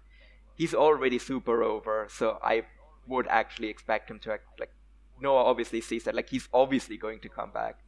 he's 0.55 0.73
already 0.73 1.19
super 1.19 1.61
over. 1.61 2.07
So 2.09 2.39
I 2.41 2.63
would 3.07 3.27
actually 3.27 3.69
expect 3.69 4.09
him 4.09 4.19
to 4.19 4.34
act 4.34 4.59
like 4.59 4.71
Noah 5.19 5.43
obviously 5.43 5.81
sees 5.81 6.03
that 6.05 6.15
like 6.15 6.30
he's 6.30 6.47
obviously 6.53 6.97
going 6.97 7.19
to 7.19 7.30
come 7.30 7.51
back. 7.51 7.80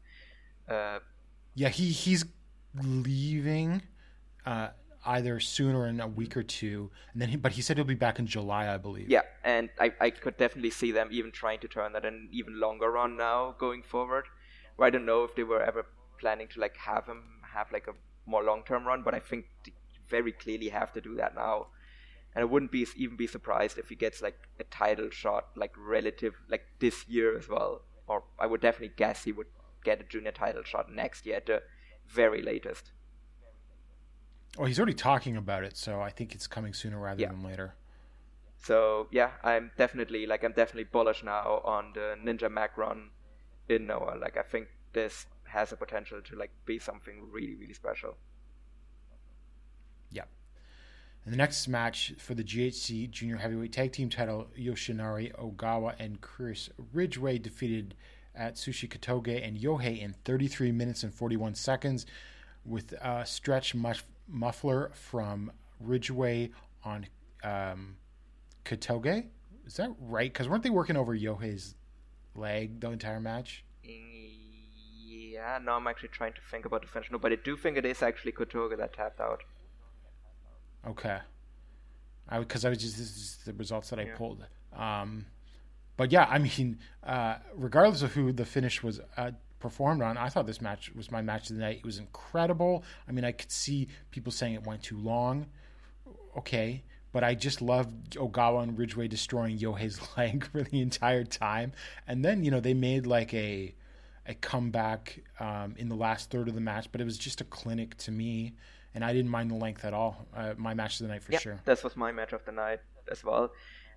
Uh, 0.69 0.99
Yeah, 1.53 1.69
he 1.69 1.89
he's 1.89 2.25
leaving 2.81 3.81
uh, 4.45 4.69
either 5.05 5.39
soon 5.39 5.75
or 5.75 5.87
in 5.87 5.99
a 5.99 6.07
week 6.07 6.37
or 6.37 6.43
two, 6.43 6.91
and 7.13 7.21
then 7.21 7.29
he, 7.29 7.35
but 7.37 7.53
he 7.53 7.61
said 7.61 7.77
he'll 7.77 7.85
be 7.85 7.95
back 7.95 8.19
in 8.19 8.27
July, 8.27 8.73
I 8.73 8.77
believe. 8.77 9.09
Yeah, 9.09 9.23
and 9.43 9.69
I, 9.79 9.91
I 9.99 10.09
could 10.11 10.37
definitely 10.37 10.69
see 10.69 10.91
them 10.91 11.09
even 11.11 11.31
trying 11.31 11.59
to 11.59 11.67
turn 11.67 11.93
that 11.93 12.05
an 12.05 12.29
even 12.31 12.59
longer 12.59 12.91
run 12.91 13.17
now 13.17 13.55
going 13.57 13.83
forward. 13.83 14.25
Where 14.75 14.87
I 14.87 14.89
don't 14.89 15.05
know 15.05 15.23
if 15.23 15.35
they 15.35 15.43
were 15.43 15.61
ever 15.61 15.85
planning 16.19 16.47
to 16.49 16.59
like 16.59 16.77
have 16.77 17.05
him 17.05 17.23
have 17.53 17.71
like 17.71 17.87
a 17.87 17.93
more 18.25 18.43
long 18.43 18.63
term 18.63 18.85
run, 18.85 19.03
but 19.03 19.13
I 19.13 19.19
think 19.19 19.45
very 20.09 20.31
clearly 20.31 20.69
have 20.69 20.93
to 20.93 21.01
do 21.01 21.15
that 21.15 21.35
now. 21.35 21.67
And 22.33 22.43
I 22.43 22.45
wouldn't 22.45 22.71
be 22.71 22.87
even 22.95 23.17
be 23.17 23.27
surprised 23.27 23.77
if 23.77 23.89
he 23.89 23.95
gets 23.95 24.21
like 24.21 24.37
a 24.59 24.63
title 24.65 25.09
shot 25.09 25.47
like 25.55 25.73
relative 25.77 26.33
like 26.49 26.65
this 26.79 27.07
year 27.07 27.37
as 27.37 27.49
well. 27.49 27.81
Or 28.07 28.23
I 28.39 28.45
would 28.45 28.61
definitely 28.61 28.93
guess 28.95 29.23
he 29.23 29.31
would 29.31 29.47
get 29.83 30.01
a 30.01 30.03
junior 30.03 30.31
title 30.31 30.63
shot 30.63 30.91
next 30.91 31.25
year 31.25 31.37
at 31.37 31.45
the 31.45 31.63
very 32.07 32.41
latest. 32.41 32.91
Oh, 34.57 34.65
he's 34.65 34.79
already 34.79 34.93
talking 34.93 35.37
about 35.37 35.63
it, 35.63 35.77
so 35.77 36.01
I 36.01 36.09
think 36.09 36.35
it's 36.35 36.47
coming 36.47 36.73
sooner 36.73 36.99
rather 36.99 37.21
Yeah. 37.21 37.29
than 37.29 37.43
later. 37.43 37.75
So 38.57 39.07
yeah, 39.11 39.31
I'm 39.43 39.71
definitely 39.77 40.25
like 40.25 40.43
I'm 40.43 40.51
definitely 40.53 40.83
bullish 40.83 41.23
now 41.23 41.61
on 41.63 41.93
the 41.93 42.15
Ninja 42.23 42.51
Mac 42.51 42.77
run 42.77 43.09
in 43.69 43.87
Noah. 43.87 44.17
Like 44.19 44.37
I 44.37 44.43
think 44.43 44.67
this 44.93 45.25
has 45.45 45.71
a 45.71 45.77
potential 45.77 46.21
to 46.21 46.35
like 46.35 46.51
be 46.65 46.77
something 46.79 47.31
really 47.31 47.55
really 47.55 47.73
special. 47.73 48.17
Yeah. 50.11 50.25
And 51.25 51.33
the 51.33 51.37
next 51.37 51.67
match 51.67 52.13
for 52.17 52.35
the 52.35 52.43
GHC 52.43 53.09
Junior 53.09 53.37
Heavyweight 53.37 53.71
Tag 53.73 53.93
Team 53.93 54.09
title, 54.09 54.47
Yoshinari 54.59 55.33
Ogawa 55.37 55.95
and 55.97 56.19
Chris 56.21 56.69
Ridgeway 56.93 57.37
defeated 57.39 57.95
Atsushi 58.39 58.87
Kotoge 58.89 59.45
and 59.45 59.57
Yohei 59.57 59.99
in 60.01 60.13
33 60.25 60.71
minutes 60.71 61.03
and 61.03 61.13
41 61.13 61.55
seconds 61.55 62.05
with 62.65 62.93
a 63.01 63.25
stretch 63.25 63.73
muff- 63.75 64.07
muffler 64.27 64.91
from 64.93 65.51
Ridgeway 65.79 66.51
on 66.83 67.07
um, 67.43 67.97
Kotoge. 68.65 69.27
Is 69.65 69.75
that 69.75 69.91
right? 69.99 70.31
Because 70.31 70.47
weren't 70.47 70.63
they 70.63 70.69
working 70.69 70.97
over 70.97 71.15
Yohei's 71.15 71.75
leg 72.35 72.79
the 72.79 72.89
entire 72.91 73.19
match? 73.19 73.63
Yeah, 73.83 75.59
now 75.63 75.75
I'm 75.77 75.87
actually 75.87 76.09
trying 76.09 76.33
to 76.33 76.41
think 76.51 76.65
about 76.65 76.81
the 76.81 76.87
finish. 76.87 77.09
No, 77.11 77.17
but 77.17 77.31
I 77.31 77.35
do 77.35 77.57
think 77.57 77.77
it 77.77 77.85
is 77.85 78.03
actually 78.03 78.31
Kotoge 78.33 78.77
that 78.77 78.93
tapped 78.93 79.19
out. 79.19 79.41
Okay. 80.87 81.19
I 82.29 82.39
because 82.39 82.63
I 82.65 82.69
was 82.69 82.77
just 82.79 82.97
this 82.97 83.07
is 83.17 83.37
the 83.45 83.53
results 83.53 83.89
that 83.89 83.99
I 83.99 84.03
Yeah. 84.03 84.15
pulled. 84.15 84.45
Um, 84.73 85.25
but 86.01 86.11
yeah, 86.11 86.25
I 86.27 86.39
mean, 86.39 86.79
uh, 87.03 87.35
regardless 87.53 88.01
of 88.01 88.11
who 88.11 88.31
the 88.31 88.43
finish 88.43 88.81
was 88.81 88.99
uh, 89.17 89.29
performed 89.59 90.01
on, 90.01 90.17
I 90.17 90.29
thought 90.29 90.47
this 90.47 90.59
match 90.59 90.91
was 90.95 91.11
my 91.11 91.21
match 91.21 91.51
of 91.51 91.57
the 91.57 91.61
night. 91.61 91.77
It 91.77 91.85
was 91.85 91.99
incredible. 91.99 92.83
I 93.07 93.11
mean, 93.11 93.23
I 93.23 93.31
could 93.31 93.51
see 93.51 93.87
people 94.09 94.31
saying 94.31 94.55
it 94.55 94.65
went 94.65 94.81
too 94.81 94.97
long. 94.97 95.45
Okay, 96.35 96.81
but 97.11 97.23
I 97.23 97.35
just 97.35 97.61
loved 97.61 98.15
Ogawa 98.15 98.63
and 98.63 98.79
Ridgeway 98.79 99.09
destroying 99.09 99.59
Yohei's 99.59 100.01
leg 100.17 100.43
for 100.43 100.63
the 100.63 100.81
entire 100.81 101.23
time, 101.23 101.71
and 102.07 102.25
then 102.25 102.43
you 102.43 102.49
know 102.49 102.61
they 102.61 102.73
made 102.73 103.05
like 103.05 103.31
a 103.35 103.75
a 104.25 104.33
comeback 104.33 105.21
um, 105.39 105.75
in 105.77 105.87
the 105.87 105.95
last 105.95 106.31
third 106.31 106.47
of 106.47 106.55
the 106.55 106.61
match, 106.61 106.91
but 106.91 106.99
it 106.99 107.03
was 107.03 107.19
just 107.19 107.41
a 107.41 107.43
clinic 107.43 107.95
to 107.97 108.11
me, 108.11 108.55
and 108.95 109.05
I 109.05 109.13
didn't 109.13 109.29
mind 109.29 109.51
the 109.51 109.55
length 109.55 109.85
at 109.85 109.93
all. 109.93 110.25
Uh, 110.35 110.55
my 110.57 110.73
match 110.73 110.99
of 110.99 111.05
the 111.05 111.13
night 111.13 111.21
for 111.21 111.31
yeah, 111.33 111.37
sure. 111.37 111.59
this 111.65 111.83
was 111.83 111.95
my 111.95 112.11
match 112.11 112.33
of 112.33 112.43
the 112.45 112.53
night 112.53 112.79
as 113.11 113.23
well. 113.23 113.51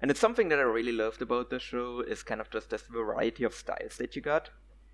And 0.05 0.11
it's 0.11 0.21
something 0.21 0.51
that 0.51 0.59
I 0.59 0.63
really 0.65 0.93
loved 0.93 1.23
about 1.23 1.49
the 1.49 1.59
show 1.59 2.03
is 2.07 2.23
kind 2.23 2.39
of 2.39 2.51
just 2.51 2.69
this 2.69 2.83
variety 2.83 3.43
of 3.43 3.55
styles 3.55 3.97
that 3.97 4.15
you 4.15 4.21
got, 4.21 4.51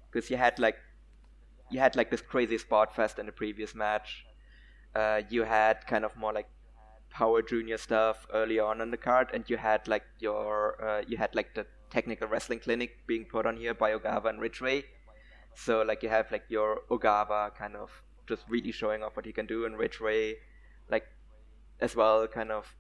because 0.09 0.31
you 0.31 0.37
had 0.37 0.61
like 0.61 0.77
you 1.69 1.81
had 1.81 1.97
like 1.97 2.13
this 2.13 2.21
crazy 2.21 2.59
spot 2.59 2.95
fest 2.95 3.19
in 3.19 3.27
the 3.27 3.33
previous 3.33 3.75
match. 3.75 4.25
Uh, 4.95 5.23
you 5.29 5.43
had 5.43 5.85
kind 5.89 6.05
of 6.05 6.17
more 6.17 6.33
like 6.33 6.47
Power 7.11 7.43
Junior 7.43 7.77
stuff 7.77 8.25
early 8.33 8.61
on 8.61 8.81
in 8.81 8.93
the 8.93 8.97
card, 8.97 9.31
and 9.35 9.51
you 9.51 9.57
had 9.57 9.89
like 9.89 10.05
your 10.21 10.81
uh, 10.81 11.03
you 11.09 11.17
had 11.17 11.35
like 11.35 11.57
the 11.57 11.67
technical 11.91 12.29
wrestling 12.29 12.61
clinic 12.61 12.99
being 13.09 13.25
put 13.25 13.47
on 13.47 13.57
here 13.57 13.75
by 13.75 13.91
Ogawa 13.91 14.27
and 14.27 14.41
Ridgeway. 14.41 14.85
So 15.57 15.83
like 15.83 16.05
you 16.05 16.09
have 16.09 16.31
like 16.31 16.45
your 16.49 16.83
Ogawa 16.89 17.53
kind 17.57 17.75
of 17.75 17.91
just 18.29 18.45
really 18.49 18.71
showing 18.71 19.03
off 19.03 19.17
what 19.17 19.27
he 19.27 19.33
can 19.33 19.47
do, 19.47 19.67
and 19.67 19.77
Ridgeway 19.77 20.37
like 20.89 21.09
as 21.81 21.97
well 21.97 22.29
kind 22.29 22.53
of 22.53 22.77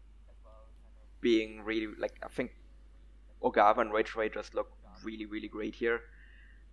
being 1.21 1.63
really 1.63 1.89
like 1.99 2.19
I 2.23 2.29
think 2.29 2.53
Ogawa 3.43 3.79
and 3.79 3.93
Ridgeway 3.93 4.29
just 4.29 4.55
look 4.55 4.71
really 5.05 5.27
really 5.27 5.49
great 5.49 5.75
here. 5.75 6.01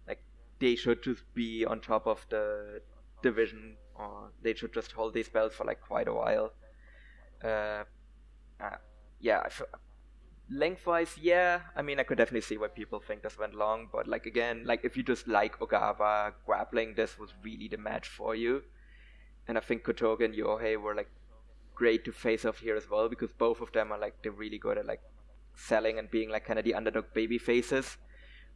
Like 0.07 0.21
they 0.59 0.75
should 0.75 1.03
just 1.03 1.23
be 1.33 1.65
on 1.65 1.81
top 1.81 2.07
of 2.07 2.25
the 2.29 2.81
division, 3.21 3.77
or 3.95 4.31
they 4.41 4.53
should 4.53 4.73
just 4.73 4.91
hold 4.91 5.13
these 5.13 5.29
belts 5.29 5.55
for 5.55 5.65
like 5.65 5.81
quite 5.81 6.07
a 6.07 6.13
while. 6.13 6.53
Uh, 7.43 7.83
uh, 8.59 8.77
yeah, 9.19 9.41
I 9.45 9.49
lengthwise, 10.49 11.17
yeah. 11.21 11.61
I 11.75 11.81
mean, 11.81 11.99
I 11.99 12.03
could 12.03 12.17
definitely 12.17 12.41
see 12.41 12.57
why 12.57 12.67
people 12.67 12.99
think 12.99 13.23
this 13.23 13.37
went 13.37 13.53
long, 13.53 13.87
but 13.91 14.07
like 14.07 14.25
again, 14.25 14.63
like 14.65 14.85
if 14.85 14.95
you 14.97 15.03
just 15.03 15.27
like 15.27 15.59
Ogawa 15.59 16.33
grappling, 16.45 16.93
this 16.95 17.17
was 17.19 17.33
really 17.43 17.67
the 17.67 17.77
match 17.77 18.07
for 18.07 18.35
you. 18.35 18.63
And 19.47 19.57
I 19.57 19.61
think 19.61 19.83
Kotoge 19.83 20.23
and 20.25 20.33
Yohei 20.33 20.79
were 20.81 20.95
like 20.95 21.09
great 21.77 22.03
to 22.03 22.11
face 22.11 22.43
off 22.43 22.57
here 22.59 22.75
as 22.75 22.89
well 22.89 23.07
because 23.07 23.31
both 23.37 23.61
of 23.61 23.71
them 23.71 23.91
are 23.91 23.99
like 23.99 24.15
they're 24.23 24.31
really 24.31 24.57
good 24.57 24.79
at 24.79 24.87
like 24.87 25.01
selling 25.55 25.99
and 25.99 26.09
being 26.09 26.29
like 26.29 26.43
kind 26.43 26.57
of 26.57 26.65
the 26.65 26.73
underdog 26.73 27.05
baby 27.13 27.37
faces. 27.37 27.97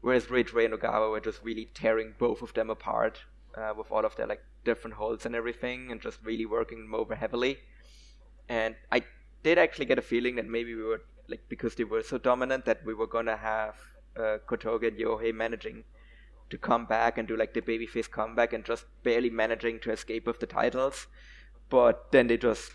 Whereas 0.01 0.31
Ridgeway 0.31 0.65
and 0.65 0.73
Ogawa 0.73 1.11
were 1.11 1.19
just 1.19 1.43
really 1.43 1.69
tearing 1.75 2.15
both 2.17 2.41
of 2.41 2.53
them 2.55 2.71
apart 2.71 3.19
uh, 3.55 3.73
with 3.77 3.91
all 3.91 4.05
of 4.05 4.15
their 4.15 4.25
like 4.25 4.43
different 4.65 4.95
holds 4.95 5.27
and 5.27 5.35
everything, 5.35 5.91
and 5.91 6.01
just 6.01 6.17
really 6.23 6.47
working 6.47 6.79
them 6.81 6.95
over 6.95 7.13
heavily. 7.13 7.59
And 8.49 8.75
I 8.91 9.03
did 9.43 9.59
actually 9.59 9.85
get 9.85 9.99
a 9.99 10.01
feeling 10.01 10.35
that 10.37 10.47
maybe 10.47 10.73
we 10.73 10.83
were 10.83 11.03
like 11.27 11.43
because 11.47 11.75
they 11.75 11.83
were 11.83 12.01
so 12.01 12.17
dominant 12.17 12.65
that 12.65 12.83
we 12.83 12.95
were 12.95 13.07
gonna 13.07 13.37
have 13.37 13.75
uh, 14.17 14.37
Kotoge 14.47 14.87
and 14.87 14.97
Yohei 14.97 15.33
managing 15.33 15.83
to 16.49 16.57
come 16.57 16.85
back 16.85 17.19
and 17.19 17.27
do 17.27 17.37
like 17.37 17.53
the 17.53 17.61
babyface 17.61 18.09
comeback 18.09 18.51
and 18.51 18.65
just 18.65 18.85
barely 19.03 19.29
managing 19.29 19.79
to 19.81 19.91
escape 19.91 20.25
with 20.25 20.39
the 20.39 20.47
titles. 20.47 21.05
But 21.69 22.11
then 22.11 22.27
they 22.27 22.37
just 22.37 22.71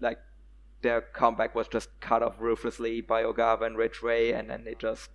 like 0.00 0.18
their 0.82 1.00
comeback 1.00 1.54
was 1.54 1.68
just 1.68 1.88
cut 2.00 2.22
off 2.22 2.36
ruthlessly 2.38 3.00
by 3.00 3.22
Ogawa 3.22 3.66
and 3.66 3.76
Ridgeway, 3.76 4.32
and 4.32 4.48
then 4.50 4.64
they 4.64 4.74
just 4.74 5.10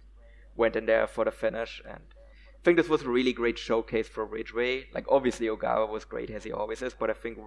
went 0.55 0.75
in 0.75 0.85
there 0.85 1.07
for 1.07 1.25
the 1.25 1.31
finish. 1.31 1.81
And 1.87 2.01
I 2.13 2.61
think 2.63 2.77
this 2.77 2.89
was 2.89 3.03
a 3.03 3.09
really 3.09 3.33
great 3.33 3.57
showcase 3.57 4.07
for 4.07 4.25
Ridgeway. 4.25 4.87
Like 4.93 5.05
obviously 5.09 5.47
Ogawa 5.47 5.89
was 5.89 6.05
great 6.05 6.29
as 6.29 6.43
he 6.43 6.51
always 6.51 6.81
is, 6.81 6.93
but 6.93 7.09
I 7.09 7.13
think 7.13 7.37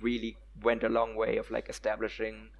really 0.00 0.36
went 0.62 0.82
a 0.82 0.88
long 0.88 1.14
way 1.14 1.36
of 1.36 1.50
like 1.50 1.68
establishing 1.68 2.50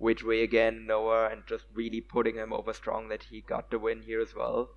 Ridgeway 0.00 0.42
again, 0.42 0.86
Noah, 0.86 1.28
and 1.30 1.46
just 1.46 1.64
really 1.72 2.00
putting 2.00 2.36
him 2.36 2.52
over 2.52 2.72
strong 2.72 3.08
that 3.08 3.24
he 3.24 3.40
got 3.40 3.70
the 3.70 3.78
win 3.78 4.02
here 4.02 4.20
as 4.20 4.34
well, 4.34 4.70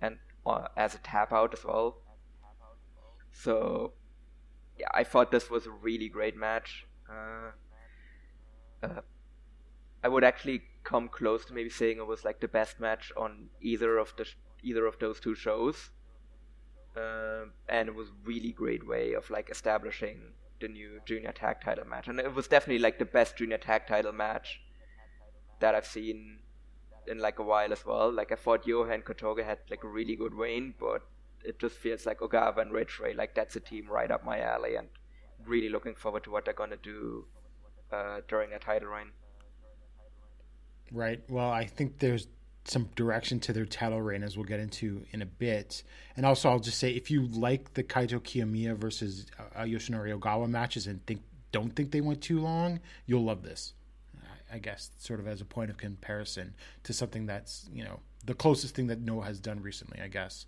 and 0.00 0.18
uh, 0.44 0.68
as 0.76 0.94
a 0.94 0.98
tap 0.98 1.32
out 1.32 1.54
as 1.54 1.64
well. 1.64 1.98
So 3.32 3.92
yeah, 4.78 4.88
I 4.92 5.04
thought 5.04 5.30
this 5.30 5.50
was 5.50 5.66
a 5.66 5.70
really 5.70 6.08
great 6.08 6.36
match. 6.36 6.86
Uh, 7.08 7.52
uh, 8.82 9.00
I 10.02 10.08
would 10.08 10.24
actually 10.24 10.62
come 10.84 11.08
close 11.08 11.44
to 11.44 11.54
maybe 11.54 11.70
saying 11.70 11.98
it 11.98 12.06
was 12.06 12.24
like 12.24 12.40
the 12.40 12.48
best 12.48 12.80
match 12.80 13.12
on 13.16 13.48
either 13.60 13.98
of 13.98 14.14
the 14.16 14.24
sh- 14.24 14.36
either 14.62 14.86
of 14.86 14.98
those 14.98 15.20
two 15.20 15.34
shows, 15.34 15.90
um, 16.96 17.52
and 17.68 17.88
it 17.88 17.94
was 17.94 18.08
really 18.24 18.52
great 18.52 18.86
way 18.86 19.12
of 19.14 19.30
like 19.30 19.50
establishing 19.50 20.32
the 20.60 20.68
new 20.68 21.00
junior 21.06 21.32
tag 21.32 21.60
title 21.64 21.86
match, 21.86 22.08
and 22.08 22.18
it 22.18 22.34
was 22.34 22.48
definitely 22.48 22.82
like 22.82 22.98
the 22.98 23.04
best 23.04 23.36
junior 23.36 23.58
tag 23.58 23.86
title 23.86 24.12
match 24.12 24.60
that 25.60 25.74
I've 25.74 25.86
seen 25.86 26.40
in 27.06 27.18
like 27.18 27.38
a 27.38 27.42
while 27.42 27.72
as 27.72 27.84
well. 27.86 28.12
Like 28.12 28.32
I 28.32 28.36
thought 28.36 28.66
Johan 28.66 28.92
and 28.92 29.04
Kotoge 29.04 29.44
had 29.44 29.58
like 29.70 29.84
a 29.84 29.88
really 29.88 30.16
good 30.16 30.34
win, 30.34 30.74
but 30.78 31.02
it 31.44 31.58
just 31.58 31.76
feels 31.76 32.06
like 32.06 32.20
Ogawa 32.20 32.58
and 32.58 32.72
Ridgeway, 32.72 33.14
like 33.14 33.34
that's 33.34 33.56
a 33.56 33.60
team 33.60 33.88
right 33.88 34.10
up 34.10 34.24
my 34.24 34.40
alley, 34.40 34.74
and 34.74 34.88
really 35.46 35.68
looking 35.68 35.94
forward 35.94 36.24
to 36.24 36.30
what 36.30 36.44
they're 36.44 36.54
gonna 36.54 36.76
do 36.76 37.26
uh, 37.92 38.20
during 38.28 38.52
a 38.52 38.58
title 38.58 38.88
reign. 38.88 39.10
Right. 40.90 41.20
Well, 41.28 41.50
I 41.50 41.64
think 41.64 41.98
there's 41.98 42.26
some 42.64 42.88
direction 42.94 43.40
to 43.40 43.52
their 43.52 43.66
title 43.66 44.00
reign 44.00 44.22
as 44.22 44.36
we'll 44.36 44.46
get 44.46 44.60
into 44.60 45.04
in 45.10 45.22
a 45.22 45.26
bit. 45.26 45.82
And 46.16 46.24
also, 46.24 46.48
I'll 46.48 46.60
just 46.60 46.78
say 46.78 46.92
if 46.92 47.10
you 47.10 47.26
like 47.26 47.74
the 47.74 47.82
Kaito 47.82 48.20
Kiyomiya 48.20 48.76
versus 48.76 49.26
uh, 49.56 49.62
Yoshinari 49.62 50.16
Ogawa 50.18 50.48
matches 50.48 50.86
and 50.86 51.04
think 51.06 51.22
don't 51.50 51.74
think 51.74 51.90
they 51.90 52.00
went 52.00 52.22
too 52.22 52.40
long, 52.40 52.80
you'll 53.06 53.24
love 53.24 53.42
this. 53.42 53.74
I- 54.22 54.56
I 54.56 54.58
guess 54.58 54.90
sort 54.98 55.18
of 55.18 55.26
as 55.26 55.40
a 55.40 55.44
point 55.44 55.70
of 55.70 55.76
comparison 55.78 56.54
to 56.84 56.92
something 56.92 57.26
that's 57.26 57.68
you 57.72 57.84
know 57.84 58.00
the 58.24 58.34
closest 58.34 58.74
thing 58.74 58.86
that 58.88 59.00
Noah 59.00 59.24
has 59.24 59.40
done 59.40 59.60
recently, 59.62 60.00
I 60.00 60.08
guess. 60.08 60.46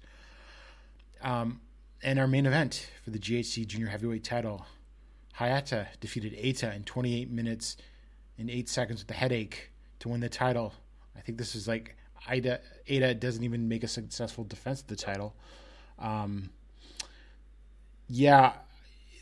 Um, 1.22 1.60
and 2.02 2.18
our 2.18 2.26
main 2.26 2.44
event 2.46 2.90
for 3.02 3.10
the 3.10 3.18
GHC 3.18 3.66
Junior 3.66 3.88
Heavyweight 3.88 4.22
title, 4.22 4.66
Hayata 5.38 5.86
defeated 6.00 6.32
Eita 6.34 6.74
in 6.74 6.84
28 6.84 7.30
minutes 7.30 7.76
and 8.38 8.50
8 8.50 8.68
seconds 8.68 9.00
with 9.00 9.10
a 9.10 9.14
headache 9.14 9.70
to 10.00 10.08
win 10.08 10.20
the 10.20 10.28
title. 10.28 10.72
I 11.16 11.20
think 11.20 11.38
this 11.38 11.54
is 11.54 11.66
like 11.68 11.96
Ida 12.26 12.60
Eita 12.88 13.18
doesn't 13.18 13.42
even 13.42 13.68
make 13.68 13.82
a 13.84 13.88
successful 13.88 14.44
defense 14.44 14.80
of 14.80 14.86
the 14.86 14.96
title. 14.96 15.34
Um, 15.98 16.50
yeah, 18.08 18.52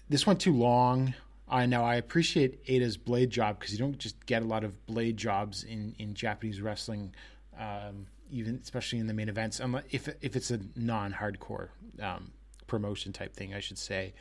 this 0.09 0.27
went 0.27 0.41
too 0.41 0.53
long. 0.53 1.15
I 1.49 1.67
know 1.67 1.85
I 1.85 1.97
appreciate 1.97 2.65
Eita's 2.67 2.97
blade 2.97 3.31
job 3.31 3.59
because 3.59 3.73
you 3.73 3.79
don't 3.79 3.99
just 3.99 4.25
get 4.27 4.43
a 4.43 4.47
lot 4.47 4.65
of 4.65 4.87
blade 4.87 5.17
jobs 5.17 5.65
in, 5.65 5.95
in 5.99 6.15
Japanese 6.15 6.61
wrestling, 6.61 7.15
um, 7.59 8.07
even 8.31 8.59
especially 8.63 8.99
in 8.99 9.07
the 9.07 9.15
main 9.15 9.29
events. 9.29 9.61
Unless, 9.61 9.85
if 9.91 10.09
if 10.23 10.35
it's 10.35 10.51
a 10.51 10.61
non-hardcore 10.77 11.69
um, 12.01 12.33
promotion 12.67 13.13
type 13.13 13.35
thing, 13.35 13.55
I 13.55 13.61
should 13.61 13.79
say. 13.79 14.15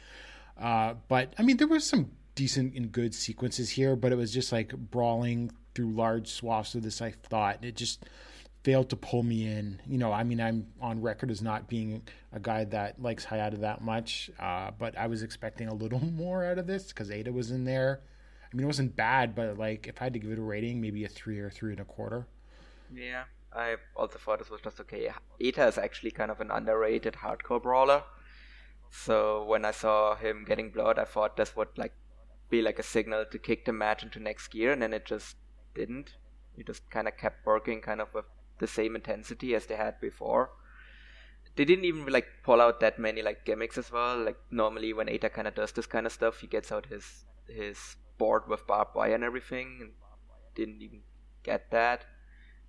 Uh, 0.60 0.96
but 1.08 1.34
I 1.38 1.44
mean, 1.44 1.58
there 1.58 1.68
was 1.68 1.86
some 1.86 2.12
decent 2.36 2.76
and 2.76 2.92
good 2.92 3.14
sequences 3.14 3.70
here, 3.70 3.96
but 3.96 4.12
it 4.12 4.16
was 4.16 4.34
just 4.34 4.52
like 4.52 4.76
brawling 4.76 5.52
through 5.76 5.92
large 5.92 6.28
swaths 6.28 6.76
of 6.76 6.84
this. 6.84 7.02
I 7.02 7.12
thought 7.12 7.64
it 7.64 7.76
just 7.76 8.06
failed 8.64 8.90
to 8.90 8.96
pull 8.96 9.24
me 9.24 9.48
in. 9.48 9.82
You 9.88 9.98
know, 9.98 10.12
I 10.12 10.24
mean, 10.24 10.40
I'm 10.40 10.68
on 10.80 11.02
record 11.02 11.32
as 11.32 11.42
not 11.42 11.68
being 11.68 12.02
a 12.32 12.40
guy 12.40 12.66
that 12.66 13.02
likes 13.02 13.26
Hayata 13.26 13.60
that 13.62 13.82
much, 13.82 14.30
uh, 14.40 14.72
but 14.78 14.98
I 14.98 15.08
was 15.08 15.24
expecting 15.24 15.68
a 15.68 15.74
little 15.74 16.00
more 16.12 16.44
out 16.46 16.58
of 16.58 16.68
this 16.68 16.88
because 16.88 17.10
Eita 17.10 17.34
was 17.34 17.52
in 17.52 17.66
there. 17.66 18.02
I 18.52 18.56
mean, 18.56 18.66
it 18.66 18.68
wasn't 18.68 18.96
bad, 18.96 19.34
but 19.34 19.58
like 19.58 19.88
if 19.88 20.02
I 20.02 20.06
had 20.06 20.14
to 20.14 20.20
give 20.20 20.32
it 20.32 20.38
a 20.38 20.42
rating, 20.42 20.82
maybe 20.82 21.06
a 21.06 21.08
three 21.08 21.40
or 21.40 21.50
three 21.50 21.72
and 21.72 21.80
a 21.80 21.86
quarter. 21.86 22.28
Yeah, 22.94 23.24
I 23.54 23.78
also 23.96 24.20
thought 24.20 24.40
this 24.40 24.50
was 24.50 24.62
just 24.62 24.80
okay. 24.82 25.10
Eita 25.42 25.68
is 25.68 25.78
actually 25.78 26.12
kind 26.12 26.30
of 26.30 26.42
an 26.42 26.52
underrated 26.52 27.14
hardcore 27.14 27.62
brawler. 27.62 28.04
So 28.92 29.46
when 29.46 29.64
I 29.64 29.72
saw 29.72 30.16
him 30.16 30.44
getting 30.46 30.70
blood, 30.70 31.00
I 31.00 31.06
thought 31.06 31.38
this 31.38 31.56
would 31.56 31.70
like 31.78 31.94
be 32.50 32.62
like 32.62 32.78
a 32.78 32.84
signal 32.84 33.26
to 33.32 33.40
kick 33.40 33.66
the 33.66 33.72
match 33.72 34.04
into 34.04 34.20
next 34.20 34.50
gear, 34.50 34.74
and 34.74 34.82
then 34.82 34.94
it 34.94 35.06
just 35.06 35.38
didn't. 35.74 36.18
You 36.58 36.66
just 36.66 36.88
kind 36.90 37.08
of 37.08 37.18
kept 37.18 37.46
working 37.46 37.82
kind 37.82 38.02
of 38.02 38.14
with 38.14 38.26
the 38.60 38.68
same 38.68 38.96
intensity 38.96 39.56
as 39.56 39.66
they 39.66 39.78
had 39.78 40.00
before. 40.02 40.52
They 41.56 41.66
didn't 41.66 41.86
even 41.86 42.06
like 42.06 42.28
pull 42.44 42.62
out 42.62 42.82
that 42.82 43.00
many 43.00 43.22
like 43.22 43.46
gimmicks 43.46 43.78
as 43.78 43.92
well. 43.92 44.18
Like 44.18 44.38
normally 44.52 44.94
when 44.94 45.08
Eita 45.08 45.32
kind 45.32 45.48
of 45.48 45.56
does 45.56 45.72
this 45.72 45.88
kind 45.88 46.06
of 46.06 46.12
stuff, 46.12 46.40
he 46.40 46.48
gets 46.48 46.72
out 46.72 46.86
his 46.88 47.26
his 47.48 47.96
board 48.18 48.44
with 48.48 48.68
barbed 48.68 48.94
wire 48.94 49.16
and 49.16 49.24
everything, 49.24 49.78
and 49.82 49.92
didn't 50.54 50.82
even 50.82 51.02
get 51.44 51.72
that. 51.72 52.06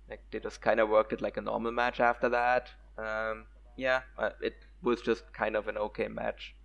Like 0.09 0.21
they 0.31 0.39
just 0.39 0.61
kind 0.61 0.79
of 0.79 0.89
worked 0.89 1.11
it 1.11 1.21
like 1.21 1.37
a 1.37 1.41
normal 1.41 1.73
match 1.73 1.99
after 1.99 2.29
that. 2.29 2.69
Um, 2.97 3.45
yeah, 3.75 4.01
uh, 4.17 4.31
it 4.41 4.55
was 4.83 5.01
just 5.01 5.33
kind 5.33 5.55
of 5.55 5.67
an 5.67 5.77
okay 5.77 6.07
match. 6.07 6.55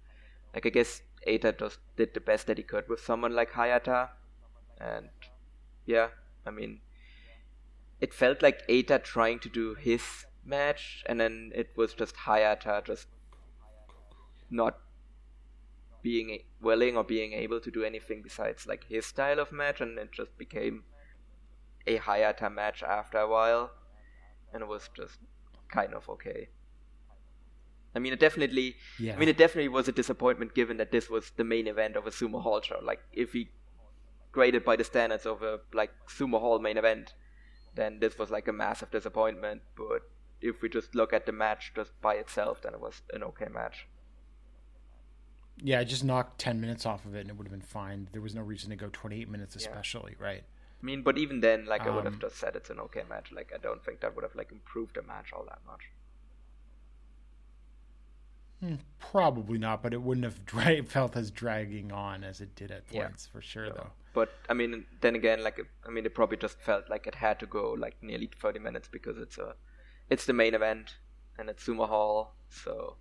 Like 0.55 0.67
I 0.67 0.71
guess 0.71 1.03
Eita 1.27 1.59
just 1.59 1.79
did 1.97 2.15
the 2.15 2.21
best 2.21 2.47
that 2.47 2.59
he 2.59 2.65
could 2.65 2.89
with 2.89 3.01
someone 3.01 3.35
like 3.35 3.53
Hayata, 3.53 4.11
and 4.81 5.09
yeah, 5.87 6.09
I 6.47 6.51
mean, 6.51 6.81
it 8.01 8.15
felt 8.15 8.43
like 8.43 8.67
Eita 8.69 9.03
trying 9.03 9.39
to 9.41 9.49
do 9.49 9.75
his 9.75 10.27
match, 10.45 11.05
and 11.07 11.21
then 11.21 11.53
it 11.55 11.71
was 11.77 11.95
just 11.95 12.17
Hayata 12.17 12.85
just 12.85 13.07
not 14.51 14.79
being 16.03 16.39
willing 16.63 16.97
or 16.97 17.05
being 17.05 17.33
able 17.33 17.61
to 17.61 17.71
do 17.71 17.85
anything 17.85 18.23
besides 18.23 18.67
like 18.67 18.85
his 18.89 19.05
style 19.05 19.39
of 19.39 19.53
match, 19.53 19.81
and 19.81 19.99
it 19.99 20.13
just 20.13 20.37
became 20.39 20.85
a 21.87 21.99
Hayata 21.99 22.53
match 22.53 22.83
after 22.83 23.19
a 23.19 23.29
while, 23.29 23.71
and 24.53 24.63
it 24.63 24.69
was 24.69 24.89
just 24.97 25.19
kind 25.69 25.95
of 25.95 26.09
okay. 26.09 26.49
I 27.99 28.01
mean, 28.01 28.13
it 28.13 28.21
definitely. 28.21 28.77
Yeah. 28.97 29.15
I 29.15 29.19
mean, 29.19 29.29
it 29.29 29.37
definitely 29.37 29.71
was 29.71 29.89
a 29.89 29.93
disappointment 29.93 30.55
given 30.55 30.77
that 30.77 30.93
this 30.93 31.11
was 31.11 31.33
the 31.37 31.43
main 31.43 31.67
event 31.67 31.97
of 31.97 32.07
a 32.07 32.11
sumo 32.11 32.41
hall 32.41 32.61
show. 32.61 32.79
Like, 32.81 33.01
if 33.13 33.33
we 33.33 33.51
graded 34.31 34.65
by 34.65 34.77
the 34.77 34.85
standards 34.85 35.27
of 35.27 35.43
a 35.43 35.59
like 35.73 35.91
sumo 36.07 36.39
hall 36.39 36.61
main 36.61 36.77
event, 36.79 37.15
then 37.75 37.99
this 37.99 38.17
was 38.17 38.31
like 38.31 38.47
a 38.47 38.53
massive 38.53 38.93
disappointment. 38.93 39.63
But 39.77 40.03
if 40.41 40.63
we 40.63 40.69
just 40.69 40.95
look 40.95 41.13
at 41.13 41.27
the 41.27 41.33
match 41.33 41.73
just 41.75 41.91
by 42.01 42.15
itself, 42.15 42.63
then 42.63 42.73
it 42.73 42.81
was 42.81 43.03
an 43.13 43.25
okay 43.25 43.49
match. 43.53 43.89
Yeah, 45.61 45.81
I 45.81 45.85
just 45.85 46.05
knock 46.05 46.35
10 46.39 46.61
minutes 46.61 46.87
off 46.87 47.05
of 47.05 47.17
it 47.17 47.23
and 47.23 47.31
it 47.31 47.37
would 47.37 47.49
have 47.49 47.59
been 47.59 47.61
fine. 47.61 48.09
There 48.13 48.23
was 48.23 48.33
no 48.37 48.43
reason 48.43 48.71
to 48.71 48.77
go 48.77 48.91
28 48.93 49.29
minutes, 49.29 49.57
especially, 49.57 50.15
right? 50.21 50.45
I 50.81 50.87
mean, 50.87 51.03
but 51.03 51.19
even 51.19 51.41
then, 51.41 51.67
like 51.67 51.83
I 51.83 51.91
would 51.91 52.05
have 52.05 52.15
Um, 52.15 52.21
just 52.21 52.37
said 52.37 52.55
it's 52.55 52.71
an 52.71 52.79
okay 52.79 53.03
match. 53.09 53.33
Like 53.33 53.51
I 53.53 53.59
don't 53.59 53.85
think 53.85 53.99
that 54.01 54.15
would 54.15 54.23
have 54.23 54.37
like 54.37 54.53
improved 54.53 54.95
the 54.95 55.03
match 55.03 55.33
all 55.33 55.45
that 55.49 55.59
much. 55.67 55.91
Probably 58.99 59.59
not, 59.59 59.83
but 59.83 59.93
it 59.95 60.03
wouldn't 60.03 60.25
have 60.25 60.45
dra- 60.53 60.83
felt 60.83 61.17
as 61.17 61.31
dragging 61.31 61.93
on 61.93 62.25
as 62.25 62.41
it 62.41 62.55
did 62.55 62.71
at 62.71 62.83
Yeah. 62.91 63.09
for 63.33 63.41
sure, 63.41 63.71
though. 63.71 63.91
But 64.15 64.31
I 64.49 64.55
mean, 64.55 64.85
then 65.01 65.15
again, 65.15 65.43
like 65.45 65.61
I 65.87 65.91
mean, 65.91 66.05
it 66.05 66.15
probably 66.15 66.37
just 66.39 66.61
felt 66.61 66.91
like 66.91 67.07
it 67.07 67.15
had 67.15 67.39
to 67.41 67.47
go 67.47 67.73
like 67.73 67.97
nearly 68.03 68.29
30 68.41 68.59
minutes 68.59 68.89
because 68.89 69.17
it's 69.19 69.39
a, 69.39 69.55
it's 70.11 70.25
the 70.27 70.33
main 70.33 70.55
event 70.55 70.97
and 71.39 71.49
it's 71.49 71.65
Sumo 71.65 71.87
Hall. 71.89 72.35
So 72.49 72.97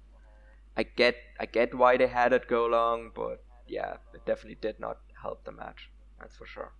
I 0.75 0.83
get 0.83 1.15
I 1.39 1.45
get 1.47 1.73
why 1.73 1.97
they 1.97 2.07
had 2.07 2.33
it 2.33 2.47
go 2.47 2.65
long, 2.67 3.11
but 3.15 3.43
yeah, 3.67 3.97
it 4.13 4.25
definitely 4.25 4.57
did 4.61 4.79
not 4.79 4.99
help 5.21 5.43
the 5.43 5.51
match. 5.51 5.89
That's 6.19 6.35
for 6.35 6.45
sure. 6.45 6.71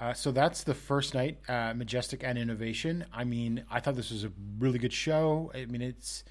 Uh, 0.00 0.14
so 0.14 0.32
that's 0.32 0.62
the 0.64 0.72
first 0.74 1.12
night, 1.12 1.38
uh, 1.46 1.74
Majestic 1.74 2.24
and 2.24 2.38
Innovation. 2.38 3.04
I 3.12 3.24
mean, 3.24 3.64
I 3.70 3.80
thought 3.80 3.96
this 3.96 4.10
was 4.10 4.24
a 4.24 4.32
really 4.58 4.78
good 4.78 4.94
show. 4.94 5.50
I 5.54 5.66
mean, 5.66 5.82
it's 5.82 6.24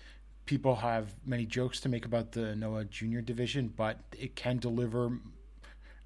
people 0.49 0.77
have 0.77 1.13
many 1.27 1.45
jokes 1.45 1.80
to 1.80 1.88
make 1.88 2.05
about 2.05 2.31
the 2.31 2.55
Noah 2.55 2.84
Junior 2.85 3.21
division, 3.21 3.71
but 3.77 3.99
it 4.17 4.35
can 4.35 4.57
deliver 4.57 5.19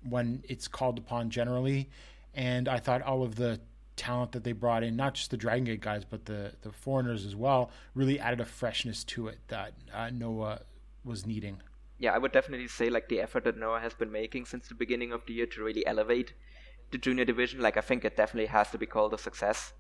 when 0.04 0.44
it's 0.50 0.68
called 0.68 0.98
upon 0.98 1.30
generally. 1.30 1.90
And 2.34 2.68
I 2.68 2.80
thought 2.80 3.02
all 3.04 3.24
of 3.24 3.36
the 3.36 3.62
talent 3.96 4.34
that 4.34 4.44
they 4.44 4.52
brought 4.52 4.84
in, 4.84 4.98
not 4.98 5.14
just 5.14 5.32
the 5.32 5.38
Dragon 5.38 5.64
Gate 5.64 5.80
guys, 5.80 6.04
but 6.04 6.26
the 6.26 6.52
the 6.62 6.74
foreigners 6.74 7.26
as 7.26 7.38
well, 7.38 7.72
really 7.96 8.20
added 8.20 8.42
a 8.42 8.46
freshness 8.46 9.06
to 9.06 9.30
it 9.30 9.40
that 9.48 9.76
uh, 9.94 10.10
Noah 10.10 10.60
was 11.06 11.26
needing. 11.26 11.62
yeah, 11.98 12.14
I 12.14 12.18
would 12.18 12.34
definitely 12.34 12.68
say 12.68 12.90
like 12.90 13.08
the 13.08 13.22
effort 13.22 13.46
that 13.46 13.58
Noah 13.58 13.80
has 13.80 13.94
been 13.94 14.12
making 14.12 14.46
since 14.46 14.68
the 14.68 14.76
beginning 14.76 15.14
of 15.14 15.22
the 15.26 15.34
year 15.38 15.46
to 15.46 15.64
really 15.64 15.86
elevate 15.88 16.34
the 16.92 16.98
junior 16.98 17.24
division. 17.24 17.62
Like 17.62 17.78
I 17.78 17.82
think 17.90 18.04
it 18.04 18.18
definitely 18.18 18.48
has 18.48 18.72
to 18.72 18.78
be 18.78 18.88
called 18.88 19.14
a 19.14 19.18
success. 19.18 19.72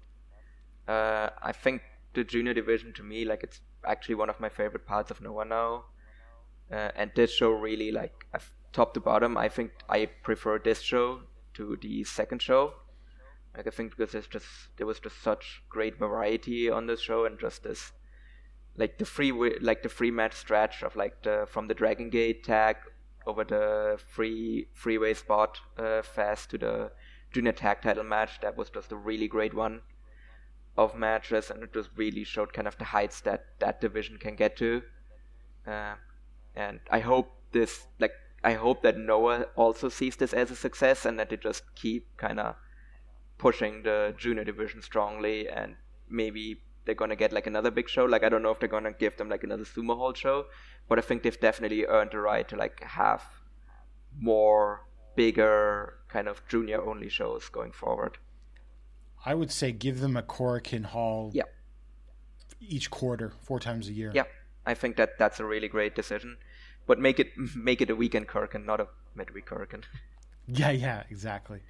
Uh, 0.87 1.29
I 1.41 1.51
think 1.51 1.81
the 2.13 2.23
junior 2.23 2.53
division 2.53 2.93
to 2.93 3.03
me, 3.03 3.25
like 3.25 3.43
it's 3.43 3.61
actually 3.85 4.15
one 4.15 4.29
of 4.29 4.39
my 4.39 4.49
favorite 4.49 4.85
parts 4.85 5.11
of 5.11 5.21
Noah 5.21 5.45
now. 5.45 5.85
Uh, 6.71 6.89
and 6.95 7.11
this 7.15 7.31
show 7.31 7.51
really 7.51 7.91
like 7.91 8.25
I've, 8.33 8.51
top 8.71 8.93
to 8.93 8.99
bottom, 8.99 9.37
I 9.37 9.49
think 9.49 9.71
I 9.89 10.05
prefer 10.23 10.59
this 10.59 10.81
show 10.81 11.21
to 11.55 11.77
the 11.81 12.03
second 12.03 12.41
show. 12.41 12.73
Like 13.55 13.67
I 13.67 13.69
think 13.69 13.95
because 13.95 14.13
there's 14.13 14.27
just 14.27 14.47
there 14.77 14.87
was 14.87 14.99
just 14.99 15.21
such 15.21 15.63
great 15.69 15.97
variety 15.97 16.69
on 16.69 16.87
this 16.87 16.99
show 16.99 17.25
and 17.25 17.39
just 17.39 17.63
this 17.63 17.91
like 18.75 18.97
the 18.97 19.05
free 19.05 19.31
like 19.61 19.83
the 19.83 19.89
free 19.89 20.09
match 20.09 20.33
stretch 20.33 20.81
of 20.81 20.95
like 20.95 21.21
the 21.23 21.45
from 21.47 21.67
the 21.67 21.75
Dragon 21.75 22.09
Gate 22.09 22.43
tag 22.43 22.77
over 23.27 23.43
the 23.43 23.99
free 24.07 24.67
freeway 24.73 25.13
spot 25.13 25.59
uh, 25.77 26.01
fast 26.01 26.49
to 26.49 26.57
the 26.57 26.91
junior 27.31 27.51
tag 27.51 27.81
title 27.81 28.03
match 28.03 28.39
that 28.41 28.57
was 28.57 28.69
just 28.69 28.91
a 28.91 28.95
really 28.95 29.27
great 29.27 29.53
one 29.53 29.81
of 30.77 30.95
matches 30.95 31.49
and 31.49 31.63
it 31.63 31.73
just 31.73 31.89
really 31.95 32.23
showed 32.23 32.51
kind 32.53 32.67
of 32.67 32.77
the 32.77 32.85
heights 32.85 33.21
that 33.21 33.45
that 33.59 33.79
division 33.79 34.17
can 34.17 34.35
get 34.35 34.55
to 34.57 34.81
uh, 35.67 35.93
and 36.55 36.79
I 36.89 36.99
hope 36.99 37.31
this 37.51 37.87
like 37.99 38.13
I 38.43 38.53
hope 38.53 38.81
that 38.83 38.97
Noah 38.97 39.45
also 39.55 39.87
sees 39.87 40.17
this 40.17 40.33
as 40.33 40.51
a 40.51 40.55
success 40.55 41.05
and 41.05 41.17
that 41.17 41.29
they 41.29 41.37
just 41.37 41.63
keep 41.75 42.17
kind 42.17 42.39
of 42.39 42.55
pushing 43.37 43.83
the 43.83 44.13
junior 44.17 44.43
division 44.43 44.81
strongly 44.81 45.47
and 45.47 45.75
maybe 46.09 46.61
they're 46.85 46.95
gonna 46.95 47.15
get 47.15 47.31
like 47.31 47.47
another 47.47 47.71
big 47.71 47.87
show. 47.87 48.03
Like 48.03 48.23
I 48.23 48.29
don't 48.29 48.43
know 48.43 48.51
if 48.51 48.59
they're 48.59 48.67
gonna 48.67 48.91
give 48.91 49.15
them 49.15 49.29
like 49.29 49.43
another 49.43 49.63
sumo 49.63 49.95
hall 49.95 50.13
show, 50.13 50.45
but 50.89 50.99
I 50.99 51.01
think 51.01 51.23
they've 51.23 51.39
definitely 51.39 51.85
earned 51.85 52.11
the 52.11 52.19
right 52.19 52.47
to 52.49 52.57
like 52.57 52.83
have 52.83 53.23
more 54.19 54.85
bigger 55.15 55.99
kind 56.09 56.27
of 56.27 56.41
junior 56.49 56.81
only 56.81 57.09
shows 57.09 57.47
going 57.47 57.71
forward. 57.71 58.17
I 59.25 59.33
would 59.35 59.51
say 59.51 59.71
give 59.71 59.99
them 59.99 60.17
a 60.17 60.21
Korakuen 60.23 60.85
Hall 60.85 61.31
Yeah. 61.33 61.43
each 62.59 62.89
quarter, 62.91 63.33
four 63.41 63.59
times 63.59 63.87
a 63.87 63.93
year. 63.93 64.11
Yeah, 64.13 64.23
I 64.65 64.73
think 64.73 64.95
that 64.97 65.17
that's 65.17 65.39
a 65.39 65.45
really 65.45 65.67
great 65.67 65.95
decision, 65.95 66.37
but 66.87 66.99
make 66.99 67.19
it 67.19 67.31
make 67.55 67.81
it 67.81 67.89
a 67.89 67.95
weekend 67.95 68.27
Kirkin, 68.27 68.65
not 68.65 68.79
a 68.79 68.87
midweek 69.15 69.45
Kirkin. 69.45 69.83
Yeah, 70.45 70.71
yeah, 70.71 71.03
exactly. 71.09 71.61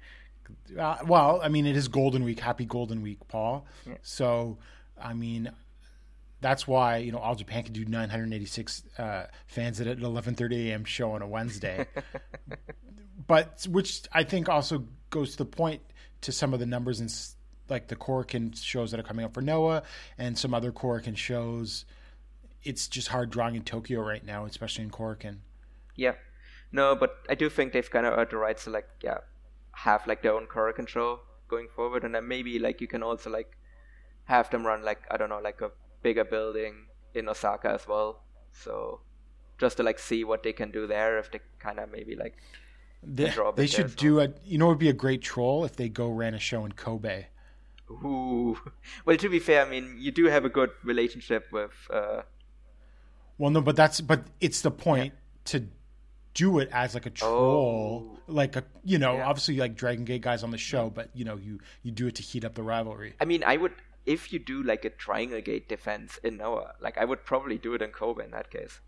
Uh, 0.76 0.96
well, 1.06 1.40
I 1.40 1.48
mean, 1.48 1.64
it 1.64 1.76
is 1.76 1.86
Golden 1.86 2.24
Week. 2.24 2.40
Happy 2.40 2.64
Golden 2.64 3.02
Week, 3.02 3.20
Paul. 3.28 3.64
Yeah. 3.86 3.94
So, 4.02 4.58
I 5.00 5.14
mean, 5.14 5.52
that's 6.40 6.66
why 6.66 6.96
you 6.96 7.12
know 7.12 7.18
All 7.18 7.36
Japan 7.36 7.62
can 7.62 7.72
do 7.72 7.84
986 7.84 8.82
uh, 8.98 9.26
fans 9.46 9.80
at 9.80 9.86
an 9.86 10.00
11:30 10.00 10.70
a.m. 10.70 10.84
show 10.84 11.12
on 11.12 11.22
a 11.22 11.26
Wednesday. 11.28 11.86
but 13.28 13.64
which 13.70 14.02
I 14.12 14.24
think 14.24 14.48
also 14.48 14.84
goes 15.10 15.32
to 15.32 15.38
the 15.38 15.44
point 15.46 15.80
to 16.22 16.32
some 16.32 16.52
of 16.52 16.58
the 16.60 16.66
numbers 16.66 16.98
and 16.98 17.10
like 17.68 17.88
the 17.88 17.96
Korakuen 17.96 18.56
shows 18.56 18.90
that 18.90 19.00
are 19.00 19.04
coming 19.04 19.24
up 19.24 19.34
for 19.34 19.42
Noah 19.42 19.82
and 20.18 20.38
some 20.38 20.54
other 20.54 20.72
Korakuen 20.72 21.16
shows. 21.16 21.84
It's 22.62 22.88
just 22.88 23.08
hard 23.08 23.30
drawing 23.30 23.54
in 23.54 23.62
Tokyo 23.62 24.00
right 24.00 24.24
now, 24.24 24.44
especially 24.44 24.84
in 24.84 24.90
Korakuen. 24.90 25.38
Yeah. 25.96 26.14
No, 26.72 26.94
but 26.96 27.18
I 27.28 27.34
do 27.34 27.48
think 27.48 27.72
they've 27.72 27.90
kind 27.90 28.06
of 28.06 28.18
earned 28.18 28.30
the 28.30 28.36
rights 28.36 28.64
to 28.64 28.70
like 28.70 28.88
yeah 29.02 29.18
have 29.72 30.06
like 30.06 30.22
their 30.22 30.34
own 30.34 30.46
Korakuen 30.46 30.88
show 30.88 31.20
going 31.48 31.68
forward, 31.68 32.04
and 32.04 32.14
then 32.14 32.26
maybe 32.26 32.58
like 32.58 32.80
you 32.80 32.86
can 32.88 33.02
also 33.02 33.30
like 33.30 33.56
have 34.24 34.50
them 34.50 34.66
run 34.66 34.82
like 34.82 35.02
I 35.10 35.16
don't 35.16 35.28
know 35.28 35.40
like 35.40 35.60
a 35.60 35.70
bigger 36.02 36.24
building 36.24 36.86
in 37.14 37.28
Osaka 37.28 37.68
as 37.70 37.86
well. 37.86 38.22
So 38.52 39.00
just 39.58 39.76
to 39.76 39.82
like 39.82 39.98
see 39.98 40.24
what 40.24 40.42
they 40.42 40.52
can 40.52 40.70
do 40.70 40.86
there 40.86 41.18
if 41.18 41.30
they 41.30 41.40
kind 41.58 41.78
of 41.78 41.90
maybe 41.90 42.16
like 42.16 42.36
They, 43.02 43.30
draw 43.30 43.50
a 43.50 43.54
they 43.54 43.66
should 43.66 43.94
do 43.96 44.20
a. 44.20 44.28
You 44.44 44.58
know, 44.58 44.66
it 44.66 44.70
would 44.70 44.78
be 44.78 44.88
a 44.88 44.94
great 44.94 45.22
troll 45.22 45.64
if 45.64 45.76
they 45.76 45.88
go 45.88 46.08
ran 46.08 46.34
a 46.34 46.38
show 46.38 46.64
in 46.64 46.72
Kobe. 46.72 47.26
Ooh. 47.90 48.56
Well, 49.04 49.16
to 49.16 49.28
be 49.28 49.38
fair, 49.38 49.64
I 49.66 49.68
mean 49.68 49.96
you 49.98 50.10
do 50.12 50.26
have 50.26 50.44
a 50.44 50.48
good 50.48 50.70
relationship 50.82 51.46
with 51.52 51.72
uh 51.92 52.22
Well, 53.38 53.50
no, 53.50 53.60
but 53.60 53.76
that's 53.76 54.00
but 54.00 54.24
it's 54.40 54.60
the 54.62 54.70
point 54.70 55.14
to 55.46 55.66
do 56.34 56.58
it 56.58 56.68
as 56.72 56.94
like 56.94 57.06
a 57.06 57.10
troll, 57.10 58.18
like 58.26 58.56
a 58.56 58.64
you 58.84 58.98
know, 58.98 59.12
Oh. 59.12 59.16
Yeah. 59.18 59.26
obviously 59.26 59.56
like 59.56 59.76
Dragon 59.76 60.04
Gate 60.04 60.22
guys 60.22 60.42
on 60.42 60.50
the 60.50 60.58
show, 60.58 60.90
but 60.90 61.10
you 61.14 61.24
know, 61.24 61.36
you 61.36 61.60
you 61.82 61.90
do 61.92 62.06
it 62.06 62.14
to 62.16 62.22
heat 62.22 62.44
up 62.44 62.54
the 62.54 62.62
rivalry. 62.62 63.14
I 63.20 63.24
mean 63.24 63.44
I 63.44 63.56
would 63.56 63.72
if 64.06 64.32
you 64.32 64.38
do 64.38 64.62
like 64.62 64.84
a 64.84 64.90
triangle 64.90 65.40
gate 65.40 65.68
defense 65.68 66.18
in 66.22 66.36
Noah, 66.38 66.74
like 66.80 66.98
I 66.98 67.04
would 67.04 67.24
probably 67.24 67.56
do 67.58 67.74
it 67.74 67.82
in 67.82 67.90
Kobe 67.90 68.24
in 68.24 68.30
that 68.32 68.50
case. 68.50 68.80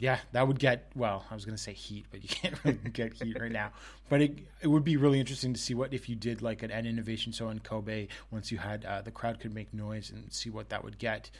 Yeah, 0.00 0.18
that 0.32 0.48
would 0.48 0.58
get 0.58 0.90
well. 0.96 1.24
I 1.30 1.34
was 1.34 1.44
going 1.44 1.56
to 1.56 1.62
say 1.62 1.72
heat, 1.72 2.06
but 2.10 2.22
you 2.22 2.28
can't 2.34 2.62
really 2.64 2.78
get 2.92 3.12
heat 3.14 3.38
right 3.40 3.52
now. 3.52 3.70
But 4.08 4.22
it 4.22 4.38
it 4.60 4.68
would 4.68 4.84
be 4.84 4.96
really 4.96 5.20
interesting 5.20 5.54
to 5.54 5.60
see 5.60 5.74
what 5.74 5.92
if 5.94 6.08
you 6.08 6.16
did 6.16 6.42
like 6.42 6.62
an, 6.62 6.70
an 6.70 6.86
innovation 6.86 7.32
show 7.32 7.48
in 7.50 7.60
Kobe 7.60 8.08
once 8.30 8.50
you 8.50 8.58
had 8.58 8.84
uh, 8.84 9.02
the 9.02 9.12
crowd 9.12 9.38
could 9.40 9.54
make 9.54 9.72
noise 9.72 10.10
and 10.10 10.32
see 10.32 10.50
what 10.50 10.68
that 10.70 10.82
would 10.84 10.98
get. 10.98 11.30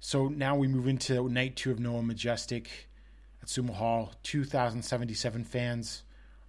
So 0.00 0.28
now 0.28 0.56
we 0.56 0.68
move 0.68 0.88
into 0.88 1.28
night 1.28 1.56
two 1.56 1.70
of 1.70 1.78
Noah 1.78 2.02
Majestic 2.02 2.88
at 3.40 3.48
Sumo 3.48 3.74
Hall. 3.74 4.12
Two 4.22 4.44
thousand 4.44 4.82
seventy 4.82 5.14
seven 5.14 5.44
fans. 5.44 6.02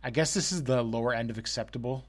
I 0.04 0.10
guess 0.10 0.34
this 0.34 0.52
is 0.52 0.64
the 0.64 0.82
lower 0.82 1.14
end 1.14 1.30
of 1.30 1.38
acceptable. 1.38 2.06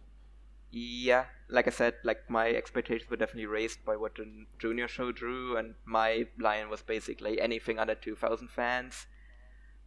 Yeah, 0.70 1.24
like 1.48 1.66
I 1.66 1.70
said, 1.70 1.94
like 2.02 2.28
my 2.28 2.48
expectations 2.48 3.10
were 3.10 3.16
definitely 3.16 3.46
raised 3.46 3.84
by 3.84 3.96
what 3.96 4.14
the 4.16 4.26
junior 4.59 4.88
show 4.88 5.12
drew, 5.12 5.56
and 5.56 5.74
my 5.84 6.26
line 6.38 6.68
was 6.68 6.82
basically 6.82 7.40
anything 7.40 7.78
under 7.78 7.94
2,000 7.94 8.48
fans 8.48 9.06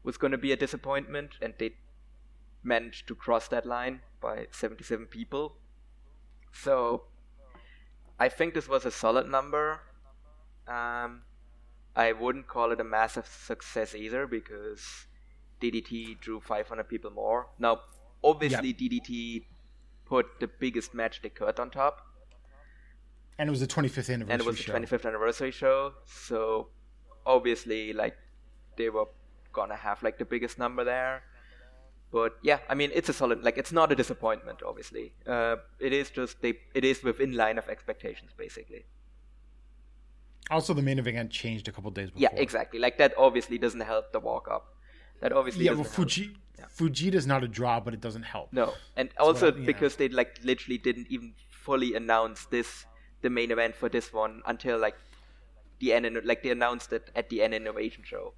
was 0.03 0.18
going 0.18 0.32
to 0.32 0.38
be 0.38 0.52
a 0.52 0.57
disappointment, 0.57 1.32
and 1.41 1.53
they 1.57 1.72
managed 2.64 3.07
to 3.07 3.15
cross 3.15 3.48
that 3.49 3.65
line 3.65 4.02
by 4.22 4.48
77 4.52 5.07
people. 5.07 5.57
So 6.52 7.03
I 8.19 8.30
think 8.30 8.53
this 8.53 8.68
was 8.68 8.86
a 8.86 8.91
solid 8.91 9.28
number. 9.28 9.82
Um, 10.68 11.23
I 11.95 12.14
wouldn't 12.14 12.48
call 12.48 12.72
it 12.72 12.80
a 12.80 12.84
massive 12.84 13.26
success 13.28 13.95
either 13.95 14.28
because 14.28 15.07
DDT 15.61 16.19
drew 16.19 16.40
500 16.40 16.88
people 16.88 17.11
more. 17.11 17.48
Now, 17.60 17.82
obviously, 18.23 18.73
DDT 18.73 19.45
put 20.06 20.40
the 20.40 20.48
biggest 20.48 20.94
match 20.94 21.22
they 21.22 21.30
could 21.30 21.60
on 21.60 21.72
top, 21.72 22.02
And 23.38 23.48
it 23.48 23.52
was 23.52 23.61
the 23.61 23.68
25th 23.68 24.14
anniversary 24.14 24.34
and 24.34 24.41
it 24.41 24.45
was 24.45 24.57
the 24.57 24.64
show. 24.64 24.73
25th 24.73 25.06
anniversary 25.06 25.52
show. 25.52 25.94
So 26.06 26.69
obviously, 27.26 27.94
like 27.94 28.15
they 28.78 28.90
were 28.90 29.06
gonna 29.53 29.76
have 29.76 30.02
like 30.03 30.18
the 30.18 30.26
biggest 30.26 30.57
number 30.57 30.84
there. 30.84 31.23
But 32.11 32.34
yeah, 32.44 32.60
I 32.69 32.76
mean, 32.76 32.91
it's 32.94 33.07
a 33.07 33.14
solid. 33.14 33.41
Like, 33.41 33.57
it's 33.57 33.72
not 33.72 33.91
a 33.91 33.95
disappointment. 33.95 34.60
Obviously, 34.68 35.14
uh, 35.26 35.56
it 35.80 35.94
is 35.94 36.10
just 36.10 36.41
they. 36.41 36.56
It 36.73 36.84
is 36.84 37.02
within 37.03 37.34
line 37.38 37.57
of 37.57 37.69
expectations, 37.69 38.32
basically. 38.38 38.84
Also, 40.49 40.73
the 40.73 40.82
main 40.82 40.99
event 40.99 41.32
changed 41.32 41.68
a 41.69 41.72
couple 41.72 41.90
days 41.91 42.10
before. 42.11 42.22
Yeah, 42.34 42.41
exactly. 42.41 42.80
Like 42.80 42.98
that 42.98 43.14
obviously 43.18 43.57
doesn't 43.57 43.80
help 43.80 44.11
the 44.11 44.19
walk 44.19 44.49
up. 44.52 44.76
That 45.22 45.32
obviously 45.32 45.65
Yeah, 45.65 45.72
doesn't 45.72 45.86
well. 45.86 45.94
Fuji 45.94 46.36
Fujita's 46.78 47.26
not 47.26 47.44
a 47.44 47.48
draw, 47.48 47.80
but 47.80 47.94
it 47.94 48.02
doesn't 48.02 48.23
help. 48.23 48.52
No, 48.52 48.73
and 48.98 49.10
also 49.18 49.52
I- 49.53 49.56
yeah. 49.57 49.65
because 49.65 49.95
they 49.95 50.10
like 50.10 50.40
literally 50.44 50.78
didn't 50.78 51.07
even 51.10 51.34
fully 51.49 51.95
announce 51.95 52.45
this 52.45 52.86
the 53.22 53.30
main 53.30 53.52
event 53.52 53.76
for 53.76 53.88
this 53.88 54.11
one 54.11 54.41
until 54.45 54.78
like 54.80 54.95
the 55.80 55.94
N 55.94 56.19
like 56.26 56.44
they 56.44 56.49
announced 56.49 56.91
it 56.91 57.10
at 57.15 57.30
the 57.30 57.41
N 57.41 57.53
Innovation 57.53 58.03
show. 58.06 58.34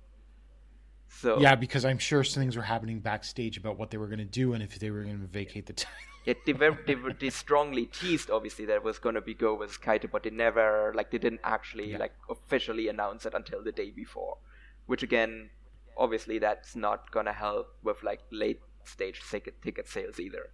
So 1.07 1.39
Yeah, 1.39 1.55
because 1.55 1.85
I'm 1.85 1.97
sure 1.99 2.23
things 2.23 2.55
were 2.55 2.63
happening 2.63 2.99
backstage 2.99 3.57
about 3.57 3.77
what 3.77 3.91
they 3.91 3.97
were 3.97 4.07
going 4.07 4.19
to 4.19 4.25
do 4.25 4.53
and 4.53 4.63
if 4.63 4.79
they 4.79 4.89
were 4.91 5.03
going 5.03 5.21
to 5.21 5.27
vacate 5.27 5.65
the 5.67 5.73
title. 5.73 5.91
Yeah, 6.25 6.35
they, 6.45 6.53
were, 6.53 6.77
they, 6.87 6.95
were, 6.95 7.11
they 7.11 7.29
strongly 7.29 7.85
teased 7.87 8.31
obviously 8.31 8.63
that 8.67 8.75
it 8.75 8.83
was 8.85 8.97
gonna 8.97 9.19
be 9.19 9.33
Go 9.33 9.57
versus 9.57 9.77
Kaito, 9.77 10.09
but 10.09 10.23
they 10.23 10.29
never 10.29 10.93
like 10.95 11.11
they 11.11 11.17
didn't 11.17 11.41
actually 11.43 11.91
Yeah. 11.91 11.97
like 11.97 12.13
officially 12.29 12.87
announce 12.87 13.25
it 13.25 13.33
until 13.33 13.61
the 13.61 13.73
day 13.73 13.91
before, 13.91 14.37
which 14.85 15.03
again, 15.03 15.49
obviously 15.97 16.39
that's 16.39 16.77
not 16.77 17.11
gonna 17.11 17.33
help 17.33 17.75
with 17.83 18.03
like 18.03 18.21
late 18.31 18.61
stage 18.85 19.21
ticket 19.29 19.61
ticket 19.61 19.85
sales 19.89 20.17
either. 20.17 20.51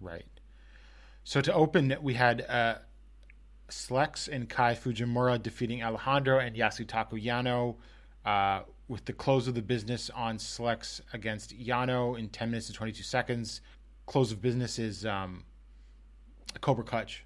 Right. 0.00 0.24
So 1.24 1.42
to 1.42 1.52
open, 1.52 1.94
we 2.00 2.14
had 2.14 2.46
uh, 2.48 2.76
Slex 3.68 4.28
and 4.28 4.48
Kai 4.48 4.74
Fujimura 4.74 5.42
defeating 5.42 5.82
Alejandro 5.82 6.38
and 6.38 6.56
Yasutaka 6.56 7.22
Yano. 7.22 7.76
Uh, 8.24 8.62
with 8.90 9.04
the 9.04 9.12
close 9.12 9.46
of 9.46 9.54
the 9.54 9.62
business 9.62 10.10
on 10.10 10.36
Slex 10.36 11.00
against 11.12 11.56
Yano 11.56 12.18
in 12.18 12.28
10 12.28 12.50
minutes 12.50 12.66
and 12.66 12.74
22 12.74 13.04
seconds. 13.04 13.60
Close 14.06 14.32
of 14.32 14.42
business 14.42 14.80
is 14.80 15.06
um, 15.06 15.44
Cobra 16.60 16.82
Clutch. 16.82 17.24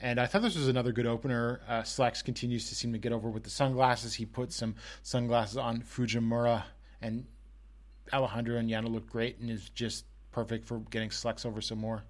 And 0.00 0.18
I 0.18 0.26
thought 0.26 0.42
this 0.42 0.56
was 0.56 0.66
another 0.66 0.90
good 0.90 1.06
opener. 1.06 1.60
Uh, 1.68 1.82
Slex 1.82 2.24
continues 2.24 2.68
to 2.70 2.74
seem 2.74 2.92
to 2.92 2.98
get 2.98 3.12
over 3.12 3.30
with 3.30 3.44
the 3.44 3.50
sunglasses. 3.50 4.14
He 4.14 4.26
put 4.26 4.52
some 4.52 4.74
sunglasses 5.04 5.56
on 5.56 5.82
Fujimura, 5.82 6.64
and 7.00 7.24
Alejandro 8.12 8.56
and 8.56 8.68
Yano 8.68 8.90
look 8.90 9.08
great 9.08 9.38
and 9.38 9.48
is 9.48 9.68
just 9.68 10.06
perfect 10.32 10.66
for 10.66 10.80
getting 10.90 11.10
Slex 11.10 11.46
over 11.46 11.60
some 11.60 11.78
more. 11.78 12.02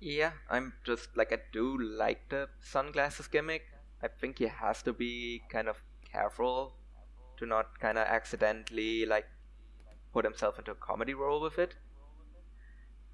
Yeah, 0.00 0.32
I'm 0.50 0.72
just 0.82 1.16
like 1.16 1.32
I 1.32 1.38
do 1.52 1.78
like 1.78 2.28
the 2.30 2.48
sunglasses 2.60 3.28
gimmick. 3.28 3.66
I 4.02 4.08
think 4.08 4.38
he 4.38 4.46
has 4.46 4.82
to 4.82 4.92
be 4.92 5.42
kind 5.50 5.68
of 5.68 5.80
careful 6.10 6.72
to 7.38 7.46
not 7.46 7.78
kind 7.80 7.98
of 7.98 8.06
accidentally 8.06 9.06
like 9.06 9.26
put 10.12 10.24
himself 10.24 10.58
into 10.58 10.72
a 10.72 10.74
comedy 10.74 11.14
role 11.14 11.40
with 11.40 11.58
it. 11.58 11.74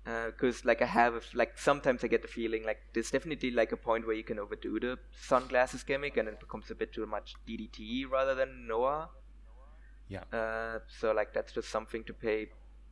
Because 0.04 0.64
like 0.66 0.82
I 0.82 0.86
have 0.86 1.24
like 1.34 1.56
sometimes 1.56 2.04
I 2.04 2.08
get 2.08 2.20
the 2.20 2.28
feeling 2.28 2.64
like 2.64 2.78
there's 2.92 3.10
definitely 3.10 3.50
like 3.50 3.72
a 3.72 3.76
point 3.76 4.06
where 4.06 4.14
you 4.14 4.22
can 4.22 4.38
overdo 4.38 4.78
the 4.78 4.98
sunglasses 5.18 5.82
gimmick 5.82 6.18
and 6.18 6.28
it 6.28 6.38
becomes 6.38 6.70
a 6.70 6.74
bit 6.74 6.92
too 6.92 7.06
much 7.06 7.34
DDT 7.48 8.10
rather 8.10 8.34
than 8.34 8.66
Noah. 8.68 9.08
Yeah. 10.08 10.24
Uh, 10.30 10.80
so 11.00 11.12
like 11.12 11.32
that's 11.32 11.52
just 11.52 11.70
something 11.70 12.04
to 12.04 12.12
pay. 12.12 12.48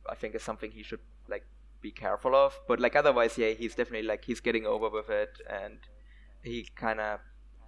I 0.09 0.15
think 0.15 0.33
is 0.33 0.41
something 0.43 0.71
he 0.71 0.81
should 0.83 1.01
like 1.29 1.45
be 1.81 1.91
careful 1.91 2.35
of. 2.35 2.59
But 2.67 2.79
like 2.79 2.95
otherwise, 2.95 3.37
yeah, 3.37 3.51
he's 3.51 3.75
definitely 3.75 4.07
like 4.07 4.25
he's 4.25 4.39
getting 4.39 4.65
over 4.65 4.89
with 4.89 5.09
it, 5.09 5.37
and 5.47 5.77
he 6.41 6.67
kind 6.75 6.99
of 6.99 7.19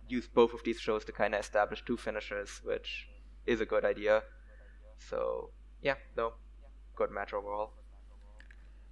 used 0.10 0.34
both 0.34 0.54
of 0.54 0.64
these 0.64 0.80
shows 0.80 1.06
to 1.06 1.12
kind 1.12 1.36
of 1.36 1.42
establish 1.42 1.84
two 1.86 1.98
finishers, 1.98 2.62
which 2.64 3.08
is 3.46 3.62
a 3.62 3.66
good 3.66 3.86
idea. 3.86 4.24
So 5.10 5.50
yeah, 5.82 5.96
no, 6.18 6.34
good 6.96 7.12
match 7.12 7.34
overall. 7.34 7.72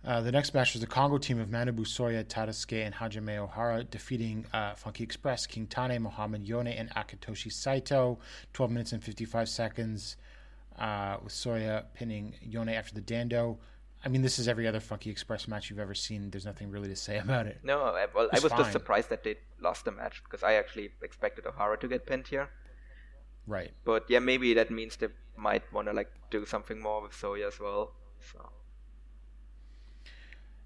Uh, 0.06 0.20
the 0.20 0.32
next 0.34 0.54
match 0.54 0.74
was 0.74 0.82
the 0.82 0.88
Kongo 0.88 1.18
team 1.18 1.40
of 1.40 1.48
Manabu 1.48 1.80
Soya, 1.80 2.26
Tadasuke, 2.26 2.86
and 2.86 2.94
Hajime 2.94 3.50
Ohara 3.50 3.90
defeating 3.90 4.46
uh, 4.52 4.76
Funky 4.76 5.02
Express, 5.02 5.48
King 5.48 5.66
Tane, 5.66 6.02
Mohamed 6.02 6.46
Yone, 6.46 6.68
and 6.68 6.90
Akitoshi 6.90 7.50
Saito. 7.50 8.20
12 8.52 8.72
minutes 8.72 8.92
and 8.92 9.02
55 9.02 9.48
seconds 9.48 10.18
uh, 10.78 11.18
with 11.24 11.32
Soya 11.32 11.86
pinning 11.94 12.36
Yone 12.42 12.70
after 12.70 12.94
the 12.94 13.00
Dando. 13.00 13.58
I 14.04 14.10
mean, 14.10 14.22
this 14.22 14.40
is 14.40 14.50
every 14.50 14.68
other 14.68 14.82
Funky 14.82 15.10
Express 15.10 15.48
match 15.48 15.70
you've 15.70 15.80
ever 15.80 15.94
seen. 15.94 16.30
There's 16.30 16.46
nothing 16.46 16.70
really 16.70 16.90
to 16.90 16.98
say 16.98 17.18
about 17.24 17.48
it. 17.48 17.60
No, 17.64 17.84
I, 17.84 18.08
well, 18.14 18.28
I 18.34 18.40
was 18.40 18.52
fine. 18.52 18.60
just 18.60 18.74
surprised 18.74 19.10
that 19.10 19.24
they 19.24 19.38
lost 19.62 19.86
the 19.86 19.92
match 19.94 20.22
because 20.26 20.44
I 20.44 20.56
actually 20.56 20.90
expected 21.02 21.46
Ohara 21.46 21.80
to 21.80 21.88
get 21.88 22.06
pinned 22.06 22.28
here. 22.28 22.50
Right. 23.48 23.72
But 23.84 24.06
yeah, 24.10 24.20
maybe 24.20 24.54
that 24.54 24.72
means 24.72 24.96
they 24.96 25.08
might 25.38 25.72
want 25.74 25.88
to 25.88 25.94
like 25.94 26.12
do 26.30 26.46
something 26.46 26.80
more 26.80 27.02
with 27.02 27.12
Soya 27.12 27.48
as 27.48 27.60
well. 27.60 27.94
So 28.32 28.50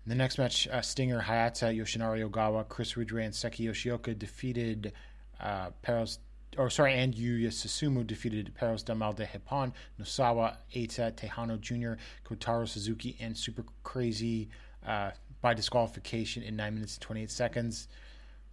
In 0.05 0.09
The 0.09 0.15
next 0.15 0.37
match, 0.37 0.67
uh, 0.67 0.81
Stinger, 0.81 1.21
Hayata, 1.21 1.75
Yoshinari 1.75 2.29
Ogawa, 2.29 2.67
Chris 2.67 2.95
Ridgeway, 2.95 3.25
and 3.25 3.33
Seiki 3.33 3.67
Yoshioka 3.67 4.17
defeated 4.17 4.93
uh, 5.39 5.71
Perros, 5.81 6.19
or 6.57 6.69
sorry, 6.69 6.93
and 6.93 7.13
Yuya 7.13 7.47
Susumu 7.47 8.05
defeated 8.05 8.53
Perros 8.55 8.83
del 8.83 8.95
Mal 8.95 9.13
de 9.13 9.25
Japon, 9.25 9.73
Nosawa, 9.99 10.57
Eita, 10.75 11.11
Tejano 11.11 11.59
Jr., 11.59 11.99
Kotaro 12.25 12.67
Suzuki, 12.67 13.17
and 13.19 13.35
Super 13.35 13.63
Crazy 13.83 14.49
uh, 14.85 15.11
by 15.41 15.53
disqualification 15.53 16.43
in 16.43 16.55
9 16.55 16.73
minutes 16.73 16.95
and 16.95 17.01
28 17.01 17.31
seconds. 17.31 17.87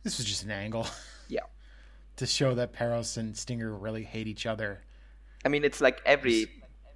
This 0.02 0.18
was 0.18 0.26
just 0.26 0.44
an 0.44 0.51
angle 0.51 0.86
to 2.16 2.27
show 2.27 2.55
that 2.55 2.73
Perros 2.73 3.16
and 3.16 3.36
Stinger 3.36 3.74
really 3.74 4.05
hate 4.05 4.27
each 4.27 4.47
other. 4.47 4.82
I 5.45 5.49
mean 5.49 5.65
it's 5.65 5.81
like 5.81 6.01
every 6.07 6.47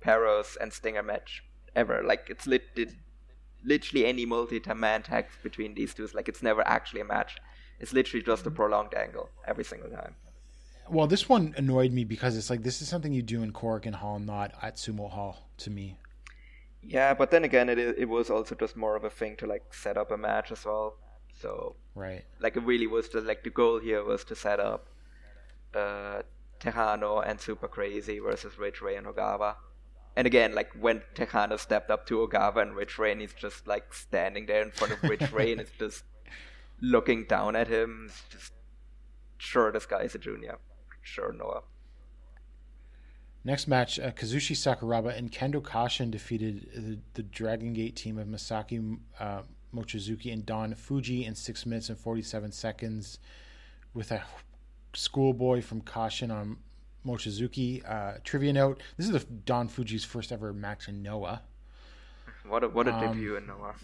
Perros 0.00 0.56
and 0.60 0.72
Stinger 0.72 1.02
match 1.02 1.44
ever. 1.74 2.02
Like 2.04 2.28
it's 2.30 2.46
lit, 2.46 2.64
it, 2.76 2.92
literally 3.64 4.06
any 4.06 4.24
multi-man 4.26 5.02
tag 5.02 5.26
between 5.42 5.74
these 5.74 5.94
two. 5.94 6.04
is 6.04 6.14
like 6.14 6.28
it's 6.28 6.42
never 6.42 6.66
actually 6.66 7.00
a 7.00 7.04
match. 7.04 7.36
It's 7.80 7.92
literally 7.92 8.24
just 8.24 8.46
a 8.46 8.50
prolonged 8.50 8.94
angle 8.94 9.28
every 9.46 9.64
single 9.64 9.90
time. 9.90 10.14
Well, 10.90 11.06
this 11.06 11.28
one 11.28 11.54
annoyed 11.56 11.92
me 11.92 12.04
because 12.04 12.36
it's 12.36 12.48
like 12.48 12.62
this 12.62 12.80
is 12.80 12.88
something 12.88 13.12
you 13.12 13.22
do 13.22 13.42
in 13.42 13.52
Korakuen 13.52 13.94
Hall, 13.94 14.18
not 14.18 14.52
at 14.62 14.76
Sumo 14.76 15.10
Hall 15.10 15.46
to 15.58 15.70
me. 15.70 15.96
Yeah, 16.82 17.12
but 17.12 17.30
then 17.30 17.44
again, 17.44 17.68
it 17.68 17.78
it 17.78 18.08
was 18.08 18.30
also 18.30 18.54
just 18.54 18.76
more 18.76 18.96
of 18.96 19.04
a 19.04 19.10
thing 19.10 19.36
to 19.36 19.46
like 19.46 19.74
set 19.74 19.96
up 19.98 20.10
a 20.10 20.16
match 20.16 20.50
as 20.50 20.64
well. 20.64 20.96
So 21.40 21.76
Right. 21.94 22.24
like 22.40 22.56
it 22.56 22.62
really 22.62 22.86
was 22.86 23.08
just 23.08 23.26
like 23.26 23.44
the 23.44 23.50
goal 23.50 23.78
here 23.80 24.02
was 24.02 24.24
to 24.24 24.34
set 24.34 24.60
up 24.60 24.86
uh 25.74 26.22
Tejano 26.60 27.22
and 27.24 27.40
Super 27.40 27.68
Crazy 27.68 28.18
versus 28.18 28.58
Ridgeway 28.58 28.96
and 28.96 29.06
Ogawa. 29.06 29.56
And 30.16 30.26
again, 30.26 30.54
like 30.54 30.72
when 30.72 31.02
Tejano 31.14 31.58
stepped 31.58 31.90
up 31.90 32.06
to 32.06 32.26
Ogawa 32.26 32.62
and 32.62 32.74
Ridgeway 32.74 33.12
and 33.12 33.20
he's 33.20 33.34
just 33.34 33.66
like 33.68 33.94
standing 33.94 34.46
there 34.46 34.62
in 34.62 34.72
front 34.72 34.92
of 34.92 35.02
Rich 35.04 35.30
Ray 35.32 35.52
and 35.52 35.60
is 35.60 35.70
just 35.78 36.02
looking 36.80 37.24
down 37.24 37.54
at 37.54 37.68
him. 37.68 38.10
Just 38.30 38.52
sure 39.36 39.70
this 39.70 39.86
guy 39.86 40.00
is 40.02 40.14
a 40.14 40.18
junior. 40.18 40.58
Sure 41.02 41.32
Noah. 41.32 41.62
Next 43.44 43.68
match, 43.68 44.00
uh, 44.00 44.10
Kazushi 44.10 44.56
Sakuraba 44.56 45.16
and 45.16 45.30
Kendo 45.30 45.62
Kashin 45.62 46.10
defeated 46.10 46.68
the, 46.74 46.98
the 47.14 47.22
Dragon 47.22 47.72
Gate 47.72 47.94
team 47.94 48.18
of 48.18 48.26
Masaaki 48.26 48.98
uh, 49.20 49.42
Mochizuki 49.74 50.32
and 50.32 50.44
Don 50.44 50.74
Fujii 50.74 51.26
in 51.26 51.34
6 51.34 51.66
minutes 51.66 51.88
and 51.88 51.98
47 51.98 52.52
seconds 52.52 53.18
with 53.94 54.10
a 54.10 54.22
schoolboy 54.98 55.62
from 55.62 55.82
Kashin 55.82 56.30
on 56.32 56.58
Mochizuki. 57.06 57.88
Uh, 57.88 58.18
trivia 58.24 58.52
note 58.52 58.82
this 58.96 59.06
is 59.06 59.12
the 59.12 59.20
Don 59.20 59.68
Fujii's 59.68 60.04
first 60.04 60.32
ever 60.32 60.52
match 60.52 60.88
in 60.88 61.02
Noah. 61.02 61.42
What 62.46 62.64
a 62.64 62.68
what 62.68 62.88
a 62.88 62.94
Um, 62.94 63.00
debut 63.00 63.36
in 63.36 63.46
Noah. 63.46 63.74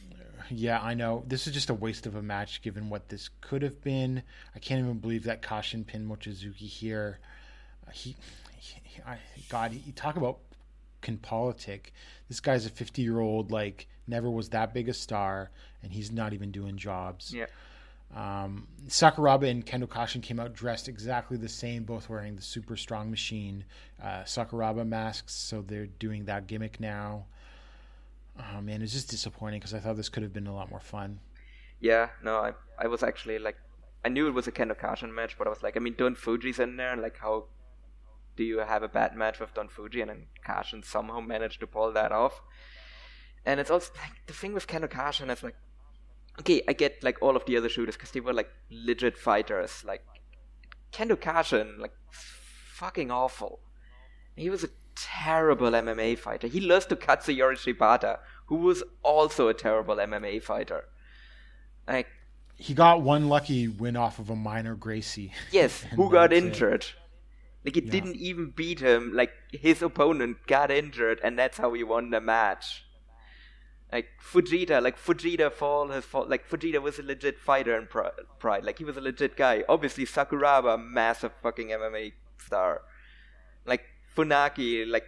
Yeah, 0.50 0.80
I 0.80 0.94
know. 0.94 1.24
This 1.26 1.46
is 1.46 1.54
just 1.54 1.70
a 1.70 1.74
waste 1.74 2.06
of 2.06 2.16
a 2.16 2.22
match 2.22 2.60
given 2.62 2.90
what 2.90 3.08
this 3.08 3.30
could 3.40 3.62
have 3.62 3.80
been. 3.82 4.22
I 4.54 4.58
can't 4.58 4.80
even 4.80 4.98
believe 4.98 5.24
that 5.24 5.40
Kashin 5.42 5.86
pinned 5.86 6.06
Mochizuki 6.10 6.68
here. 6.68 7.18
Uh, 7.86 7.90
he, 7.92 8.14
he, 8.58 8.80
I, 9.06 9.18
God, 9.48 9.72
you 9.72 9.92
talk 9.92 10.16
about 10.16 10.38
can 11.00 11.18
politic. 11.18 11.92
This 12.28 12.40
guy's 12.40 12.66
a 12.66 12.70
50 12.70 13.02
year 13.02 13.20
old, 13.20 13.50
like, 13.50 13.86
never 14.06 14.30
was 14.30 14.50
that 14.50 14.74
big 14.74 14.88
a 14.88 14.94
star, 14.94 15.50
and 15.82 15.92
he's 15.92 16.10
not 16.10 16.32
even 16.32 16.50
doing 16.50 16.76
jobs. 16.76 17.32
Yeah. 17.32 17.46
Um, 18.14 18.68
Sakuraba 18.86 19.50
and 19.50 19.66
Kendo 19.66 19.88
Kashin 19.88 20.22
came 20.22 20.38
out 20.38 20.54
dressed 20.54 20.88
exactly 20.88 21.36
the 21.36 21.48
same, 21.48 21.82
both 21.82 22.08
wearing 22.08 22.36
the 22.36 22.42
super 22.42 22.76
strong 22.76 23.10
machine 23.10 23.64
uh, 24.00 24.22
Sakuraba 24.22 24.86
masks, 24.86 25.34
so 25.34 25.62
they're 25.62 25.86
doing 25.86 26.26
that 26.26 26.46
gimmick 26.46 26.78
now. 26.78 27.26
Oh 28.38 28.60
man, 28.60 28.82
it's 28.82 28.92
just 28.92 29.10
disappointing 29.10 29.58
because 29.60 29.74
I 29.74 29.80
thought 29.80 29.96
this 29.96 30.08
could 30.08 30.22
have 30.22 30.32
been 30.32 30.46
a 30.46 30.54
lot 30.54 30.70
more 30.70 30.80
fun. 30.80 31.18
Yeah, 31.80 32.10
no, 32.22 32.36
I 32.36 32.52
I 32.78 32.86
was 32.86 33.02
actually 33.02 33.38
like 33.38 33.56
I 34.04 34.10
knew 34.10 34.28
it 34.28 34.34
was 34.34 34.46
a 34.46 34.52
Kendo 34.52 34.78
Kashin 34.78 35.12
match, 35.12 35.36
but 35.36 35.48
I 35.48 35.50
was 35.50 35.62
like, 35.62 35.76
I 35.76 35.80
mean 35.80 35.94
Don 35.96 36.14
Fujii's 36.14 36.60
in 36.60 36.76
there, 36.76 36.92
and 36.92 37.02
like 37.02 37.18
how 37.18 37.46
do 38.36 38.44
you 38.44 38.58
have 38.58 38.82
a 38.82 38.88
bad 38.88 39.16
match 39.16 39.40
with 39.40 39.54
Don 39.54 39.68
Fujii 39.68 40.02
and 40.02 40.10
then 40.10 40.26
Kashin 40.46 40.84
somehow 40.84 41.20
managed 41.20 41.60
to 41.60 41.66
pull 41.66 41.92
that 41.92 42.12
off? 42.12 42.42
And 43.46 43.60
it's 43.60 43.70
also 43.70 43.92
like 44.00 44.26
the 44.26 44.32
thing 44.32 44.54
with 44.54 44.66
Kendo 44.66 44.88
Kashin 44.88 45.30
is 45.30 45.42
like 45.42 45.56
okay, 46.40 46.62
I 46.68 46.72
get 46.72 47.02
like 47.02 47.20
all 47.22 47.36
of 47.36 47.44
the 47.46 47.56
other 47.56 47.68
shooters 47.68 47.96
because 47.96 48.10
they 48.12 48.20
were 48.20 48.32
like 48.32 48.50
legit 48.70 49.16
fighters. 49.18 49.84
Like 49.84 50.02
Kendo 50.92 51.16
Kashin, 51.16 51.78
like 51.78 51.92
fucking 52.10 53.10
awful. 53.10 53.60
He 54.36 54.50
was 54.50 54.64
a 54.64 54.68
terrible 54.96 55.70
MMA 55.70 56.18
fighter. 56.18 56.46
He 56.48 56.60
lost 56.60 56.88
to 56.90 56.96
Katsuyori 56.96 57.56
Shibata, 57.56 58.18
who 58.46 58.56
was 58.56 58.82
also 59.02 59.48
a 59.48 59.54
terrible 59.54 59.96
MMA 59.96 60.42
fighter. 60.42 60.84
Like 61.86 62.08
He 62.56 62.74
got 62.74 63.02
one 63.02 63.28
lucky 63.28 63.68
win 63.68 63.96
off 63.96 64.18
of 64.18 64.30
a 64.30 64.36
minor 64.36 64.74
Gracie. 64.74 65.32
Yes, 65.50 65.82
who 65.82 66.10
got 66.10 66.30
that's 66.30 66.42
it. 66.42 66.44
injured? 66.46 66.86
Like 67.64 67.76
it 67.76 67.90
didn't 67.90 68.16
even 68.16 68.50
beat 68.50 68.80
him. 68.80 69.12
Like 69.14 69.32
his 69.50 69.82
opponent 69.82 70.38
got 70.46 70.70
injured, 70.70 71.20
and 71.24 71.38
that's 71.38 71.58
how 71.58 71.72
he 71.72 71.82
won 71.82 72.10
the 72.10 72.20
match. 72.20 72.83
Like 73.94 74.08
Fujita, 74.20 74.82
like 74.82 74.98
Fujita 74.98 75.52
for 75.52 75.68
all 75.68 75.88
his. 75.88 76.04
Like 76.12 76.48
Fujita 76.50 76.82
was 76.82 76.98
a 76.98 77.02
legit 77.04 77.38
fighter 77.38 77.78
in 77.78 77.86
Pride. 77.86 78.64
Like 78.64 78.78
he 78.78 78.84
was 78.84 78.96
a 78.96 79.00
legit 79.00 79.36
guy. 79.36 79.62
Obviously 79.68 80.04
Sakuraba, 80.04 80.76
massive 80.84 81.30
fucking 81.44 81.68
MMA 81.68 82.12
star. 82.38 82.82
Like 83.64 83.84
Funaki, 84.16 84.84
like 84.84 85.04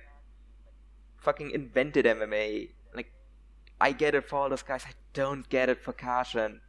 fucking 1.19 1.51
invented 1.51 2.05
MMA. 2.05 2.71
Like, 2.95 3.11
I 3.81 3.91
get 3.91 4.15
it 4.15 4.29
for 4.29 4.37
all 4.37 4.49
those 4.49 4.63
guys. 4.63 4.85
I 4.87 4.93
don't 5.13 5.49
get 5.49 5.69
it 5.69 5.83
for 5.83 5.93
Kashin. 5.93 6.61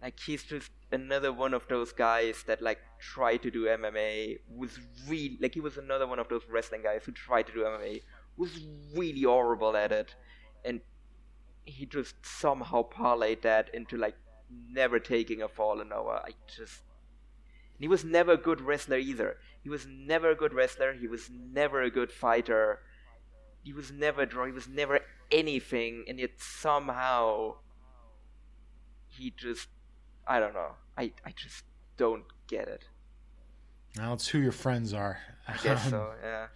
Like, 0.00 0.20
he's 0.20 0.44
just 0.44 0.70
another 0.92 1.32
one 1.32 1.52
of 1.52 1.66
those 1.66 1.92
guys 1.92 2.44
that 2.46 2.62
like 2.62 2.78
tried 3.00 3.42
to 3.42 3.50
do 3.50 3.64
MMA. 3.64 4.38
Was 4.48 4.78
really 5.08 5.38
like 5.40 5.54
he 5.54 5.60
was 5.60 5.78
another 5.78 6.06
one 6.06 6.20
of 6.20 6.28
those 6.28 6.42
wrestling 6.48 6.82
guys 6.82 7.02
who 7.04 7.10
tried 7.10 7.48
to 7.48 7.52
do 7.52 7.64
MMA. 7.64 8.02
Was 8.36 8.52
really 8.94 9.22
horrible 9.22 9.76
at 9.76 9.90
it, 9.90 10.14
and 10.64 10.80
he 11.64 11.86
just 11.86 12.14
somehow 12.24 12.82
parlayed 12.82 13.42
that 13.42 13.70
into 13.74 13.96
like 13.96 14.16
never 14.70 14.98
taking 14.98 15.42
a 15.42 15.48
fall 15.48 15.80
in 15.80 15.88
Noah. 15.88 16.22
I 16.24 16.30
just 16.46 16.82
he 17.78 17.88
was 17.88 18.04
never 18.04 18.32
a 18.32 18.36
good 18.36 18.60
wrestler 18.60 18.98
either. 18.98 19.36
He 19.62 19.68
was 19.68 19.86
never 19.86 20.30
a 20.30 20.36
good 20.36 20.54
wrestler. 20.54 20.92
He 20.92 21.08
was 21.08 21.30
never 21.30 21.82
a 21.82 21.90
good 21.90 22.12
fighter. 22.12 22.80
He 23.62 23.72
was 23.72 23.90
never 23.90 24.22
a 24.22 24.26
draw. 24.26 24.44
He 24.44 24.52
was 24.52 24.68
never 24.68 25.00
anything, 25.30 26.04
and 26.06 26.18
yet 26.18 26.32
somehow 26.38 27.56
he 29.08 29.32
just 29.36 29.68
I 30.26 30.40
don't 30.40 30.54
know. 30.54 30.72
I 30.96 31.12
I 31.24 31.32
just 31.34 31.64
don't 31.96 32.24
get 32.46 32.68
it. 32.68 32.84
Now 33.96 34.12
it's 34.12 34.28
who 34.28 34.38
your 34.38 34.52
friends 34.52 34.92
are. 34.92 35.18
I 35.48 35.56
guess 35.62 35.84
Um, 35.86 35.90
so. 35.90 36.12
Yeah. 36.22 36.46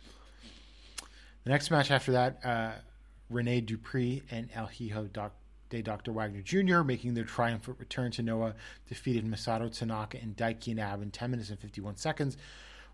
The 1.45 1.51
next 1.51 1.71
match 1.71 1.91
after 1.91 2.13
that, 2.13 2.45
uh, 2.45 2.73
Rene 3.31 3.61
Dupree 3.61 4.23
and 4.31 4.49
El 4.55 4.67
Hijo 4.67 5.05
Doc- 5.05 5.35
de 5.71 5.83
Dr. 5.83 6.13
Wagner 6.13 6.41
Jr., 6.43 6.83
making 6.83 7.15
their 7.15 7.25
triumphant 7.25 7.79
return 7.79 8.11
to 8.13 8.23
Noah, 8.23 8.55
defeated 8.89 9.27
Masato 9.27 9.71
Tanaka 9.71 10.19
and 10.21 10.35
Daiki 10.37 10.69
Inaba 10.69 11.03
in 11.03 11.11
10 11.11 11.31
minutes 11.31 11.51
and 11.51 11.59
51 11.61 11.97
seconds 11.97 12.37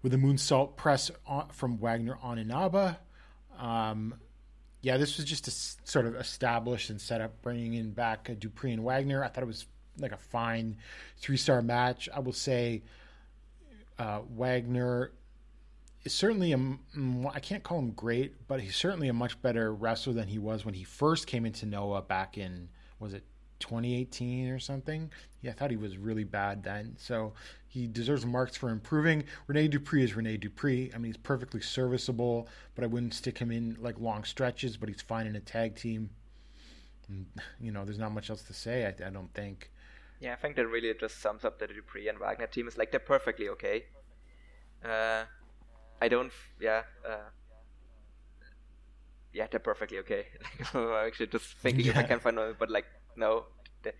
with 0.02 0.12
a 0.12 0.16
moonsault 0.16 0.76
press 0.76 1.10
on, 1.26 1.48
from 1.50 1.78
Wagner 1.78 2.18
on 2.20 2.38
Inaba. 2.38 2.98
Um, 3.58 4.14
yeah, 4.82 4.96
this 4.96 5.16
was 5.16 5.24
just 5.24 5.46
s- 5.48 5.76
sort 5.84 6.04
of 6.06 6.16
establish 6.16 6.90
and 6.90 7.00
set 7.00 7.20
up 7.20 7.40
bringing 7.42 7.74
in 7.74 7.92
back 7.92 8.28
uh, 8.28 8.34
Dupree 8.36 8.72
and 8.72 8.82
Wagner. 8.84 9.22
I 9.24 9.28
thought 9.28 9.44
it 9.44 9.46
was 9.46 9.66
like 9.98 10.12
a 10.12 10.16
fine 10.18 10.76
three 11.18 11.36
star 11.36 11.62
match. 11.62 12.08
I 12.12 12.18
will 12.18 12.32
say 12.32 12.82
uh, 13.98 14.20
Wagner 14.36 15.12
is 16.04 16.12
certainly 16.12 16.52
a 16.52 16.58
I 17.32 17.40
can't 17.40 17.62
call 17.62 17.78
him 17.78 17.92
great, 17.92 18.46
but 18.46 18.60
he's 18.60 18.76
certainly 18.76 19.08
a 19.08 19.12
much 19.12 19.40
better 19.42 19.74
wrestler 19.74 20.12
than 20.12 20.28
he 20.28 20.38
was 20.38 20.64
when 20.64 20.74
he 20.74 20.84
first 20.84 21.26
came 21.26 21.46
into 21.46 21.66
Noah 21.66 22.02
back 22.02 22.38
in 22.38 22.68
was 22.98 23.14
it 23.14 23.24
2018 23.60 24.48
or 24.50 24.58
something. 24.58 25.10
Yeah, 25.40 25.52
I 25.52 25.54
thought 25.54 25.70
he 25.70 25.76
was 25.76 25.96
really 25.96 26.24
bad 26.24 26.62
then. 26.62 26.96
So 26.98 27.32
he 27.66 27.86
deserves 27.86 28.26
marks 28.26 28.56
for 28.56 28.70
improving. 28.70 29.24
Rene 29.46 29.68
Dupree 29.68 30.04
is 30.04 30.14
Rene 30.14 30.36
Dupree. 30.36 30.90
I 30.94 30.98
mean, 30.98 31.12
he's 31.12 31.16
perfectly 31.16 31.60
serviceable, 31.60 32.48
but 32.74 32.84
I 32.84 32.86
wouldn't 32.86 33.14
stick 33.14 33.38
him 33.38 33.50
in 33.50 33.76
like 33.80 33.98
long 33.98 34.24
stretches. 34.24 34.76
But 34.76 34.88
he's 34.88 35.02
fine 35.02 35.26
in 35.26 35.36
a 35.36 35.40
tag 35.40 35.76
team. 35.76 36.10
And, 37.08 37.26
you 37.60 37.72
know, 37.72 37.84
there's 37.84 37.98
not 37.98 38.12
much 38.12 38.30
else 38.30 38.42
to 38.44 38.54
say. 38.54 38.86
I, 38.86 39.06
I 39.06 39.10
don't 39.10 39.32
think. 39.34 39.70
Yeah, 40.20 40.32
I 40.32 40.36
think 40.36 40.56
that 40.56 40.66
really 40.66 40.92
just 40.98 41.20
sums 41.20 41.44
up 41.44 41.58
the 41.58 41.66
Dupree 41.66 42.08
and 42.08 42.18
Wagner 42.18 42.46
team. 42.46 42.68
Is 42.68 42.78
like 42.78 42.90
they're 42.90 43.00
perfectly 43.00 43.48
okay. 43.50 43.84
Uh, 44.84 45.24
I 46.00 46.08
don't. 46.08 46.32
Yeah. 46.60 46.82
Uh, 47.06 47.30
yeah, 49.32 49.46
they're 49.50 49.60
perfectly 49.60 49.98
okay. 49.98 50.26
I'm 50.74 50.88
actually 51.06 51.26
just 51.26 51.56
thinking 51.58 51.86
if 51.86 51.96
I 51.96 52.00
Yeah. 52.00 52.06
can 52.06 52.20
find 52.20 52.36
one, 52.36 52.54
but 52.58 52.70
like 52.70 52.86
no, 53.16 53.46
they're, 53.82 53.94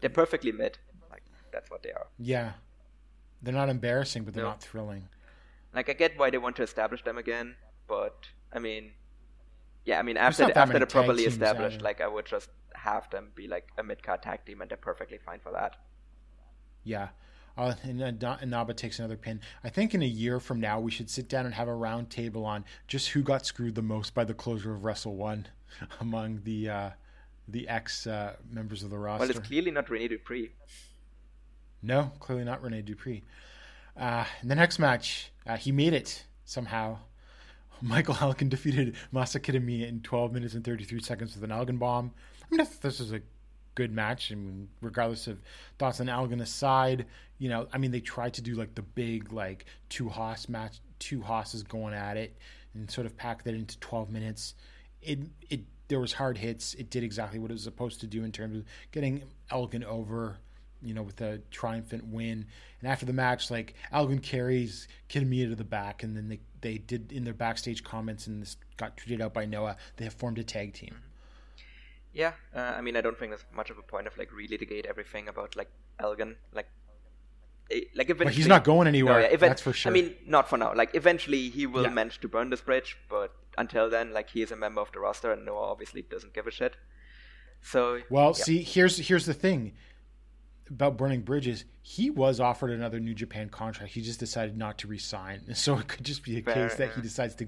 they're 0.00 0.10
perfectly 0.10 0.52
mid. 0.52 0.78
Like 1.10 1.22
that's 1.52 1.70
what 1.70 1.82
they 1.82 1.90
are. 1.92 2.06
Yeah, 2.18 2.52
they're 3.42 3.54
not 3.54 3.68
embarrassing, 3.68 4.24
but 4.24 4.34
they're 4.34 4.44
No. 4.44 4.50
not 4.50 4.60
thrilling. 4.62 5.08
Like 5.74 5.88
I 5.88 5.94
get 5.94 6.18
why 6.18 6.30
they 6.30 6.38
want 6.38 6.56
to 6.56 6.62
establish 6.62 7.02
them 7.02 7.18
again, 7.18 7.56
but 7.88 8.28
I 8.52 8.58
mean, 8.58 8.92
yeah, 9.84 9.98
I 9.98 10.02
mean 10.02 10.16
after 10.16 10.46
that 10.46 10.56
after 10.56 10.78
they're 10.78 10.86
properly 10.86 11.24
established, 11.24 11.76
either. 11.76 11.84
like 11.84 12.00
I 12.00 12.06
would 12.06 12.26
just 12.26 12.50
have 12.74 13.08
them 13.10 13.32
be 13.34 13.48
like 13.48 13.68
a 13.78 13.82
mid 13.82 14.02
card 14.02 14.22
tag 14.22 14.44
team, 14.44 14.60
and 14.60 14.70
they're 14.70 14.76
perfectly 14.76 15.18
fine 15.18 15.40
for 15.40 15.52
that. 15.52 15.76
Yeah. 16.84 17.08
Uh, 17.56 17.74
and 17.82 18.00
Ina- 18.00 18.38
Inaba 18.42 18.74
takes 18.74 18.98
another 18.98 19.16
pin. 19.16 19.40
I 19.62 19.68
think 19.68 19.94
in 19.94 20.02
a 20.02 20.06
year 20.06 20.40
from 20.40 20.60
now, 20.60 20.80
we 20.80 20.90
should 20.90 21.10
sit 21.10 21.28
down 21.28 21.44
and 21.44 21.54
have 21.54 21.68
a 21.68 21.74
round 21.74 22.10
table 22.10 22.46
on 22.46 22.64
just 22.88 23.10
who 23.10 23.22
got 23.22 23.44
screwed 23.44 23.74
the 23.74 23.82
most 23.82 24.14
by 24.14 24.24
the 24.24 24.34
closure 24.34 24.72
of 24.72 24.84
Wrestle 24.84 25.16
One 25.16 25.46
among 26.00 26.40
the 26.44 26.68
uh, 26.68 26.90
the 27.48 27.68
ex 27.68 28.06
uh, 28.06 28.34
members 28.50 28.82
of 28.82 28.90
the 28.90 28.98
roster. 28.98 29.26
Well, 29.26 29.30
it's 29.30 29.46
clearly 29.46 29.70
not 29.70 29.90
Rene 29.90 30.08
Dupree. 30.08 30.52
No, 31.82 32.12
clearly 32.20 32.44
not 32.44 32.62
Rene 32.62 32.82
Dupree. 32.82 33.22
Uh, 33.96 34.24
in 34.40 34.48
the 34.48 34.54
next 34.54 34.78
match, 34.78 35.30
uh, 35.46 35.56
he 35.56 35.72
made 35.72 35.92
it 35.92 36.24
somehow. 36.44 36.98
Michael 37.82 38.16
Elgin 38.20 38.48
defeated 38.48 38.94
Masa 39.12 39.40
Kitamiya 39.40 39.88
in 39.88 40.00
12 40.00 40.32
minutes 40.32 40.54
and 40.54 40.64
33 40.64 41.02
seconds 41.02 41.34
with 41.34 41.44
an 41.44 41.50
Elgin 41.50 41.78
bomb. 41.78 42.12
I 42.44 42.56
mean, 42.56 42.66
this 42.80 43.00
was 43.00 43.12
a 43.12 43.20
good 43.74 43.92
match. 43.92 44.30
I 44.32 44.34
mean, 44.34 44.68
regardless 44.80 45.26
of 45.26 45.40
thoughts 45.78 46.00
on 46.00 46.08
Elgin 46.08 46.40
aside, 46.40 47.06
you 47.38 47.48
know, 47.48 47.66
I 47.72 47.78
mean, 47.78 47.90
they 47.90 48.00
tried 48.00 48.34
to 48.34 48.42
do 48.42 48.54
like 48.54 48.74
the 48.74 48.82
big, 48.82 49.32
like, 49.32 49.66
two 49.88 50.08
hoss 50.08 50.48
match, 50.48 50.80
two 50.98 51.22
hoss's 51.22 51.62
going 51.62 51.94
at 51.94 52.16
it 52.16 52.36
and 52.74 52.90
sort 52.90 53.06
of 53.06 53.16
pack 53.16 53.44
that 53.44 53.54
into 53.54 53.78
12 53.80 54.10
minutes. 54.10 54.54
It, 55.00 55.20
it, 55.50 55.60
there 55.88 56.00
was 56.00 56.12
hard 56.12 56.38
hits. 56.38 56.74
It 56.74 56.90
did 56.90 57.02
exactly 57.02 57.38
what 57.38 57.50
it 57.50 57.54
was 57.54 57.64
supposed 57.64 58.00
to 58.00 58.06
do 58.06 58.24
in 58.24 58.32
terms 58.32 58.56
of 58.56 58.64
getting 58.92 59.22
Elgin 59.50 59.84
over 59.84 60.38
you 60.82 60.94
know, 60.94 61.02
with 61.02 61.20
a 61.20 61.38
triumphant 61.50 62.06
win. 62.06 62.44
And 62.80 62.90
after 62.90 63.06
the 63.06 63.12
match, 63.12 63.50
like 63.50 63.74
Elgin 63.92 64.18
carries 64.18 64.88
Kitamiya 65.08 65.50
to 65.50 65.56
the 65.56 65.64
back, 65.64 66.02
and 66.02 66.16
then 66.16 66.28
they 66.28 66.40
they 66.60 66.78
did 66.78 67.12
in 67.12 67.24
their 67.24 67.34
backstage 67.34 67.84
comments, 67.84 68.26
and 68.26 68.42
this 68.42 68.56
got 68.76 68.96
tweeted 68.96 69.20
out 69.20 69.32
by 69.32 69.44
Noah. 69.44 69.76
They 69.96 70.04
have 70.04 70.14
formed 70.14 70.38
a 70.38 70.44
tag 70.44 70.74
team. 70.74 70.96
Yeah, 72.14 72.32
uh, 72.54 72.60
I 72.60 72.80
mean, 72.82 72.96
I 72.96 73.00
don't 73.00 73.18
think 73.18 73.30
there's 73.30 73.44
much 73.54 73.70
of 73.70 73.78
a 73.78 73.82
point 73.82 74.06
of 74.06 74.16
like 74.18 74.30
relitigate 74.30 74.84
everything 74.86 75.28
about 75.28 75.56
like 75.56 75.70
Elgin, 75.98 76.36
like, 76.52 76.68
eh, 77.70 77.80
like 77.94 78.10
eventually. 78.10 78.24
But 78.26 78.34
he's 78.34 78.46
not 78.46 78.64
going 78.64 78.86
anywhere. 78.86 79.14
No, 79.14 79.20
yeah, 79.20 79.32
even- 79.32 79.48
that's 79.48 79.62
for 79.62 79.72
sure. 79.72 79.90
I 79.90 79.92
mean, 79.92 80.14
not 80.26 80.48
for 80.48 80.58
now. 80.58 80.74
Like, 80.74 80.94
eventually 80.94 81.48
he 81.48 81.66
will 81.66 81.84
Yeah. 81.84 81.88
manage 81.90 82.20
to 82.20 82.28
burn 82.28 82.50
this 82.50 82.60
bridge, 82.60 82.98
but 83.08 83.34
until 83.56 83.88
then, 83.88 84.12
like, 84.12 84.30
he 84.30 84.42
is 84.42 84.50
a 84.52 84.56
member 84.56 84.80
of 84.82 84.92
the 84.92 85.00
roster, 85.00 85.32
and 85.32 85.44
Noah 85.46 85.70
obviously 85.70 86.02
doesn't 86.02 86.34
give 86.34 86.46
a 86.46 86.50
shit. 86.50 86.76
So, 87.62 88.00
well, 88.10 88.34
yeah. 88.36 88.44
see, 88.44 88.62
here's 88.62 88.98
here's 88.98 89.24
the 89.24 89.34
thing 89.34 89.72
about 90.68 90.96
burning 90.96 91.22
bridges. 91.22 91.64
He 91.80 92.10
was 92.10 92.40
offered 92.40 92.70
another 92.70 93.00
New 93.00 93.14
Japan 93.14 93.48
contract. 93.48 93.92
He 93.92 94.02
just 94.02 94.20
decided 94.20 94.56
not 94.56 94.78
to 94.78 94.86
resign. 94.88 95.42
So 95.54 95.78
it 95.78 95.88
could 95.88 96.04
just 96.04 96.24
be 96.24 96.38
a 96.38 96.42
Fair, 96.42 96.68
case 96.68 96.76
that 96.76 96.92
he 96.94 97.00
decides 97.00 97.34
to. 97.36 97.46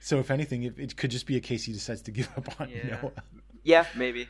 So 0.00 0.18
if 0.18 0.30
anything, 0.30 0.64
it, 0.64 0.78
it 0.78 0.96
could 0.96 1.10
just 1.10 1.26
be 1.26 1.36
a 1.36 1.40
case 1.40 1.64
he 1.64 1.72
decides 1.72 2.02
to 2.02 2.10
give 2.10 2.28
up 2.36 2.60
on 2.60 2.68
Yeah. 2.70 2.98
Noah. 3.02 3.12
Yeah, 3.62 3.86
maybe. 3.96 4.28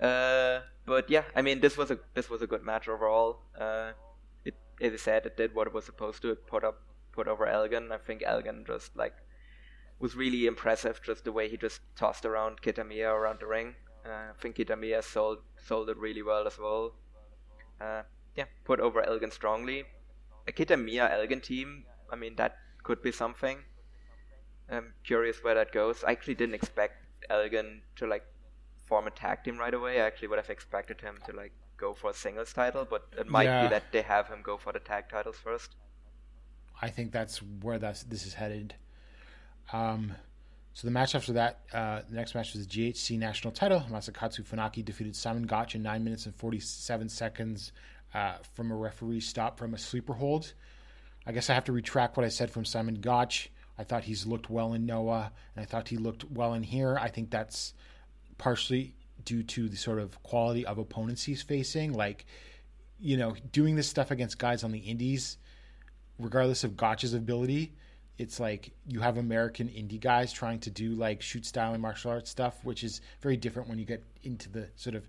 Uh, 0.00 0.60
but 0.86 1.08
yeah, 1.08 1.24
I 1.34 1.42
mean, 1.42 1.60
this 1.60 1.76
was 1.76 1.90
a 1.90 1.98
this 2.14 2.28
was 2.28 2.42
a 2.42 2.46
good 2.46 2.62
match 2.62 2.88
overall. 2.88 3.40
Uh, 3.58 3.92
it, 4.44 4.54
as 4.80 4.92
I 4.92 4.96
said, 4.96 5.26
it 5.26 5.36
did 5.36 5.54
what 5.54 5.66
it 5.66 5.72
was 5.72 5.84
supposed 5.84 6.22
to. 6.22 6.30
It 6.30 6.46
put 6.46 6.64
up 6.64 6.80
put 7.12 7.28
over 7.28 7.46
Elgin. 7.46 7.92
I 7.92 7.98
think 7.98 8.22
Elgin 8.24 8.64
just 8.66 8.96
like 8.96 9.14
was 9.98 10.16
really 10.16 10.46
impressive. 10.46 11.00
Just 11.02 11.24
the 11.24 11.32
way 11.32 11.48
he 11.48 11.56
just 11.56 11.80
tossed 11.96 12.24
around 12.26 12.60
Kitamiya 12.62 13.12
around 13.12 13.40
the 13.40 13.46
ring. 13.46 13.74
Uh, 14.04 14.32
I 14.32 14.40
think 14.40 14.56
Kitamiya 14.56 15.02
sold 15.02 15.38
sold 15.56 15.88
it 15.88 15.96
really 15.96 16.22
well 16.22 16.46
as 16.46 16.58
well. 16.58 16.92
Uh, 17.80 18.02
yeah, 18.36 18.44
put 18.64 18.80
over 18.80 19.02
Elgin 19.02 19.30
strongly. 19.30 19.84
A 20.46 20.52
Kitamiya 20.52 21.10
Elgin 21.10 21.40
team. 21.40 21.84
I 22.10 22.16
mean, 22.16 22.36
that 22.36 22.56
could 22.82 23.00
be 23.02 23.12
something. 23.12 23.58
I'm 24.70 24.92
curious 25.04 25.42
where 25.42 25.54
that 25.54 25.72
goes. 25.72 26.04
I 26.04 26.12
actually 26.12 26.34
didn't 26.34 26.54
expect 26.54 26.94
Elgin 27.30 27.82
to 27.96 28.06
like 28.06 28.24
form 28.94 29.08
a 29.08 29.10
tag 29.10 29.42
team 29.42 29.58
right 29.58 29.74
away. 29.74 30.00
I 30.00 30.06
actually 30.06 30.28
would 30.28 30.38
have 30.38 30.50
expected 30.50 31.00
him 31.00 31.18
to 31.26 31.32
like 31.34 31.52
go 31.76 31.94
for 31.94 32.10
a 32.10 32.14
singles 32.14 32.52
title, 32.52 32.86
but 32.88 33.02
it 33.18 33.28
might 33.28 33.44
Yeah. 33.44 33.62
be 33.64 33.68
that 33.70 33.90
they 33.90 34.02
have 34.02 34.28
him 34.28 34.40
go 34.40 34.56
for 34.56 34.72
the 34.72 34.78
tag 34.78 35.08
titles 35.10 35.36
first. 35.36 35.74
I 36.80 36.90
think 36.90 37.10
that's 37.10 37.42
where 37.42 37.80
that's 37.80 38.04
this 38.04 38.24
is 38.24 38.34
headed. 38.34 38.76
Um, 39.72 40.12
so 40.74 40.86
the 40.86 40.92
match 40.92 41.16
after 41.16 41.32
that, 41.32 41.60
uh, 41.72 42.02
the 42.08 42.14
next 42.14 42.36
match 42.36 42.52
was 42.52 42.64
the 42.66 42.70
GHC 42.72 43.18
national 43.18 43.52
title. 43.52 43.80
Masakatsu 43.90 44.44
Funaki 44.44 44.84
defeated 44.84 45.16
Simon 45.16 45.42
Gotch 45.44 45.74
in 45.74 45.82
nine 45.82 46.04
minutes 46.04 46.26
and 46.26 46.34
forty-seven 46.36 47.08
seconds 47.08 47.72
uh, 48.14 48.36
from 48.54 48.70
a 48.70 48.76
referee 48.76 49.20
stop 49.20 49.58
from 49.58 49.74
a 49.74 49.78
sleeper 49.78 50.12
hold. 50.12 50.52
I 51.26 51.32
guess 51.32 51.50
I 51.50 51.54
have 51.54 51.64
to 51.64 51.72
retract 51.72 52.16
what 52.16 52.24
I 52.24 52.28
said 52.28 52.48
from 52.52 52.64
Simon 52.64 52.96
Gotch. 53.00 53.50
I 53.76 53.82
thought 53.82 54.04
he's 54.04 54.24
looked 54.24 54.48
well 54.50 54.72
in 54.74 54.86
Noah, 54.86 55.32
and 55.56 55.62
I 55.64 55.66
thought 55.66 55.88
he 55.88 55.96
looked 55.96 56.24
well 56.30 56.54
in 56.54 56.62
here. 56.62 56.96
I 57.00 57.08
think 57.08 57.30
that's 57.30 57.74
partially 58.38 58.94
due 59.24 59.42
to 59.42 59.68
the 59.68 59.76
sort 59.76 59.98
of 59.98 60.22
quality 60.22 60.66
of 60.66 60.78
opponents 60.78 61.24
he's 61.24 61.42
facing. 61.42 61.92
Like, 61.92 62.26
you 62.98 63.16
know, 63.16 63.34
doing 63.52 63.76
this 63.76 63.88
stuff 63.88 64.10
against 64.10 64.38
guys 64.38 64.64
on 64.64 64.72
the 64.72 64.78
indies, 64.78 65.38
regardless 66.18 66.64
of 66.64 66.76
Gotch's 66.76 67.14
ability, 67.14 67.72
it's 68.18 68.38
like 68.38 68.70
you 68.86 69.00
have 69.00 69.16
American 69.16 69.68
indie 69.68 70.00
guys 70.00 70.32
trying 70.32 70.60
to 70.60 70.70
do 70.70 70.94
like 70.94 71.20
shoot 71.20 71.44
style 71.44 71.72
and 71.72 71.82
martial 71.82 72.10
arts 72.10 72.30
stuff, 72.30 72.64
which 72.64 72.84
is 72.84 73.00
very 73.20 73.36
different 73.36 73.68
when 73.68 73.78
you 73.78 73.84
get 73.84 74.04
into 74.22 74.48
the 74.48 74.68
sort 74.76 74.94
of, 74.94 75.08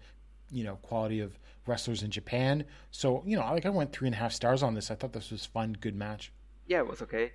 you 0.51 0.63
know, 0.63 0.77
quality 0.77 1.19
of 1.19 1.37
wrestlers 1.67 2.03
in 2.03 2.09
Japan. 2.09 2.65
So, 2.91 3.23
you 3.25 3.37
know, 3.37 3.43
like 3.43 3.65
I 3.65 3.69
went 3.69 3.91
three 3.91 4.07
and 4.07 4.15
a 4.15 4.17
half 4.17 4.31
stars 4.31 4.63
on 4.63 4.73
this. 4.73 4.89
I 4.89 4.95
thought 4.95 5.13
this 5.13 5.31
was 5.31 5.45
fun, 5.45 5.77
good 5.79 5.95
match. 5.95 6.31
Yeah, 6.67 6.79
it 6.79 6.87
was 6.87 7.01
okay. 7.03 7.31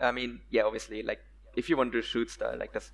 I 0.00 0.10
mean, 0.12 0.40
yeah, 0.50 0.62
obviously, 0.62 1.02
like 1.02 1.20
if 1.54 1.68
you 1.68 1.76
want 1.76 1.92
to 1.92 2.02
shoot 2.02 2.30
style, 2.30 2.56
like 2.58 2.72
there's 2.72 2.92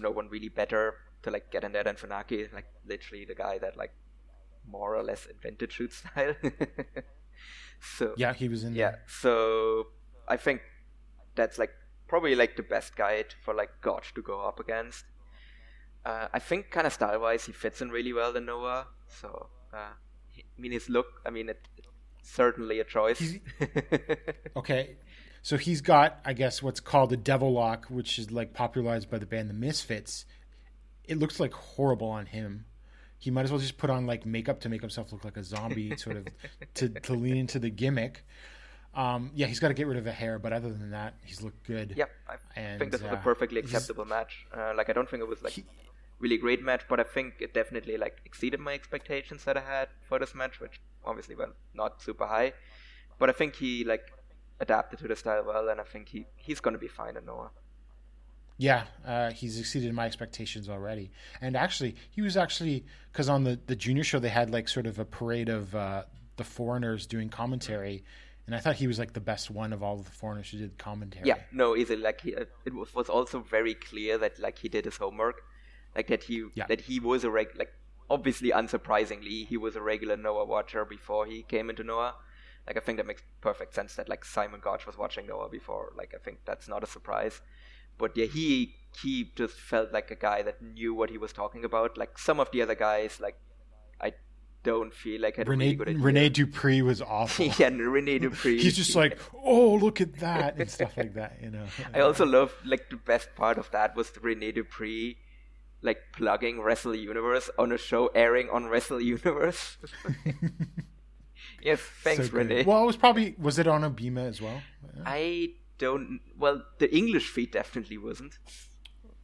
no 0.00 0.10
one 0.10 0.28
really 0.28 0.48
better 0.48 0.96
to 1.24 1.30
like 1.30 1.50
get 1.50 1.64
in 1.64 1.72
there 1.72 1.86
And 1.86 1.98
Funaki. 1.98 2.52
Like 2.52 2.66
literally 2.86 3.24
the 3.24 3.34
guy 3.34 3.58
that 3.58 3.76
like 3.76 3.92
more 4.66 4.96
or 4.96 5.02
less 5.02 5.26
invented 5.26 5.72
shoot 5.72 5.92
style. 5.92 6.34
so 7.80 8.14
Yeah, 8.16 8.32
he 8.32 8.48
was 8.48 8.64
in 8.64 8.74
yeah, 8.74 8.92
there. 8.92 9.02
so 9.06 9.88
I 10.28 10.36
think 10.36 10.62
that's 11.34 11.58
like 11.58 11.70
probably 12.08 12.34
like 12.34 12.56
the 12.56 12.62
best 12.62 12.96
guide 12.96 13.34
for 13.44 13.54
like 13.54 13.70
Gotch 13.82 14.14
to 14.14 14.22
go 14.22 14.40
up 14.40 14.60
against. 14.60 15.04
Uh, 16.04 16.28
I 16.32 16.38
think 16.38 16.70
kind 16.70 16.86
of 16.86 16.92
style 16.92 17.20
wise 17.20 17.44
he 17.46 17.52
fits 17.52 17.80
in 17.80 17.90
really 17.90 18.12
well 18.12 18.36
in 18.36 18.46
Noah. 18.46 18.86
So 19.08 19.48
uh, 19.72 19.92
he- 20.30 20.44
I 20.56 20.60
mean 20.60 20.72
his 20.72 20.88
look. 20.88 21.06
I 21.26 21.30
mean 21.30 21.48
it, 21.48 21.66
it's 22.18 22.30
certainly 22.30 22.80
a 22.80 22.84
choice. 22.84 23.22
Okay. 24.56 24.96
So 25.42 25.58
he's 25.58 25.82
got, 25.82 26.20
I 26.24 26.32
guess, 26.32 26.62
what's 26.62 26.80
called 26.80 27.12
a 27.12 27.18
devil 27.18 27.52
lock, 27.52 27.86
which 27.90 28.18
is 28.18 28.30
like 28.30 28.54
popularized 28.54 29.10
by 29.10 29.18
the 29.18 29.26
band 29.26 29.50
The 29.50 29.54
Misfits. 29.54 30.24
It 31.06 31.18
looks 31.18 31.40
like 31.40 31.52
horrible 31.52 32.08
on 32.08 32.26
him. 32.26 32.66
He 33.18 33.30
might 33.30 33.44
as 33.44 33.50
well 33.50 33.60
just 33.60 33.78
put 33.78 33.90
on 33.90 34.06
like 34.06 34.26
makeup 34.26 34.60
to 34.60 34.68
make 34.68 34.80
himself 34.80 35.12
look 35.12 35.24
like 35.24 35.36
a 35.36 35.44
zombie, 35.44 35.96
sort 35.96 36.16
of 36.16 36.28
to, 36.74 36.88
to 36.88 37.12
lean 37.14 37.36
into 37.36 37.58
the 37.58 37.70
gimmick. 37.70 38.24
Um, 38.94 39.30
yeah, 39.34 39.46
he's 39.46 39.58
got 39.58 39.68
to 39.68 39.74
get 39.74 39.86
rid 39.86 39.98
of 39.98 40.04
the 40.04 40.12
hair, 40.12 40.38
but 40.38 40.52
other 40.52 40.68
than 40.72 40.90
that, 40.90 41.14
he's 41.24 41.42
looked 41.42 41.66
good. 41.66 41.94
Yep, 41.96 42.10
I 42.28 42.34
And, 42.54 42.78
think 42.78 42.92
this 42.92 43.02
was 43.02 43.10
uh, 43.10 43.16
a 43.16 43.18
perfectly 43.18 43.58
acceptable 43.60 44.04
match. 44.04 44.46
Uh, 44.56 44.72
like 44.76 44.88
I 44.88 44.92
don't 44.92 45.08
think 45.08 45.20
it 45.22 45.28
was 45.28 45.42
like 45.42 45.64
really 46.20 46.38
great 46.38 46.62
match, 46.62 46.82
but 46.88 47.00
I 47.00 47.02
think 47.02 47.34
it 47.40 47.54
definitely 47.54 47.96
like 47.96 48.18
exceeded 48.24 48.60
my 48.60 48.72
expectations 48.72 49.44
that 49.44 49.56
I 49.56 49.62
had 49.62 49.88
for 50.08 50.18
this 50.18 50.34
match, 50.34 50.60
which 50.60 50.80
obviously 51.04 51.34
were 51.34 51.54
not 51.74 52.02
super 52.02 52.26
high. 52.26 52.52
But 53.18 53.30
I 53.30 53.32
think 53.32 53.56
he 53.56 53.84
like 53.84 54.12
adapted 54.60 55.00
to 55.00 55.08
the 55.08 55.16
style 55.16 55.44
well, 55.44 55.68
and 55.68 55.80
I 55.80 55.84
think 55.84 56.08
he 56.08 56.26
he's 56.36 56.60
gonna 56.60 56.78
be 56.78 56.88
fine 56.88 57.16
in 57.16 57.24
Noah. 57.24 57.50
Yeah, 58.56 58.84
uh, 59.04 59.30
he's 59.32 59.58
exceeded 59.58 59.92
my 59.92 60.06
expectations 60.06 60.68
already. 60.68 61.10
And 61.40 61.56
actually, 61.56 61.96
he 62.10 62.22
was 62.22 62.36
actually 62.36 62.84
because 63.12 63.28
on 63.28 63.44
the 63.44 63.58
the 63.66 63.76
junior 63.76 64.04
show 64.04 64.18
they 64.18 64.28
had 64.28 64.50
like 64.50 64.68
sort 64.68 64.86
of 64.86 64.98
a 64.98 65.04
parade 65.04 65.48
of 65.48 65.74
uh, 65.74 66.04
the 66.36 66.44
foreigners 66.44 67.06
doing 67.06 67.28
commentary, 67.28 68.04
and 68.46 68.54
I 68.54 68.60
thought 68.60 68.76
he 68.76 68.86
was 68.86 68.98
like 68.98 69.12
the 69.12 69.20
best 69.20 69.50
one 69.50 69.72
of 69.72 69.82
all 69.82 69.98
of 69.98 70.04
the 70.04 70.12
foreigners 70.12 70.50
who 70.50 70.58
did 70.58 70.78
commentary. 70.78 71.26
Yeah, 71.26 71.38
no, 71.50 71.74
easily. 71.76 72.00
Like 72.00 72.20
he, 72.20 72.34
uh, 72.36 72.44
it 72.64 72.74
was, 72.74 72.94
was 72.94 73.08
also 73.08 73.40
very 73.40 73.74
clear 73.74 74.18
that 74.18 74.38
like 74.38 74.58
he 74.58 74.68
did 74.68 74.84
his 74.84 74.98
homework, 74.98 75.42
like 75.96 76.06
that 76.08 76.24
he 76.24 76.44
Yeah. 76.54 76.66
that 76.68 76.82
he 76.82 77.00
was 77.00 77.24
a 77.24 77.30
reg 77.30 77.48
like 77.56 77.72
obviously 78.08 78.50
unsurprisingly 78.50 79.46
he 79.46 79.56
was 79.56 79.74
a 79.76 79.80
regular 79.80 80.16
Noah 80.16 80.44
watcher 80.44 80.84
before 80.84 81.26
he 81.26 81.42
came 81.42 81.70
into 81.70 81.82
Noah. 81.82 82.14
Like 82.66 82.76
I 82.76 82.80
think 82.80 82.98
that 82.98 83.06
makes 83.06 83.22
perfect 83.40 83.74
sense 83.74 83.96
that 83.96 84.08
like 84.08 84.24
Simon 84.24 84.60
Gotch 84.60 84.86
was 84.86 84.96
watching 84.96 85.26
Noah 85.26 85.48
before. 85.48 85.92
Like 85.96 86.14
I 86.14 86.18
think 86.18 86.38
that's 86.44 86.68
not 86.68 86.84
a 86.84 86.86
surprise. 86.86 87.40
But 87.98 88.16
yeah, 88.16 88.26
he 88.26 88.74
he 89.02 89.32
just 89.34 89.54
felt 89.54 89.92
like 89.92 90.10
a 90.10 90.16
guy 90.16 90.42
that 90.42 90.62
knew 90.62 90.94
what 90.94 91.10
he 91.10 91.18
was 91.18 91.32
talking 91.32 91.64
about. 91.64 91.96
Like 91.98 92.18
some 92.18 92.40
of 92.40 92.50
the 92.50 92.62
other 92.62 92.74
guys, 92.74 93.20
like 93.20 93.36
I 94.00 94.12
don't 94.62 94.94
feel 94.94 95.20
like 95.20 95.36
had 95.36 95.48
Rene 95.48 95.64
really 95.64 95.76
good 95.76 95.88
idea. 95.88 96.00
Rene 96.02 96.28
Dupree 96.30 96.82
was 96.82 97.02
awful. 97.18 97.46
yeah, 97.58 97.68
Rene 97.68 98.18
Dupree. 98.24 98.60
He's 98.62 98.76
just 98.76 98.94
like, 98.96 99.18
oh, 99.42 99.74
look 99.74 100.00
at 100.00 100.16
that 100.20 100.56
and 100.58 100.70
stuff 100.70 100.96
like 100.96 101.14
that. 101.14 101.38
You 101.42 101.50
know. 101.50 101.66
I 101.94 102.00
also 102.00 102.24
love 102.24 102.54
like 102.64 102.88
the 102.90 102.96
best 102.96 103.34
part 103.36 103.58
of 103.58 103.70
that 103.72 103.94
was 103.96 104.10
Rene 104.20 104.52
Dupree 104.52 105.18
like 105.82 105.98
plugging 106.12 106.62
Wrestle 106.62 106.94
Universe 106.94 107.50
on 107.58 107.70
a 107.70 107.76
show 107.76 108.06
airing 108.14 108.48
on 108.48 108.66
Wrestle 108.68 109.02
Universe. 109.02 109.76
yes, 111.62 111.80
thanks, 112.02 112.26
So 112.26 112.32
good. 112.32 112.48
Rene. 112.50 112.64
Well, 112.64 112.82
it 112.82 112.86
was 112.86 112.96
probably 112.96 113.34
was 113.38 113.58
it 113.58 113.66
on 113.66 113.82
ABEMA 113.82 114.26
as 114.28 114.40
well? 114.40 114.62
I 115.04 115.54
don't. 115.78 116.20
Well, 116.38 116.62
the 116.78 116.94
English 116.94 117.28
feed 117.28 117.50
definitely 117.52 117.98
wasn't. 117.98 118.38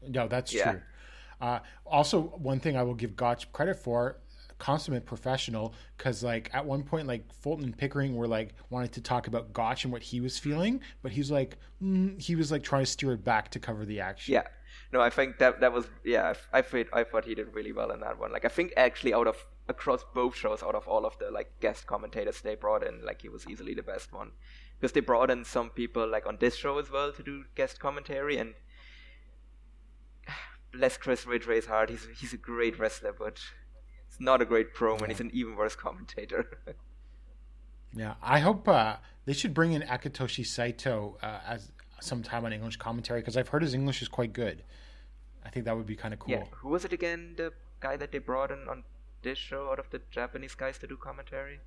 No, 0.06 0.28
that's 0.28 0.52
Yeah. 0.52 0.72
true. 0.72 0.82
Uh, 1.40 1.60
also, 1.86 2.20
one 2.20 2.60
thing 2.60 2.77
I 2.77 2.82
will 2.82 2.94
give 2.94 3.16
Gotch 3.16 3.51
credit 3.52 3.77
for, 3.77 4.18
consummate 4.59 5.06
professional, 5.06 5.74
because 5.97 6.22
like 6.22 6.51
at 6.52 6.64
one 6.66 6.82
point, 6.82 7.06
like 7.06 7.32
Fulton 7.32 7.64
and 7.64 7.77
Pickering 7.77 8.14
were 8.14 8.28
like 8.28 8.55
wanted 8.68 8.93
to 8.93 9.01
talk 9.01 9.27
about 9.27 9.52
Gotch 9.52 9.85
and 9.85 9.93
what 9.93 10.02
he 10.02 10.20
was 10.20 10.39
feeling, 10.39 10.81
but 11.02 11.12
he's 11.12 11.31
like, 11.31 11.56
mm, 11.82 12.20
he 12.20 12.36
was 12.36 12.52
like 12.52 12.62
trying 12.62 12.85
to 12.85 12.90
steer 12.90 13.12
it 13.12 13.24
back 13.24 13.51
to 13.52 13.59
cover 13.59 13.85
the 13.86 14.01
action. 14.01 14.35
Yeah. 14.35 14.47
No, 14.93 15.01
I 15.01 15.09
think 15.10 15.39
that 15.39 15.60
that 15.60 15.72
was 15.72 15.86
yeah. 16.05 16.35
I 16.52 16.59
I 16.59 16.62
thought 16.62 16.86
I 16.93 17.05
thought 17.05 17.24
he 17.24 17.35
did 17.35 17.55
really 17.55 17.72
well 17.72 17.90
in 17.90 18.01
that 18.01 18.18
one. 18.18 18.32
Like 18.32 18.44
I 18.44 18.48
think 18.48 18.72
actually 18.77 19.14
out 19.14 19.27
of 19.27 19.36
across 19.68 20.05
both 20.14 20.36
shows, 20.36 20.62
out 20.62 20.74
of 20.74 20.86
all 20.89 21.06
of 21.06 21.16
the 21.18 21.31
like 21.31 21.59
guest 21.60 21.86
commentators 21.86 22.40
they 22.40 22.55
brought 22.56 22.82
in, 22.86 23.02
like 23.05 23.22
he 23.22 23.28
was 23.28 23.47
easily 23.48 23.72
the 23.74 23.82
best 23.82 24.12
one 24.12 24.32
because 24.81 24.93
they 24.93 25.01
brought 25.01 25.31
in 25.31 25.44
some 25.44 25.70
people 25.70 26.09
like 26.09 26.27
on 26.27 26.39
this 26.40 26.57
show 26.57 26.78
as 26.78 26.90
well 26.90 27.12
to 27.12 27.23
do 27.23 27.44
guest 27.55 27.78
commentary 27.78 28.39
and. 28.39 28.55
Bless 30.73 30.97
Chris 30.97 31.27
Ridgeway's 31.27 31.66
heart. 31.66 31.90
He's 31.90 32.07
he's 32.19 32.32
a 32.32 32.36
great 32.36 32.78
wrestler, 32.78 33.12
but 33.12 33.40
it's 34.07 34.20
not 34.20 34.40
a 34.40 34.44
great 34.44 34.73
pro, 34.73 34.97
and 34.97 35.09
he's 35.09 35.20
an 35.20 35.31
even 35.32 35.57
worse 35.57 35.74
commentator. 35.74 36.47
Yeah, 37.93 38.15
I 38.23 38.39
hope 38.39 38.69
uh, 38.69 38.97
they 39.24 39.32
should 39.32 39.52
bring 39.52 39.73
in 39.73 39.82
Akitoshi 39.82 40.47
Saito 40.47 41.19
uh, 41.23 41.40
as 41.47 41.73
sometime 42.01 42.44
on 42.44 42.52
English 42.52 42.77
commentary 42.77 43.20
because 43.20 43.36
I've 43.36 43.48
heard 43.48 43.62
his 43.62 43.74
English 43.74 44.01
is 44.01 44.09
quite 44.09 44.32
good. 44.32 44.62
I 45.44 45.51
think 45.51 45.65
that 45.65 45.77
would 45.77 45.86
be 45.86 45.97
kind 45.97 46.15
of 46.15 46.20
cool. 46.20 46.31
Yeah, 46.31 46.44
who 46.52 46.69
was 46.69 46.85
it 46.85 46.93
again? 46.93 47.35
The 47.36 47.52
guy 47.81 47.97
that 47.97 48.12
they 48.12 48.19
brought 48.19 48.51
in 48.51 48.69
on 48.69 48.85
this 49.23 49.39
show 49.39 49.70
out 49.70 49.78
of 49.78 49.90
the 49.90 50.01
Japanese 50.11 50.55
guys 50.55 50.78
to 50.78 50.86
do 50.86 50.97
commentary? 50.97 51.61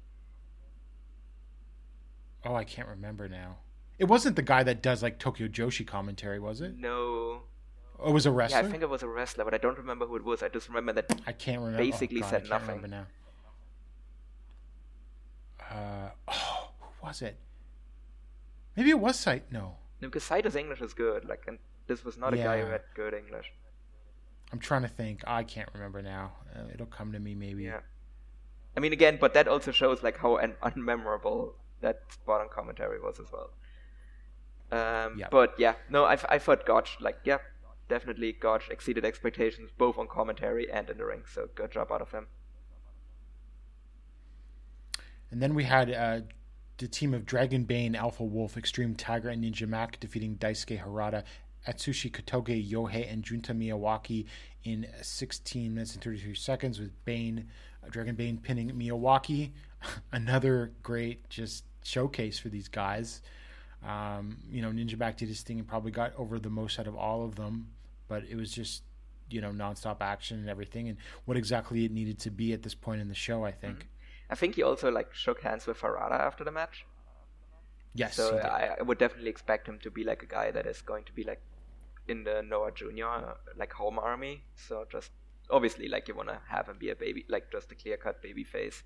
Oh, 2.45 2.55
I 2.55 2.63
can't 2.63 2.87
remember 2.87 3.29
now. 3.29 3.57
It 3.99 4.05
wasn't 4.05 4.35
the 4.35 4.41
guy 4.41 4.63
that 4.63 4.81
does 4.81 5.01
like 5.01 5.19
Tokyo 5.19 5.47
Joshi 5.47 5.85
commentary, 5.85 6.39
was 6.39 6.61
it? 6.61 6.77
No. 6.77 7.43
Oh, 7.99 8.09
it 8.09 8.11
was 8.11 8.25
a 8.25 8.31
wrestler. 8.31 8.61
Yeah. 8.61 8.67
I 8.67 8.71
think 8.71 8.83
it 8.83 8.89
was 8.89 9.03
a 9.03 9.07
wrestler, 9.07 9.45
but 9.45 9.53
I 9.53 9.57
don't 9.57 9.77
remember 9.77 10.05
who 10.05 10.15
it 10.15 10.23
was. 10.23 10.43
I 10.43 10.49
just 10.49 10.67
remember 10.67 10.93
that. 10.93 11.21
I 11.25 11.31
can't 11.31 11.59
remember. 11.59 11.77
basically 11.77 12.17
oh, 12.17 12.21
God, 12.21 12.29
said 12.29 12.35
I 12.35 12.47
can't 12.47 12.49
nothing. 12.49 12.81
Remember 12.81 12.87
now. 12.87 13.05
Uh, 15.71 16.09
oh, 16.27 16.69
who 16.79 17.07
was 17.07 17.21
it? 17.21 17.37
Maybe 18.75 18.89
it 18.89 18.99
was 18.99 19.17
Sight. 19.19 19.51
No, 19.51 19.77
No, 20.01 20.07
because 20.09 20.23
Saito's 20.23 20.55
English 20.55 20.81
is 20.81 20.93
good. 20.93 21.25
Like, 21.25 21.43
and 21.47 21.59
this 21.87 22.03
was 22.03 22.17
not 22.17 22.33
a 22.33 22.37
guy 22.37 22.59
who 22.61 22.67
had 22.67 22.81
good 22.95 23.13
English. 23.13 23.51
I'm 24.51 24.59
trying 24.59 24.81
to 24.81 24.87
think. 24.87 25.21
I 25.25 25.43
can't 25.43 25.69
remember 25.73 26.01
now. 26.01 26.33
Uh, 26.55 26.63
it'll 26.73 26.85
come 26.87 27.11
to 27.11 27.19
me 27.19 27.35
maybe. 27.35 27.63
Yeah. 27.63 27.79
I 28.75 28.79
mean, 28.79 28.93
again, 28.93 29.17
but 29.21 29.33
that 29.35 29.47
also 29.47 29.71
shows 29.71 30.03
like 30.03 30.17
how 30.17 30.37
un- 30.37 30.55
unmemorable 30.63 31.53
that 31.83 32.01
spot 32.09 32.41
on 32.41 32.49
commentary 32.49 32.99
was 32.99 33.19
as 33.19 33.27
well. 33.31 33.51
Um, 34.71 35.19
Yeah. 35.19 35.27
But 35.29 35.53
yeah, 35.59 35.75
no, 35.89 36.05
I, 36.05 36.17
I 36.27 36.39
thought 36.39 36.65
Gotch, 36.65 36.97
like, 36.99 37.19
yeah, 37.23 37.37
definitely 37.87 38.33
Gotch 38.33 38.69
exceeded 38.69 39.05
expectations 39.05 39.69
both 39.77 39.97
on 39.97 40.07
commentary 40.07 40.71
and 40.71 40.89
in 40.89 40.97
the 40.97 41.05
ring. 41.05 41.23
So 41.31 41.49
good 41.53 41.71
job 41.71 41.91
out 41.91 42.01
of 42.01 42.11
him. 42.11 42.27
And 45.29 45.41
then 45.41 45.53
we 45.53 45.63
had 45.63 45.91
uh, 45.91 46.21
the 46.77 46.87
team 46.87 47.13
of 47.13 47.25
Dragon 47.25 47.63
Bane, 47.63 47.95
Alpha 47.95 48.23
Wolf, 48.23 48.57
Extreme 48.57 48.95
Tiger, 48.95 49.29
and 49.29 49.43
Ninja 49.43 49.67
Mack 49.67 49.99
defeating 49.99 50.37
Daisuke 50.37 50.83
Harada, 50.83 51.23
Atsushi 51.67 52.11
Kotoge, 52.11 52.69
Yohei, 52.69 53.11
and 53.11 53.23
Junta 53.23 53.53
Miyawaki 53.53 54.25
in 54.63 54.87
16 55.01 55.73
minutes 55.73 55.93
and 55.93 56.03
33 56.03 56.35
seconds 56.35 56.79
with 56.79 56.91
Bane, 57.05 57.47
uh, 57.83 57.89
Dragon 57.89 58.15
Bane 58.15 58.37
pinning 58.37 58.69
Miyawaki. 58.71 59.51
Another 60.11 60.71
great 60.83 61.29
just 61.29 61.65
showcase 61.83 62.39
for 62.39 62.49
these 62.49 62.67
guys. 62.67 63.21
Um, 63.85 64.37
you 64.49 64.61
know, 64.61 64.69
Ninja 64.69 64.97
Mack 64.97 65.17
did 65.17 65.27
his 65.27 65.41
thing 65.41 65.59
and 65.59 65.67
probably 65.67 65.91
got 65.91 66.13
over 66.17 66.39
the 66.39 66.49
most 66.49 66.79
out 66.79 66.87
of 66.87 66.95
all 66.95 67.23
of 67.25 67.35
them, 67.35 67.67
but 68.07 68.23
it 68.29 68.35
was 68.35 68.51
just, 68.51 68.83
you 69.29 69.41
know, 69.41 69.51
nonstop 69.51 69.97
action 69.99 70.39
and 70.39 70.49
everything 70.49 70.87
and 70.87 70.97
what 71.25 71.35
exactly 71.37 71.85
it 71.85 71.91
needed 71.91 72.19
to 72.19 72.31
be 72.31 72.53
at 72.53 72.63
this 72.63 72.73
point 72.73 73.01
in 73.01 73.09
the 73.09 73.15
show, 73.15 73.43
I 73.43 73.51
think. 73.51 73.87
I 74.29 74.35
think 74.35 74.55
he 74.55 74.63
also 74.63 74.89
like 74.89 75.13
shook 75.13 75.41
hands 75.41 75.67
with 75.67 75.79
Harada 75.79 76.19
after 76.19 76.43
the 76.43 76.51
match. 76.51 76.85
Yes. 77.93 78.15
So. 78.15 78.37
I, 78.37 78.75
I 78.79 78.81
would 78.81 78.97
definitely 78.97 79.29
expect 79.29 79.67
him 79.67 79.79
to 79.83 79.91
be 79.91 80.03
like 80.03 80.23
a 80.23 80.25
guy 80.25 80.51
that 80.51 80.65
is 80.65 80.81
going 80.81 81.03
to 81.03 81.11
be 81.13 81.23
like 81.23 81.41
in 82.07 82.23
the 82.23 82.41
Noah 82.41 82.71
Junior 82.71 83.35
like 83.57 83.73
home 83.73 83.99
army. 83.99 84.43
So 84.55 84.85
just 84.91 85.11
obviously 85.49 85.87
like 85.87 86.07
you 86.07 86.15
want 86.15 86.29
to 86.29 86.39
have 86.47 86.67
him 86.67 86.77
be 86.79 86.89
a 86.89 86.95
baby, 86.95 87.25
like 87.27 87.51
just 87.51 87.71
a 87.71 87.75
clear 87.75 87.97
cut 87.97 88.21
baby 88.21 88.43
face, 88.43 88.83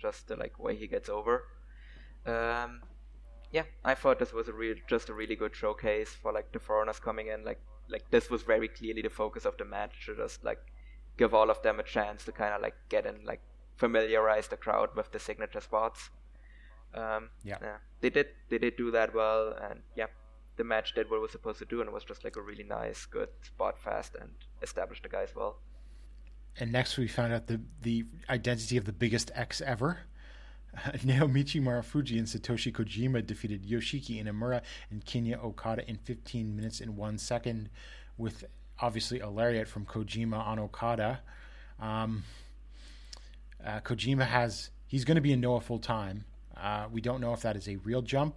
just 0.00 0.28
the 0.28 0.36
like 0.36 0.58
way 0.58 0.76
he 0.76 0.86
gets 0.86 1.08
over. 1.08 1.44
Um, 2.26 2.82
yeah, 3.52 3.64
I 3.84 3.94
thought 3.94 4.18
this 4.18 4.32
was 4.32 4.48
a 4.48 4.52
real, 4.52 4.76
just 4.86 5.08
a 5.08 5.14
really 5.14 5.36
good 5.36 5.54
showcase 5.54 6.10
for 6.10 6.32
like 6.32 6.52
the 6.52 6.58
foreigners 6.58 7.00
coming 7.00 7.28
in. 7.28 7.44
Like 7.44 7.60
like 7.88 8.10
this 8.10 8.30
was 8.30 8.42
very 8.42 8.68
clearly 8.68 9.02
the 9.02 9.10
focus 9.10 9.44
of 9.44 9.56
the 9.56 9.64
match 9.64 10.06
to 10.06 10.14
just 10.16 10.44
like 10.44 10.60
give 11.16 11.34
all 11.34 11.50
of 11.50 11.60
them 11.62 11.80
a 11.80 11.82
chance 11.82 12.24
to 12.24 12.32
kind 12.32 12.54
of 12.54 12.62
like 12.62 12.74
get 12.88 13.06
in, 13.06 13.24
like 13.24 13.40
familiarize 13.76 14.48
the 14.48 14.56
crowd 14.56 14.90
with 14.96 15.10
the 15.12 15.18
signature 15.18 15.60
spots. 15.60 16.10
Um, 16.94 17.30
Yeah. 17.44 17.58
yeah, 17.62 17.76
they 18.00 18.10
did 18.10 18.28
they 18.48 18.58
did 18.58 18.76
do 18.76 18.90
that 18.92 19.14
well, 19.14 19.52
and 19.70 19.80
yeah, 19.96 20.06
the 20.56 20.64
match 20.64 20.94
did 20.94 21.08
what 21.10 21.16
it 21.16 21.20
was 21.20 21.32
supposed 21.32 21.58
to 21.60 21.64
do, 21.64 21.80
and 21.80 21.88
it 21.88 21.92
was 21.92 22.04
just 22.04 22.24
like 22.24 22.36
a 22.36 22.42
really 22.42 22.64
nice, 22.64 23.06
good 23.06 23.28
spot 23.42 23.78
fast 23.78 24.14
and 24.20 24.30
established 24.62 25.02
the 25.02 25.08
guys 25.08 25.30
well. 25.34 25.58
And 26.58 26.72
next, 26.72 26.98
we 26.98 27.08
found 27.08 27.32
out 27.32 27.46
the 27.46 27.60
the 27.82 28.04
identity 28.28 28.76
of 28.76 28.84
the 28.84 28.92
biggest 28.92 29.30
X 29.34 29.60
ever. 29.60 30.00
Naomichi 31.04 31.60
Marufuji 31.60 32.18
and 32.18 32.26
Satoshi 32.26 32.72
Kojima 32.72 33.26
defeated 33.26 33.64
Yoshiki 33.64 34.22
Inamura 34.22 34.62
and 34.90 35.04
Kenya 35.04 35.38
Okada 35.38 35.88
in 35.88 35.96
15 35.96 36.54
minutes 36.54 36.80
and 36.80 36.96
one 36.96 37.18
second, 37.18 37.70
with 38.16 38.44
obviously 38.78 39.20
a 39.20 39.28
lariat 39.28 39.68
from 39.68 39.84
Kojima 39.84 40.38
on 40.38 40.58
Okada. 40.58 41.20
Um, 41.80 42.24
uh, 43.64 43.80
Kojima 43.80 44.26
has 44.26 44.70
he's 44.86 45.04
going 45.04 45.16
to 45.16 45.20
be 45.20 45.32
in 45.32 45.40
Noah 45.40 45.60
full 45.60 45.78
time. 45.78 46.24
Uh, 46.56 46.86
we 46.90 47.00
don't 47.00 47.20
know 47.20 47.32
if 47.32 47.42
that 47.42 47.56
is 47.56 47.68
a 47.68 47.76
real 47.76 48.02
jump. 48.02 48.36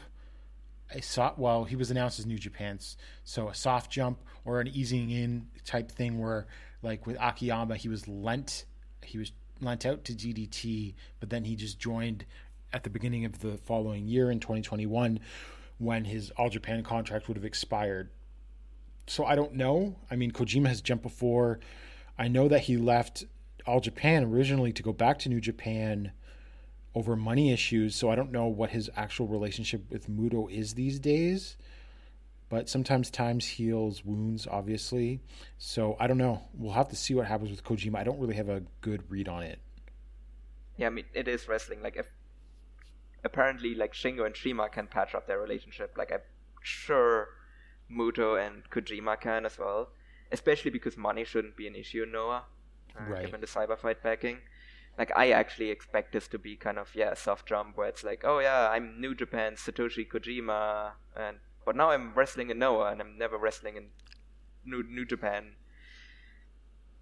A 0.91 1.01
soft, 1.01 1.39
well, 1.39 1.64
he 1.64 1.76
was 1.76 1.91
announced 1.91 2.19
as 2.19 2.26
New 2.26 2.38
Japan's, 2.38 2.97
so 3.23 3.49
a 3.49 3.55
soft 3.55 3.91
jump 3.91 4.19
or 4.45 4.60
an 4.60 4.68
easing 4.68 5.10
in 5.10 5.47
type 5.65 5.91
thing 5.91 6.19
where, 6.19 6.45
like 6.81 7.07
with 7.07 7.18
Akiyama, 7.19 7.77
he 7.77 7.89
was 7.89 8.07
lent, 8.07 8.65
he 9.01 9.18
was 9.18 9.31
lent 9.64 9.85
out 9.85 10.03
to 10.06 10.14
DDT, 10.14 10.94
but 11.19 11.30
then 11.30 11.45
he 11.45 11.56
just 11.56 11.80
joined 11.80 12.26
at 12.72 12.84
the 12.84 12.90
beginning 12.90 13.26
of 13.26 13.40
the 13.40 13.57
following 13.57 14.07
year 14.07 14.31
in 14.31 14.40
2021 14.40 15.19
when 15.77 16.06
his 16.06 16.31
All 16.31 16.49
Japan 16.49 16.84
contract 16.84 17.27
would 17.27 17.38
have 17.38 17.45
expired. 17.45 18.10
So 19.07 19.26
I 19.26 19.35
don't 19.35 19.53
know. 19.53 19.95
I 20.10 20.15
mean, 20.15 20.31
Kojima 20.31 20.68
has 20.68 20.81
jumped 20.81 21.03
before. 21.03 21.60
I 22.18 22.27
know 22.27 22.48
that 22.48 22.61
he 22.61 22.77
left 22.77 23.26
All 23.65 23.80
Japan 23.80 24.23
originally 24.23 24.72
to 24.73 24.84
go 24.84 24.94
back 24.94 25.19
to 25.19 25.30
New 25.30 25.41
Japan 25.41 26.11
over 26.95 27.15
money 27.15 27.52
issues. 27.52 27.95
So 27.95 28.10
I 28.10 28.15
don't 28.15 28.31
know 28.31 28.48
what 28.48 28.72
his 28.72 28.90
actual 28.95 29.27
relationship 29.27 29.90
with 29.90 30.10
Muto 30.10 30.49
is 30.52 30.73
these 30.73 30.99
days. 30.99 31.57
But 32.53 32.69
sometimes 32.69 33.09
times 33.09 33.47
heals 33.47 34.05
wounds, 34.05 34.45
obviously. 34.45 35.21
So 35.57 35.97
I 35.99 36.05
don't 36.05 36.19
know. 36.19 36.43
We'll 36.53 36.73
have 36.73 36.88
to 36.89 36.95
see 36.95 37.15
what 37.15 37.25
happens 37.25 37.49
with 37.49 37.63
Kojima. 37.63 37.95
I 37.97 38.03
don't 38.03 38.19
really 38.19 38.35
have 38.35 38.47
a 38.47 38.61
good 38.81 39.01
read 39.09 39.27
on 39.27 39.41
it. 39.41 39.57
Yeah, 40.77 40.85
I 40.85 40.89
mean, 40.91 41.05
it 41.15 41.27
is 41.27 41.47
wrestling. 41.47 41.81
Like, 41.81 41.95
if 41.95 42.11
apparently, 43.23 43.73
like 43.73 43.93
Shingo 43.93 44.23
and 44.23 44.35
CIMA 44.38 44.69
can 44.69 44.85
patch 44.85 45.15
up 45.15 45.25
their 45.25 45.39
relationship. 45.39 45.95
Like, 45.97 46.11
I'm 46.11 46.19
sure 46.61 47.30
Muto 47.91 48.39
and 48.39 48.69
Kojima 48.69 49.19
can 49.19 49.47
as 49.47 49.57
well. 49.57 49.89
Especially 50.31 50.69
because 50.69 50.95
money 50.95 51.23
shouldn't 51.23 51.57
be 51.57 51.65
an 51.65 51.73
issue 51.73 52.05
Noah, 52.05 52.43
uh, 52.95 53.03
Right. 53.09 53.25
given 53.25 53.41
the 53.41 53.47
cyber 53.47 53.80
fight 53.80 54.03
backing. 54.03 54.38
Like, 54.95 55.11
I 55.15 55.31
actually 55.31 55.71
expect 55.71 56.11
this 56.13 56.27
to 56.27 56.38
be 56.38 56.55
kind 56.55 56.77
of 56.77 56.93
yeah 56.93 57.13
a 57.13 57.15
soft 57.15 57.47
jump 57.47 57.77
where 57.77 57.88
it's 57.88 58.03
like, 58.03 58.21
oh 58.23 58.38
yeah, 58.38 58.69
I'm 58.69 59.01
New 59.01 59.15
Japan's 59.15 59.59
Satoshi 59.61 60.07
Kojima, 60.07 60.91
and 61.15 61.39
but 61.65 61.76
now 61.76 61.91
I'm 61.91 62.14
wrestling 62.14 62.49
in 62.49 62.60
Noah, 62.60 62.91
and 62.91 63.02
I'm 63.02 63.18
never 63.18 63.38
wrestling 63.38 63.77
in 63.77 63.88
New 64.65 64.84
New 64.84 65.06
Japan 65.06 65.56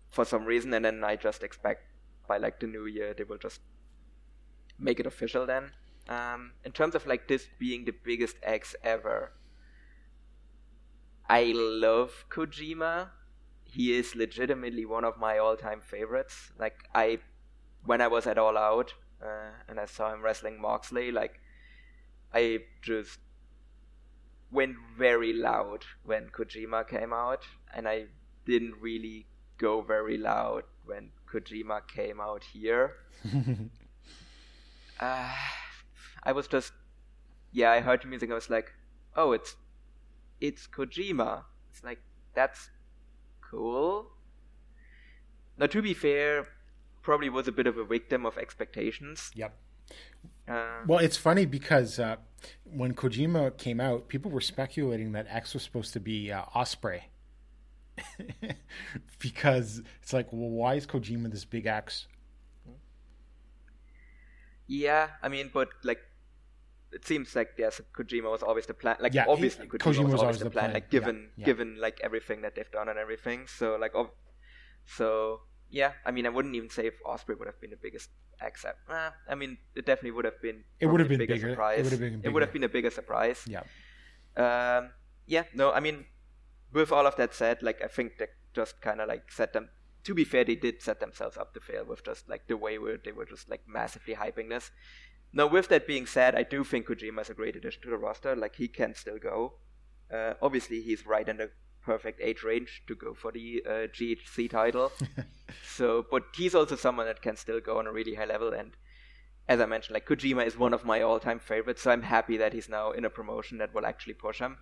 for 0.09 0.25
some 0.25 0.45
reason, 0.45 0.73
and 0.73 0.85
then 0.85 1.03
I 1.03 1.15
just 1.15 1.43
expect 1.43 1.83
by 2.27 2.37
like 2.37 2.59
the 2.59 2.67
new 2.67 2.85
year 2.85 3.13
they 3.13 3.23
will 3.23 3.37
just 3.37 3.61
make 4.77 4.99
it 4.99 5.05
official 5.05 5.45
then. 5.45 5.71
Um, 6.09 6.51
in 6.65 6.71
terms 6.71 6.95
of 6.95 7.05
like 7.05 7.27
this 7.27 7.47
being 7.59 7.85
the 7.85 7.93
biggest 8.03 8.37
X 8.43 8.75
ever, 8.83 9.31
I 11.29 11.53
love 11.55 12.25
Kojima. 12.29 13.09
He 13.63 13.93
is 13.95 14.15
legitimately 14.15 14.85
one 14.85 15.05
of 15.05 15.17
my 15.17 15.37
all-time 15.37 15.79
favorites. 15.79 16.51
Like 16.59 16.75
I, 16.93 17.19
when 17.85 18.01
I 18.01 18.07
was 18.07 18.27
at 18.27 18.37
All 18.37 18.57
Out 18.57 18.93
uh, 19.23 19.51
and 19.69 19.79
I 19.79 19.85
saw 19.85 20.13
him 20.13 20.21
wrestling 20.21 20.59
Moxley, 20.59 21.11
like 21.11 21.39
I 22.33 22.59
just 22.81 23.19
went 24.51 24.75
very 24.97 25.33
loud 25.33 25.85
when 26.03 26.29
Kojima 26.29 26.87
came 26.87 27.13
out, 27.13 27.43
and 27.73 27.87
I 27.87 28.05
didn't 28.45 28.75
really 28.81 29.27
go 29.57 29.81
very 29.81 30.17
loud 30.17 30.63
when 30.85 31.11
Kojima 31.31 31.87
came 31.87 32.19
out 32.19 32.43
here. 32.43 32.95
uh, 34.99 35.35
I 36.23 36.31
was 36.31 36.47
just, 36.47 36.73
yeah, 37.51 37.71
I 37.71 37.79
heard 37.79 38.01
the 38.01 38.07
music. 38.07 38.31
I 38.31 38.35
was 38.35 38.49
like, 38.49 38.73
oh, 39.15 39.31
it's, 39.31 39.55
it's 40.39 40.67
Kojima. 40.67 41.43
It's 41.71 41.83
like 41.83 41.99
that's 42.33 42.69
cool. 43.41 44.07
Now, 45.57 45.67
to 45.67 45.81
be 45.81 45.93
fair, 45.93 46.47
probably 47.01 47.29
was 47.29 47.47
a 47.47 47.51
bit 47.51 47.67
of 47.67 47.77
a 47.77 47.85
victim 47.85 48.25
of 48.25 48.37
expectations. 48.37 49.31
Yep. 49.35 49.55
Uh, 50.47 50.81
Well, 50.87 50.99
it's 50.99 51.17
funny 51.17 51.45
because 51.45 51.99
uh, 51.99 52.17
when 52.63 52.93
Kojima 52.93 53.57
came 53.57 53.79
out, 53.79 54.07
people 54.07 54.31
were 54.31 54.41
speculating 54.41 55.11
that 55.13 55.27
X 55.29 55.53
was 55.53 55.63
supposed 55.63 55.93
to 55.93 55.99
be 55.99 56.31
uh, 56.31 56.43
Ospreay. 56.55 57.01
because 59.19 59.81
it's 60.01 60.13
like, 60.13 60.27
well, 60.31 60.49
why 60.49 60.75
is 60.75 60.87
Kojima 60.87 61.31
this 61.31 61.45
big 61.45 61.65
X? 61.65 62.07
Yeah, 64.67 65.09
I 65.21 65.29
mean, 65.29 65.49
but 65.53 65.69
like, 65.83 65.99
it 66.91 67.05
seems 67.05 67.35
like 67.35 67.51
yes, 67.57 67.81
Kojima 67.93 68.31
was 68.31 68.43
always 68.43 68.65
the 68.65 68.73
plan. 68.73 68.97
Like, 68.99 69.13
Yeah, 69.13 69.25
he- 69.25 69.31
obviously, 69.31 69.67
Kojima, 69.67 70.09
was, 70.11 70.21
always 70.21 70.39
the 70.39 70.49
plan. 70.49 70.73
Like, 70.73 70.85
Yeah, 70.91 70.99
given 70.99 71.29
yeah. 71.37 71.45
given 71.45 71.77
like 71.79 71.99
everything 72.03 72.41
that 72.41 72.55
they've 72.55 72.71
done 72.71 72.89
and 72.89 72.97
everything. 72.97 73.47
So 73.47 73.75
like, 73.79 73.95
ob- 73.95 74.11
so 74.85 75.41
yeah, 75.69 75.93
I 76.05 76.11
mean, 76.11 76.25
I 76.25 76.29
wouldn't 76.29 76.55
even 76.55 76.69
say 76.69 76.87
if 76.87 77.01
Ospreay 77.03 77.37
would 77.37 77.47
have 77.47 77.59
been 77.61 77.69
the 77.71 77.77
biggest 77.81 78.09
accept. 78.41 78.79
Uh, 78.89 79.11
I 79.29 79.35
mean, 79.35 79.57
it 79.75 79.85
definitely 79.85 80.11
would 80.11 80.25
have 80.25 80.41
been. 80.41 80.63
It 80.79 80.87
would 80.87 80.99
have 80.99 81.09
been 81.09 81.21
a 81.21 81.25
bigger. 81.25 81.55
bigger. 81.55 81.71
It 81.71 81.83
would 81.83 81.91
have 81.91 81.99
been 81.99 82.21
It 82.23 82.29
would 82.29 82.41
have 82.41 82.53
been 82.53 82.63
a 82.63 82.69
bigger 82.69 82.89
surprise. 82.89 83.45
Yeah. 83.47 83.63
Um, 84.37 84.91
yeah, 85.27 85.43
no, 85.53 85.71
I 85.71 85.79
mean, 85.79 86.05
with 86.73 86.91
all 86.91 87.05
of 87.05 87.15
that 87.17 87.33
said, 87.33 87.61
like 87.61 87.81
I 87.83 87.87
think 87.87 88.17
they 88.17 88.27
just 88.53 88.81
kind 88.81 89.01
of 89.01 89.07
like 89.07 89.31
set 89.31 89.53
them. 89.53 89.69
To 90.03 90.13
be 90.13 90.23
fair, 90.23 90.43
they 90.43 90.55
did 90.55 90.81
set 90.81 90.99
themselves 90.99 91.37
up 91.37 91.53
to 91.53 91.59
fail 91.59 91.85
with 91.85 92.03
just 92.03 92.27
like 92.27 92.47
the 92.47 92.57
way 92.57 92.79
where 92.79 92.97
they 92.97 93.11
were 93.11 93.25
just 93.25 93.49
like 93.49 93.61
massively 93.67 94.15
hyping 94.15 94.49
this. 94.49 94.71
Now, 95.33 95.47
with 95.47 95.69
that 95.69 95.87
being 95.87 96.05
said, 96.05 96.35
I 96.35 96.43
do 96.43 96.63
think 96.63 96.87
Kojima 96.87 97.21
is 97.21 97.29
a 97.29 97.33
great 97.33 97.55
addition 97.55 97.83
to 97.83 97.89
the 97.89 97.97
roster. 97.97 98.35
Like 98.35 98.55
he 98.55 98.67
can 98.67 98.95
still 98.95 99.17
go. 99.17 99.53
Uh, 100.13 100.33
obviously, 100.41 100.81
he's 100.81 101.05
right 101.05 101.27
in 101.27 101.37
the 101.37 101.51
perfect 101.83 102.19
age 102.21 102.43
range 102.43 102.83
to 102.87 102.95
go 102.95 103.13
for 103.13 103.31
the 103.31 103.63
uh, 103.65 103.71
GHC 103.87 104.49
title. 104.49 104.91
so, 105.75 106.05
but 106.09 106.23
he's 106.35 106.55
also 106.55 106.75
someone 106.75 107.05
that 107.05 107.21
can 107.21 107.35
still 107.35 107.59
go 107.59 107.79
on 107.79 107.87
a 107.87 107.91
really 107.91 108.15
high 108.15 108.25
level. 108.25 108.53
And 108.53 108.71
as 109.47 109.59
I 109.59 109.65
mentioned, 109.65 109.93
like 109.93 110.07
Kojima 110.07 110.45
is 110.45 110.57
one 110.57 110.73
of 110.73 110.85
my 110.85 111.01
all-time 111.01 111.39
favorites. 111.39 111.81
So 111.81 111.91
I'm 111.91 112.03
happy 112.03 112.37
that 112.37 112.53
he's 112.53 112.69
now 112.69 112.91
in 112.91 113.05
a 113.05 113.09
promotion 113.09 113.57
that 113.57 113.73
will 113.73 113.85
actually 113.85 114.13
push 114.13 114.39
him. 114.39 114.57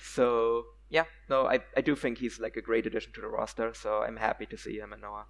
So 0.00 0.64
yeah, 0.90 1.04
no, 1.28 1.46
I 1.46 1.60
I 1.76 1.80
do 1.80 1.96
think 1.96 2.18
he's 2.18 2.38
like 2.38 2.56
a 2.56 2.62
great 2.62 2.86
addition 2.86 3.12
to 3.14 3.20
the 3.20 3.28
roster. 3.28 3.72
So 3.74 4.02
I'm 4.02 4.16
happy 4.16 4.46
to 4.46 4.56
see 4.56 4.78
him 4.78 4.92
in 4.92 5.00
Noah 5.00 5.26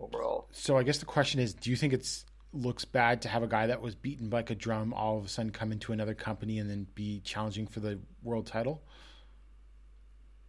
overall. 0.00 0.48
So 0.52 0.76
I 0.76 0.82
guess 0.82 0.98
the 0.98 1.06
question 1.06 1.40
is, 1.40 1.54
do 1.54 1.70
you 1.70 1.76
think 1.76 1.92
it's 1.92 2.24
looks 2.52 2.84
bad 2.84 3.20
to 3.22 3.28
have 3.28 3.42
a 3.42 3.46
guy 3.46 3.66
that 3.66 3.80
was 3.80 3.94
beaten 3.94 4.30
like 4.30 4.50
a 4.50 4.54
drum 4.54 4.94
all 4.94 5.18
of 5.18 5.24
a 5.24 5.28
sudden 5.28 5.52
come 5.52 5.70
into 5.70 5.92
another 5.92 6.14
company 6.14 6.58
and 6.58 6.70
then 6.70 6.86
be 6.94 7.20
challenging 7.20 7.66
for 7.66 7.80
the 7.80 7.98
world 8.22 8.46
title? 8.46 8.82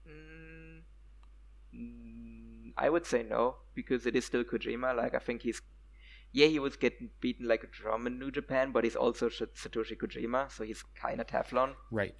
Mm, 0.07 0.79
mm, 1.75 2.68
I 2.79 2.89
would 2.89 3.05
say 3.05 3.23
no 3.23 3.57
because 3.75 4.05
it 4.05 4.15
is 4.15 4.25
still 4.25 4.43
Kojima. 4.43 4.95
Like 4.95 5.13
I 5.13 5.19
think 5.19 5.41
he's, 5.43 5.61
yeah, 6.31 6.47
he 6.47 6.59
was 6.59 6.77
getting 6.77 7.09
beaten 7.19 7.47
like 7.47 7.63
a 7.63 7.67
drum 7.67 8.07
in 8.07 8.17
New 8.19 8.31
Japan, 8.31 8.71
but 8.71 8.83
he's 8.83 8.95
also 8.95 9.29
Satoshi 9.29 9.97
Kojima, 9.97 10.51
so 10.51 10.63
he's 10.63 10.83
kind 11.01 11.19
of 11.21 11.27
Teflon. 11.27 11.73
Right. 11.91 12.15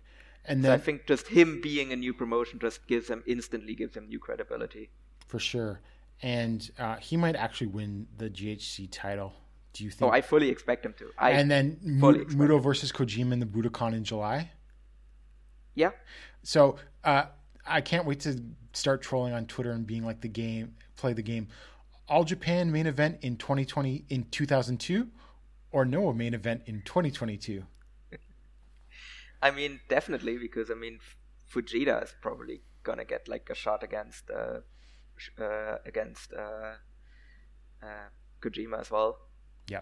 And 0.46 0.64
So 0.64 0.74
I 0.74 0.78
think 0.78 1.06
just 1.08 1.28
him 1.28 1.60
being 1.62 1.92
a 1.92 1.96
new 1.96 2.14
promotion 2.14 2.60
just 2.60 2.88
gives 2.88 3.10
him 3.10 3.24
instantly 3.28 3.76
gives 3.76 3.96
him 3.96 4.08
new 4.08 4.20
credibility. 4.20 4.90
for 5.28 5.40
sure. 5.40 5.82
And 6.22 6.70
uh, 6.78 6.98
he 6.98 7.16
might 7.16 7.36
actually 7.36 7.68
win 7.68 8.08
the 8.18 8.30
GHC 8.30 8.90
title. 8.92 9.32
Do 9.74 9.84
you 9.86 9.92
Oh, 9.92 9.98
think? 9.98 10.14
I 10.14 10.22
fully 10.22 10.50
expect 10.50 10.86
him 10.86 10.94
to. 11.00 11.06
I 11.18 11.32
and 11.32 11.50
then 11.50 11.78
expect 11.84 12.38
Muto 12.40 12.62
versus 12.62 12.92
Kojima 12.92 13.32
in 13.34 13.40
the 13.40 13.46
Budokan 13.46 13.94
in 13.94 14.04
July. 14.04 14.52
yeah, 15.76 15.92
So 16.44 16.78
uh, 17.04 17.26
I 17.66 17.82
can't 17.82 18.06
wait 18.06 18.20
to 18.22 18.32
start 18.74 19.02
trolling 19.02 19.34
on 19.34 19.46
Twitter 19.46 19.72
and 19.72 19.86
being 19.86 20.04
like 20.04 20.22
the 20.22 20.28
game, 20.28 20.76
play 20.96 21.14
the 21.14 21.22
game. 21.22 21.48
All 22.08 22.24
Japan 22.24 22.72
main 22.72 22.88
event 22.88 23.20
in 23.22 23.38
2020 23.38 24.06
in 24.10 24.26
2002, 24.32 25.08
or 25.72 25.86
no 25.86 26.12
main 26.14 26.34
event 26.34 26.64
in 26.66 26.82
2022. 26.82 27.64
I 29.42 29.52
mean 29.52 29.80
definitely 29.88 30.38
because 30.38 30.70
I 30.70 30.74
mean 30.74 31.00
F- 31.00 31.16
Fujita 31.54 32.04
is 32.04 32.14
probably 32.22 32.62
gonna 32.84 33.06
get 33.06 33.28
like 33.28 33.50
a 33.50 33.56
shot 33.56 33.84
against 33.84 34.30
uh, 34.30 34.60
uh 35.42 35.78
against 35.86 36.34
uh, 36.34 36.74
uh 37.84 38.10
Kojima 38.42 38.80
as 38.82 38.92
well. 38.92 39.20
Yeah. 39.70 39.82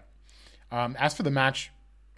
Um, 0.70 0.96
as 0.98 1.16
for 1.16 1.22
the 1.22 1.30
match, 1.30 1.72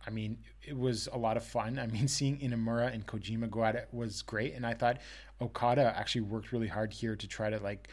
I 0.06 0.10
mean, 0.10 0.38
it 0.66 0.76
was 0.76 1.08
a 1.12 1.18
lot 1.18 1.36
of 1.36 1.44
fun. 1.44 1.78
I 1.78 1.86
mean, 1.86 2.08
seeing 2.18 2.38
Inamura 2.38 2.92
and 2.92 3.06
Kojima 3.06 3.50
go 3.50 3.64
at 3.64 3.74
it 3.74 3.88
was 3.92 4.22
great, 4.22 4.54
and 4.54 4.66
I 4.66 4.74
thought 4.74 4.98
Okada 5.40 5.94
actually 5.96 6.22
worked 6.22 6.52
really 6.52 6.68
hard 6.68 6.92
here 6.92 7.16
to 7.16 7.26
try 7.26 7.50
to 7.50 7.58
like, 7.58 7.88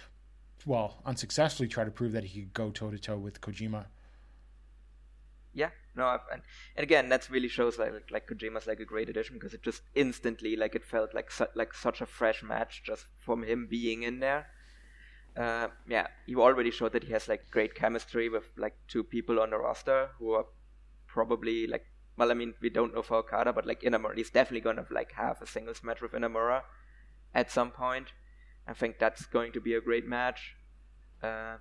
well, 0.65 1.01
unsuccessfully 1.05 1.67
try 1.67 1.83
to 1.83 1.91
prove 1.91 2.11
that 2.13 2.25
he 2.25 2.41
could 2.41 2.53
go 2.53 2.71
toe 2.71 2.91
to 2.91 2.99
toe 2.99 3.17
with 3.17 3.41
Kojima. 3.41 3.85
Yeah, 5.53 5.69
no, 5.95 6.19
and, 6.31 6.43
and 6.75 6.83
again, 6.83 7.09
that 7.09 7.29
really 7.31 7.47
shows 7.47 7.79
like 7.79 8.11
like 8.11 8.27
Kojima's 8.27 8.67
like 8.67 8.79
a 8.79 8.85
great 8.85 9.09
addition 9.09 9.35
because 9.35 9.53
it 9.55 9.63
just 9.63 9.81
instantly 9.95 10.55
like 10.55 10.75
it 10.75 10.85
felt 10.85 11.15
like 11.15 11.31
su- 11.31 11.53
like 11.55 11.73
such 11.73 11.99
a 12.01 12.05
fresh 12.05 12.43
match 12.43 12.83
just 12.85 13.07
from 13.17 13.43
him 13.43 13.67
being 13.67 14.03
in 14.03 14.19
there. 14.19 14.47
Uh, 15.35 15.67
yeah, 15.87 16.07
you 16.25 16.41
already 16.41 16.71
showed 16.71 16.93
that 16.93 17.03
he 17.03 17.13
has 17.13 17.27
like 17.27 17.49
great 17.49 17.75
chemistry 17.75 18.29
with 18.29 18.43
like 18.57 18.75
two 18.87 19.03
people 19.03 19.39
on 19.39 19.51
the 19.51 19.57
roster 19.57 20.09
who 20.19 20.33
are 20.33 20.45
probably 21.07 21.65
like 21.65 21.85
well, 22.17 22.31
I 22.31 22.33
mean, 22.33 22.55
we 22.61 22.69
don't 22.69 22.93
know 22.93 23.03
for 23.03 23.17
Okada, 23.17 23.53
but 23.53 23.65
like 23.65 23.81
Inamura, 23.81 24.17
he's 24.17 24.31
definitely 24.31 24.61
gonna 24.61 24.85
like 24.89 25.13
have 25.13 25.41
a 25.41 25.47
singles 25.47 25.83
match 25.83 26.01
with 26.01 26.13
Inamura 26.13 26.63
at 27.33 27.51
some 27.51 27.71
point. 27.71 28.07
I 28.67 28.73
think 28.73 28.99
that's 28.99 29.25
going 29.25 29.51
to 29.53 29.61
be 29.61 29.75
a 29.75 29.81
great 29.81 30.05
match. 30.05 30.55
Uh, 31.21 31.57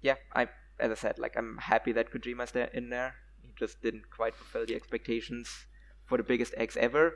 yeah, 0.00 0.16
I 0.34 0.48
as 0.78 0.90
I 0.90 0.94
said, 0.94 1.18
like 1.18 1.36
I'm 1.36 1.58
happy 1.58 1.92
that 1.92 2.12
Kojima's 2.12 2.52
there 2.52 2.70
in 2.72 2.90
there. 2.90 3.16
He 3.42 3.50
just 3.58 3.82
didn't 3.82 4.10
quite 4.10 4.34
fulfill 4.34 4.66
the 4.66 4.74
expectations 4.74 5.66
for 6.06 6.18
the 6.18 6.24
biggest 6.24 6.54
X 6.56 6.76
ever, 6.76 7.14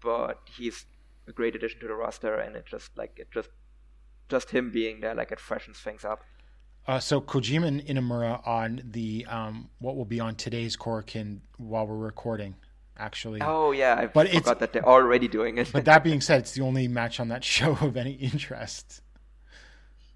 but 0.00 0.40
he's 0.56 0.86
a 1.28 1.32
great 1.32 1.54
addition 1.54 1.80
to 1.80 1.88
the 1.88 1.94
roster, 1.94 2.34
and 2.34 2.56
it 2.56 2.66
just 2.66 2.96
like 2.96 3.12
it 3.16 3.30
just 3.30 3.50
just 4.28 4.50
him 4.50 4.70
being 4.70 5.00
there, 5.00 5.14
like 5.14 5.30
it 5.30 5.40
freshens 5.40 5.78
things 5.78 6.04
up. 6.04 6.24
Uh, 6.86 6.98
so 6.98 7.20
Kojima 7.20 7.66
and 7.66 7.84
Inamura 7.86 8.46
on 8.46 8.82
the 8.84 9.24
um, 9.28 9.70
what 9.78 9.96
will 9.96 10.04
be 10.04 10.18
on 10.18 10.34
today's 10.34 10.76
Korakuen 10.76 11.40
while 11.56 11.86
we're 11.86 11.96
recording, 11.96 12.56
actually. 12.98 13.40
Oh 13.40 13.70
yeah, 13.70 13.94
I 13.98 14.06
But 14.06 14.28
forgot 14.30 14.58
that 14.58 14.72
they're 14.72 14.84
already 14.86 15.28
doing 15.28 15.58
it. 15.58 15.70
But 15.72 15.84
that 15.84 16.02
being 16.02 16.20
said, 16.20 16.40
it's 16.40 16.52
the 16.52 16.62
only 16.62 16.88
match 16.88 17.20
on 17.20 17.28
that 17.28 17.44
show 17.56 17.72
of 17.80 17.96
any 17.96 18.12
interest, 18.14 19.00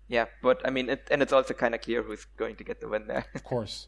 yeah, 0.08 0.24
but 0.42 0.60
I 0.64 0.70
mean, 0.70 0.88
it, 0.88 1.06
and 1.10 1.22
it's 1.22 1.32
also 1.32 1.54
kind 1.54 1.74
of 1.74 1.82
clear 1.82 2.02
who's 2.02 2.24
going 2.36 2.56
to 2.56 2.64
get 2.64 2.80
the 2.80 2.88
win 2.88 3.06
there. 3.06 3.26
of 3.34 3.44
course. 3.44 3.86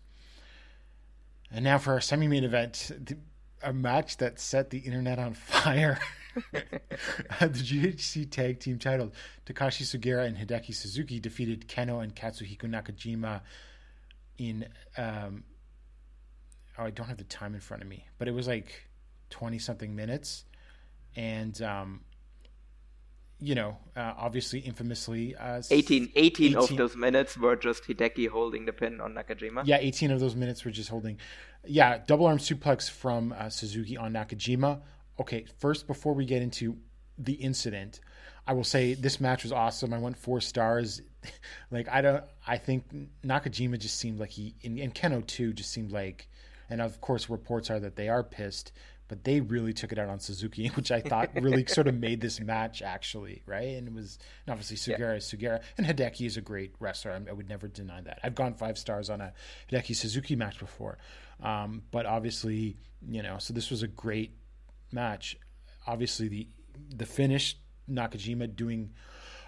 And 1.50 1.64
now 1.64 1.78
for 1.78 1.94
our 1.94 2.00
semi-main 2.00 2.44
event, 2.44 2.90
the- 3.04 3.18
a 3.60 3.72
match 3.72 4.18
that 4.18 4.38
set 4.38 4.70
the 4.70 4.78
internet 4.78 5.18
on 5.18 5.34
fire. 5.34 5.98
the 6.52 7.48
GHC 7.48 8.30
Tag 8.30 8.60
Team 8.60 8.78
titles, 8.78 9.12
Takashi 9.46 9.82
Sugiura 9.82 10.26
and 10.26 10.36
Hideki 10.36 10.74
Suzuki 10.74 11.20
defeated 11.20 11.68
Kenoh 11.68 12.02
and 12.02 12.14
Katsuhiko 12.14 12.64
Nakajima 12.64 13.40
in. 14.38 14.66
Um, 14.96 15.44
oh, 16.78 16.84
I 16.84 16.90
don't 16.90 17.06
have 17.06 17.18
the 17.18 17.24
time 17.24 17.54
in 17.54 17.60
front 17.60 17.82
of 17.82 17.88
me, 17.88 18.06
but 18.18 18.28
it 18.28 18.32
was 18.32 18.46
like 18.46 18.88
twenty 19.30 19.58
something 19.58 19.94
minutes, 19.94 20.44
and 21.16 21.60
um, 21.62 22.00
you 23.40 23.54
know, 23.54 23.76
uh, 23.96 24.14
obviously, 24.16 24.60
infamously, 24.60 25.36
uh, 25.36 25.62
18, 25.70 26.10
18, 26.16 26.56
of 26.56 26.76
those 26.76 26.96
minutes 26.96 27.36
were 27.36 27.54
just 27.54 27.84
Hideki 27.84 28.28
holding 28.28 28.64
the 28.64 28.72
pin 28.72 29.00
on 29.00 29.14
Nakajima. 29.14 29.62
Yeah, 29.64 29.78
18 29.80 30.10
of 30.10 30.18
those 30.18 30.34
minutes 30.34 30.64
were 30.64 30.72
just 30.72 30.88
holding. 30.88 31.18
Yeah, 31.64 31.98
double 32.04 32.26
arm 32.26 32.38
suplex 32.38 32.90
from 32.90 33.32
uh, 33.38 33.48
Suzuki 33.48 33.96
on 33.96 34.12
Nakajima. 34.12 34.80
Okay, 35.20 35.46
first, 35.58 35.86
before 35.86 36.14
we 36.14 36.24
get 36.24 36.42
into 36.42 36.76
the 37.18 37.34
incident, 37.34 38.00
I 38.46 38.52
will 38.54 38.64
say 38.64 38.94
this 38.94 39.20
match 39.20 39.42
was 39.42 39.52
awesome. 39.52 39.92
I 39.92 39.98
went 39.98 40.16
four 40.16 40.40
stars. 40.40 41.02
like, 41.70 41.88
I 41.88 42.00
don't, 42.00 42.24
I 42.46 42.56
think 42.56 42.84
Nakajima 43.24 43.78
just 43.78 43.96
seemed 43.96 44.20
like 44.20 44.30
he, 44.30 44.54
and, 44.64 44.78
and 44.78 44.94
Kenoh 44.94 45.26
too, 45.26 45.52
just 45.52 45.70
seemed 45.70 45.92
like, 45.92 46.28
and 46.70 46.80
of 46.80 47.00
course, 47.00 47.28
reports 47.28 47.70
are 47.70 47.80
that 47.80 47.96
they 47.96 48.08
are 48.08 48.22
pissed, 48.22 48.72
but 49.08 49.24
they 49.24 49.40
really 49.40 49.72
took 49.72 49.90
it 49.90 49.98
out 49.98 50.08
on 50.08 50.20
Suzuki, 50.20 50.68
which 50.74 50.90
I 50.92 51.00
thought 51.00 51.30
really 51.34 51.66
sort 51.66 51.88
of 51.88 51.94
made 51.94 52.20
this 52.20 52.40
match 52.40 52.82
actually, 52.82 53.42
right? 53.46 53.76
And 53.76 53.88
it 53.88 53.94
was, 53.94 54.18
and 54.46 54.52
obviously, 54.52 54.76
Sugiura 54.76 55.16
is 55.16 55.24
Sugiura, 55.24 55.60
and 55.76 55.86
Hideki 55.86 56.26
is 56.26 56.36
a 56.36 56.42
great 56.42 56.74
wrestler. 56.78 57.12
I, 57.12 57.30
I 57.30 57.32
would 57.32 57.48
never 57.48 57.68
deny 57.68 58.00
that. 58.02 58.20
I've 58.22 58.34
gone 58.34 58.54
five 58.54 58.78
stars 58.78 59.10
on 59.10 59.20
a 59.20 59.32
Hideki 59.70 59.96
Suzuki 59.96 60.36
match 60.36 60.58
before. 60.58 60.98
Um, 61.42 61.82
but 61.90 62.06
obviously, 62.06 62.76
you 63.08 63.22
know, 63.22 63.38
so 63.38 63.54
this 63.54 63.70
was 63.70 63.82
a 63.82 63.88
great 63.88 64.32
match. 64.92 65.36
Obviously, 65.86 66.28
the 66.28 66.48
the 66.94 67.06
finish, 67.06 67.56
Nakajima 67.90 68.54
doing 68.54 68.90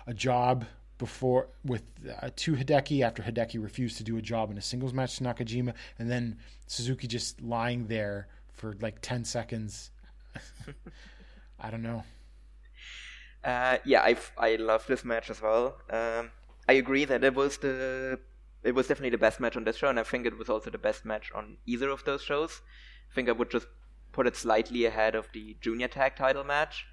a 0.07 0.15
job 0.15 0.65
before 0.99 1.49
with 1.65 1.83
uh, 2.21 2.31
to 2.37 2.55
Hideki 2.55 3.03
after 3.03 3.23
Hideki 3.23 3.62
refused 3.62 3.97
to 3.99 4.05
do 4.05 4.17
a 4.17 4.23
job 4.23 4.51
in 4.51 4.59
a 4.59 4.62
singles 4.62 4.93
match 4.93 5.17
to 5.17 5.25
Nakajima, 5.25 5.75
and 5.99 6.11
then 6.11 6.39
Suzuki 6.67 7.07
just 7.07 7.41
lying 7.41 7.87
there 7.87 8.29
for 8.53 8.77
like 8.81 9.01
ten 9.01 9.25
seconds. 9.25 9.91
I 11.61 11.71
don't 11.71 11.83
know. 11.83 12.05
Uh, 13.43 13.79
yeah, 13.85 14.03
I 14.03 14.17
I 14.37 14.57
love 14.57 14.87
this 14.87 15.05
match 15.05 15.31
as 15.31 15.41
well. 15.41 15.77
Um, 15.91 16.31
I 16.69 16.75
agree 16.75 17.05
that 17.07 17.25
it 17.25 17.35
was 17.35 17.57
the 17.59 18.21
it 18.62 18.75
was 18.75 18.89
definitely 18.89 19.11
the 19.11 19.19
best 19.19 19.41
match 19.41 19.57
on 19.57 19.65
this 19.65 19.77
show, 19.77 19.89
and 19.89 19.99
I 19.99 20.03
think 20.03 20.27
it 20.27 20.37
was 20.37 20.51
also 20.51 20.71
the 20.71 20.79
best 20.79 21.05
match 21.05 21.33
on 21.35 21.57
either 21.67 21.89
of 21.89 22.05
those 22.05 22.23
shows. 22.23 22.61
I 23.11 23.15
think 23.15 23.29
I 23.29 23.33
would 23.33 23.51
just 23.51 23.67
put 24.12 24.27
it 24.27 24.37
slightly 24.37 24.85
ahead 24.85 25.15
of 25.15 25.28
the 25.32 25.57
junior 25.61 25.89
tag 25.89 26.16
title 26.16 26.45
match, 26.45 26.87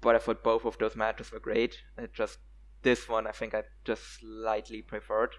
but 0.00 0.14
I 0.14 0.18
thought 0.18 0.44
both 0.44 0.64
of 0.64 0.78
those 0.78 0.96
matches 0.96 1.32
were 1.32 1.40
great. 1.40 1.82
It 1.98 2.12
just 2.12 2.38
this 2.82 3.08
one 3.08 3.26
I 3.26 3.32
think 3.32 3.54
I 3.54 3.64
just 3.84 4.20
slightly 4.20 4.82
preferred. 4.82 5.34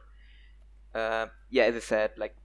Uh, 0.93 1.27
yeah, 1.49 1.63
as 1.63 1.75
I 1.75 1.79
said, 1.79 2.11
like 2.17 2.35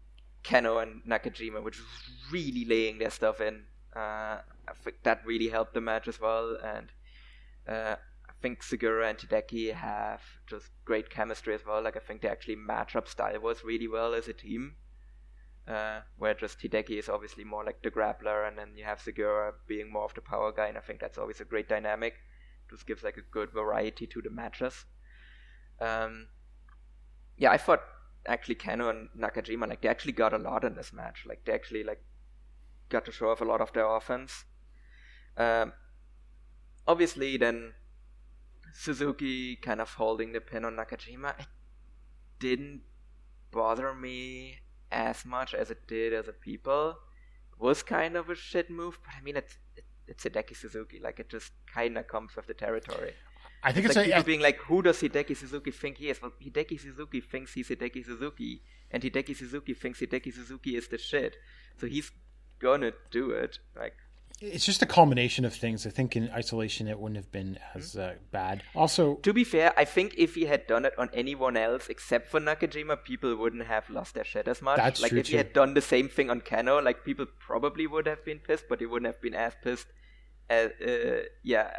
Kenoh 0.45 0.83
and 0.83 1.03
Nakajima, 1.05 1.63
which 1.63 1.79
was 1.79 1.89
really 2.31 2.65
laying 2.65 2.99
their 2.99 3.11
stuff 3.11 3.41
in. 3.41 3.65
Uh, 3.95 4.39
I 4.69 4.73
think 4.83 4.97
that 5.03 5.27
really 5.27 5.49
helped 5.49 5.75
the 5.75 5.81
match 5.81 6.09
as 6.09 6.21
well, 6.21 6.57
and 6.63 6.93
uh, 7.69 7.97
I 8.29 8.33
think 8.41 8.63
Sugiura 8.63 9.11
and 9.11 9.19
Hideki 9.19 9.75
have 9.75 10.23
just 10.47 10.71
great 10.85 11.11
chemistry 11.11 11.55
as 11.55 11.65
well. 11.67 11.83
Like 11.83 11.97
I 11.97 12.01
think 12.01 12.23
they 12.23 12.29
actually 12.29 12.57
match 12.57 12.97
up 12.97 13.09
style 13.09 13.41
was 13.41 13.65
really 13.65 13.89
well 13.89 14.15
as 14.15 14.29
a 14.29 14.33
team. 14.33 14.77
Uh, 15.67 16.01
where 16.19 16.35
just 16.35 16.59
Hideki 16.59 16.99
is 16.99 17.09
obviously 17.09 17.45
more 17.45 17.65
like 17.65 17.83
the 17.83 17.91
grappler, 17.91 18.49
and 18.49 18.59
then 18.59 18.77
you 18.77 18.85
have 18.85 18.99
Sugiura 18.99 19.53
being 19.69 19.93
more 19.93 20.05
of 20.05 20.15
the 20.15 20.21
power 20.21 20.51
guy, 20.51 20.67
and 20.67 20.77
I 20.77 20.81
think 20.81 20.99
that's 21.01 21.19
always 21.19 21.41
a 21.41 21.45
great 21.45 21.69
dynamic. 21.69 22.15
Just 22.69 22.87
gives 22.87 23.05
like 23.05 23.17
a 23.17 23.23
good 23.31 23.53
variety 23.53 24.07
to 24.09 24.21
the 24.21 24.31
matches. 24.31 24.87
Um, 25.81 26.27
yeah, 27.37 27.53
I 27.53 27.59
thought 27.59 27.83
actually 28.27 28.55
Kenoh 28.57 28.91
and 28.91 29.09
Nakajima 29.19 29.69
like 29.69 29.83
they 29.83 29.89
actually 29.89 30.13
got 30.13 30.33
a 30.33 30.39
lot 30.39 30.65
in 30.65 30.75
this 30.75 30.93
match. 30.93 31.25
Like 31.29 31.45
they 31.45 31.53
actually 31.53 31.85
like 31.85 32.03
got 32.89 33.05
to 33.07 33.13
show 33.13 33.31
off 33.31 33.41
a 33.41 33.45
lot 33.45 33.61
of 33.61 33.73
their 33.73 33.87
offense. 33.87 34.45
Um, 35.37 35.73
obviously, 36.87 37.37
then 37.37 37.73
Suzuki 38.75 39.57
kind 39.57 39.81
of 39.81 39.95
holding 39.95 40.33
the 40.33 40.41
pin 40.41 40.65
on 40.65 40.77
Nakajima. 40.77 41.39
It 41.39 41.47
didn't 42.39 42.83
bother 43.51 43.95
me 43.95 44.61
as 44.93 45.25
much 45.25 45.55
as 45.55 45.71
it 45.71 45.87
did 45.89 46.13
as 46.13 46.29
a 46.29 46.33
people. 46.33 46.97
Was 47.59 47.83
kind 47.83 48.17
of 48.17 48.29
a 48.29 48.35
shit 48.35 48.71
move, 48.71 48.99
but 49.05 49.15
I 49.19 49.23
mean 49.23 49.37
it's 49.37 49.57
it, 49.77 49.85
it's 50.09 50.25
Hideki 50.25 50.57
Suzuki. 50.57 50.99
Like 51.01 51.21
it 51.21 51.29
just 51.29 51.53
kind 51.73 51.97
of 51.97 52.09
comes 52.09 52.35
with 52.37 52.47
the 52.47 52.55
territory. 52.55 53.15
I 53.63 53.73
think 53.73 53.87
It's 53.87 53.97
it's, 53.97 54.09
like 54.09 54.23
a, 54.23 54.25
being 54.25 54.41
like, 54.41 54.59
who 54.59 54.83
does 54.83 55.01
Hideki 55.01 55.37
Suzuki 55.37 55.71
think 55.71 55.99
he 55.99 56.09
is? 56.11 56.21
Well, 56.21 56.33
Hideki 56.43 56.81
Suzuki 56.81 57.21
thinks 57.21 57.53
he's 57.53 57.69
Hideki 57.69 58.05
Suzuki, 58.05 58.63
and 58.91 59.03
Hideki 59.03 59.37
Suzuki 59.37 59.73
thinks 59.73 60.01
Hideki 60.01 60.35
Suzuki 60.35 60.77
is 60.77 60.89
the 60.89 60.99
shit. 60.99 61.37
So 61.79 61.87
he's 61.87 62.11
gonna 62.59 62.93
do 63.13 63.31
it. 63.31 63.61
Like, 63.77 63.95
it's 64.43 64.67
just 64.67 64.83
a 64.83 64.87
combination 64.87 65.45
of 65.45 65.55
things. 65.55 65.87
I 65.87 65.91
think 65.91 66.17
in 66.17 66.29
isolation 66.31 66.89
it 66.89 66.99
wouldn't 66.99 67.17
have 67.17 67.31
been 67.31 67.59
as 67.75 67.97
uh, 67.97 68.15
bad. 68.33 68.63
Also, 68.75 69.15
to 69.17 69.33
be 69.33 69.45
fair, 69.45 69.73
I 69.77 69.85
think 69.85 70.15
if 70.19 70.35
he 70.35 70.47
had 70.47 70.67
done 70.67 70.85
it 70.85 70.95
on 70.99 71.11
anyone 71.15 71.57
else 71.57 71.89
except 71.89 72.29
for 72.29 72.41
Nakajima, 72.41 73.05
people 73.05 73.37
wouldn't 73.37 73.67
have 73.67 73.89
lost 73.89 74.15
their 74.15 74.25
shit 74.25 74.49
as 74.49 74.61
much. 74.61 74.79
That's 74.79 75.01
like 75.01 75.11
true, 75.11 75.21
if 75.21 75.29
he 75.29 75.37
had 75.37 75.53
done 75.53 75.75
the 75.75 75.81
same 75.81 76.09
thing 76.09 76.29
on 76.29 76.41
Kenoh, 76.41 76.83
like 76.83 77.05
people 77.05 77.27
probably 77.39 77.87
would 77.87 78.07
have 78.07 78.25
been 78.25 78.41
pissed, 78.41 78.65
but 78.69 78.81
they 78.81 78.87
wouldn't 78.87 79.07
have 79.07 79.23
been 79.23 79.35
as 79.35 79.55
pissed 79.63 79.87
as 80.51 80.71
uh, 80.85 81.23
yeah 81.43 81.77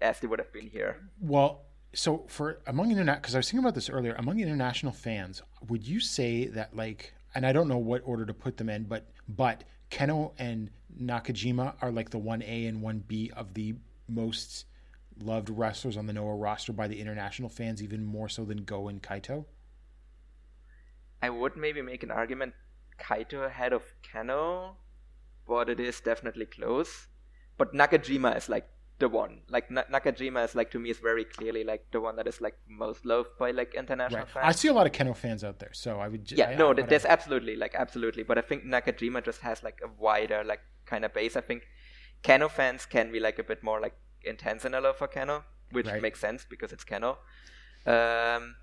as 0.00 0.20
they 0.20 0.28
would 0.28 0.38
have 0.38 0.52
been 0.52 0.68
here. 0.68 1.00
Well, 1.20 1.62
so 1.94 2.24
for 2.28 2.60
among 2.66 2.90
internet, 2.90 3.22
because 3.22 3.34
I 3.34 3.38
was 3.38 3.46
thinking 3.46 3.64
about 3.64 3.74
this 3.74 3.90
earlier, 3.90 4.14
among 4.14 4.38
international 4.38 4.92
fans, 4.92 5.42
would 5.68 5.86
you 5.86 5.98
say 5.98 6.46
that 6.48 6.76
like, 6.76 7.12
and 7.34 7.44
I 7.44 7.52
don't 7.52 7.68
know 7.68 7.78
what 7.78 8.02
order 8.04 8.24
to 8.24 8.34
put 8.34 8.56
them 8.56 8.68
in, 8.68 8.84
but 8.84 9.08
but 9.28 9.64
Kenoh 9.94 10.32
and 10.38 10.70
Nakajima 11.00 11.74
are 11.80 11.92
like 11.92 12.10
the 12.10 12.18
one 12.18 12.42
A 12.42 12.66
and 12.66 12.82
one 12.82 13.04
B 13.06 13.30
of 13.36 13.54
the 13.54 13.76
most 14.08 14.66
loved 15.20 15.48
wrestlers 15.48 15.96
on 15.96 16.06
the 16.06 16.12
Noah 16.12 16.34
roster 16.34 16.72
by 16.72 16.88
the 16.88 17.00
international 17.00 17.48
fans, 17.48 17.80
even 17.80 18.04
more 18.04 18.28
so 18.28 18.44
than 18.44 18.64
Go 18.64 18.88
and 18.88 19.00
Kaito. 19.00 19.44
I 21.22 21.30
would 21.30 21.56
maybe 21.56 21.80
make 21.80 22.02
an 22.02 22.10
argument 22.10 22.54
Kaito 22.98 23.46
ahead 23.46 23.72
of 23.72 23.82
Kenoh, 24.02 24.74
but 25.46 25.68
it 25.68 25.78
is 25.78 26.00
definitely 26.00 26.46
close. 26.46 27.06
But 27.56 27.72
Nakajima 27.72 28.36
is 28.36 28.48
like 28.48 28.68
the 29.00 29.08
one. 29.08 29.40
Like 29.48 29.70
Na- 29.70 29.84
Nakajima 29.92 30.44
is 30.44 30.54
like 30.54 30.70
to 30.70 30.78
me 30.78 30.90
is 30.90 30.98
very 30.98 31.24
clearly 31.24 31.64
like 31.64 31.84
the 31.90 32.00
one 32.00 32.16
that 32.16 32.26
is 32.26 32.40
like 32.40 32.56
most 32.68 33.04
loved 33.04 33.30
by 33.38 33.50
like 33.50 33.74
international 33.74 34.20
Right. 34.20 34.28
fans. 34.30 34.44
I 34.46 34.52
see 34.52 34.68
a 34.68 34.72
lot 34.72 34.86
of 34.86 34.92
Kenoh 34.92 35.16
fans 35.16 35.42
out 35.42 35.58
there, 35.58 35.72
so 35.72 35.98
I 36.00 36.08
would. 36.08 36.24
Ju- 36.24 36.36
yeah, 36.36 36.50
I- 36.50 36.54
no, 36.54 36.70
I- 36.70 36.74
th- 36.74 36.88
there's 36.88 37.04
absolutely 37.04 37.56
like 37.56 37.74
absolutely, 37.74 38.22
but 38.22 38.38
I 38.38 38.40
think 38.42 38.64
Nakajima 38.64 39.24
just 39.24 39.40
has 39.40 39.62
like 39.62 39.80
a 39.82 39.88
wider 39.98 40.44
like 40.44 40.60
kind 40.86 41.04
of 41.04 41.12
base. 41.12 41.36
I 41.36 41.40
think 41.40 41.64
Kenoh 42.22 42.50
fans 42.50 42.86
can 42.86 43.10
be 43.10 43.20
like 43.20 43.38
a 43.38 43.44
bit 43.44 43.62
more 43.64 43.80
like 43.80 43.96
intense 44.22 44.64
in 44.64 44.72
their 44.72 44.80
love 44.80 44.96
for 44.96 45.08
Kenoh, 45.08 45.42
which 45.72 45.86
Right. 45.86 46.00
makes 46.00 46.20
sense 46.20 46.46
because 46.48 46.72
it's 46.72 46.84
Kenoh. 46.84 47.16
Um, 47.86 48.56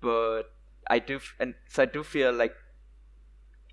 but 0.00 0.42
I 0.88 0.98
do, 0.98 1.16
f- 1.16 1.34
and 1.40 1.54
so 1.68 1.82
I 1.82 1.86
do 1.86 2.02
feel 2.04 2.32
like 2.32 2.54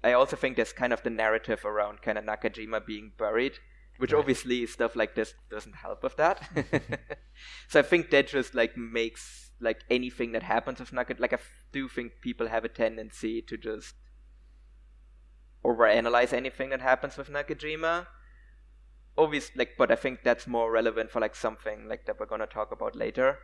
I 0.04 0.14
also 0.14 0.36
think 0.36 0.56
there's 0.56 0.72
kind 0.74 0.94
of 0.94 1.04
the 1.04 1.10
narrative 1.10 1.66
around 1.66 2.02
kind 2.02 2.18
of 2.18 2.24
Nakajima 2.24 2.86
being 2.86 3.12
buried, 3.18 3.60
which 4.00 4.14
obviously 4.14 4.66
stuff 4.66 4.96
like 4.96 5.14
this 5.14 5.34
doesn't 5.52 5.76
help 5.76 6.04
with 6.04 6.16
that. 6.16 6.50
so 7.68 7.80
I 7.80 7.84
think 7.84 8.10
that 8.12 8.28
just 8.28 8.56
like 8.56 8.78
makes 8.78 9.52
like 9.60 9.84
anything 9.90 10.32
that 10.32 10.44
happens 10.44 10.80
with 10.80 10.92
Nakajima. 10.92 11.20
Like 11.20 11.34
I 11.34 11.36
f- 11.36 11.66
do 11.74 11.90
think 11.90 12.14
people 12.22 12.48
have 12.48 12.64
a 12.64 12.70
tendency 12.70 13.42
to 13.42 13.58
just 13.58 13.96
overanalyze 15.66 16.32
anything 16.32 16.70
that 16.70 16.80
happens 16.80 17.18
with 17.18 17.30
Nakajima. 17.30 18.08
Obviously, 19.18 19.56
like, 19.58 19.72
but 19.78 19.92
I 19.92 19.96
think 19.96 20.24
that's 20.24 20.48
more 20.48 20.72
relevant 20.72 21.12
for 21.12 21.20
like 21.20 21.36
something 21.36 21.90
like 21.90 22.06
that 22.06 22.22
we're 22.22 22.26
gonna 22.26 22.48
talk 22.48 22.72
about 22.72 22.96
later. 22.96 23.40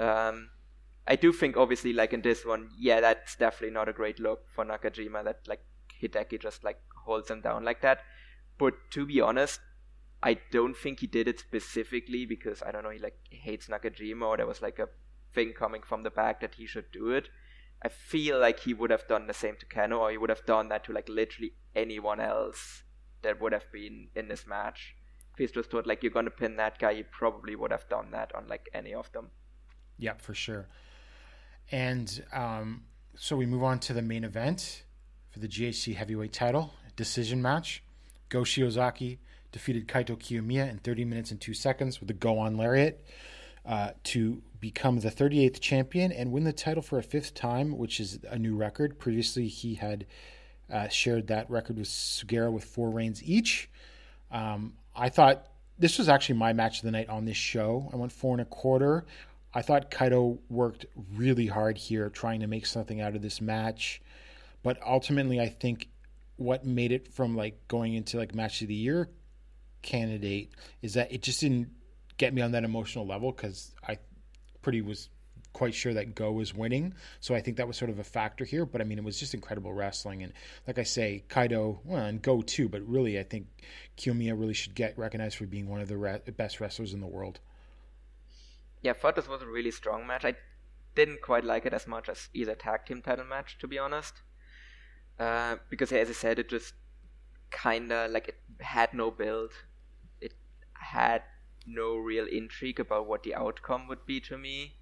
Um, 0.00 0.50
I 1.08 1.16
do 1.16 1.32
think 1.32 1.56
obviously 1.56 1.92
like 1.92 2.12
in 2.12 2.22
this 2.22 2.46
one, 2.46 2.70
yeah, 2.78 3.00
that's 3.00 3.34
definitely 3.34 3.74
not 3.74 3.88
a 3.88 3.92
great 3.92 4.20
look 4.20 4.44
for 4.54 4.64
Nakajima 4.64 5.24
that 5.24 5.40
like 5.48 5.64
Hideki 6.00 6.40
just 6.40 6.62
like 6.62 6.78
holds 7.04 7.28
him 7.28 7.40
down 7.40 7.64
like 7.64 7.80
that. 7.82 7.98
But 8.58 8.74
to 8.92 9.06
be 9.06 9.20
honest, 9.20 9.60
I 10.22 10.38
don't 10.50 10.76
think 10.76 11.00
he 11.00 11.06
did 11.06 11.28
it 11.28 11.38
specifically 11.38 12.24
because 12.24 12.62
I 12.62 12.72
don't 12.72 12.82
know 12.82 12.90
he 12.90 12.98
like 12.98 13.18
hates 13.30 13.68
Nakajima 13.68 14.22
or 14.22 14.36
there 14.36 14.46
was 14.46 14.62
like 14.62 14.78
a 14.78 14.88
thing 15.34 15.52
coming 15.52 15.82
from 15.82 16.02
the 16.02 16.10
back 16.10 16.40
that 16.40 16.54
he 16.54 16.66
should 16.66 16.90
do 16.92 17.10
it. 17.10 17.28
I 17.82 17.88
feel 17.88 18.38
like 18.38 18.60
he 18.60 18.72
would 18.72 18.90
have 18.90 19.06
done 19.06 19.26
the 19.26 19.34
same 19.34 19.56
to 19.60 19.66
Kenoh 19.66 19.98
or 19.98 20.10
he 20.10 20.16
would 20.16 20.30
have 20.30 20.46
done 20.46 20.68
that 20.68 20.84
to 20.84 20.92
like 20.92 21.08
literally 21.08 21.52
anyone 21.76 22.20
else 22.20 22.84
that 23.22 23.40
would 23.40 23.52
have 23.52 23.70
been 23.70 24.08
in 24.14 24.28
this 24.28 24.46
match. 24.46 24.96
If 25.34 25.38
he's 25.38 25.52
just 25.52 25.70
thought 25.70 25.86
like 25.86 26.02
you're 26.02 26.12
gonna 26.12 26.30
pin 26.30 26.56
that 26.56 26.78
guy, 26.78 26.94
he 26.94 27.02
probably 27.02 27.54
would 27.56 27.72
have 27.72 27.88
done 27.88 28.10
that 28.12 28.34
on 28.34 28.48
like 28.48 28.70
any 28.72 28.94
of 28.94 29.12
them. 29.12 29.30
Yep, 29.98 30.22
for 30.22 30.34
sure. 30.34 30.68
And 31.70 32.24
um, 32.32 32.84
so 33.14 33.36
we 33.36 33.44
move 33.44 33.62
on 33.62 33.78
to 33.80 33.92
the 33.92 34.02
main 34.02 34.24
event 34.24 34.84
for 35.30 35.40
the 35.40 35.48
GHC 35.48 35.94
heavyweight 35.96 36.32
title 36.32 36.72
decision 36.96 37.42
match. 37.42 37.83
Go 38.28 38.40
Shiozaki 38.40 39.18
defeated 39.52 39.86
Kaito 39.86 40.16
Kiyomiya 40.18 40.68
in 40.68 40.78
30 40.78 41.04
minutes 41.04 41.30
and 41.30 41.40
2 41.40 41.54
seconds 41.54 42.00
with 42.00 42.10
a 42.10 42.14
Gowan 42.14 42.56
lariat 42.56 43.04
uh, 43.64 43.90
to 44.04 44.42
become 44.60 45.00
the 45.00 45.10
38th 45.10 45.60
champion 45.60 46.10
and 46.12 46.32
win 46.32 46.44
the 46.44 46.52
title 46.52 46.82
for 46.82 46.98
a 46.98 47.02
fifth 47.02 47.34
time, 47.34 47.76
which 47.78 48.00
is 48.00 48.18
a 48.28 48.38
new 48.38 48.56
record. 48.56 48.98
Previously, 48.98 49.46
he 49.46 49.74
had 49.74 50.06
uh, 50.72 50.88
shared 50.88 51.28
that 51.28 51.48
record 51.50 51.78
with 51.78 51.86
Sugiura 51.86 52.50
with 52.50 52.64
four 52.64 52.90
reigns 52.90 53.22
each. 53.22 53.70
Um, 54.30 54.74
I 54.96 55.08
thought 55.08 55.46
this 55.78 55.98
was 55.98 56.08
actually 56.08 56.36
my 56.36 56.52
match 56.52 56.78
of 56.78 56.84
the 56.84 56.90
night 56.90 57.08
on 57.08 57.24
this 57.24 57.36
show. 57.36 57.88
I 57.92 57.96
went 57.96 58.12
four 58.12 58.32
and 58.32 58.40
a 58.40 58.46
quarter. 58.46 59.04
I 59.52 59.62
thought 59.62 59.90
Kaito 59.90 60.38
worked 60.48 60.86
really 61.14 61.46
hard 61.46 61.78
here 61.78 62.10
trying 62.10 62.40
to 62.40 62.46
make 62.46 62.66
something 62.66 63.00
out 63.00 63.14
of 63.14 63.22
this 63.22 63.40
match. 63.40 64.02
But 64.62 64.78
ultimately, 64.84 65.40
I 65.40 65.48
think 65.48 65.88
what 66.36 66.64
made 66.64 66.92
it 66.92 67.12
from 67.12 67.36
like 67.36 67.68
going 67.68 67.94
into 67.94 68.16
like 68.16 68.34
match 68.34 68.62
of 68.62 68.68
the 68.68 68.74
year 68.74 69.08
candidate 69.82 70.50
is 70.82 70.94
that 70.94 71.12
it 71.12 71.22
just 71.22 71.40
didn't 71.40 71.68
get 72.16 72.34
me 72.34 72.42
on 72.42 72.52
that 72.52 72.64
emotional 72.64 73.06
level 73.06 73.32
because 73.32 73.72
I 73.86 73.98
pretty 74.62 74.80
was 74.80 75.08
quite 75.52 75.74
sure 75.74 75.94
that 75.94 76.14
Go 76.14 76.32
was 76.32 76.52
winning. 76.52 76.94
So 77.20 77.34
I 77.34 77.40
think 77.40 77.56
that 77.56 77.66
was 77.66 77.76
sort 77.76 77.90
of 77.90 77.98
a 77.98 78.04
factor 78.04 78.44
here. 78.44 78.66
But 78.66 78.80
I 78.80 78.84
mean, 78.84 78.98
it 78.98 79.04
was 79.04 79.18
just 79.18 79.32
incredible 79.32 79.72
wrestling. 79.72 80.22
And 80.22 80.32
like 80.66 80.78
I 80.78 80.82
say, 80.82 81.24
Kaito, 81.28 81.78
well, 81.84 82.04
and 82.04 82.20
Go 82.20 82.42
too. 82.42 82.68
But 82.68 82.82
really, 82.86 83.18
I 83.18 83.22
think 83.22 83.46
Kiyomiya 83.96 84.38
really 84.38 84.54
should 84.54 84.74
get 84.74 84.98
recognized 84.98 85.36
for 85.36 85.46
being 85.46 85.68
one 85.68 85.80
of 85.80 85.88
the 85.88 85.96
re- 85.96 86.20
best 86.36 86.60
wrestlers 86.60 86.92
in 86.92 87.00
the 87.00 87.06
world. 87.06 87.40
Yeah, 88.82 88.90
I 88.90 88.94
thought 88.94 89.16
this 89.16 89.28
was 89.28 89.40
a 89.40 89.46
really 89.46 89.70
strong 89.70 90.06
match. 90.06 90.24
I 90.24 90.34
didn't 90.94 91.22
quite 91.22 91.44
like 91.44 91.64
it 91.64 91.72
as 91.72 91.86
much 91.86 92.08
as 92.08 92.28
either 92.34 92.54
tag 92.54 92.84
team 92.86 93.00
title 93.00 93.24
match, 93.24 93.56
to 93.60 93.66
be 93.68 93.78
honest. 93.78 94.14
Uh, 95.18 95.56
because 95.70 95.92
as 95.92 96.08
I 96.08 96.12
said, 96.12 96.38
it 96.38 96.48
just 96.48 96.74
kinda 97.50 98.08
like 98.08 98.28
it 98.28 98.38
had 98.60 98.94
no 98.94 99.10
build. 99.10 99.52
It 100.20 100.34
had 100.74 101.22
no 101.66 101.96
real 101.96 102.26
intrigue 102.26 102.80
about 102.80 103.06
what 103.06 103.22
the 103.22 103.34
outcome 103.34 103.88
would 103.88 104.06
be 104.06 104.20
to 104.20 104.36
me. 104.38 104.76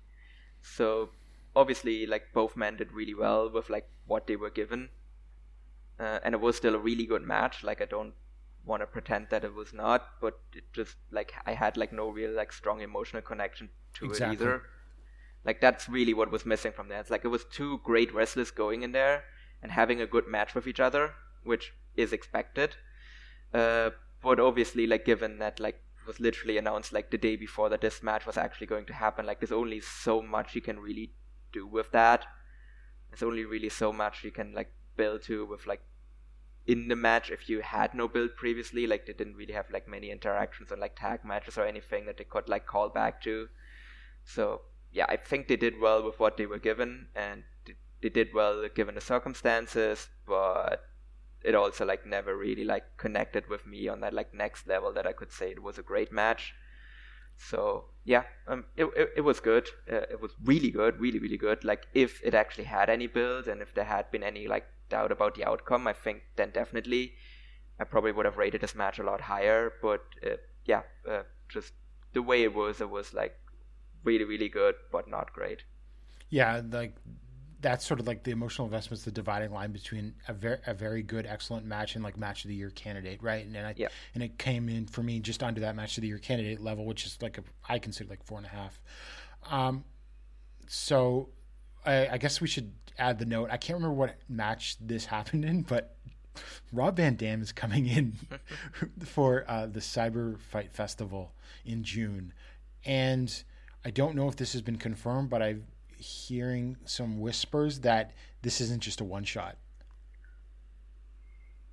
So 0.62 1.10
obviously, 1.54 2.06
like 2.06 2.32
both 2.32 2.56
men 2.56 2.76
did 2.76 2.92
really 2.92 3.14
well 3.14 3.50
with 3.50 3.70
like 3.70 3.88
what 4.06 4.26
they 4.26 4.36
were 4.36 4.50
given, 4.50 4.90
uh, 5.98 6.18
and 6.24 6.34
it 6.34 6.40
was 6.40 6.56
still 6.56 6.74
a 6.74 6.78
really 6.78 7.06
good 7.06 7.22
match. 7.22 7.62
Like 7.62 7.80
I 7.80 7.84
don't 7.86 8.14
want 8.64 8.82
to 8.82 8.86
pretend 8.86 9.28
that 9.30 9.44
it 9.44 9.54
was 9.54 9.72
not, 9.72 10.20
but 10.20 10.40
it 10.54 10.64
just 10.72 10.96
like 11.10 11.34
I 11.46 11.54
had 11.54 11.76
like 11.76 11.92
no 11.92 12.09
real 12.09 12.30
like 12.32 12.52
strong 12.52 12.80
emotional 12.80 13.22
connection 13.22 13.70
to 13.94 14.06
Exactly. 14.06 14.26
it 14.26 14.32
either. 14.32 14.62
Like 15.44 15.60
that's 15.60 15.88
really 15.88 16.14
what 16.14 16.30
was 16.30 16.46
missing 16.46 16.72
from 16.72 16.88
there. 16.88 17.00
It's 17.00 17.10
like 17.10 17.24
it 17.24 17.28
was 17.28 17.44
two 17.44 17.78
great 17.84 18.14
wrestlers 18.14 18.50
going 18.50 18.82
in 18.82 18.92
there 18.92 19.24
and 19.62 19.72
having 19.72 20.01
a 20.01 20.06
good 20.06 20.26
match 20.26 20.55
with 20.55 20.66
each 20.66 20.80
other, 20.80 21.14
which 21.44 21.72
is 21.97 22.12
expected. 22.12 22.76
Uh, 23.55 23.90
but 24.22 24.40
obviously, 24.40 24.86
like 24.86 25.05
given 25.05 25.39
that 25.39 25.60
like 25.60 25.80
was 26.06 26.18
literally 26.18 26.59
announced 26.59 26.93
like 26.93 27.10
the 27.10 27.18
day 27.18 27.36
before 27.36 27.68
that 27.68 27.80
this 27.80 28.02
match 28.02 28.26
was 28.26 28.36
actually 28.36 28.66
going 28.66 28.86
to 28.86 28.93
happen, 28.93 29.26
like 29.26 29.40
there's 29.40 29.52
only 29.52 29.80
so 29.80 30.22
much 30.22 30.55
you 30.55 30.60
can 30.60 30.78
really 30.78 31.12
do 31.52 31.66
with 31.66 31.90
that. 31.93 32.24
There's 33.10 33.22
only 33.22 33.44
really 33.44 33.68
so 33.68 33.93
much 33.93 34.24
you 34.24 34.30
can 34.30 34.55
like 34.55 34.72
build 34.97 35.22
to 35.22 35.44
with 35.44 35.66
like 35.66 35.82
in 36.66 36.89
the 36.89 36.97
match 36.97 37.30
if 37.30 37.48
you 37.48 37.60
had 37.60 37.93
no 37.94 38.06
build 38.06 38.36
previously 38.36 38.86
like 38.86 39.06
they 39.06 39.12
didn't 39.12 39.34
really 39.34 39.52
have 39.52 39.66
like 39.72 39.89
many 39.89 40.10
interactions 40.10 40.70
on 40.70 40.78
like 40.78 40.94
tag 40.97 41.24
matches 41.24 41.59
or 41.59 41.64
anything 41.64 42.06
that 42.06 42.16
they 42.18 42.24
could 42.24 42.48
like 42.48 42.66
call 42.66 42.89
back 42.89 43.20
to 43.20 43.48
so 44.24 44.60
yeah 44.93 45.06
i 45.09 45.16
think 45.16 45.48
they 45.48 45.56
did 45.56 45.80
well 45.80 46.05
with 46.05 46.20
what 46.20 46.36
they 46.36 46.47
were 46.47 46.59
given 46.59 47.09
and 47.16 47.43
they 48.02 48.08
did 48.08 48.34
well 48.34 48.68
given 48.74 48.94
the 48.94 49.00
circumstances 49.00 50.08
but 50.26 50.84
it 51.44 51.54
also 51.54 51.84
like 51.84 52.06
never 52.06 52.36
really 52.36 52.64
like 52.64 52.84
connected 52.96 53.48
with 53.48 53.66
me 53.66 53.88
on 53.88 54.00
that 54.00 54.14
like 54.14 54.32
next 54.34 54.66
level 54.66 54.92
that 54.92 55.06
i 55.06 55.12
could 55.12 55.32
say 55.32 55.50
it 55.50 55.62
was 55.62 55.78
a 55.78 55.82
great 55.82 56.12
match. 56.12 56.54
So 57.36 57.86
yeah 58.04 58.24
um 58.46 58.64
it, 58.76 58.84
it, 58.96 59.10
it 59.16 59.20
was 59.22 59.40
good. 59.40 59.68
Uh, 59.90 60.06
it 60.10 60.20
was 60.20 60.32
really 60.44 60.70
good 60.70 61.00
really 61.00 61.18
really 61.18 61.38
good. 61.38 61.64
Like 61.64 61.86
if 61.94 62.20
it 62.22 62.34
actually 62.34 62.64
had 62.64 62.90
any 62.90 63.06
build 63.06 63.48
and 63.48 63.62
if 63.62 63.74
there 63.74 63.84
had 63.84 64.10
been 64.10 64.22
any 64.22 64.46
like 64.46 64.66
doubt 64.88 65.10
about 65.10 65.34
the 65.34 65.44
outcome 65.44 65.86
i 65.86 65.92
think 65.94 66.22
then 66.36 66.50
definitely 66.50 67.14
i 67.80 67.84
probably 67.84 68.12
would 68.12 68.26
have 68.26 68.36
rated 68.36 68.60
this 68.60 68.74
match 68.74 68.98
a 68.98 69.02
lot 69.02 69.22
higher. 69.22 69.72
But 69.82 70.02
uh, 70.24 70.36
yeah 70.64 70.82
uh, 71.08 71.22
just 71.48 71.72
the 72.12 72.22
way 72.22 72.42
it 72.42 72.54
was 72.54 72.80
it 72.80 72.90
was 72.90 73.14
like 73.14 73.36
really 74.04 74.24
really 74.24 74.48
good 74.48 74.74
but 74.92 75.08
not 75.08 75.32
great. 75.32 75.64
Yeah, 76.28 76.62
like 76.70 76.94
that's 77.62 77.86
sort 77.86 78.01
of 78.01 78.06
like 78.06 78.24
the 78.24 78.32
emotional 78.32 78.66
investment's 78.66 79.05
the 79.05 79.10
dividing 79.10 79.52
line 79.52 79.72
between 79.72 80.14
a 80.28 80.32
very 80.34 80.59
a 80.66 80.74
very 80.74 81.02
good, 81.02 81.26
excellent 81.26 81.64
match 81.64 81.94
and 81.94 82.05
like 82.05 82.16
match 82.18 82.44
of 82.44 82.48
the 82.48 82.55
year 82.55 82.70
candidate, 82.70 83.22
right? 83.22 83.44
And, 83.47 83.55
then 83.55 83.64
I 83.64 83.74
Yeah. 83.76 83.89
and 84.14 84.22
it 84.22 84.36
came 84.39 84.68
in 84.68 84.86
for 84.86 85.02
me 85.02 85.20
just 85.20 85.43
under 85.43 85.60
that 85.62 85.74
match 85.76 85.97
of 85.97 86.02
the 86.02 86.09
year 86.09 86.18
candidate 86.18 86.60
level, 86.60 86.84
which 86.84 87.06
is 87.06 87.16
like 87.22 87.39
a 87.39 87.44
I 87.68 87.78
consider 87.78 88.10
like 88.10 88.22
four 88.24 88.39
and 88.39 88.47
a 88.47 88.51
half. 88.51 88.80
Um, 89.51 89.84
so 90.66 91.30
I, 91.86 92.09
I 92.09 92.18
guess 92.18 92.40
we 92.40 92.48
should 92.48 92.72
add 92.98 93.18
the 93.18 93.26
note. 93.26 93.48
I 93.51 93.56
can't 93.56 93.76
remember 93.76 93.94
what 93.94 94.16
match 94.28 94.76
this 94.80 95.05
happened 95.16 95.44
in, 95.44 95.62
but 95.62 95.97
Rob 96.72 96.97
Van 96.97 97.14
Dam 97.14 97.43
is 97.43 97.52
coming 97.52 97.86
in 97.86 98.14
for 99.05 99.44
uh, 99.48 99.66
the 99.66 99.80
Cyber 99.80 100.39
Fight 100.40 100.72
Festival 100.72 101.32
in 101.64 101.84
June, 101.84 102.32
and 102.84 103.43
I 103.84 103.90
don't 103.90 104.14
know 104.14 104.28
if 104.28 104.36
this 104.36 104.52
has 104.52 104.62
been 104.62 104.78
confirmed, 104.78 105.28
but 105.30 105.43
I'm 105.43 105.64
hearing 106.02 106.76
some 106.84 107.18
whispers 107.20 107.80
that 107.80 108.12
this 108.42 108.60
isn't 108.60 108.82
just 108.82 109.00
a 109.00 109.04
one 109.04 109.24
shot. 109.24 109.56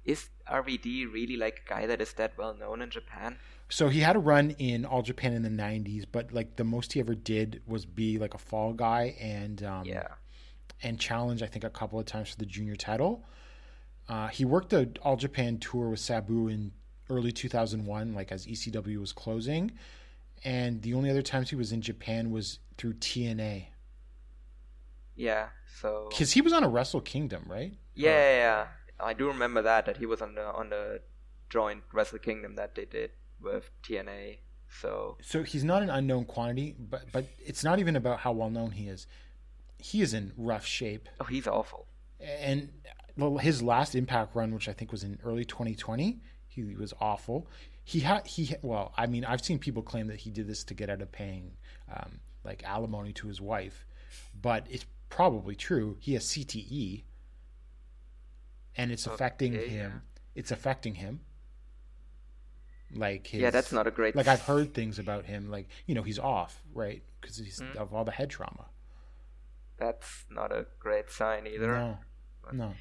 is 0.06 0.30
rvd 0.50 1.12
really 1.12 1.38
like 1.38 1.62
a 1.66 1.70
guy 1.70 1.86
that 1.86 2.02
is 2.02 2.14
that 2.14 2.38
well 2.38 2.54
known 2.56 2.82
in 2.82 2.90
japan 2.90 3.38
So 3.72 3.90
he 3.90 4.00
had 4.00 4.16
a 4.16 4.20
run 4.20 4.52
in 4.58 4.84
All 4.84 5.04
Japan 5.04 5.34
in 5.34 5.44
the 5.44 5.50
'90s, 5.64 6.06
but 6.12 6.34
like 6.34 6.56
the 6.56 6.64
most 6.64 6.94
he 6.94 7.00
ever 7.00 7.14
did 7.14 7.62
was 7.68 7.86
be 7.86 8.18
like 8.18 8.34
a 8.34 8.40
fall 8.40 8.74
guy 8.74 9.16
and 9.22 9.62
um, 9.64 9.86
yeah 9.86 10.08
and 10.82 11.00
challenge 11.00 11.44
I 11.44 11.46
think 11.48 11.64
a 11.64 11.70
couple 11.70 12.00
of 12.00 12.06
times 12.08 12.30
for 12.32 12.38
the 12.38 12.48
junior 12.48 12.76
title. 12.76 13.26
Uh, 14.08 14.28
he 14.28 14.44
worked 14.44 14.70
the 14.72 14.90
All 15.04 15.18
Japan 15.18 15.60
tour 15.60 15.90
with 15.90 16.00
Sabu 16.00 16.48
in 16.48 16.72
early 17.12 17.32
2001, 17.32 18.16
like 18.16 18.32
as 18.32 18.48
ECW 18.48 18.98
was 18.98 19.14
closing, 19.14 19.72
and 20.44 20.82
the 20.82 20.96
only 20.96 21.12
other 21.12 21.22
times 21.22 21.52
he 21.52 21.56
was 21.56 21.72
in 21.72 21.82
Japan 21.82 22.32
was 22.32 22.58
through 22.78 22.94
TNA 22.94 23.68
yeah 25.20 25.48
so 25.82 26.08
because 26.10 26.32
he 26.34 26.42
was 26.42 26.54
on 26.54 26.64
a 26.64 26.70
Wrestle 26.70 27.02
Kingdom, 27.02 27.44
right? 27.48 27.74
Yeah, 27.96 28.10
yeah, 28.12 28.38
yeah. 28.38 28.68
I 29.00 29.14
do 29.14 29.28
remember 29.28 29.62
that 29.62 29.86
that 29.86 29.98
he 29.98 30.06
was 30.06 30.22
on 30.22 30.36
the 30.36 30.46
on 30.46 30.70
the 30.70 31.02
joint 31.50 31.84
Wrestle 31.94 32.20
Kingdom 32.20 32.56
that 32.56 32.76
they 32.76 32.86
did 32.86 33.12
with 33.42 33.70
TNA. 33.84 34.40
So 34.82 35.18
So 35.22 35.44
he's 35.44 35.64
not 35.64 35.82
an 35.82 35.90
unknown 35.90 36.26
quantity, 36.26 36.76
but 36.78 37.04
but 37.12 37.26
it's 37.40 37.64
not 37.64 37.80
even 37.80 37.96
about 37.96 38.20
how 38.20 38.34
well 38.34 38.50
known 38.50 38.72
he 38.72 38.88
is. 38.88 39.08
He 39.78 40.02
is 40.02 40.14
in 40.14 40.34
rough 40.36 40.66
shape. 40.66 41.08
oh, 41.22 41.24
he's 41.26 41.48
awful. 41.48 41.88
and 42.20 42.70
well, 43.18 43.38
his 43.38 43.62
last 43.62 43.96
impact 43.96 44.36
run 44.36 44.54
which 44.54 44.68
i 44.70 44.74
think 44.74 44.92
was 44.92 45.04
in 45.04 45.18
early 45.24 45.46
2020 45.46 46.20
he 46.48 46.64
was 46.76 46.94
awful 47.02 47.48
he 47.84 48.00
had 48.02 48.26
he 48.28 48.56
well 48.62 48.94
i 48.98 49.06
mean 49.08 49.24
i've 49.26 49.44
seen 49.44 49.58
people 49.60 49.82
claim 49.82 50.08
that 50.08 50.18
he 50.18 50.30
did 50.32 50.48
this 50.48 50.64
to 50.66 50.74
get 50.74 50.90
out 50.90 51.02
of 51.02 51.12
paying 51.12 51.52
um, 51.94 52.20
like 52.44 52.64
alimony 52.64 53.12
to 53.14 53.28
his 53.28 53.40
wife 53.42 53.86
but 54.42 54.66
it's 54.70 54.86
probably 55.10 55.56
true. 55.56 55.98
He 56.00 56.14
has 56.14 56.26
cte 56.26 57.04
and 58.76 58.92
it's 58.92 59.08
affecting 59.08 59.56
Okay, 59.56 59.68
him. 59.70 60.02
It's 60.36 60.52
affecting 60.52 60.96
him. 60.96 61.22
Like 62.96 63.28
his, 63.28 63.42
Yeah, 63.42 63.50
that's 63.52 63.72
not 63.72 63.86
a 63.88 63.92
great. 63.92 64.16
like 64.16 64.28
i've 64.28 64.42
heard 64.42 64.74
things 64.74 64.98
about 64.98 65.26
him 65.26 65.52
like 65.52 65.68
you 65.86 65.94
know 65.94 66.02
he's 66.04 66.18
off 66.20 66.64
right? 66.74 67.04
Because 67.22 67.38
he's 67.38 67.60
Mm. 67.60 67.76
of 67.76 67.94
all 67.94 68.04
the 68.06 68.12
head 68.12 68.30
trauma. 68.30 68.66
That's 69.78 70.26
not 70.30 70.52
a 70.52 70.66
great 70.80 71.10
sign 71.10 71.46
either. 71.48 71.68
no 71.68 71.98
no. 72.52 72.74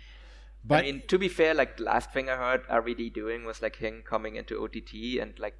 But 0.64 0.78
I 0.80 0.82
mean, 0.82 1.02
to 1.08 1.18
be 1.18 1.28
fair, 1.28 1.54
like 1.54 1.76
the 1.76 1.84
last 1.84 2.12
thing 2.12 2.28
I 2.28 2.36
heard 2.36 2.66
RVD 2.68 3.10
doing 3.12 3.44
was 3.44 3.62
like 3.62 3.76
him 3.76 4.02
coming 4.04 4.34
into 4.36 4.58
OTT 4.62 5.18
and 5.20 5.38
like 5.38 5.56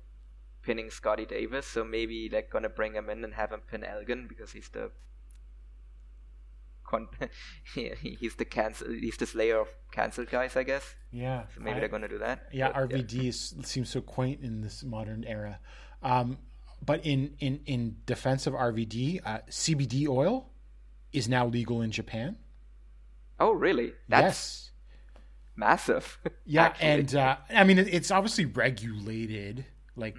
pinning 0.63 0.91
Scotty 0.91 1.25
Davis, 1.25 1.67
so 1.67 1.85
maybe 1.85 2.29
they're 2.29 2.43
gonna 2.51 2.69
bring 2.69 2.95
him 2.95 3.09
in 3.09 3.23
and 3.25 3.35
have 3.35 3.53
him 3.53 3.61
pin 3.61 3.85
Elgin 3.85 4.27
because 4.27 4.53
he's 4.53 4.69
the 4.71 4.91
con- 6.89 7.09
he's 7.75 8.35
the 8.37 8.45
cancel 8.45 8.89
he's 8.91 9.17
the 9.19 9.27
slayer 9.27 9.61
of 9.61 9.69
cancelled 9.93 10.31
guys, 10.31 10.57
I 10.57 10.63
guess. 10.65 10.95
Yeah. 11.13 11.45
So 11.55 11.61
maybe 11.61 11.77
I- 11.77 11.81
they're 11.81 11.89
gonna 11.89 12.09
do 12.09 12.19
that. 12.19 12.49
Yeah, 12.53 12.69
But, 12.73 12.91
RVD 12.91 13.29
is, 13.29 13.55
seems 13.63 13.91
so 13.91 14.01
quaint 14.01 14.41
in 14.43 14.63
this 14.63 14.83
modern 14.83 15.25
era. 15.25 15.61
Um, 16.03 16.39
but 16.85 17.05
in, 17.05 17.35
in, 17.41 17.61
in 17.67 17.97
defense 18.07 18.47
of 18.47 18.55
RVD, 18.55 19.21
uh, 19.25 19.39
CBD 19.51 20.07
oil 20.09 20.51
is 21.13 21.29
now 21.29 21.45
legal 21.47 21.83
in 21.83 21.91
Japan. 21.91 22.37
Oh, 23.41 23.53
really? 23.53 23.93
That's 24.09 24.25
yes. 24.25 24.71
massive. 25.57 26.19
Yeah, 26.47 26.67
actually. 26.67 26.89
and 26.89 27.15
uh, 27.15 27.37
I 27.51 27.65
mean 27.65 27.79
it's 27.79 28.11
obviously 28.11 28.47
regulated, 28.47 29.67
like 29.97 30.17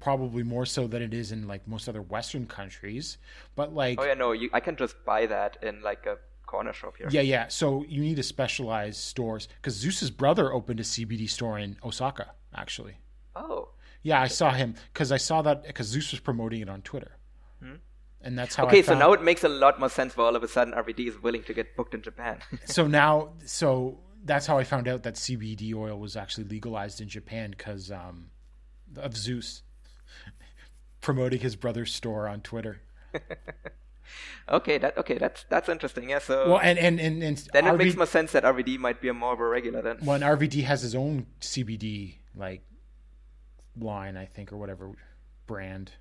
probably 0.00 0.42
more 0.42 0.66
so 0.66 0.86
than 0.86 1.02
it 1.02 1.14
is 1.14 1.32
in 1.32 1.46
like 1.46 1.66
most 1.66 1.88
other 1.88 2.02
Western 2.02 2.46
countries. 2.46 3.18
But 3.54 3.74
like, 3.74 4.00
oh 4.00 4.04
yeah, 4.04 4.14
no, 4.14 4.32
you, 4.32 4.50
I 4.52 4.60
can 4.60 4.76
just 4.76 4.96
buy 5.04 5.26
that 5.26 5.58
in 5.62 5.82
like 5.82 6.06
a 6.06 6.18
corner 6.46 6.72
shop 6.72 6.96
here. 6.98 7.08
yeah, 7.10 7.20
yeah. 7.20 7.48
So 7.48 7.84
you 7.88 8.02
need 8.02 8.16
to 8.16 8.22
specialize 8.22 8.96
stores 8.96 9.48
because 9.56 9.74
Zeus's 9.74 10.10
brother 10.10 10.52
opened 10.52 10.80
a 10.80 10.84
CBD 10.84 11.28
store 11.28 11.58
in 11.58 11.76
Osaka, 11.84 12.32
actually. 12.54 12.96
Oh, 13.34 13.70
Yeah, 14.02 14.20
I 14.20 14.28
saw 14.28 14.52
him 14.52 14.74
because 14.92 15.12
I 15.12 15.16
saw 15.16 15.42
that 15.42 15.66
because 15.66 15.86
Zeus 15.86 16.10
was 16.10 16.20
promoting 16.20 16.60
it 16.60 16.68
on 16.68 16.82
Twitter, 16.82 17.12
and 18.24 18.38
that's 18.38 18.54
how. 18.54 18.64
Hmm? 18.64 18.68
okay. 18.68 18.78
I 18.78 18.82
So 18.82 18.94
now 18.98 19.12
it 19.12 19.22
makes 19.22 19.44
a 19.44 19.48
lot 19.48 19.78
more 19.80 19.88
sense 19.88 20.16
why 20.16 20.24
all 20.24 20.36
of 20.36 20.42
a 20.42 20.48
sudden 20.48 20.74
RVD 20.74 21.08
is 21.08 21.22
willing 21.22 21.42
to 21.44 21.54
get 21.54 21.76
booked 21.76 21.94
in 21.94 22.02
Japan. 22.02 22.38
so 22.64 22.86
now, 22.86 23.30
so 23.44 23.98
that's 24.24 24.46
how 24.46 24.58
I 24.58 24.64
found 24.64 24.88
out 24.88 25.02
that 25.02 25.14
CBD 25.14 25.74
oil 25.74 25.98
was 25.98 26.16
actually 26.16 26.44
legalized 26.44 27.00
in 27.00 27.08
Japan 27.08 27.50
because 27.50 27.90
um, 27.90 28.30
of 28.96 29.16
Zeus 29.16 29.62
promoting 31.00 31.40
his 31.40 31.56
brother's 31.56 31.92
store 31.92 32.28
on 32.28 32.40
Twitter. 32.40 32.80
okay, 34.48 34.78
that 34.78 34.96
okay, 34.98 35.18
that's 35.18 35.44
that's 35.48 35.68
interesting. 35.68 36.10
Yeah. 36.10 36.18
So 36.18 36.50
Well, 36.50 36.60
and 36.62 36.78
and 36.78 37.00
and, 37.00 37.22
and 37.22 37.36
then 37.52 37.66
it 37.66 37.76
makes 37.76 37.96
more 37.96 38.06
sense 38.06 38.32
that 38.32 38.44
RVD 38.44 38.78
might 38.78 39.00
be 39.00 39.08
a 39.08 39.14
more 39.14 39.32
of 39.32 39.40
a 39.40 39.46
regular 39.46 39.82
then. 39.82 39.98
when 40.04 40.20
RVD 40.20 40.64
has 40.64 40.82
his 40.82 40.94
own 40.94 41.26
CBD 41.40 42.16
like 42.36 42.62
line, 43.78 44.16
I 44.16 44.26
think, 44.26 44.52
or 44.52 44.56
whatever 44.56 44.90
brand. 45.46 45.92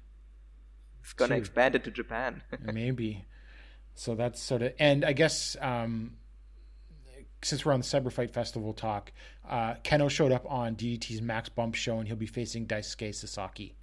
It's 1.03 1.13
gonna 1.13 1.29
Sure. 1.29 1.37
expand 1.37 1.75
it 1.75 1.83
to 1.85 1.91
Japan. 1.91 2.43
maybe. 2.61 3.25
So 3.95 4.15
that's 4.15 4.41
sort 4.41 4.61
of, 4.61 4.73
and 4.79 5.03
I 5.03 5.11
guess 5.13 5.57
um, 5.59 6.15
since 7.43 7.65
we're 7.65 7.73
on 7.73 7.79
the 7.79 7.85
Cyber 7.85 8.11
Fight 8.11 8.31
Festival 8.31 8.73
talk, 8.73 9.11
uh, 9.49 9.75
Kenoh 9.83 10.09
showed 10.09 10.31
up 10.31 10.45
on 10.49 10.75
DDT's 10.75 11.21
Max 11.21 11.49
Bump 11.49 11.75
show, 11.75 11.99
and 11.99 12.07
he'll 12.07 12.17
be 12.17 12.25
facing 12.27 12.65
Daisuke 12.67 13.13
Sasaki. 13.13 13.75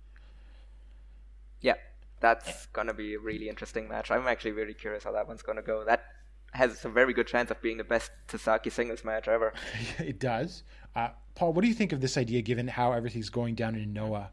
yeah, 1.61 1.75
that's 2.21 2.67
gonna 2.67 2.95
be 2.95 3.15
a 3.15 3.19
really 3.19 3.49
interesting 3.49 3.89
match. 3.89 4.11
I'm 4.11 4.27
actually 4.27 4.53
very 4.53 4.75
curious 4.75 5.05
how 5.05 5.13
that 5.13 5.27
one's 5.29 5.43
gonna 5.43 5.63
go. 5.63 5.85
That 5.85 6.05
has 6.53 6.85
a 6.85 6.89
very 6.89 7.13
good 7.13 7.27
chance 7.27 7.51
of 7.51 7.61
being 7.61 7.77
the 7.77 7.85
best 7.85 8.11
Sasaki 8.29 8.71
singles 8.71 9.05
match 9.05 9.29
ever. 9.29 9.53
it 9.99 10.19
does. 10.19 10.63
Uh, 10.97 11.11
Paul, 11.35 11.53
what 11.53 11.63
do 11.63 11.69
you 11.69 11.75
think 11.75 11.93
of 11.93 12.01
this 12.01 12.17
idea, 12.17 12.43
given 12.43 12.67
how 12.69 12.93
everything's 12.93 13.31
going 13.31 13.55
down 13.55 13.75
in 13.75 13.93
Noah? 13.93 14.31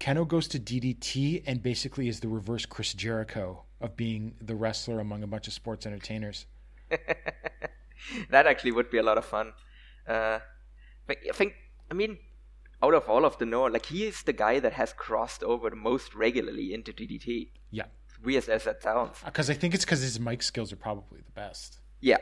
Kenoh 0.00 0.26
goes 0.26 0.48
to 0.48 0.58
DDT 0.58 1.42
and 1.46 1.62
basically 1.62 2.08
is 2.08 2.20
the 2.20 2.28
reverse 2.28 2.66
Chris 2.66 2.94
Jericho 2.94 3.62
of 3.80 3.96
being 3.96 4.34
the 4.40 4.54
wrestler 4.54 5.00
among 5.00 5.22
a 5.22 5.26
bunch 5.26 5.46
of 5.46 5.52
sports 5.52 5.86
entertainers. 5.86 6.46
that 8.30 8.46
actually 8.46 8.72
would 8.72 8.90
be 8.90 8.98
a 8.98 9.02
lot 9.02 9.18
of 9.18 9.24
fun. 9.24 9.52
Uh, 10.06 10.38
I 11.08 11.14
think, 11.32 11.54
I 11.90 11.94
mean, 11.94 12.18
out 12.82 12.94
of 12.94 13.08
all 13.08 13.24
of 13.24 13.38
the 13.38 13.46
Noah, 13.46 13.68
like 13.68 13.86
he 13.86 14.04
is 14.04 14.22
the 14.22 14.32
guy 14.32 14.58
that 14.60 14.72
has 14.74 14.92
crossed 14.92 15.42
over 15.42 15.70
the 15.70 15.76
most 15.76 16.14
regularly 16.14 16.72
into 16.74 16.92
DDT. 16.92 17.48
Yeah, 17.70 17.86
Weird 18.22 18.48
as 18.48 18.64
that 18.64 18.82
sounds. 18.82 19.18
because 19.24 19.50
I 19.50 19.54
think 19.54 19.74
it's 19.74 19.84
because 19.84 20.00
his 20.00 20.18
mic 20.18 20.42
skills 20.42 20.72
are 20.72 20.76
probably 20.76 21.20
the 21.20 21.32
best. 21.32 21.78
Yeah. 22.00 22.18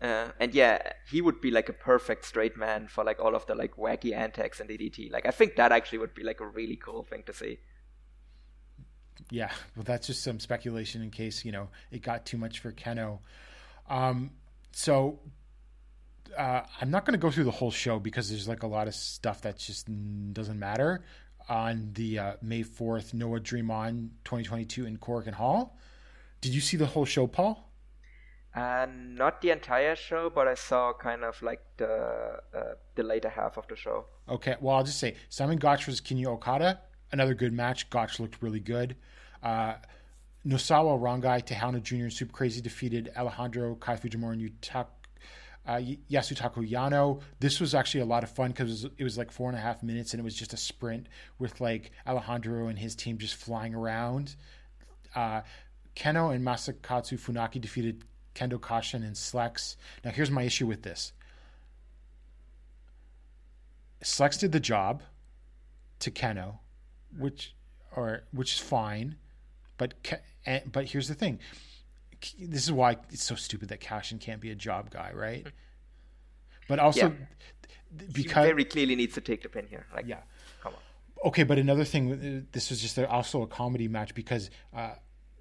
Uh, 0.00 0.28
and 0.40 0.52
yeah, 0.54 0.92
he 1.08 1.20
would 1.20 1.40
be 1.40 1.50
like 1.50 1.68
a 1.68 1.72
perfect 1.72 2.24
straight 2.24 2.56
man 2.56 2.88
for 2.88 3.04
like 3.04 3.20
all 3.20 3.36
of 3.36 3.46
the 3.46 3.54
like 3.54 3.76
wacky 3.76 4.12
antics 4.14 4.58
and 4.60 4.68
DDT. 4.68 5.12
Like 5.12 5.26
I 5.26 5.30
think 5.30 5.56
that 5.56 5.70
actually 5.72 5.98
would 5.98 6.14
be 6.14 6.24
like 6.24 6.40
a 6.40 6.46
really 6.46 6.76
cool 6.76 7.04
thing 7.04 7.22
to 7.26 7.32
see. 7.32 7.58
Yeah, 9.30 9.52
well, 9.76 9.84
that's 9.84 10.08
just 10.08 10.24
some 10.24 10.40
speculation 10.40 11.02
in 11.02 11.10
case 11.10 11.44
you 11.44 11.52
know 11.52 11.68
it 11.92 12.02
got 12.02 12.26
too 12.26 12.36
much 12.36 12.58
for 12.58 12.72
Kenoh. 12.72 13.20
Um, 13.88 14.32
so 14.72 15.20
uh, 16.36 16.62
I'm 16.80 16.90
not 16.90 17.04
going 17.04 17.18
to 17.18 17.22
go 17.22 17.30
through 17.30 17.44
the 17.44 17.50
whole 17.50 17.70
show 17.70 17.98
because 17.98 18.30
there's 18.30 18.48
like 18.48 18.62
a 18.62 18.66
lot 18.66 18.88
of 18.88 18.94
stuff 18.94 19.42
that 19.42 19.58
just 19.58 19.88
doesn't 20.32 20.58
matter. 20.58 21.04
On 21.48 21.90
the 21.94 22.18
uh, 22.18 22.32
May 22.40 22.62
4th, 22.62 23.14
Noah 23.14 23.40
Dream 23.40 23.70
On 23.70 24.12
2022 24.24 24.86
in 24.86 24.96
Korakuen 24.96 25.32
Hall. 25.34 25.76
Did 26.40 26.54
you 26.54 26.60
see 26.60 26.76
the 26.76 26.86
whole 26.86 27.04
show, 27.04 27.26
Paul? 27.26 27.68
Uh, 28.54 28.86
not 28.94 29.40
the 29.40 29.50
entire 29.50 29.96
show, 29.96 30.30
but 30.30 30.46
I 30.46 30.54
saw 30.54 30.92
kind 30.92 31.24
of 31.24 31.40
like 31.42 31.62
the 31.78 32.40
uh, 32.54 32.74
the 32.94 33.02
later 33.02 33.30
half 33.30 33.56
of 33.56 33.66
the 33.66 33.76
show. 33.76 34.04
Okay, 34.28 34.56
well, 34.60 34.76
I'll 34.76 34.84
just 34.84 34.98
say 34.98 35.14
Simon 35.30 35.56
Gotch 35.56 35.84
versus 35.84 36.00
Kinya 36.02 36.26
Okada. 36.26 36.80
Another 37.10 37.34
good 37.34 37.52
match. 37.52 37.88
Gotch 37.88 38.20
looked 38.20 38.42
really 38.42 38.60
good. 38.60 38.94
Nosawa 40.46 40.98
Rongai, 40.98 41.44
Tejano 41.44 41.82
Jr., 41.82 41.94
and 41.96 42.12
Super 42.12 42.32
Crazy 42.32 42.60
defeated 42.60 43.12
Alejandro, 43.16 43.76
Kai 43.76 43.96
Fujimura, 43.96 44.32
and 44.32 44.42
Yutak, 44.42 44.86
uh, 45.66 45.80
Y- 45.80 45.98
Yasutaka 46.10 46.68
Yano. 46.68 47.20
This 47.38 47.60
was 47.60 47.74
actually 47.74 48.00
a 48.00 48.06
lot 48.06 48.24
of 48.24 48.30
fun 48.30 48.50
because 48.50 48.68
it 48.68 48.72
was, 48.72 48.92
it 48.98 49.04
was 49.04 49.18
like 49.18 49.30
four 49.30 49.48
and 49.48 49.56
a 49.56 49.60
half 49.60 49.82
minutes 49.82 50.12
and 50.12 50.20
it 50.20 50.24
was 50.24 50.34
just 50.34 50.52
a 50.52 50.56
sprint 50.56 51.06
with 51.38 51.60
like 51.60 51.92
Alejandro 52.06 52.66
and 52.66 52.78
his 52.78 52.96
team 52.96 53.18
just 53.18 53.36
flying 53.36 53.74
around. 53.74 54.34
Uh, 55.14 55.42
Kenoh 55.94 56.34
and 56.34 56.44
Masakatsu 56.44 57.20
Funaki 57.20 57.60
defeated 57.60 58.04
Kendo 58.34 58.58
Kashin 58.58 59.04
and 59.04 59.14
Slex. 59.14 59.76
Now, 60.04 60.10
here's 60.10 60.30
my 60.30 60.42
issue 60.42 60.66
with 60.66 60.82
this. 60.82 61.12
Slex 64.02 64.38
did 64.38 64.50
the 64.50 64.58
job 64.60 65.02
to 66.00 66.10
Kenoh, 66.10 66.58
which 67.16 67.54
or 67.94 68.24
which 68.32 68.54
is 68.54 68.58
fine, 68.58 69.16
but 69.76 69.94
and, 70.46 70.70
but 70.72 70.86
here's 70.86 71.08
the 71.08 71.14
thing. 71.14 71.38
This 72.38 72.64
is 72.64 72.72
why 72.72 72.96
it's 73.10 73.24
so 73.24 73.34
stupid 73.34 73.68
that 73.70 73.80
Kashin 73.80 74.20
can't 74.20 74.40
be 74.40 74.50
a 74.50 74.54
job 74.54 74.90
guy, 74.90 75.10
right? 75.14 75.46
But 76.68 76.78
also 76.78 77.08
Yeah. 77.08 77.14
th- 77.98 78.08
He 78.16 78.22
because 78.22 78.46
very 78.46 78.64
clearly 78.64 78.94
needs 78.96 79.14
to 79.14 79.20
take 79.20 79.42
the 79.42 79.48
pin 79.48 79.66
here. 79.68 79.86
Like, 79.94 80.06
yeah. 80.06 80.20
come 80.62 80.74
on. 80.74 81.28
Okay, 81.28 81.42
but 81.42 81.58
another 81.58 81.84
thing, 81.84 82.46
this 82.52 82.70
was 82.70 82.80
just 82.80 82.98
also 82.98 83.42
a 83.42 83.46
comedy 83.46 83.88
match 83.88 84.14
because, 84.14 84.50
uh, 84.74 84.94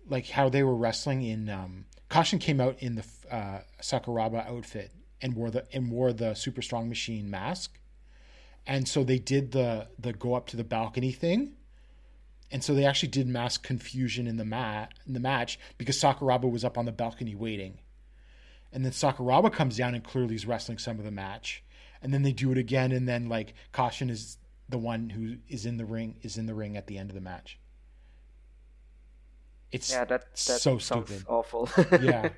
like 0.07 0.27
how 0.29 0.49
they 0.49 0.63
were 0.63 0.75
wrestling 0.75 1.21
in, 1.21 1.49
um, 1.49 1.85
Kashin 2.09 2.39
came 2.41 2.59
out 2.59 2.77
in 2.79 2.95
the 2.95 3.05
uh, 3.31 3.59
Sakuraba 3.81 4.45
outfit 4.47 4.91
and 5.21 5.35
wore 5.35 5.49
the 5.51 5.65
and 5.73 5.89
wore 5.91 6.11
the 6.11 6.33
Super 6.33 6.61
Strong 6.61 6.89
Machine 6.89 7.29
mask, 7.29 7.79
and 8.67 8.87
so 8.87 9.03
they 9.03 9.19
did 9.19 9.51
the 9.51 9.87
the 9.97 10.11
go 10.13 10.33
up 10.33 10.47
to 10.47 10.57
the 10.57 10.63
balcony 10.63 11.11
thing, 11.13 11.53
and 12.51 12.63
so 12.63 12.73
they 12.73 12.85
actually 12.85 13.09
did 13.09 13.27
mass 13.27 13.57
confusion 13.57 14.27
in 14.27 14.37
the 14.37 14.45
mat 14.45 14.93
in 15.07 15.13
the 15.13 15.19
match 15.19 15.59
because 15.77 15.97
Sakuraba 15.97 16.49
was 16.49 16.63
up 16.65 16.77
on 16.77 16.85
the 16.85 16.91
balcony 16.91 17.35
waiting, 17.35 17.79
and 18.73 18.83
then 18.85 18.91
Sakuraba 18.91 19.51
comes 19.51 19.77
down 19.77 19.95
and 19.95 20.03
clearly 20.03 20.35
is 20.35 20.45
wrestling 20.45 20.77
some 20.77 20.99
of 20.99 21.05
the 21.05 21.11
match, 21.11 21.63
and 22.01 22.13
then 22.13 22.23
they 22.23 22.31
do 22.33 22.51
it 22.51 22.57
again, 22.57 22.91
and 22.91 23.07
then 23.07 23.27
like 23.29 23.53
Kashin 23.73 24.09
is 24.09 24.37
the 24.69 24.77
one 24.77 25.09
who 25.09 25.35
is 25.49 25.65
in 25.65 25.77
the 25.77 25.85
ring 25.85 26.15
is 26.21 26.37
in 26.37 26.45
the 26.45 26.53
ring 26.53 26.77
at 26.77 26.87
the 26.87 26.97
end 26.97 27.09
of 27.09 27.15
the 27.15 27.21
match. 27.21 27.57
It's 29.71 29.91
Yeah, 29.91 30.05
that, 30.05 30.21
that 30.31 30.37
so 30.37 30.77
stupid. 30.77 31.23
awful. 31.27 31.69
Yeah, 32.01 32.29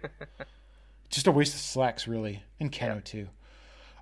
just 1.09 1.25
a 1.27 1.31
waste 1.31 1.55
of 1.55 1.61
Slex, 1.61 2.07
really, 2.07 2.43
and 2.59 2.71
Kenoh 2.71 3.03
too. 3.03 3.27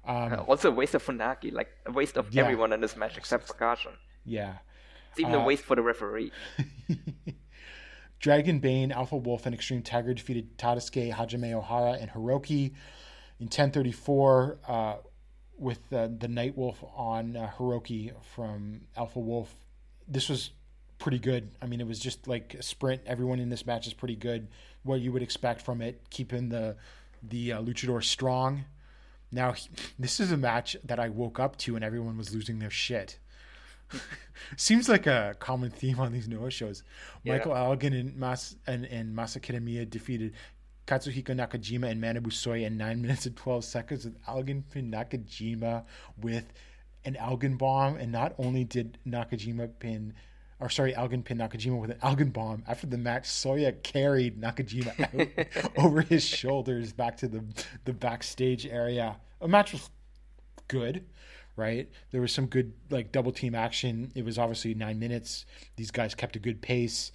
Uh, 0.06 0.30
um, 0.34 0.46
also 0.48 0.70
a 0.70 0.74
waste 0.74 0.96
of 0.96 1.06
Funaki, 1.06 1.52
like 1.54 1.70
a 1.86 1.92
waste 1.92 2.18
of 2.18 2.34
Yeah. 2.34 2.42
everyone 2.44 2.74
in 2.74 2.82
this 2.82 2.98
match 2.98 3.18
except 3.18 3.48
for 3.48 3.54
Kashin. 3.54 3.94
Yeah, 4.26 4.56
It's 5.12 5.20
even 5.20 5.36
Uh, 5.36 5.40
a 5.40 5.44
waste 5.46 5.64
for 5.64 5.76
the 5.76 5.82
referee. 5.82 6.32
Dragon 8.20 8.60
Bane, 8.60 8.92
Alpha 8.92 9.18
Wolf, 9.18 9.46
and 9.46 9.56
Extreme 9.56 9.82
Tiger 9.82 10.14
defeated 10.14 10.58
Tadasuke, 10.58 11.12
Hajime 11.12 11.52
Ohara, 11.60 12.00
and 12.00 12.12
Hiroki 12.12 12.68
in 13.40 13.46
1034 13.48 14.60
uh, 14.68 14.96
with 15.58 15.80
uh, 15.92 16.08
the 16.18 16.28
Night 16.28 16.56
Wolf 16.56 16.84
on 16.96 17.36
uh, 17.36 17.50
Hiroki 17.58 18.14
from 18.36 18.82
Alpha 18.96 19.20
Wolf. 19.20 19.54
This 20.08 20.30
was 20.30 20.52
pretty 21.00 21.18
good. 21.18 21.50
I 21.64 21.66
mean, 21.66 21.82
it 21.82 21.88
was 21.88 21.98
just 21.98 22.28
like 22.28 22.54
a 22.54 22.62
sprint. 22.62 23.02
Everyone 23.08 23.40
in 23.40 23.50
this 23.50 23.66
match 23.66 23.88
is 23.88 23.94
pretty 23.94 24.16
good. 24.16 24.48
What 24.84 25.02
you 25.02 25.12
would 25.12 25.24
expect 25.24 25.62
from 25.62 25.82
it, 25.82 26.02
keeping 26.10 26.50
the 26.50 26.76
the 27.24 27.54
uh, 27.54 27.62
luchador 27.62 28.04
strong. 28.04 28.66
Now, 29.32 29.54
he- 29.54 29.70
this 30.00 30.20
is 30.20 30.32
a 30.32 30.38
match 30.38 30.76
that 30.84 31.00
I 31.00 31.10
woke 31.10 31.40
up 31.40 31.58
to 31.60 31.76
and 31.76 31.84
everyone 31.84 32.18
was 32.18 32.34
losing 32.36 32.60
their 32.60 32.70
shit. 32.70 33.18
Seems 34.58 34.90
like 34.90 35.08
a 35.08 35.36
common 35.40 35.70
theme 35.70 36.00
on 36.00 36.12
these 36.12 36.28
Noah 36.28 36.52
shows. 36.52 36.84
Michael 37.26 37.56
Elgin 37.56 37.94
and 37.94 38.16
Mas 38.18 38.56
and, 38.68 38.86
and 38.86 39.16
Masa 39.16 39.40
Kitamiya 39.40 39.90
defeated 39.90 40.34
Katsuhiko 40.88 41.36
Nakajima 41.36 41.90
and 41.90 42.02
Manabu 42.02 42.28
Soya 42.28 42.66
in 42.66 42.78
nine 42.78 43.02
minutes 43.04 43.26
and 43.26 43.36
twelve 43.36 43.64
seconds 43.64 44.06
with 44.06 44.18
Elgin 44.28 44.64
pinned 44.72 44.94
Nakajima 44.94 45.84
with 46.22 46.52
an 47.06 47.16
Elgin 47.16 47.58
bomb, 47.58 47.96
and 47.96 48.12
not 48.12 48.34
only 48.38 48.64
did 48.64 48.98
Nakajima 49.08 49.70
pin, 49.80 50.14
or 50.60 50.70
sorry, 50.70 50.96
Elgin 50.96 51.24
pin 51.24 51.38
Nakajima 51.38 51.80
with 51.80 51.92
an 51.92 51.98
Elgin 52.04 52.30
bomb. 52.30 52.64
After 52.68 52.88
the 52.88 52.98
match, 52.98 53.24
Soya 53.24 53.82
carried 53.84 54.40
Nakajima 54.40 55.00
out 55.70 55.74
over 55.78 56.02
his 56.02 56.24
shoulders 56.24 56.94
back 56.94 57.18
to 57.18 57.28
the 57.28 57.44
the 57.86 57.94
backstage 57.94 58.66
area. 58.66 59.18
A 59.40 59.48
match 59.48 59.74
was 59.74 59.90
good, 60.68 61.06
right? 61.56 61.90
There 62.12 62.22
was 62.22 62.32
some 62.32 62.48
good 62.48 62.74
like 62.90 63.12
double 63.12 63.32
team 63.32 63.56
action. 63.56 64.12
It 64.16 64.26
was 64.26 64.38
obviously 64.38 64.74
nine 64.74 65.00
minutes. 65.00 65.46
These 65.76 65.92
guys 65.92 66.16
kept 66.16 66.36
a 66.36 66.40
good 66.40 66.62
pace. 66.62 67.12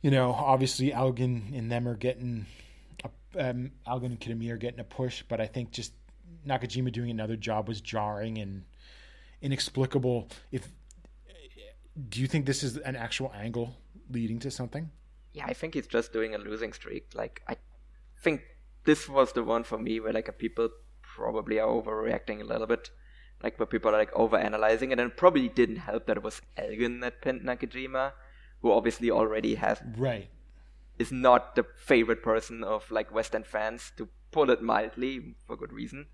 You 0.00 0.10
know, 0.10 0.32
obviously 0.32 0.92
Elgin 0.92 1.52
and 1.54 1.70
them 1.70 1.86
are 1.86 1.94
getting, 1.94 2.46
a, 3.04 3.50
um, 3.50 3.70
Elgin 3.86 4.12
and 4.12 4.20
Kitami 4.20 4.50
are 4.50 4.56
getting 4.56 4.80
a 4.80 4.84
push, 4.84 5.22
but 5.28 5.40
I 5.40 5.46
think 5.46 5.70
just 5.70 5.92
Nakajima 6.46 6.90
doing 6.90 7.10
another 7.10 7.36
job 7.36 7.68
was 7.68 7.80
jarring 7.80 8.38
and 8.38 8.64
inexplicable. 9.40 10.28
If 10.50 10.68
do 12.08 12.20
you 12.20 12.26
think 12.26 12.46
this 12.46 12.62
is 12.62 12.78
an 12.78 12.96
actual 12.96 13.32
angle 13.34 13.76
leading 14.10 14.38
to 14.40 14.50
something? 14.50 14.90
Yeah, 15.34 15.44
I 15.46 15.54
think 15.54 15.74
he's 15.74 15.86
just 15.86 16.12
doing 16.12 16.34
a 16.34 16.38
losing 16.38 16.72
streak. 16.72 17.08
Like 17.14 17.42
I 17.48 17.56
think 18.22 18.42
this 18.84 19.08
was 19.08 19.32
the 19.32 19.42
one 19.42 19.64
for 19.64 19.78
me 19.78 20.00
where 20.00 20.12
like 20.12 20.36
people 20.38 20.68
probably 21.02 21.58
are 21.58 21.68
overreacting 21.68 22.40
a 22.40 22.44
little 22.44 22.66
bit. 22.66 22.90
Like 23.42 23.58
where 23.58 23.66
people 23.66 23.94
are 23.94 23.98
like 23.98 24.12
overanalyzing 24.12 24.92
it 24.92 25.00
and 25.00 25.10
it 25.10 25.16
probably 25.16 25.48
didn't 25.48 25.76
help 25.76 26.06
that 26.06 26.16
it 26.16 26.22
was 26.22 26.40
Elgin 26.56 27.00
that 27.00 27.20
pinned 27.20 27.42
Nakajima, 27.42 28.12
who 28.60 28.70
obviously 28.70 29.10
already 29.10 29.56
has 29.56 29.82
Right. 29.96 30.30
is 30.98 31.10
not 31.10 31.56
the 31.56 31.66
favorite 31.76 32.22
person 32.22 32.62
of 32.62 32.90
like 32.90 33.12
West 33.12 33.34
End 33.34 33.46
fans, 33.46 33.92
to 33.96 34.08
pull 34.30 34.50
it 34.50 34.62
mildly, 34.62 35.34
for 35.46 35.56
good 35.56 35.72
reason. 35.72 36.06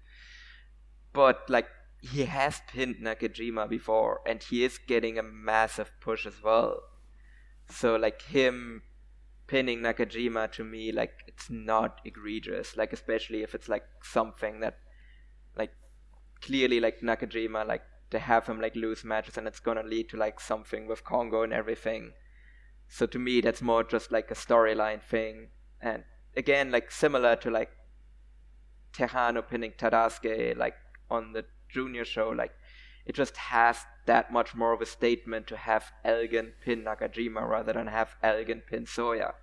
But 1.12 1.48
like 1.48 1.68
he 2.00 2.24
has 2.24 2.62
pinned 2.68 2.96
Nakajima 2.96 3.68
before, 3.68 4.20
and 4.26 4.42
he 4.42 4.64
is 4.64 4.78
getting 4.78 5.18
a 5.18 5.22
massive 5.22 5.90
push 6.00 6.26
as 6.26 6.42
well. 6.42 6.80
So 7.68 7.96
like 7.96 8.22
him 8.22 8.82
pinning 9.46 9.80
Nakajima 9.80 10.50
to 10.52 10.64
me, 10.64 10.92
like 10.92 11.12
it's 11.26 11.50
not 11.50 12.00
egregious. 12.04 12.76
Like 12.76 12.92
especially 12.92 13.42
if 13.42 13.54
it's 13.54 13.68
like 13.68 13.84
something 14.02 14.60
that, 14.60 14.78
clearly 16.40 16.80
like 16.80 17.00
Nakajima, 17.00 17.66
like 17.66 17.82
to 18.10 18.18
have 18.18 18.46
him 18.46 18.60
like 18.60 18.76
lose 18.76 19.04
matches, 19.04 19.36
and 19.36 19.46
it's 19.46 19.60
gonna 19.60 19.82
lead 19.82 20.08
to 20.10 20.16
like 20.16 20.40
something 20.40 20.86
with 20.86 21.04
Kongo 21.04 21.42
and 21.42 21.52
everything. 21.52 22.12
So 22.88 23.06
to 23.06 23.18
me, 23.18 23.40
that's 23.40 23.60
more 23.60 23.84
just 23.84 24.10
like 24.10 24.30
a 24.30 24.34
storyline 24.34 25.02
thing. 25.02 25.48
And 25.80 26.04
again, 26.36 26.70
like 26.70 26.90
similar 26.90 27.36
to 27.36 27.50
like 27.50 27.70
Tejano 28.92 29.46
pinning 29.46 29.72
Tadasuke, 29.72 30.56
like 30.56 30.74
on 31.10 31.32
the 31.32 31.44
junior 31.68 32.04
show, 32.04 32.30
like 32.30 32.52
it 33.04 33.14
just 33.14 33.36
has 33.36 33.84
that 34.06 34.32
much 34.32 34.54
more 34.54 34.72
of 34.72 34.80
a 34.80 34.86
statement 34.86 35.46
to 35.48 35.56
have 35.56 35.92
Elgin 36.04 36.52
pin 36.62 36.84
Nakajima 36.84 37.46
rather 37.46 37.74
than 37.74 37.86
have 37.86 38.16
Elgin 38.22 38.62
pin 38.66 38.84
Soya. 38.84 39.34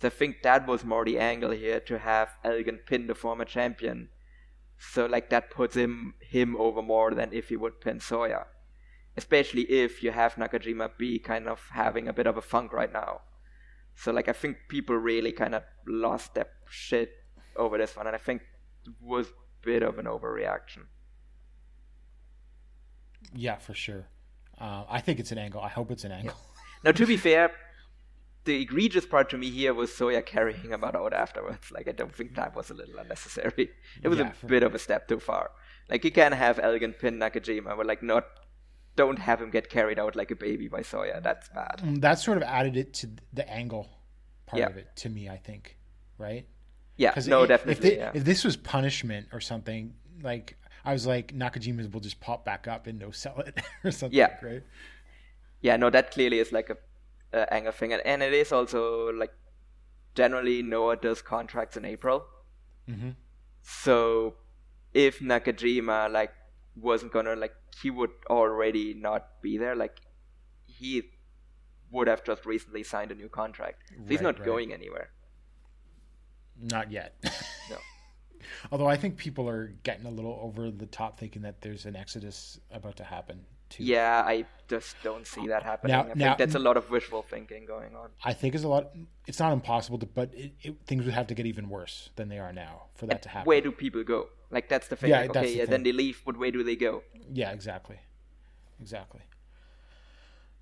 So 0.00 0.08
I 0.08 0.10
think 0.10 0.42
that 0.42 0.66
was 0.66 0.84
more 0.84 1.04
the 1.04 1.18
angle 1.18 1.50
here 1.50 1.80
to 1.80 1.98
have 1.98 2.30
Elgin 2.42 2.78
pin 2.86 3.06
the 3.06 3.14
former 3.14 3.44
champion. 3.44 4.08
So 4.80 5.06
like 5.06 5.30
that 5.30 5.50
puts 5.50 5.76
him 5.76 6.14
him 6.20 6.56
over 6.56 6.82
more 6.82 7.14
than 7.14 7.32
if 7.32 7.50
he 7.50 7.56
would 7.56 7.80
pin 7.80 7.98
Soya 7.98 8.46
especially 9.16 9.62
if 9.62 10.02
you 10.02 10.10
have 10.10 10.34
Nakajima 10.36 10.90
be 10.96 11.18
kind 11.18 11.48
of 11.48 11.60
having 11.72 12.08
a 12.08 12.12
bit 12.12 12.26
of 12.26 12.36
a 12.36 12.42
funk 12.42 12.72
right 12.72 12.92
now. 12.92 13.20
So 13.94 14.12
like 14.12 14.28
I 14.28 14.32
think 14.32 14.56
people 14.68 14.96
really 14.96 15.32
kind 15.32 15.54
of 15.54 15.62
lost 15.86 16.34
their 16.34 16.46
shit 16.68 17.10
over 17.56 17.76
this 17.78 17.96
one, 17.96 18.06
and 18.06 18.16
I 18.16 18.18
think 18.18 18.42
it 18.86 18.94
was 19.00 19.26
a 19.28 19.32
bit 19.62 19.82
of 19.82 19.98
an 19.98 20.06
overreaction. 20.06 20.84
Yeah, 23.34 23.58
for 23.58 23.74
sure. 23.74 24.06
Uh, 24.58 24.84
I 24.88 25.00
think 25.00 25.20
it's 25.20 25.32
an 25.32 25.38
angle. 25.38 25.60
I 25.60 25.68
hope 25.68 25.90
it's 25.90 26.04
an 26.04 26.12
angle. 26.12 26.36
Now 26.84 26.92
to 26.92 27.06
be 27.06 27.16
fair, 27.28 27.50
the 28.44 28.60
egregious 28.62 29.06
part 29.06 29.28
to 29.30 29.38
me 29.38 29.50
here 29.50 29.74
was 29.74 29.90
Soya 29.90 30.24
carrying 30.24 30.62
him 30.70 30.82
out 30.84 31.12
afterwards. 31.12 31.70
Like 31.70 31.88
I 31.88 31.92
don't 31.92 32.14
think 32.14 32.34
that 32.36 32.54
was 32.56 32.70
a 32.70 32.74
little 32.74 32.98
unnecessary. 32.98 33.70
It 34.02 34.08
was 34.08 34.18
Yeah, 34.18 34.32
a 34.42 34.46
bit 34.46 34.62
of 34.62 34.74
a 34.74 34.78
step 34.78 35.08
too 35.08 35.20
far. 35.20 35.50
Like 35.88 36.04
you 36.04 36.10
can 36.10 36.32
have 36.32 36.58
Elgin 36.58 36.92
pin 36.94 37.18
Nakajima, 37.18 37.76
but 37.76 37.86
like 37.86 38.02
not. 38.02 38.24
Don't 38.96 39.20
have 39.20 39.40
him 39.40 39.50
get 39.50 39.70
carried 39.70 39.98
out 40.00 40.16
like 40.16 40.30
a 40.32 40.36
baby 40.36 40.66
by 40.68 40.80
Soya. 40.80 41.22
That's 41.22 41.48
bad. 41.50 41.76
Mm, 41.84 42.00
That 42.00 42.18
sort 42.18 42.36
of 42.36 42.42
added 42.42 42.76
it 42.76 42.92
to 42.94 43.08
the 43.32 43.48
angle 43.48 43.88
part 44.46 44.60
Yeah. 44.60 44.68
of 44.68 44.76
it 44.76 44.88
to 44.96 45.08
me. 45.08 45.28
I 45.28 45.36
think, 45.36 45.76
right? 46.18 46.44
Yeah, 46.96 47.14
no, 47.26 47.42
if- 47.42 47.48
definitely. 47.48 47.72
If, 47.72 47.80
they, 47.80 47.96
yeah. 47.98 48.10
if 48.14 48.24
this 48.24 48.42
was 48.44 48.56
punishment 48.56 49.28
or 49.32 49.40
something, 49.40 49.94
like 50.22 50.56
I 50.84 50.92
was 50.92 51.06
like 51.06 51.32
Nakajima 51.34 51.90
will 51.92 52.00
just 52.00 52.20
pop 52.20 52.44
back 52.44 52.66
up 52.66 52.86
and 52.88 52.98
no 52.98 53.10
sell 53.10 53.38
it 53.40 53.58
or 53.84 53.90
something, 53.90 54.18
Yeah. 54.18 54.36
right? 54.42 54.62
yeah 55.62 55.76
no 55.76 55.90
that 55.90 56.10
clearly 56.10 56.38
is 56.38 56.52
like 56.52 56.70
a, 56.70 56.76
a 57.32 57.52
anger 57.52 57.72
thing 57.72 57.92
and, 57.92 58.02
and 58.04 58.22
it 58.22 58.32
is 58.32 58.52
also 58.52 59.12
like 59.12 59.32
generally 60.14 60.62
noah 60.62 60.96
does 60.96 61.22
contracts 61.22 61.76
in 61.76 61.84
april 61.84 62.24
Mhm. 62.88 63.14
so 63.62 64.34
if 64.92 65.20
nakajima 65.20 66.10
like 66.10 66.32
wasn't 66.76 67.12
gonna 67.12 67.36
like 67.36 67.54
he 67.80 67.90
would 67.90 68.10
already 68.28 68.94
not 68.94 69.40
be 69.42 69.56
there 69.58 69.76
like 69.76 70.00
he 70.66 71.02
would 71.92 72.08
have 72.08 72.24
just 72.24 72.46
recently 72.46 72.82
signed 72.82 73.10
a 73.12 73.14
new 73.14 73.28
contract 73.28 73.82
so 73.90 74.04
he's 74.08 74.20
not 74.20 74.38
right. 74.38 74.46
going 74.46 74.72
anywhere 74.72 75.10
Not 76.56 76.90
yet. 76.92 77.14
no 77.70 77.76
Although 78.72 78.86
I 78.86 78.96
think 78.96 79.16
people 79.16 79.48
are 79.48 79.68
getting 79.82 80.06
a 80.06 80.10
little 80.10 80.38
over 80.42 80.70
the 80.70 80.86
top, 80.86 81.18
thinking 81.18 81.42
that 81.42 81.60
there's 81.62 81.86
an 81.86 81.94
exodus 81.96 82.58
about 82.70 82.96
to 82.96 83.04
happen. 83.04 83.44
Too. 83.70 83.84
yeah 83.84 84.22
i 84.26 84.44
just 84.68 84.96
don't 85.02 85.26
see 85.26 85.48
that 85.48 85.62
happening 85.62 85.92
Now- 85.96 86.02
i 86.02 86.06
think 86.06 86.16
now- 86.16 86.34
that's 86.36 86.54
a 86.54 86.58
lot 86.58 86.76
of 86.76 86.90
wishful 86.90 87.22
thinking 87.22 87.64
going 87.66 87.94
on 87.94 88.10
I 88.24 88.32
think 88.32 88.54
it's 88.54 88.64
a 88.64 88.68
lot. 88.68 88.84
It's 89.26 89.38
not 89.38 89.52
impossible, 89.52 89.98
to, 89.98 90.06
but 90.06 90.28
it, 90.34 90.52
it, 90.62 90.74
things 90.86 91.04
would 91.04 91.14
have 91.14 91.26
to 91.28 91.34
get 91.34 91.46
even 91.46 91.68
worse 91.68 92.10
than 92.16 92.28
they 92.28 92.38
are 92.38 92.52
now 92.52 92.74
for 92.94 93.06
that 93.06 93.22
to 93.22 93.28
happen. 93.28 93.46
where 93.46 93.60
do 93.60 93.72
people 93.72 94.02
go 94.04 94.28
like 94.50 94.68
that's 94.68 94.88
the 94.88 94.96
thing 94.96 95.10
Yeah, 95.10 95.20
like, 95.22 95.32
that's 95.32 95.44
okay 95.46 95.52
the 95.54 95.58
yeah, 95.60 95.64
then 95.66 95.82
they 95.84 95.92
leave 95.92 96.22
but 96.26 96.36
where 96.36 96.50
do 96.50 96.62
they 96.62 96.76
go 96.76 97.02
Yeah, 97.32 97.50
exactly, 97.52 97.98
exactly. 98.80 99.22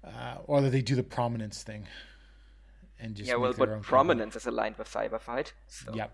Uh, 0.04 0.36
or 0.46 0.60
that 0.60 0.70
they 0.70 0.80
do 0.82 0.94
the 0.94 1.02
prominence 1.02 1.62
thing, 1.62 1.86
and 3.00 3.14
just 3.16 3.28
yeah, 3.28 3.34
well, 3.36 3.52
but 3.52 3.82
prominence 3.82 4.36
is 4.36 4.46
aligned 4.46 4.76
with 4.78 4.90
Cyberfight. 4.90 5.52
So. 5.66 5.92
Yep. 5.94 6.10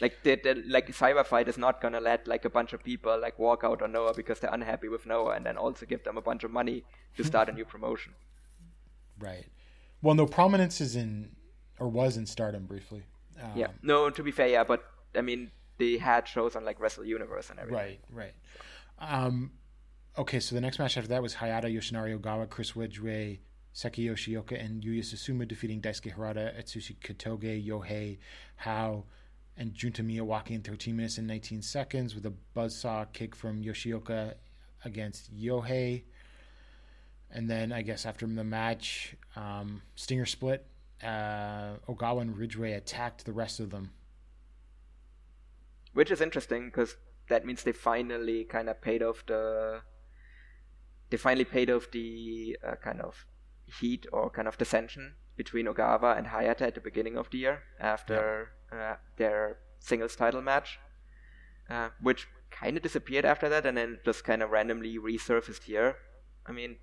Like 0.00 0.22
the, 0.22 0.36
the, 0.36 0.62
like 0.66 0.88
Cyberfight 0.88 1.48
is 1.48 1.58
not 1.58 1.80
gonna 1.80 2.00
let 2.00 2.26
like 2.26 2.44
a 2.44 2.50
bunch 2.50 2.72
of 2.72 2.82
people 2.82 3.18
like 3.20 3.38
walk 3.38 3.64
out 3.64 3.82
on 3.82 3.92
Noah 3.92 4.14
because 4.14 4.40
they're 4.40 4.52
unhappy 4.52 4.88
with 4.88 5.06
Noah, 5.06 5.32
and 5.32 5.44
then 5.44 5.56
also 5.56 5.86
give 5.86 6.04
them 6.04 6.16
a 6.16 6.22
bunch 6.22 6.44
of 6.44 6.50
money 6.50 6.84
to 7.16 7.24
start 7.24 7.48
a 7.48 7.52
new 7.52 7.64
promotion. 7.64 8.14
Right. 9.20 9.44
Well, 10.00 10.14
no, 10.14 10.24
prominence 10.24 10.80
is 10.80 10.96
in 10.96 11.32
or 11.78 11.88
was 11.88 12.16
in 12.16 12.24
Stardom 12.24 12.64
briefly. 12.64 13.02
Um, 13.38 13.50
yeah, 13.54 13.66
no, 13.82 14.08
to 14.08 14.22
be 14.22 14.30
fair, 14.30 14.48
yeah, 14.48 14.64
but 14.64 14.82
I 15.14 15.20
mean 15.20 15.50
they 15.76 15.98
had 15.98 16.26
shows 16.26 16.56
on 16.56 16.64
like 16.64 16.80
Wrestle 16.80 17.04
Universe 17.04 17.50
and 17.50 17.58
everything. 17.58 17.98
Right, 18.10 18.32
right. 18.98 19.14
Um, 19.24 19.52
okay, 20.16 20.40
so 20.40 20.54
the 20.54 20.60
next 20.60 20.78
match 20.78 20.96
after 20.96 21.08
that 21.08 21.22
was 21.22 21.34
Hayata 21.34 21.64
Yoshinari 21.64 22.18
Ogawa, 22.18 22.48
Chris 22.48 22.76
Ridgeway, 22.76 23.40
Seiki 23.74 24.06
Yoshioka, 24.06 24.62
and 24.62 24.82
Yuya 24.82 25.00
Susumu 25.00 25.46
defeating 25.46 25.80
Daisuke 25.80 26.14
Harada, 26.14 26.58
Atsushi 26.58 26.96
Kotoge, 26.98 27.66
Yohei, 27.66 28.18
Hao, 28.56 29.04
and 29.60 29.74
Junta 29.74 30.02
Miyawaki 30.02 30.52
in 30.52 30.62
13 30.62 30.96
minutes 30.96 31.18
and 31.18 31.26
19 31.26 31.60
seconds 31.60 32.14
with 32.14 32.24
a 32.24 32.32
buzzsaw 32.56 33.06
kick 33.12 33.36
from 33.36 33.62
Yoshioka 33.62 34.32
against 34.86 35.36
Yohei. 35.36 36.04
And 37.30 37.48
then 37.48 37.70
I 37.70 37.82
guess 37.82 38.06
after 38.06 38.26
the 38.26 38.42
match, 38.42 39.14
um, 39.36 39.82
Stinger 39.96 40.24
split. 40.24 40.66
Uh, 41.04 41.76
Ogawa 41.86 42.22
and 42.22 42.36
Ridgeway 42.38 42.72
attacked 42.72 43.26
the 43.26 43.32
rest 43.32 43.60
of 43.60 43.70
them. 43.70 43.90
which 45.92 46.10
is 46.10 46.20
interesting 46.20 46.66
because 46.66 46.96
that 47.28 47.44
means 47.44 47.62
they 47.62 47.72
finally 47.72 48.44
kind 48.44 48.68
of 48.68 48.80
paid 48.80 49.02
off 49.02 49.24
the 49.26 49.80
they 51.10 51.16
finally 51.16 51.44
paid 51.44 51.68
off 51.70 51.90
the 51.90 52.56
uh, 52.66 52.76
kind 52.76 53.00
of 53.00 53.26
heat 53.80 54.06
or 54.12 54.30
kind 54.30 54.46
of 54.46 54.56
dissension 54.56 55.14
between 55.36 55.66
Ogawa 55.66 56.16
and 56.16 56.28
Hayata 56.28 56.62
at 56.62 56.74
the 56.76 56.80
beginning 56.80 57.16
of 57.18 57.28
the 57.30 57.38
year 57.38 57.62
after 57.80 58.52
uh, 58.72 58.96
their 59.16 59.58
singles 59.78 60.16
title 60.16 60.42
match, 60.42 60.78
uh, 61.68 61.90
which 62.00 62.28
kind 62.50 62.76
of 62.76 62.82
disappeared 62.82 63.24
after 63.24 63.48
that 63.48 63.64
and 63.64 63.76
then 63.76 63.98
just 64.04 64.24
kind 64.24 64.42
of 64.42 64.50
randomly 64.50 64.98
resurfaced 64.98 65.64
here. 65.64 65.96
I 66.46 66.52
mean, 66.52 66.76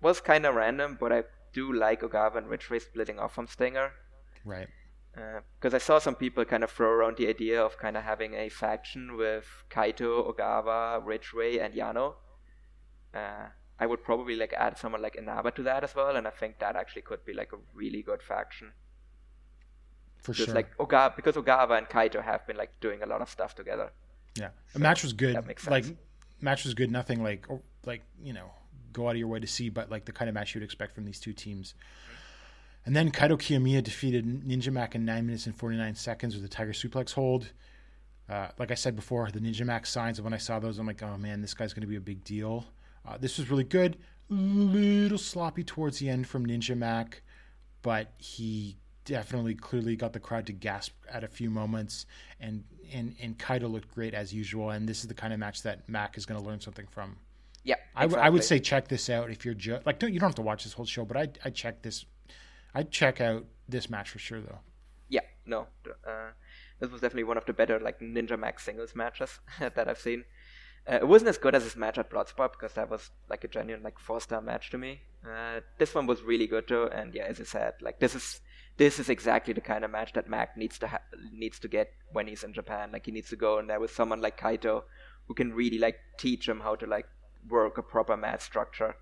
was 0.00 0.20
kind 0.20 0.44
of 0.44 0.54
random, 0.54 0.96
but 1.00 1.12
I 1.12 1.24
do 1.52 1.72
like 1.72 2.02
Ogawa 2.02 2.36
and 2.36 2.48
Ridgeway 2.48 2.80
splitting 2.80 3.18
off 3.18 3.34
from 3.34 3.46
Stinger 3.46 3.92
Right. 4.44 4.68
because 5.14 5.74
I 5.74 5.78
saw 5.78 5.98
some 5.98 6.14
people 6.14 6.44
kind 6.44 6.64
of 6.64 6.70
throw 6.70 6.88
around 6.90 7.16
the 7.16 7.28
idea 7.28 7.62
of 7.62 7.78
kind 7.78 7.96
of 7.96 8.02
having 8.02 8.34
a 8.34 8.48
faction 8.48 9.16
with 9.16 9.46
Kaito, 9.70 10.34
Ogawa, 10.34 11.04
Ridgeway, 11.04 11.58
and 11.58 11.74
Yano. 11.74 12.14
Uh, 13.14 13.48
I 13.78 13.86
would 13.86 14.02
probably 14.02 14.36
like 14.36 14.52
add 14.52 14.78
someone 14.78 15.02
like 15.02 15.16
Inaba 15.16 15.50
to 15.52 15.62
that 15.64 15.84
as 15.84 15.94
well, 15.94 16.16
and 16.16 16.26
I 16.26 16.30
think 16.30 16.58
that 16.58 16.76
actually 16.76 17.02
could 17.02 17.24
be 17.24 17.32
like 17.34 17.52
a 17.52 17.58
really 17.74 18.02
good 18.02 18.22
faction. 18.22 18.72
For 20.22 20.32
Just 20.32 20.46
sure. 20.46 20.54
like 20.54 20.76
Ogawa, 20.78 21.14
because 21.16 21.34
Ogawa 21.34 21.78
and 21.78 21.88
Kaito 21.88 22.22
have 22.22 22.46
been 22.46 22.56
like 22.56 22.78
doing 22.80 23.02
a 23.02 23.06
lot 23.06 23.20
of 23.20 23.28
stuff 23.28 23.54
together. 23.54 23.90
Yeah, 24.38 24.50
the 24.72 24.78
match 24.78 25.02
was 25.02 25.12
good. 25.12 25.34
that 25.34 25.46
makes 25.46 25.64
sense. 25.64 25.88
Like 25.88 25.96
match 26.40 26.64
was 26.64 26.74
good. 26.74 26.90
Nothing 26.90 27.22
like 27.22 27.46
or, 27.48 27.60
like 27.84 28.02
you 28.22 28.32
know 28.32 28.50
go 28.92 29.08
out 29.08 29.12
of 29.12 29.16
your 29.16 29.28
way 29.28 29.40
to 29.40 29.46
see, 29.46 29.68
but 29.68 29.90
like 29.90 30.04
the 30.04 30.12
kind 30.12 30.28
of 30.28 30.34
match 30.34 30.54
you'd 30.54 30.62
expect 30.64 30.94
from 30.94 31.04
these 31.04 31.18
two 31.18 31.32
teams. 31.32 31.74
And 32.84 32.96
then 32.96 33.10
Kaito 33.10 33.38
Kiyomiya 33.38 33.82
defeated 33.82 34.26
Ninja 34.44 34.72
Mack 34.72 34.94
in 34.94 35.04
nine 35.04 35.26
minutes 35.26 35.46
and 35.46 35.56
forty 35.56 35.76
nine 35.76 35.94
seconds 35.94 36.34
with 36.34 36.44
a 36.44 36.48
Tiger 36.48 36.72
Suplex 36.72 37.12
hold. 37.12 37.52
Uh, 38.28 38.48
like 38.58 38.70
I 38.70 38.74
said 38.74 38.96
before, 38.96 39.28
the 39.30 39.40
Ninja 39.40 39.66
Mack 39.66 39.86
signs. 39.86 40.20
When 40.20 40.32
I 40.32 40.38
saw 40.38 40.58
those, 40.58 40.78
I'm 40.78 40.86
like, 40.86 41.02
oh 41.02 41.16
man, 41.18 41.40
this 41.40 41.54
guy's 41.54 41.72
going 41.74 41.82
to 41.82 41.88
be 41.88 41.96
a 41.96 42.00
big 42.00 42.22
deal. 42.24 42.64
Uh, 43.06 43.18
this 43.18 43.38
was 43.38 43.50
really 43.50 43.64
good. 43.64 43.98
Little 44.28 45.18
sloppy 45.18 45.64
towards 45.64 45.98
the 45.98 46.08
end 46.08 46.26
from 46.28 46.46
Ninja 46.46 46.76
Mack, 46.76 47.22
but 47.82 48.12
he 48.18 48.78
definitely 49.04 49.54
clearly 49.54 49.96
got 49.96 50.12
the 50.12 50.20
crowd 50.20 50.46
to 50.46 50.52
gasp 50.52 50.94
at 51.10 51.24
a 51.24 51.28
few 51.28 51.50
moments. 51.50 52.06
And 52.40 52.64
and 52.92 53.14
and 53.20 53.38
Kaito 53.38 53.70
looked 53.70 53.92
great 53.94 54.14
as 54.14 54.32
usual. 54.32 54.70
And 54.70 54.88
this 54.88 55.00
is 55.00 55.08
the 55.08 55.14
kind 55.14 55.32
of 55.32 55.38
match 55.38 55.62
that 55.62 55.88
Mack 55.88 56.16
is 56.16 56.26
going 56.26 56.40
to 56.40 56.46
learn 56.46 56.60
something 56.60 56.86
from. 56.86 57.16
Yeah, 57.64 57.76
I, 57.94 58.02
w- 58.02 58.20
I 58.20 58.28
would 58.28 58.42
say 58.42 58.58
check 58.58 58.88
this 58.88 59.08
out 59.08 59.30
if 59.30 59.44
you're 59.44 59.54
just 59.54 59.86
like 59.86 60.00
don't 60.00 60.12
you 60.12 60.18
don't 60.18 60.30
have 60.30 60.34
to 60.36 60.42
watch 60.42 60.64
this 60.64 60.72
whole 60.72 60.86
show, 60.86 61.04
but 61.04 61.16
I 61.16 61.28
I 61.44 61.50
check 61.50 61.82
this. 61.82 62.04
I'd 62.74 62.90
check 62.90 63.20
out 63.20 63.44
this 63.68 63.88
match 63.88 64.10
for 64.10 64.18
sure 64.18 64.40
though. 64.40 64.58
Yeah, 65.08 65.20
no. 65.46 65.66
Uh, 65.86 66.30
this 66.80 66.90
was 66.90 67.00
definitely 67.00 67.24
one 67.24 67.36
of 67.36 67.44
the 67.44 67.52
better 67.52 67.78
like 67.78 68.00
Ninja 68.00 68.38
Mack's 68.38 68.64
singles 68.64 68.96
matches 68.96 69.38
that 69.60 69.88
I've 69.88 70.00
seen. 70.00 70.24
Uh, 70.90 70.96
it 70.96 71.06
wasn't 71.06 71.28
as 71.28 71.38
good 71.38 71.54
as 71.54 71.62
this 71.62 71.76
match 71.76 71.96
at 71.98 72.10
Bloodsport 72.10 72.52
because 72.52 72.72
that 72.72 72.90
was 72.90 73.10
like 73.30 73.44
a 73.44 73.48
genuine 73.48 73.84
like 73.84 74.00
four 74.00 74.20
star 74.20 74.40
match 74.40 74.70
to 74.70 74.78
me. 74.78 75.02
Uh, 75.24 75.60
this 75.78 75.94
one 75.94 76.06
was 76.06 76.22
really 76.22 76.48
good 76.48 76.64
though, 76.68 76.88
and 76.88 77.14
yeah, 77.14 77.24
as 77.24 77.40
I 77.40 77.44
said, 77.44 77.74
like 77.80 78.00
this 78.00 78.16
is 78.16 78.40
this 78.82 78.98
is 78.98 79.08
exactly 79.08 79.54
the 79.54 79.60
kind 79.60 79.84
of 79.84 79.92
match 79.92 80.12
that 80.14 80.28
Mack 80.28 80.56
needs 80.56 80.76
to 80.80 80.88
ha- 80.88 81.08
needs 81.32 81.60
to 81.60 81.68
get 81.68 81.92
when 82.10 82.26
he's 82.26 82.42
in 82.42 82.52
Japan. 82.52 82.90
Like 82.92 83.06
he 83.06 83.12
needs 83.12 83.28
to 83.30 83.36
go 83.36 83.60
in 83.60 83.68
there 83.68 83.78
with 83.78 83.92
someone 83.92 84.20
like 84.20 84.40
Kaito 84.40 84.82
who 85.28 85.34
can 85.34 85.52
really 85.52 85.78
like 85.78 85.98
teach 86.18 86.48
him 86.48 86.58
how 86.58 86.74
to 86.74 86.86
like 86.86 87.06
work 87.48 87.78
a 87.78 87.82
proper 87.82 88.16
match 88.16 88.40
structure. 88.40 88.96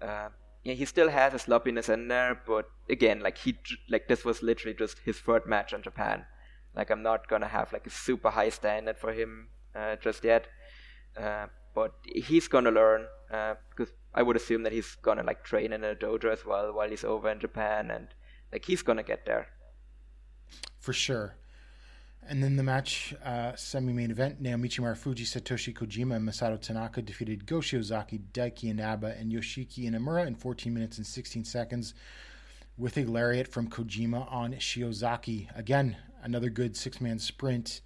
Uh, 0.00 0.28
yeah, 0.62 0.74
he 0.74 0.84
still 0.84 1.08
has 1.08 1.34
a 1.34 1.38
sloppiness 1.40 1.88
in 1.88 2.06
there, 2.06 2.40
but 2.46 2.66
again, 2.88 3.18
like 3.18 3.38
he 3.38 3.58
like 3.88 4.06
this 4.06 4.24
was 4.24 4.40
literally 4.40 4.76
just 4.78 5.00
his 5.04 5.18
third 5.18 5.46
match 5.46 5.72
in 5.72 5.82
Japan. 5.82 6.24
Like 6.76 6.90
I'm 6.90 7.02
not 7.02 7.26
gonna 7.26 7.48
have 7.48 7.72
like 7.72 7.88
a 7.88 7.90
super 7.90 8.30
high 8.30 8.50
standard 8.50 8.98
for 8.98 9.12
him 9.12 9.48
uh, 9.74 9.96
just 9.96 10.22
yet, 10.22 10.46
uh, 11.16 11.46
but 11.74 11.92
he's 12.04 12.46
gonna 12.46 12.70
learn 12.70 13.06
uh, 13.32 13.54
because 13.70 13.92
I 14.14 14.22
would 14.22 14.36
assume 14.36 14.62
that 14.62 14.72
he's 14.72 14.94
gonna 15.02 15.24
like 15.24 15.42
train 15.42 15.72
in 15.72 15.82
a 15.82 15.96
dojo 15.96 16.32
as 16.32 16.46
well 16.46 16.72
while 16.72 16.88
he's 16.88 17.04
over 17.04 17.28
in 17.28 17.40
Japan, 17.40 17.90
and 17.90 18.14
like 18.52 18.64
he's 18.64 18.82
gonna 18.82 19.02
get 19.02 19.26
there. 19.26 19.48
for 20.78 20.92
sure. 20.92 21.34
And 22.30 22.42
then 22.42 22.56
the 22.56 22.62
match, 22.62 23.14
uh, 23.24 23.56
semi-main 23.56 24.10
event, 24.10 24.42
Naomichi 24.42 24.80
Marufuji, 24.80 25.22
Satoshi 25.22 25.72
Kojima, 25.74 26.16
and 26.16 26.28
Masato 26.28 26.60
Tanaka 26.60 27.00
defeated 27.00 27.46
Go 27.46 27.56
Shiozaki, 27.56 28.20
Daiki 28.32 28.64
Inaba, 28.64 29.18
and 29.18 29.32
Yoshiki 29.32 29.90
Inamura 29.90 30.26
in 30.26 30.34
14 30.34 30.72
minutes 30.74 30.98
and 30.98 31.06
16 31.06 31.44
seconds 31.44 31.94
with 32.76 32.98
a 32.98 33.04
lariat 33.04 33.48
from 33.48 33.70
Kojima 33.70 34.30
on 34.30 34.52
Shiozaki. 34.54 35.48
Again, 35.56 35.96
another 36.22 36.50
good 36.50 36.76
six-man 36.76 37.18
sprint, 37.18 37.80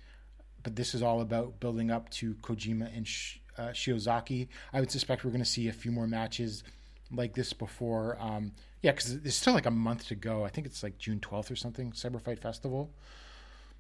but 0.64 0.74
this 0.74 0.92
is 0.92 1.02
all 1.02 1.20
about 1.20 1.60
building 1.60 1.92
up 1.92 2.10
to 2.10 2.34
Kojima 2.34 2.94
and 2.96 3.06
Sh- 3.06 3.38
uh, 3.56 3.68
Shiozaki. 3.68 4.48
I 4.72 4.80
would 4.80 4.90
suspect 4.90 5.24
we're 5.24 5.30
going 5.30 5.44
to 5.44 5.48
see 5.48 5.68
a 5.68 5.72
few 5.72 5.92
more 5.92 6.08
matches 6.08 6.64
like 7.12 7.34
this 7.34 7.52
before. 7.52 8.16
Um, 8.20 8.52
yeah, 8.82 8.90
because 8.90 9.20
there's 9.20 9.36
still 9.36 9.54
like 9.54 9.66
a 9.66 9.70
month 9.70 10.08
to 10.08 10.16
go. 10.16 10.44
I 10.44 10.48
think 10.48 10.66
it's 10.66 10.82
like 10.82 10.98
June 10.98 11.20
12th 11.20 11.50
or 11.50 11.56
something, 11.56 11.92
Cyber 11.92 12.20
Fight 12.20 12.40
Festival. 12.40 12.92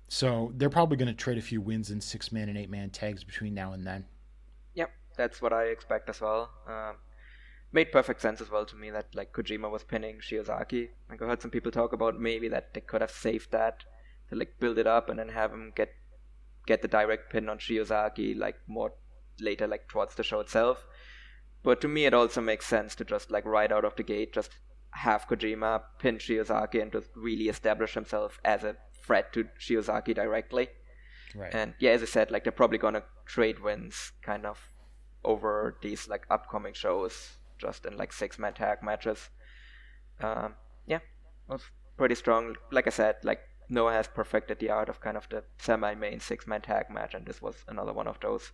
So 0.08 0.52
they're 0.56 0.70
probably 0.70 0.96
going 0.96 1.08
to 1.08 1.14
trade 1.14 1.38
a 1.38 1.42
few 1.42 1.60
wins 1.60 1.90
in 1.90 2.00
six 2.00 2.30
man 2.30 2.48
and 2.48 2.56
eight 2.56 2.70
man 2.70 2.90
tags 2.90 3.24
between 3.24 3.54
now 3.54 3.72
and 3.72 3.86
then. 3.86 4.04
Yep, 4.74 4.90
that's 5.16 5.42
what 5.42 5.52
I 5.52 5.64
expect 5.64 6.08
as 6.08 6.20
well. 6.20 6.50
Um, 6.68 6.96
made 7.72 7.90
perfect 7.90 8.20
sense 8.20 8.40
as 8.40 8.50
well 8.50 8.64
to 8.66 8.76
me 8.76 8.90
that 8.90 9.06
like 9.14 9.32
Kojima 9.32 9.70
was 9.70 9.82
pinning 9.82 10.18
Shiozaki. 10.18 10.90
Like 11.10 11.20
I 11.20 11.26
heard 11.26 11.42
some 11.42 11.50
people 11.50 11.72
talk 11.72 11.92
about 11.92 12.20
maybe 12.20 12.48
that 12.48 12.74
they 12.74 12.80
could 12.80 13.00
have 13.00 13.10
saved 13.10 13.50
that 13.50 13.84
to 14.28 14.36
like 14.36 14.60
build 14.60 14.78
it 14.78 14.86
up 14.86 15.08
and 15.08 15.18
then 15.18 15.30
have 15.30 15.50
him 15.50 15.72
get 15.74 15.88
get 16.66 16.82
the 16.82 16.88
direct 16.88 17.32
pin 17.32 17.48
on 17.48 17.58
Shiozaki 17.58 18.38
like 18.38 18.56
more 18.68 18.92
later 19.40 19.66
like 19.66 19.88
towards 19.88 20.14
the 20.14 20.22
show 20.22 20.40
itself. 20.40 20.86
But 21.62 21.80
to 21.80 21.88
me 21.88 22.04
it 22.04 22.14
also 22.14 22.40
makes 22.40 22.66
sense 22.66 22.94
to 22.96 23.04
just 23.04 23.30
like 23.30 23.46
right 23.46 23.72
out 23.72 23.84
of 23.84 23.96
the 23.96 24.02
gate 24.02 24.32
just 24.32 24.50
have 24.92 25.26
Kojima 25.26 25.82
pin 25.98 26.18
Shiozaki 26.18 26.80
and 26.80 26.92
just 26.92 27.10
really 27.14 27.48
establish 27.48 27.94
himself 27.94 28.38
as 28.44 28.62
a 28.64 28.76
threat 29.04 29.32
to 29.32 29.44
Shiozaki 29.58 30.14
directly. 30.14 30.68
Right. 31.34 31.54
And 31.54 31.74
yeah, 31.78 31.90
as 31.92 32.02
I 32.02 32.06
said, 32.06 32.30
like 32.30 32.44
they're 32.44 32.52
probably 32.52 32.78
gonna 32.78 33.02
trade 33.24 33.60
wins 33.60 34.12
kind 34.22 34.44
of 34.44 34.60
over 35.24 35.78
these 35.82 36.08
like 36.08 36.26
upcoming 36.30 36.74
shows, 36.74 37.38
just 37.58 37.86
in 37.86 37.96
like 37.96 38.12
six 38.12 38.38
man 38.38 38.54
tag 38.54 38.82
matches. 38.82 39.30
Um, 40.20 40.54
yeah, 40.86 40.96
it 40.96 41.02
was 41.48 41.62
pretty 41.96 42.14
strong. 42.14 42.56
Like 42.70 42.86
I 42.86 42.90
said, 42.90 43.16
like 43.22 43.40
Noah 43.68 43.92
has 43.92 44.08
perfected 44.08 44.58
the 44.58 44.70
art 44.70 44.88
of 44.88 45.00
kind 45.00 45.16
of 45.16 45.28
the 45.30 45.42
semi 45.58 45.94
main 45.94 46.20
six 46.20 46.46
man 46.46 46.60
tag 46.60 46.90
match, 46.90 47.14
and 47.14 47.26
this 47.26 47.40
was 47.40 47.64
another 47.68 47.92
one 47.92 48.06
of 48.06 48.20
those. 48.20 48.52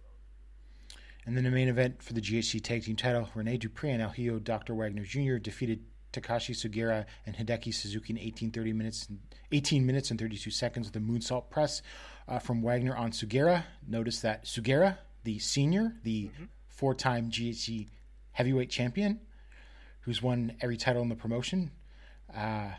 And 1.27 1.37
then 1.37 1.45
the 1.45 1.51
main 1.51 1.69
event 1.69 2.03
for 2.03 2.15
the 2.15 2.23
GHC 2.23 2.63
Tag 2.63 2.85
Team 2.85 2.97
title, 2.97 3.29
Rene 3.35 3.59
Dupree 3.59 3.91
and 3.91 4.01
El 4.01 4.11
Hijo 4.11 4.39
Dr. 4.39 4.75
Wagner 4.75 5.03
Jr. 5.05 5.37
defeated 5.37 5.85
Takashi 6.13 6.55
Sugiura 6.55 7.05
and 7.27 7.37
Hideki 7.37 7.73
Suzuki 7.73 8.13
in 8.13 8.19
18, 8.19 8.51
30 8.51 8.73
minutes, 8.73 9.09
18 9.53 9.85
minutes 9.85 10.11
and 10.11 10.19
32 10.19 10.51
seconds 10.51 10.89
with 10.89 10.97
a 10.97 11.01
moonsault 11.01 11.51
press 11.51 11.83
uh, 12.27 12.39
from 12.39 12.63
Wagner 12.63 12.97
on 12.97 13.13
Sugiura. 13.13 13.65
Notice 13.87 14.21
that 14.21 14.45
Sugiura, 14.45 14.99
the 15.25 15.39
senior, 15.39 15.95
the 16.05 16.31
four-time 16.69 17.31
GHC 17.31 17.89
heavyweight 18.33 18.71
champion, 18.71 19.21
who's 20.01 20.23
won 20.23 20.55
every 20.61 20.77
title 20.77 21.03
in 21.03 21.09
the 21.09 21.17
promotion, 21.17 21.71
uh, 22.35 22.71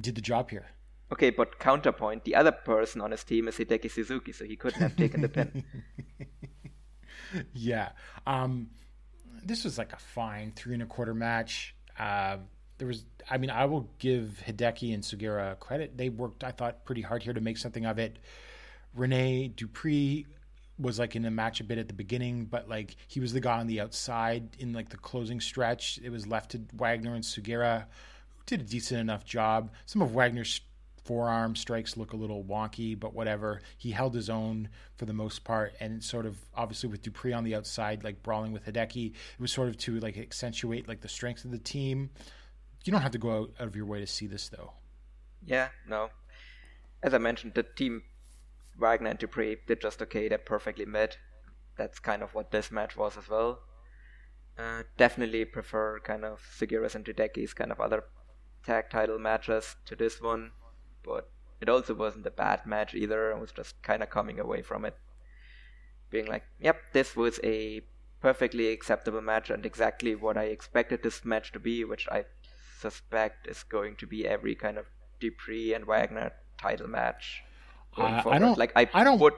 did 0.00 0.14
the 0.14 0.20
job 0.20 0.50
here. 0.50 0.66
Okay, 1.10 1.30
but 1.30 1.58
counterpoint, 1.58 2.24
the 2.24 2.34
other 2.34 2.52
person 2.52 3.00
on 3.00 3.12
his 3.12 3.24
team 3.24 3.48
is 3.48 3.56
Hideki 3.56 3.90
Suzuki, 3.90 4.32
so 4.32 4.44
he 4.44 4.56
couldn't 4.56 4.80
have 4.80 4.94
taken 4.94 5.22
the 5.22 5.28
pin. 5.28 5.64
yeah. 7.54 7.90
Um, 8.26 8.68
this 9.42 9.64
was 9.64 9.78
like 9.78 9.92
a 9.94 9.98
fine 9.98 10.52
three 10.54 10.74
and 10.74 10.82
a 10.82 10.86
quarter 10.86 11.14
match. 11.14 11.74
Uh, 11.98 12.38
there 12.78 12.86
was, 12.86 13.04
I 13.28 13.38
mean, 13.38 13.50
I 13.50 13.64
will 13.64 13.88
give 13.98 14.40
Hideki 14.46 14.94
and 14.94 15.02
Sugiura 15.02 15.58
credit. 15.58 15.96
They 15.96 16.08
worked, 16.08 16.44
I 16.44 16.52
thought, 16.52 16.84
pretty 16.84 17.02
hard 17.02 17.22
here 17.22 17.32
to 17.32 17.40
make 17.40 17.58
something 17.58 17.84
of 17.84 17.98
it. 17.98 18.18
Rene 18.94 19.48
Dupree 19.48 20.26
was 20.78 20.98
like 20.98 21.16
in 21.16 21.22
the 21.22 21.30
match 21.30 21.60
a 21.60 21.64
bit 21.64 21.78
at 21.78 21.88
the 21.88 21.94
beginning, 21.94 22.44
but 22.44 22.68
like 22.68 22.96
he 23.08 23.18
was 23.20 23.32
the 23.32 23.40
guy 23.40 23.58
on 23.58 23.66
the 23.66 23.80
outside 23.80 24.56
in 24.58 24.72
like 24.72 24.88
the 24.90 24.96
closing 24.96 25.40
stretch. 25.40 25.98
It 26.02 26.10
was 26.10 26.26
left 26.26 26.52
to 26.52 26.60
Wagner 26.74 27.14
and 27.14 27.24
Sugiura, 27.24 27.80
who 27.80 28.42
did 28.46 28.60
a 28.60 28.64
decent 28.64 29.00
enough 29.00 29.24
job. 29.24 29.70
Some 29.86 30.02
of 30.02 30.14
Wagner's 30.14 30.60
forearm 31.08 31.56
strikes 31.56 31.96
look 31.96 32.12
a 32.12 32.16
little 32.16 32.44
wonky, 32.44 32.98
but 32.98 33.14
whatever. 33.14 33.62
He 33.78 33.92
held 33.92 34.14
his 34.14 34.28
own 34.28 34.68
for 34.94 35.06
the 35.06 35.14
most 35.14 35.42
part, 35.42 35.72
and 35.80 36.04
sort 36.04 36.26
of 36.26 36.36
obviously 36.54 36.90
with 36.90 37.00
Dupree 37.00 37.32
on 37.32 37.44
the 37.44 37.54
outside, 37.54 38.04
like 38.04 38.22
brawling 38.22 38.52
with 38.52 38.66
Hideki, 38.66 39.12
it 39.12 39.40
was 39.40 39.50
sort 39.50 39.70
of 39.70 39.78
to 39.78 39.98
like 40.00 40.18
accentuate 40.18 40.86
like 40.86 41.00
the 41.00 41.08
strength 41.08 41.46
of 41.46 41.50
the 41.50 41.58
team. 41.58 42.10
You 42.84 42.90
don't 42.92 43.00
have 43.00 43.12
to 43.12 43.18
go 43.18 43.48
out, 43.58 43.66
of 43.66 43.74
your 43.74 43.86
way 43.86 44.00
to 44.00 44.06
see 44.06 44.26
this 44.26 44.50
though. 44.50 44.72
Yeah, 45.46 45.68
no. 45.88 46.10
As 47.02 47.14
I 47.14 47.18
mentioned, 47.18 47.54
the 47.54 47.62
team 47.62 48.02
Wagner 48.78 49.08
and 49.08 49.18
Dupree 49.18 49.56
did 49.66 49.80
just 49.80 50.02
okay. 50.02 50.28
They 50.28 50.36
perfectly 50.36 50.84
met. 50.84 51.16
That's 51.78 51.98
kind 52.00 52.22
of 52.22 52.34
what 52.34 52.50
this 52.50 52.70
match 52.70 52.98
was 52.98 53.16
as 53.16 53.30
well. 53.30 53.60
Uh, 54.58 54.82
definitely 54.98 55.46
prefer 55.46 56.00
kind 56.00 56.26
of 56.26 56.42
Sugiura's 56.58 56.94
and 56.94 57.06
Hideki's 57.06 57.54
kind 57.54 57.72
of 57.72 57.80
other 57.80 58.04
tag 58.62 58.90
title 58.90 59.18
matches 59.18 59.76
to 59.86 59.96
this 59.96 60.20
one, 60.20 60.50
but 61.08 61.30
it 61.60 61.68
also 61.68 61.94
wasn't 61.94 62.26
a 62.26 62.30
bad 62.30 62.66
match 62.66 62.94
either. 62.94 63.34
I 63.34 63.38
was 63.40 63.50
just 63.52 63.80
kind 63.82 64.02
of 64.02 64.10
coming 64.10 64.38
away 64.38 64.62
from 64.62 64.84
it, 64.84 64.96
being 66.10 66.26
like, 66.26 66.44
"Yep, 66.60 66.76
this 66.92 67.16
was 67.16 67.40
a 67.42 67.82
perfectly 68.20 68.68
acceptable 68.68 69.20
match 69.20 69.48
and 69.50 69.64
exactly 69.64 70.14
what 70.14 70.36
I 70.36 70.44
expected 70.44 71.02
this 71.02 71.24
match 71.24 71.52
to 71.52 71.58
be, 71.60 71.84
which 71.84 72.06
I 72.08 72.24
suspect 72.78 73.46
is 73.48 73.62
going 73.64 73.96
to 73.96 74.06
be 74.06 74.26
every 74.26 74.54
kind 74.54 74.76
of 74.78 74.86
Dupree 75.20 75.72
and 75.74 75.84
Wagner 75.86 76.32
title 76.58 76.88
match." 76.88 77.42
going 77.96 78.14
Uh, 78.14 78.22
I 78.26 78.38
don't- 78.38 78.58
like 78.58 78.72
I, 78.76 78.88
I 78.94 79.02
don't- 79.04 79.18
would 79.18 79.34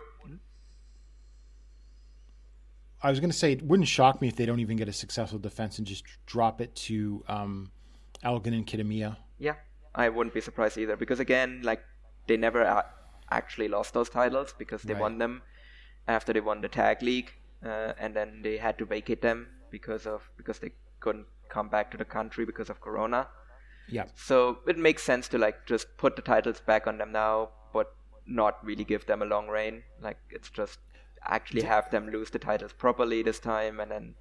I 3.03 3.09
was 3.09 3.19
going 3.19 3.31
to 3.31 3.37
say 3.37 3.53
it 3.53 3.63
wouldn't 3.63 3.89
shock 3.89 4.21
me 4.21 4.29
if 4.29 4.37
they 4.37 4.45
don't 4.45 4.61
even 4.61 4.77
get 4.77 4.87
a 4.89 4.93
successful 4.93 5.39
defense 5.39 5.79
and 5.79 5.87
just 5.87 6.05
drop 6.27 6.61
it 6.61 6.75
to 6.77 7.25
um, 7.29 7.71
Elgin 8.23 8.53
and 8.53 8.67
Kitamiya. 8.67 9.17
Yeah, 9.39 9.55
I 9.95 10.09
wouldn't 10.09 10.35
be 10.35 10.41
surprised 10.41 10.79
either 10.79 10.97
because 10.97 11.21
again, 11.21 11.61
like 11.63 11.83
they 12.27 12.37
never 12.37 12.63
a- 12.63 12.87
actually 13.31 13.69
lost 13.69 13.95
those 13.95 14.09
titles 14.09 14.55
because 14.57 14.83
they 14.83 14.95
Right. 14.95 15.01
won 15.03 15.19
them 15.19 15.43
after 16.07 16.33
they 16.33 16.41
won 16.41 16.61
the 16.61 16.69
tag 16.69 17.03
league, 17.03 17.33
uh, 17.65 17.93
and 17.99 18.15
then 18.15 18.43
they 18.43 18.57
had 18.59 18.79
to 18.79 18.85
vacate 18.85 19.23
them 19.23 19.49
because 19.71 20.07
of 20.07 20.31
because 20.37 20.59
they 20.61 20.73
couldn't 21.01 21.27
come 21.49 21.69
back 21.69 21.91
to 21.91 21.97
the 21.97 22.05
country 22.05 22.45
because 22.45 22.71
of 22.71 22.81
Corona. 22.81 23.29
Yeah. 23.89 24.05
So 24.15 24.61
it 24.67 24.79
makes 24.79 25.03
sense 25.03 25.29
to 25.29 25.39
like 25.39 25.67
just 25.67 25.97
put 25.97 26.15
the 26.17 26.23
titles 26.23 26.61
back 26.61 26.87
on 26.87 26.99
them 26.99 27.13
now, 27.13 27.51
but 27.73 27.95
not 28.27 28.65
really 28.65 28.85
give 28.85 29.07
them 29.07 29.23
a 29.23 29.25
long 29.25 29.49
reign. 29.49 29.83
Like 30.01 30.19
it's 30.31 30.51
just 30.51 30.79
actually 31.23 31.63
have 31.63 31.91
them 31.91 32.09
lose 32.11 32.31
the 32.31 32.39
titles 32.39 32.73
properly 32.73 33.23
this 33.23 33.41
time, 33.41 33.81
and 33.81 33.91
then 33.91 34.15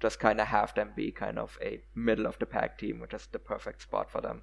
just 0.00 0.18
kind 0.18 0.40
of 0.40 0.48
have 0.48 0.74
them 0.74 0.92
be 0.96 1.10
kind 1.12 1.38
of 1.38 1.58
a 1.62 1.80
middle 1.94 2.26
of 2.26 2.38
the 2.38 2.46
pack 2.46 2.78
team, 2.78 3.00
which 3.00 3.14
is 3.14 3.26
the 3.32 3.38
perfect 3.38 3.82
spot 3.82 4.10
for 4.10 4.20
them. 4.20 4.42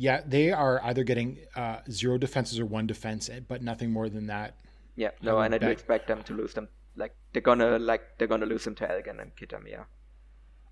Yeah, 0.00 0.20
they 0.24 0.52
are 0.52 0.80
either 0.84 1.02
getting 1.02 1.38
uh, 1.56 1.78
zero 1.90 2.18
defenses 2.18 2.60
or 2.60 2.66
one 2.66 2.86
defense, 2.86 3.28
eh, 3.28 3.40
but 3.46 3.62
nothing 3.62 3.90
more 3.90 4.08
than 4.08 4.28
that. 4.28 4.54
Yeah, 4.94 5.10
no, 5.22 5.40
and 5.40 5.52
I 5.52 5.58
do 5.58 5.66
bet- 5.66 5.72
expect 5.72 6.06
them 6.06 6.22
to 6.22 6.34
lose 6.34 6.54
them. 6.54 6.68
Like 6.94 7.16
they're 7.32 7.42
gonna 7.42 7.80
like 7.80 8.16
they're 8.16 8.28
gonna 8.28 8.46
lose 8.46 8.62
them 8.62 8.76
to 8.76 8.88
Elgin 8.88 9.18
and 9.18 9.34
Kitamiya. 9.34 9.86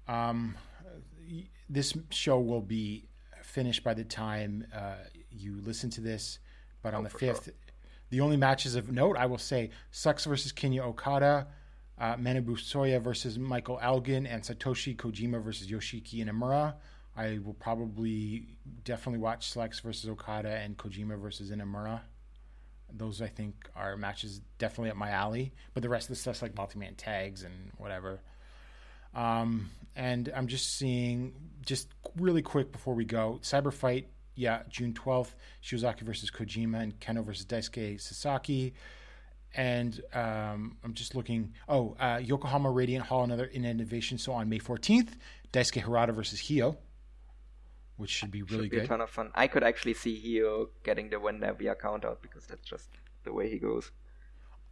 Um, 0.06 0.54
this 1.68 1.92
show 2.10 2.38
will 2.38 2.60
be 2.60 3.08
finished 3.42 3.82
by 3.82 3.94
the 3.94 4.04
time 4.04 4.64
uh, 4.72 4.94
you 5.32 5.60
listen 5.60 5.90
to 5.90 6.00
this, 6.00 6.38
but 6.80 6.94
on 6.94 7.02
the 7.02 7.10
for 7.10 7.18
sure. 7.18 7.34
fifth, 7.34 7.50
the 8.10 8.20
only 8.20 8.36
matches 8.36 8.76
of 8.76 8.92
note 8.92 9.16
I 9.16 9.26
will 9.26 9.38
say: 9.38 9.70
Slex 9.92 10.24
versus 10.24 10.52
Kinya 10.52 10.82
Okada, 10.82 11.48
uh, 11.98 12.14
Manabu 12.14 12.50
Soya 12.50 13.02
versus 13.02 13.40
Michael 13.40 13.80
Elgin, 13.82 14.24
and 14.24 14.44
Satoshi 14.44 14.94
Kojima 14.96 15.42
versus 15.42 15.66
Yoshiki 15.66 16.24
Inamura. 16.24 16.74
I 17.16 17.38
will 17.42 17.54
probably 17.54 18.46
definitely 18.84 19.20
watch 19.20 19.52
Slex 19.52 19.80
versus 19.80 20.08
Okada 20.08 20.50
and 20.50 20.76
Kojima 20.76 21.18
versus 21.18 21.50
Inamura. 21.50 22.00
Those 22.92 23.22
I 23.22 23.28
think 23.28 23.68
are 23.74 23.96
matches 23.96 24.40
definitely 24.58 24.90
up 24.90 24.96
my 24.96 25.10
alley. 25.10 25.52
But 25.74 25.82
the 25.82 25.88
rest 25.88 26.04
of 26.04 26.08
the 26.10 26.16
stuff's 26.16 26.42
like 26.42 26.54
multi-man 26.56 26.94
tags 26.94 27.42
and 27.42 27.72
whatever. 27.78 28.20
Um, 29.14 29.70
and 29.96 30.30
I'm 30.36 30.46
just 30.46 30.76
seeing, 30.76 31.32
just 31.64 31.88
really 32.16 32.42
quick 32.42 32.70
before 32.70 32.94
we 32.94 33.06
go, 33.06 33.40
Cyber 33.42 33.72
Fight, 33.72 34.08
yeah, 34.34 34.62
June 34.68 34.92
12th, 34.92 35.34
Shiozaki 35.64 36.02
versus 36.02 36.30
Kojima 36.30 36.82
and 36.82 37.00
Kenoh 37.00 37.24
versus 37.24 37.46
Daisuke 37.46 37.98
Sasaki. 37.98 38.74
And 39.54 39.98
um, 40.12 40.76
I'm 40.84 40.92
just 40.92 41.14
looking, 41.14 41.54
oh, 41.66 41.96
uh, 41.98 42.20
Yokohama 42.22 42.70
Radiant 42.70 43.06
Hall, 43.06 43.24
another 43.24 43.46
in 43.46 43.64
innovation. 43.64 44.18
So 44.18 44.32
on 44.32 44.50
May 44.50 44.58
14th, 44.58 45.12
Daisuke 45.54 45.82
Harada 45.82 46.14
versus 46.14 46.38
Hio, 46.38 46.76
which 47.96 48.10
should 48.10 48.30
be 48.30 48.42
really 48.42 48.64
Should 48.64 48.70
be 48.70 48.78
a 48.78 48.86
ton 48.86 49.00
of 49.00 49.10
fun. 49.10 49.30
I 49.34 49.46
could 49.46 49.62
actually 49.64 49.94
see 49.94 50.14
Hio 50.18 50.68
getting 50.84 51.10
the 51.10 51.18
win 51.20 51.40
there 51.40 51.54
via 51.54 51.74
count 51.74 52.04
out 52.04 52.22
because 52.22 52.46
that's 52.46 52.64
just 52.66 52.88
the 53.24 53.32
way 53.32 53.48
he 53.50 53.58
goes. 53.58 53.90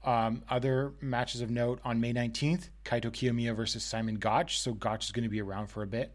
Um, 0.05 0.43
other 0.51 0.93
matches 1.01 1.41
of 1.41 1.51
note 1.51 1.81
on 1.85 1.99
May 2.01 2.13
19th, 2.13 2.69
Kaito 2.85 3.07
Kiyomiya 3.11 3.57
versus 3.57 3.83
Simon 3.83 4.17
Gotch. 4.17 4.61
So 4.61 4.75
Gotch 4.75 5.07
is 5.07 5.13
going 5.13 5.23
to 5.23 5.31
be 5.31 5.41
around 5.41 5.69
for 5.69 5.83
a 5.83 5.87
bit. 5.87 6.13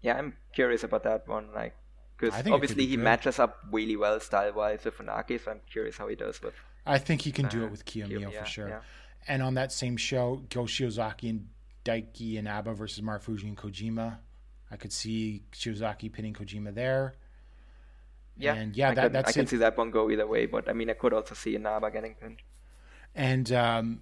Yeah, 0.00 0.16
I'm 0.16 0.34
curious 0.54 0.82
about 0.82 1.02
that 1.04 1.28
one. 1.28 1.48
Like, 1.54 1.74
because 2.16 2.34
I 2.34 2.38
think 2.38 2.46
it 2.46 2.48
could 2.48 2.54
obviously 2.54 2.74
be 2.76 2.86
he 2.86 2.96
good. 2.96 3.04
matches 3.04 3.38
up 3.38 3.58
really 3.70 3.96
well 3.96 4.18
style 4.20 4.52
wise 4.54 4.84
with 4.84 4.96
Funaki, 4.96 5.42
so 5.44 5.50
I'm 5.50 5.60
curious 5.70 5.98
how 5.98 6.08
he 6.08 6.16
does 6.16 6.40
with. 6.42 6.54
I 6.86 6.96
think 6.98 7.20
he 7.20 7.32
can 7.32 7.46
do 7.48 7.62
Uh, 7.62 7.66
it 7.66 7.70
with 7.70 7.84
Kiyomiya 7.84 8.20
Kiyomiya, 8.30 8.38
for 8.40 8.46
sure. 8.46 8.68
yeah. 8.68 8.80
And 9.28 9.42
on 9.42 9.54
that 9.54 9.70
same 9.70 9.98
show, 9.98 10.42
Go 10.48 10.62
Shiozaki 10.62 11.28
and 11.28 11.48
Daiki 11.84 12.36
Inaba 12.36 12.72
versus 12.72 13.04
Marufuji 13.04 13.44
and 13.44 13.56
Kojima. 13.56 14.18
I 14.70 14.76
could 14.76 14.92
see 14.92 15.42
Shiozaki 15.52 16.12
pinning 16.12 16.34
Kojima 16.34 16.74
there. 16.74 17.14
Yeah, 18.36 18.54
And 18.54 18.74
yeah, 18.76 18.90
I 18.90 18.94
that, 18.94 19.02
can, 19.02 19.12
that's 19.12 19.28
I 19.30 19.32
can 19.32 19.42
it. 19.42 19.48
see 19.50 19.56
that 19.58 19.76
one 19.76 19.90
go 19.90 20.10
either 20.10 20.26
way, 20.26 20.46
but 20.46 20.68
I 20.68 20.72
mean, 20.72 20.88
I 20.88 20.94
could 20.94 21.12
also 21.12 21.34
see 21.34 21.54
Inaba 21.56 21.90
getting 21.90 22.14
pinned. 22.14 22.42
And 23.14 23.52
um, 23.52 24.00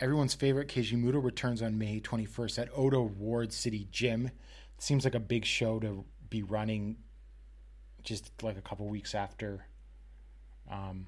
everyone's 0.00 0.34
favorite 0.34 0.68
Keiji 0.68 1.00
Muto 1.00 1.22
returns 1.22 1.62
on 1.62 1.78
May 1.78 2.00
21st 2.00 2.58
at 2.58 2.68
Ota 2.74 3.00
Ward 3.00 3.52
City 3.52 3.86
Gym. 3.92 4.26
It 4.26 4.82
seems 4.82 5.04
like 5.04 5.14
a 5.14 5.20
big 5.20 5.44
show 5.44 5.78
to 5.80 6.04
be 6.30 6.42
running 6.42 6.96
just 8.02 8.30
like 8.42 8.56
a 8.56 8.62
couple 8.62 8.86
weeks 8.88 9.14
after. 9.14 9.66
Um, 10.70 11.06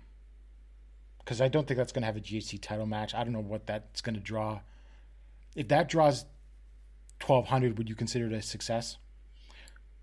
because 1.18 1.40
I 1.40 1.48
don't 1.48 1.66
think 1.66 1.78
that's 1.78 1.92
going 1.92 2.02
to 2.02 2.06
have 2.06 2.16
a 2.16 2.20
GHC 2.20 2.60
title 2.60 2.86
match. 2.86 3.14
I 3.14 3.22
don't 3.24 3.32
know 3.32 3.40
what 3.40 3.66
that's 3.66 4.00
going 4.00 4.16
to 4.16 4.20
draw. 4.20 4.60
If 5.54 5.68
that 5.68 5.88
draws 5.88 6.24
1200, 7.24 7.78
would 7.78 7.88
you 7.88 7.94
consider 7.94 8.26
it 8.26 8.32
a 8.32 8.42
success? 8.42 8.96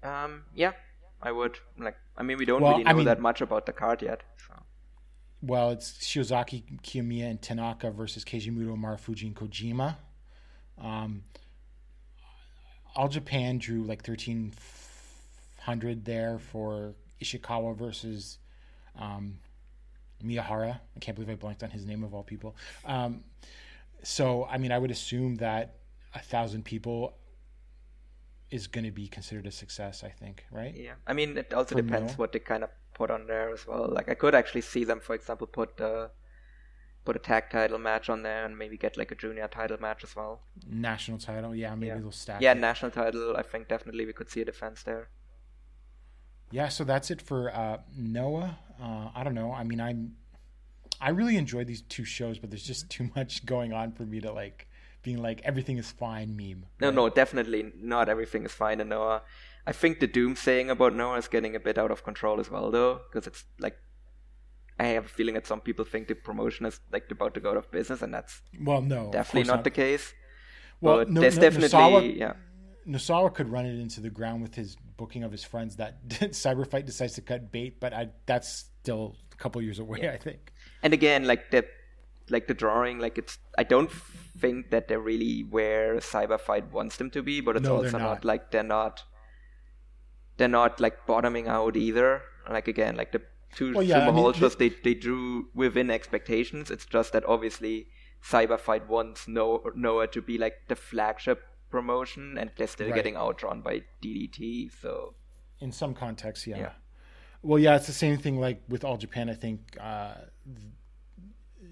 Um, 0.03 0.43
yeah, 0.55 0.73
I 1.21 1.31
would. 1.31 1.57
Like, 1.77 1.97
I 2.17 2.23
mean, 2.23 2.37
we 2.37 2.45
don't 2.45 2.61
Well, 2.61 2.73
really 2.73 2.83
know 2.83 2.89
I 2.89 2.93
mean- 2.93 3.05
that 3.05 3.19
much 3.19 3.41
about 3.41 3.65
the 3.65 3.73
card 3.73 4.01
yet. 4.01 4.21
So. 4.47 4.53
Well, 5.41 5.71
it's 5.71 5.91
Shiozaki, 5.99 6.63
Kiyomiya, 6.81 7.29
and 7.29 7.41
Tanaka 7.41 7.91
versus 7.91 8.23
Keiji 8.23 8.51
Muto, 8.51 8.75
Marufuji, 8.77 9.23
and 9.27 9.35
Kojima. 9.35 9.97
Um, 10.79 11.23
All 12.95 13.07
Japan 13.07 13.57
drew 13.59 13.83
like 13.83 14.01
1300 14.07 16.05
there 16.05 16.39
for 16.39 16.95
Ishikawa 17.21 17.75
versus 17.77 18.39
um, 18.99 19.37
Miyahara. 20.23 20.79
I 20.95 20.99
can't 20.99 21.15
believe 21.15 21.29
I 21.29 21.35
blanked 21.35 21.61
on 21.63 21.69
his 21.69 21.85
name 21.85 22.03
of 22.03 22.13
all 22.15 22.23
people. 22.23 22.55
Um, 22.85 23.23
so, 24.03 24.45
I 24.45 24.57
mean, 24.57 24.71
I 24.71 24.77
would 24.79 24.91
assume 24.91 25.35
that 25.35 25.76
a 26.17 26.23
thousand 26.33 26.63
people 26.65 26.99
is 28.49 28.67
going 28.67 28.85
to 28.85 28.91
be 28.91 29.07
considered 29.07 29.45
a 29.47 29.51
success, 29.51 30.03
I 30.03 30.09
think, 30.09 30.45
right? 30.51 30.75
Yeah, 30.75 30.95
I 31.05 31.13
mean, 31.13 31.37
it 31.37 31.53
also 31.53 31.75
For 31.75 31.81
depends 31.81 32.17
what 32.17 32.31
they 32.31 32.39
kind 32.39 32.63
of 32.63 32.69
put 32.93 33.11
on 33.11 33.27
there 33.27 33.49
as 33.53 33.65
well. 33.67 33.87
Like, 33.89 34.09
I 34.09 34.15
could 34.15 34.35
actually 34.35 34.61
see 34.61 34.83
them, 34.83 34.99
for 34.99 35.15
example, 35.15 35.47
put 35.47 35.79
uh, 35.81 36.09
put 37.05 37.15
a 37.15 37.19
tag 37.19 37.49
title 37.49 37.77
match 37.79 38.09
on 38.09 38.23
there 38.23 38.45
and 38.45 38.57
maybe 38.57 38.77
get 38.77 38.97
like 38.97 39.11
a 39.11 39.15
junior 39.15 39.47
title 39.47 39.77
match 39.79 40.03
as 40.03 40.15
well. 40.15 40.41
National 40.67 41.17
title, 41.17 41.55
yeah, 41.55 41.73
maybe 41.75 41.87
Yeah, 41.87 41.99
they'll 41.99 42.11
stack 42.11 42.41
yeah, 42.41 42.53
it. 42.53 42.57
national 42.59 42.91
title. 42.91 43.35
I 43.37 43.41
think 43.43 43.67
definitely 43.67 44.05
we 44.05 44.13
could 44.13 44.29
see 44.29 44.41
a 44.41 44.45
defense 44.45 44.83
there. 44.83 45.09
yeah 46.51 46.69
so 46.69 46.83
that's 46.83 47.11
it 47.11 47.21
for 47.21 47.53
uh 47.53 47.77
noah 47.95 48.57
uh 48.81 49.09
i 49.15 49.23
don't 49.23 49.35
know 49.35 49.51
i 49.51 49.63
mean 49.63 49.81
i'm 49.81 50.15
i 51.01 51.09
really 51.09 51.35
enjoy 51.37 51.63
these 51.63 51.81
two 51.81 52.05
shows 52.05 52.39
but 52.39 52.49
there's 52.49 52.63
just 52.63 52.89
too 52.89 53.09
much 53.15 53.45
going 53.45 53.73
on 53.73 53.91
for 53.91 54.03
me 54.03 54.19
to 54.21 54.31
like 54.31 54.66
being 55.07 55.21
like 55.27 55.41
everything 55.51 55.77
is 55.83 55.89
fine 56.05 56.35
meme 56.39 56.63
No, 56.83 56.89
no, 56.99 57.03
definitely 57.21 57.61
not 57.93 58.09
everything 58.09 58.43
is 58.49 58.55
fine 58.63 58.79
in 58.83 58.89
Noah. 58.89 59.21
I 59.71 59.73
think 59.81 59.99
the 60.03 60.07
doom 60.17 60.35
saying 60.35 60.69
about 60.75 60.95
Noah 61.01 61.17
is 61.17 61.27
getting 61.35 61.53
a 61.59 61.61
bit 61.67 61.77
out 61.77 61.91
of 61.95 62.03
control 62.09 62.39
as 62.43 62.49
well, 62.53 62.71
though, 62.71 62.93
because 63.05 63.25
it's 63.31 63.43
like 63.65 63.77
I 64.79 64.85
have 64.97 65.05
a 65.05 65.13
feeling 65.17 65.35
that 65.35 65.47
some 65.51 65.61
people 65.67 65.85
think 65.85 66.07
the 66.07 66.15
promotion 66.29 66.65
is 66.65 66.79
like 66.91 67.05
about 67.17 67.33
to 67.35 67.39
go 67.39 67.51
out 67.51 67.57
of 67.63 67.71
business, 67.71 68.01
and 68.01 68.13
that's 68.13 68.41
well 68.69 68.81
no 68.81 69.01
definitely 69.11 69.43
course 69.43 69.55
not, 69.55 69.63
the 69.63 69.75
case. 69.83 70.13
well 70.81 70.97
but 70.97 71.09
no, 71.09 71.21
there's 71.21 71.37
no, 71.37 71.41
definitely 71.41 71.69
Nosawa, 71.77 72.17
yeah. 72.23 72.33
Nosawa 72.95 73.33
could 73.33 73.49
run 73.49 73.65
it 73.65 73.79
into 73.85 73.99
the 74.07 74.13
ground 74.19 74.41
with 74.41 74.55
his 74.55 74.77
booking 74.97 75.23
of 75.23 75.31
his 75.31 75.43
friends 75.43 75.77
that 75.77 76.07
cyberfight 76.43 76.85
decides 76.85 77.13
to 77.13 77.21
cut 77.21 77.51
bait 77.51 77.79
but 77.79 77.93
i 77.93 78.03
that's 78.25 78.49
still 78.81 79.15
a 79.33 79.37
couple 79.43 79.61
years 79.61 79.79
away 79.79 80.09
i 80.17 80.17
think 80.17 80.53
and 80.83 80.93
again 80.93 81.25
like 81.31 81.51
the 81.51 81.65
like 82.29 82.47
the 82.47 82.53
drawing 82.53 82.99
like 82.99 83.17
it's 83.17 83.37
i 83.57 83.63
don't 83.63 83.91
think 84.39 84.69
that 84.69 84.87
they're 84.87 84.99
really 84.99 85.41
where 85.49 85.95
cyberfight 85.97 86.69
wants 86.71 86.97
them 86.97 87.09
to 87.09 87.21
be 87.23 87.41
but 87.41 87.55
it's 87.55 87.65
No, 87.65 87.77
also 87.77 87.97
not. 87.97 88.01
not. 88.01 88.25
like 88.25 88.51
they're 88.51 88.63
not 88.63 89.03
they're 90.37 90.47
not 90.47 90.79
like 90.79 91.05
bottoming 91.07 91.47
out 91.47 91.75
either 91.75 92.21
like 92.49 92.67
again 92.67 92.95
like 92.95 93.11
the 93.11 93.21
two 93.55 93.73
Well, 93.73 93.83
yeah, 93.83 93.97
I 93.97 94.01
Sumo 94.01 94.05
mean, 94.07 94.13
Hall 94.15 94.49
they, 94.49 94.69
they 94.69 94.93
drew 94.93 95.47
within 95.55 95.89
expectations 95.89 96.69
it's 96.69 96.85
just 96.85 97.13
that 97.13 97.25
obviously 97.25 97.87
cyberfight 98.23 98.87
wants 98.87 99.27
no 99.27 99.63
noah 99.75 100.07
to 100.07 100.21
be 100.21 100.37
like 100.37 100.55
the 100.67 100.75
flagship 100.75 101.43
promotion 101.69 102.37
and 102.37 102.51
they're 102.57 102.67
still 102.67 102.87
Right. 102.87 102.95
getting 102.95 103.15
outdrawn 103.15 103.61
by 103.63 103.83
ddt 104.03 104.71
so 104.81 105.15
in 105.59 105.71
some 105.71 105.93
context, 105.95 106.45
yeah. 106.45 106.57
Yeah. 106.57 106.71
well 107.41 107.57
yeah 107.59 107.75
it's 107.75 107.87
the 107.87 107.93
same 107.93 108.17
thing 108.17 108.39
like 108.39 108.61
with 108.69 108.83
all 108.83 108.97
japan 108.97 109.29
i 109.29 109.33
think 109.33 109.59
uh 109.79 110.13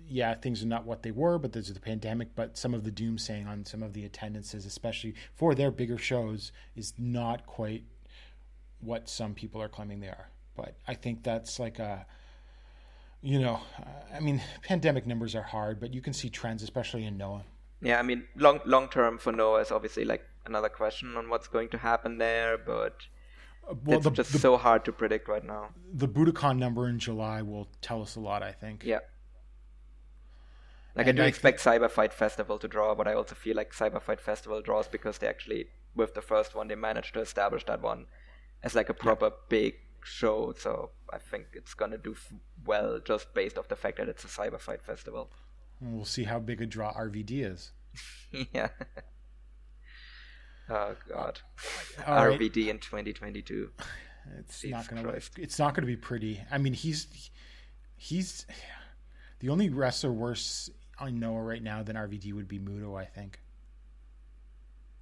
yeah 0.07 0.33
things 0.35 0.61
are 0.63 0.67
not 0.67 0.85
what 0.85 1.03
they 1.03 1.11
were 1.11 1.37
but 1.37 1.51
there's 1.53 1.71
the 1.73 1.79
pandemic 1.79 2.29
but 2.35 2.57
some 2.57 2.73
of 2.73 2.83
the 2.83 2.91
doomsaying 2.91 3.47
on 3.47 3.65
some 3.65 3.81
of 3.83 3.93
the 3.93 4.05
attendances 4.05 4.65
especially 4.65 5.13
for 5.33 5.55
their 5.55 5.71
bigger 5.71 5.97
shows 5.97 6.51
is 6.75 6.93
not 6.97 7.45
quite 7.45 7.83
what 8.81 9.09
some 9.09 9.33
people 9.33 9.61
are 9.61 9.69
claiming 9.69 9.99
they 9.99 10.07
are 10.07 10.29
but 10.55 10.75
i 10.87 10.93
think 10.93 11.23
that's 11.23 11.59
like 11.59 11.79
a 11.79 12.05
you 13.21 13.39
know 13.39 13.59
i 14.15 14.19
mean 14.19 14.41
pandemic 14.61 15.07
numbers 15.07 15.33
are 15.35 15.41
hard 15.41 15.79
but 15.79 15.93
you 15.93 16.01
can 16.01 16.13
see 16.13 16.29
trends 16.29 16.61
especially 16.61 17.05
in 17.05 17.17
noah 17.17 17.43
Yeah, 17.81 17.99
I 17.99 18.03
mean, 18.03 18.23
long 18.35 18.59
long 18.65 18.87
term 18.89 19.17
for 19.19 19.31
Noah 19.33 19.61
is 19.61 19.71
obviously 19.71 20.05
like 20.05 20.23
another 20.45 20.69
question 20.69 21.17
on 21.17 21.29
what's 21.29 21.47
going 21.55 21.69
to 21.69 21.77
happen 21.77 22.17
there, 22.17 22.57
but 22.57 22.95
Uh, 23.67 23.75
well 23.83 23.97
it's 23.97 24.05
the, 24.05 24.11
just 24.11 24.31
the, 24.31 24.39
so 24.39 24.57
hard 24.57 24.85
to 24.85 24.91
predict 25.01 25.27
right 25.27 25.43
now. 25.43 25.69
the 26.01 26.07
budokan 26.07 26.57
number 26.57 26.83
in 26.87 26.97
july 26.99 27.41
will 27.41 27.67
tell 27.87 27.99
us 28.05 28.15
a 28.15 28.19
lot 28.19 28.43
i 28.43 28.51
think 28.61 28.83
Yeah. 28.93 28.99
Like 30.95 31.07
And 31.07 31.19
I 31.19 31.21
do 31.21 31.25
I 31.25 31.27
expect 31.27 31.59
Cyberfight 31.59 32.13
Festival 32.13 32.57
to 32.59 32.67
draw, 32.67 32.95
but 32.95 33.07
I 33.07 33.13
also 33.13 33.35
feel 33.35 33.55
like 33.55 33.73
Cyberfight 33.73 34.19
Festival 34.21 34.61
draws 34.61 34.87
because 34.87 35.17
they 35.17 35.27
actually, 35.27 35.67
with 35.93 36.13
the 36.13 36.21
first 36.21 36.55
one, 36.55 36.67
they 36.67 36.75
managed 36.75 37.13
to 37.15 37.19
establish 37.19 37.65
that 37.65 37.81
one 37.81 38.05
as 38.63 38.75
like 38.75 38.89
a 38.89 38.93
proper 38.93 39.31
big 39.49 39.75
show. 40.03 40.53
So 40.57 40.91
I 41.11 41.17
think 41.17 41.47
it's 41.53 41.73
gonna 41.73 41.97
do 41.97 42.13
f- 42.13 42.33
well 42.65 42.99
just 43.03 43.33
based 43.33 43.57
off 43.57 43.67
the 43.67 43.75
fact 43.75 43.97
that 43.97 44.07
it's 44.07 44.23
a 44.23 44.27
Cyberfight 44.27 44.81
Festival. 44.81 45.31
And 45.81 45.93
we'll 45.95 46.05
see 46.05 46.23
how 46.23 46.39
big 46.39 46.61
a 46.61 46.65
draw 46.65 46.93
rvd 46.93 47.31
is 47.51 47.71
yeah. 48.53 48.69
oh 50.69 50.95
God. 51.09 51.41
All 52.07 52.27
right. 52.27 52.39
RVD 52.39 52.67
in 52.67 52.79
2022. 52.79 53.71
It's 54.39 54.61
Jesus 54.61 54.71
not 54.71 54.89
going 54.89 55.03
to. 55.03 55.09
Christ. 55.11 55.37
It's 55.37 55.59
not 55.59 55.75
going 55.75 55.83
to 55.83 55.87
be 55.87 55.97
pretty. 55.97 56.41
I 56.51 56.57
mean, 56.57 56.73
he's 56.73 57.29
he's 57.95 58.45
The 59.39 59.49
only 59.49 59.69
wrestler 59.69 60.11
worse 60.11 60.69
on 60.99 61.19
Noah 61.19 61.41
right 61.41 61.61
now 61.63 61.83
than 61.83 61.95
RVD 61.95 62.33
would 62.33 62.47
be 62.47 62.59
Muto, 62.59 62.99
I 62.99 63.05
think. 63.05 63.39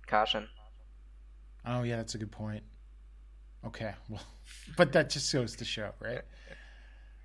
Kashin. 0.08 0.48
Oh 1.66 1.84
yeah, 1.84 1.98
that's 1.98 2.16
a 2.16 2.18
good 2.18 2.32
point. 2.32 2.64
Okay, 3.66 3.94
well, 4.10 4.22
but 4.78 4.92
that 4.94 5.10
just 5.10 5.32
goes 5.32 5.56
to 5.58 5.66
show, 5.66 5.92
right? 6.00 6.22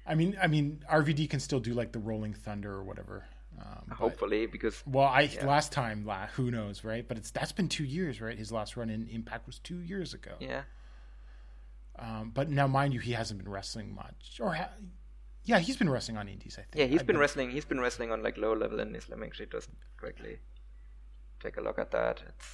I 0.07 0.15
mean, 0.15 0.39
I 0.41 0.47
mean, 0.47 0.83
RVD 0.91 1.29
can 1.29 1.41
still 1.41 1.61
do 1.61 1.75
like 1.75 1.93
the 1.93 1.99
Rolling 1.99 2.33
Thunder 2.33 2.73
or 2.73 2.85
whatever. 2.85 3.25
Um, 3.61 3.83
but- 3.89 3.97
Hopefully, 3.97 4.47
because 4.47 4.83
well, 4.87 5.07
I 5.07 5.29
last 5.43 5.73
time, 5.73 6.07
la, 6.07 6.27
who 6.29 6.51
knows, 6.51 6.85
right? 6.85 7.07
But 7.07 7.17
it's 7.19 7.31
that's 7.33 7.53
been 7.53 7.69
two 7.69 7.85
years, 7.85 8.21
right? 8.21 8.39
His 8.39 8.53
last 8.53 8.77
run 8.77 8.89
in 8.91 9.09
Impact 9.09 9.47
was 9.47 9.59
two 9.59 9.81
years 9.81 10.15
ago. 10.15 10.35
yeah, 10.39 10.63
Um, 11.99 12.31
but 12.33 12.49
now, 12.49 12.69
mind 12.69 12.95
you, 12.95 13.01
he 13.01 13.13
hasn't 13.13 13.43
been 13.43 13.51
wrestling 13.51 13.93
much, 13.95 14.39
or 14.41 14.55
ha- 14.55 14.71
yeah, 15.51 15.59
he's 15.67 15.77
been 15.83 15.91
wrestling 15.95 16.19
on 16.19 16.29
Indies. 16.29 16.57
I 16.61 16.63
think. 16.63 16.77
yeah, 16.81 16.87
he's 16.93 17.01
I've 17.01 17.07
been 17.11 17.19
wrestling. 17.25 17.51
He's 17.57 17.65
been 17.73 17.81
wrestling 17.81 18.11
on 18.13 18.23
like 18.23 18.37
low 18.45 18.53
level 18.65 18.79
in 18.85 18.95
Islam. 18.95 19.23
Actually, 19.23 19.47
just 19.57 19.71
quickly 20.03 20.35
take 21.45 21.57
a 21.57 21.61
look 21.67 21.79
at 21.85 21.91
that. 21.99 22.17
It's 22.31 22.51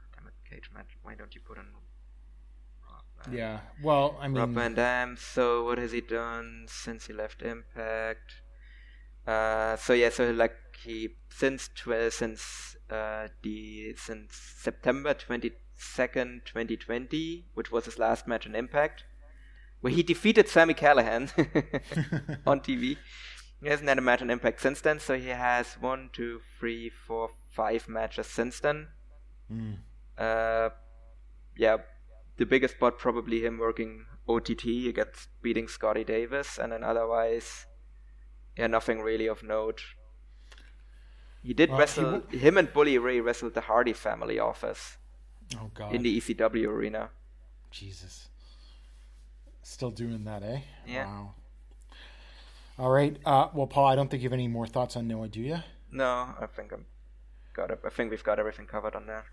God 0.00 0.08
damn 0.16 0.26
it, 0.30 0.34
cage 0.50 0.68
match. 0.74 0.92
Why 1.02 1.14
don't 1.14 1.34
you 1.34 1.40
put 1.48 1.58
on? 1.58 1.66
Rob 2.90 3.04
Van- 3.24 3.34
Yeah. 3.40 3.60
Well, 3.82 4.16
I 4.20 4.28
mean, 4.28 4.38
Rob 4.38 4.50
Van 4.50 4.74
Dam. 4.74 5.16
So 5.34 5.64
what 5.66 5.78
has 5.78 5.92
he 5.92 6.00
done 6.00 6.66
since 6.68 7.06
he 7.06 7.12
left 7.12 7.42
Impact? 7.42 8.28
Uh, 9.26 9.76
so 9.76 9.92
yeah, 9.94 10.10
so 10.10 10.30
like 10.32 10.54
he 10.84 11.10
since 11.30 11.68
tw- 11.68 12.10
since 12.10 12.76
uh, 12.90 13.28
the 13.42 13.94
since 13.96 14.34
September 14.66 15.14
twenty 15.14 15.52
second, 15.76 16.42
twenty 16.44 16.76
twenty, 16.76 17.46
which 17.54 17.70
was 17.72 17.86
his 17.86 17.98
last 17.98 18.26
match 18.28 18.44
in 18.46 18.54
Impact, 18.54 19.04
where 19.84 19.92
he 19.92 20.02
defeated 20.02 20.48
Sami 20.48 20.72
Callihan 20.72 21.28
on 22.46 22.60
TV. 22.60 22.96
He 23.60 23.68
hasn't 23.68 23.86
had 23.86 23.98
a 23.98 24.00
match 24.00 24.22
in 24.22 24.30
Impact 24.30 24.58
since 24.62 24.80
then, 24.80 24.98
so 24.98 25.18
he 25.18 25.28
has 25.28 25.74
one, 25.74 26.08
two, 26.10 26.40
three, 26.58 26.90
four, 27.06 27.32
five 27.50 27.86
matches 27.86 28.26
since 28.26 28.60
then. 28.60 28.88
Mm. 29.52 29.76
Uh, 30.16 30.70
yeah, 31.58 31.76
the 32.38 32.46
biggest 32.46 32.76
spot 32.76 32.96
probably 32.96 33.44
him 33.44 33.58
working 33.58 34.06
OTT 34.26 34.64
against 34.88 35.28
beating 35.42 35.68
Scotty 35.68 36.02
Davis, 36.02 36.58
and 36.58 36.72
then 36.72 36.82
otherwise, 36.82 37.66
yeah, 38.56 38.68
nothing 38.68 39.02
really 39.02 39.26
of 39.26 39.42
note. 39.42 39.82
He 41.42 41.52
did 41.52 41.68
Well, 41.68 41.76
he 41.76 41.80
wrestle 41.82 42.20
w- 42.20 42.38
him 42.38 42.56
and 42.56 42.72
Bully 42.72 42.96
Ray 42.96 43.20
wrestled 43.20 43.52
the 43.52 43.60
Hardy 43.60 43.92
family 43.92 44.38
office 44.38 44.96
oh 45.60 45.70
god, 45.74 45.94
in 45.94 46.02
the 46.02 46.18
ECW 46.18 46.68
arena. 46.68 47.10
Jesus, 47.70 48.30
still 49.64 49.90
doing 49.90 50.24
that, 50.24 50.42
eh? 50.42 50.60
Yeah. 50.86 51.06
Wow. 51.06 51.34
All 52.78 52.90
right. 52.90 53.16
Uh, 53.24 53.48
well, 53.54 53.66
Paul, 53.66 53.86
I 53.86 53.94
don't 53.94 54.10
think 54.10 54.22
you 54.22 54.28
have 54.28 54.32
any 54.32 54.48
more 54.48 54.66
thoughts 54.66 54.96
on 54.96 55.06
Noah, 55.06 55.28
do 55.28 55.40
you? 55.40 55.58
No, 55.92 56.34
I 56.40 56.46
think 56.54 56.72
I'm 56.72 56.86
got 57.52 57.70
it. 57.70 57.80
I 57.84 57.88
think 57.88 58.10
we've 58.10 58.24
got 58.24 58.38
everything 58.38 58.66
covered 58.66 58.96
on 58.96 59.06
there. 59.06 59.24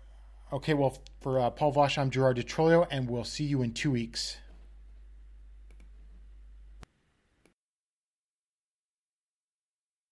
Okay. 0.52 0.74
Well, 0.74 0.96
for 1.20 1.40
uh, 1.40 1.50
Paul 1.50 1.72
Vosh, 1.72 1.98
I'm 1.98 2.10
Gerard 2.10 2.36
DeTroio, 2.36 2.86
and 2.90 3.08
we'll 3.10 3.24
see 3.24 3.44
you 3.44 3.62
in 3.62 3.72
two 3.72 3.90
weeks. 3.90 4.36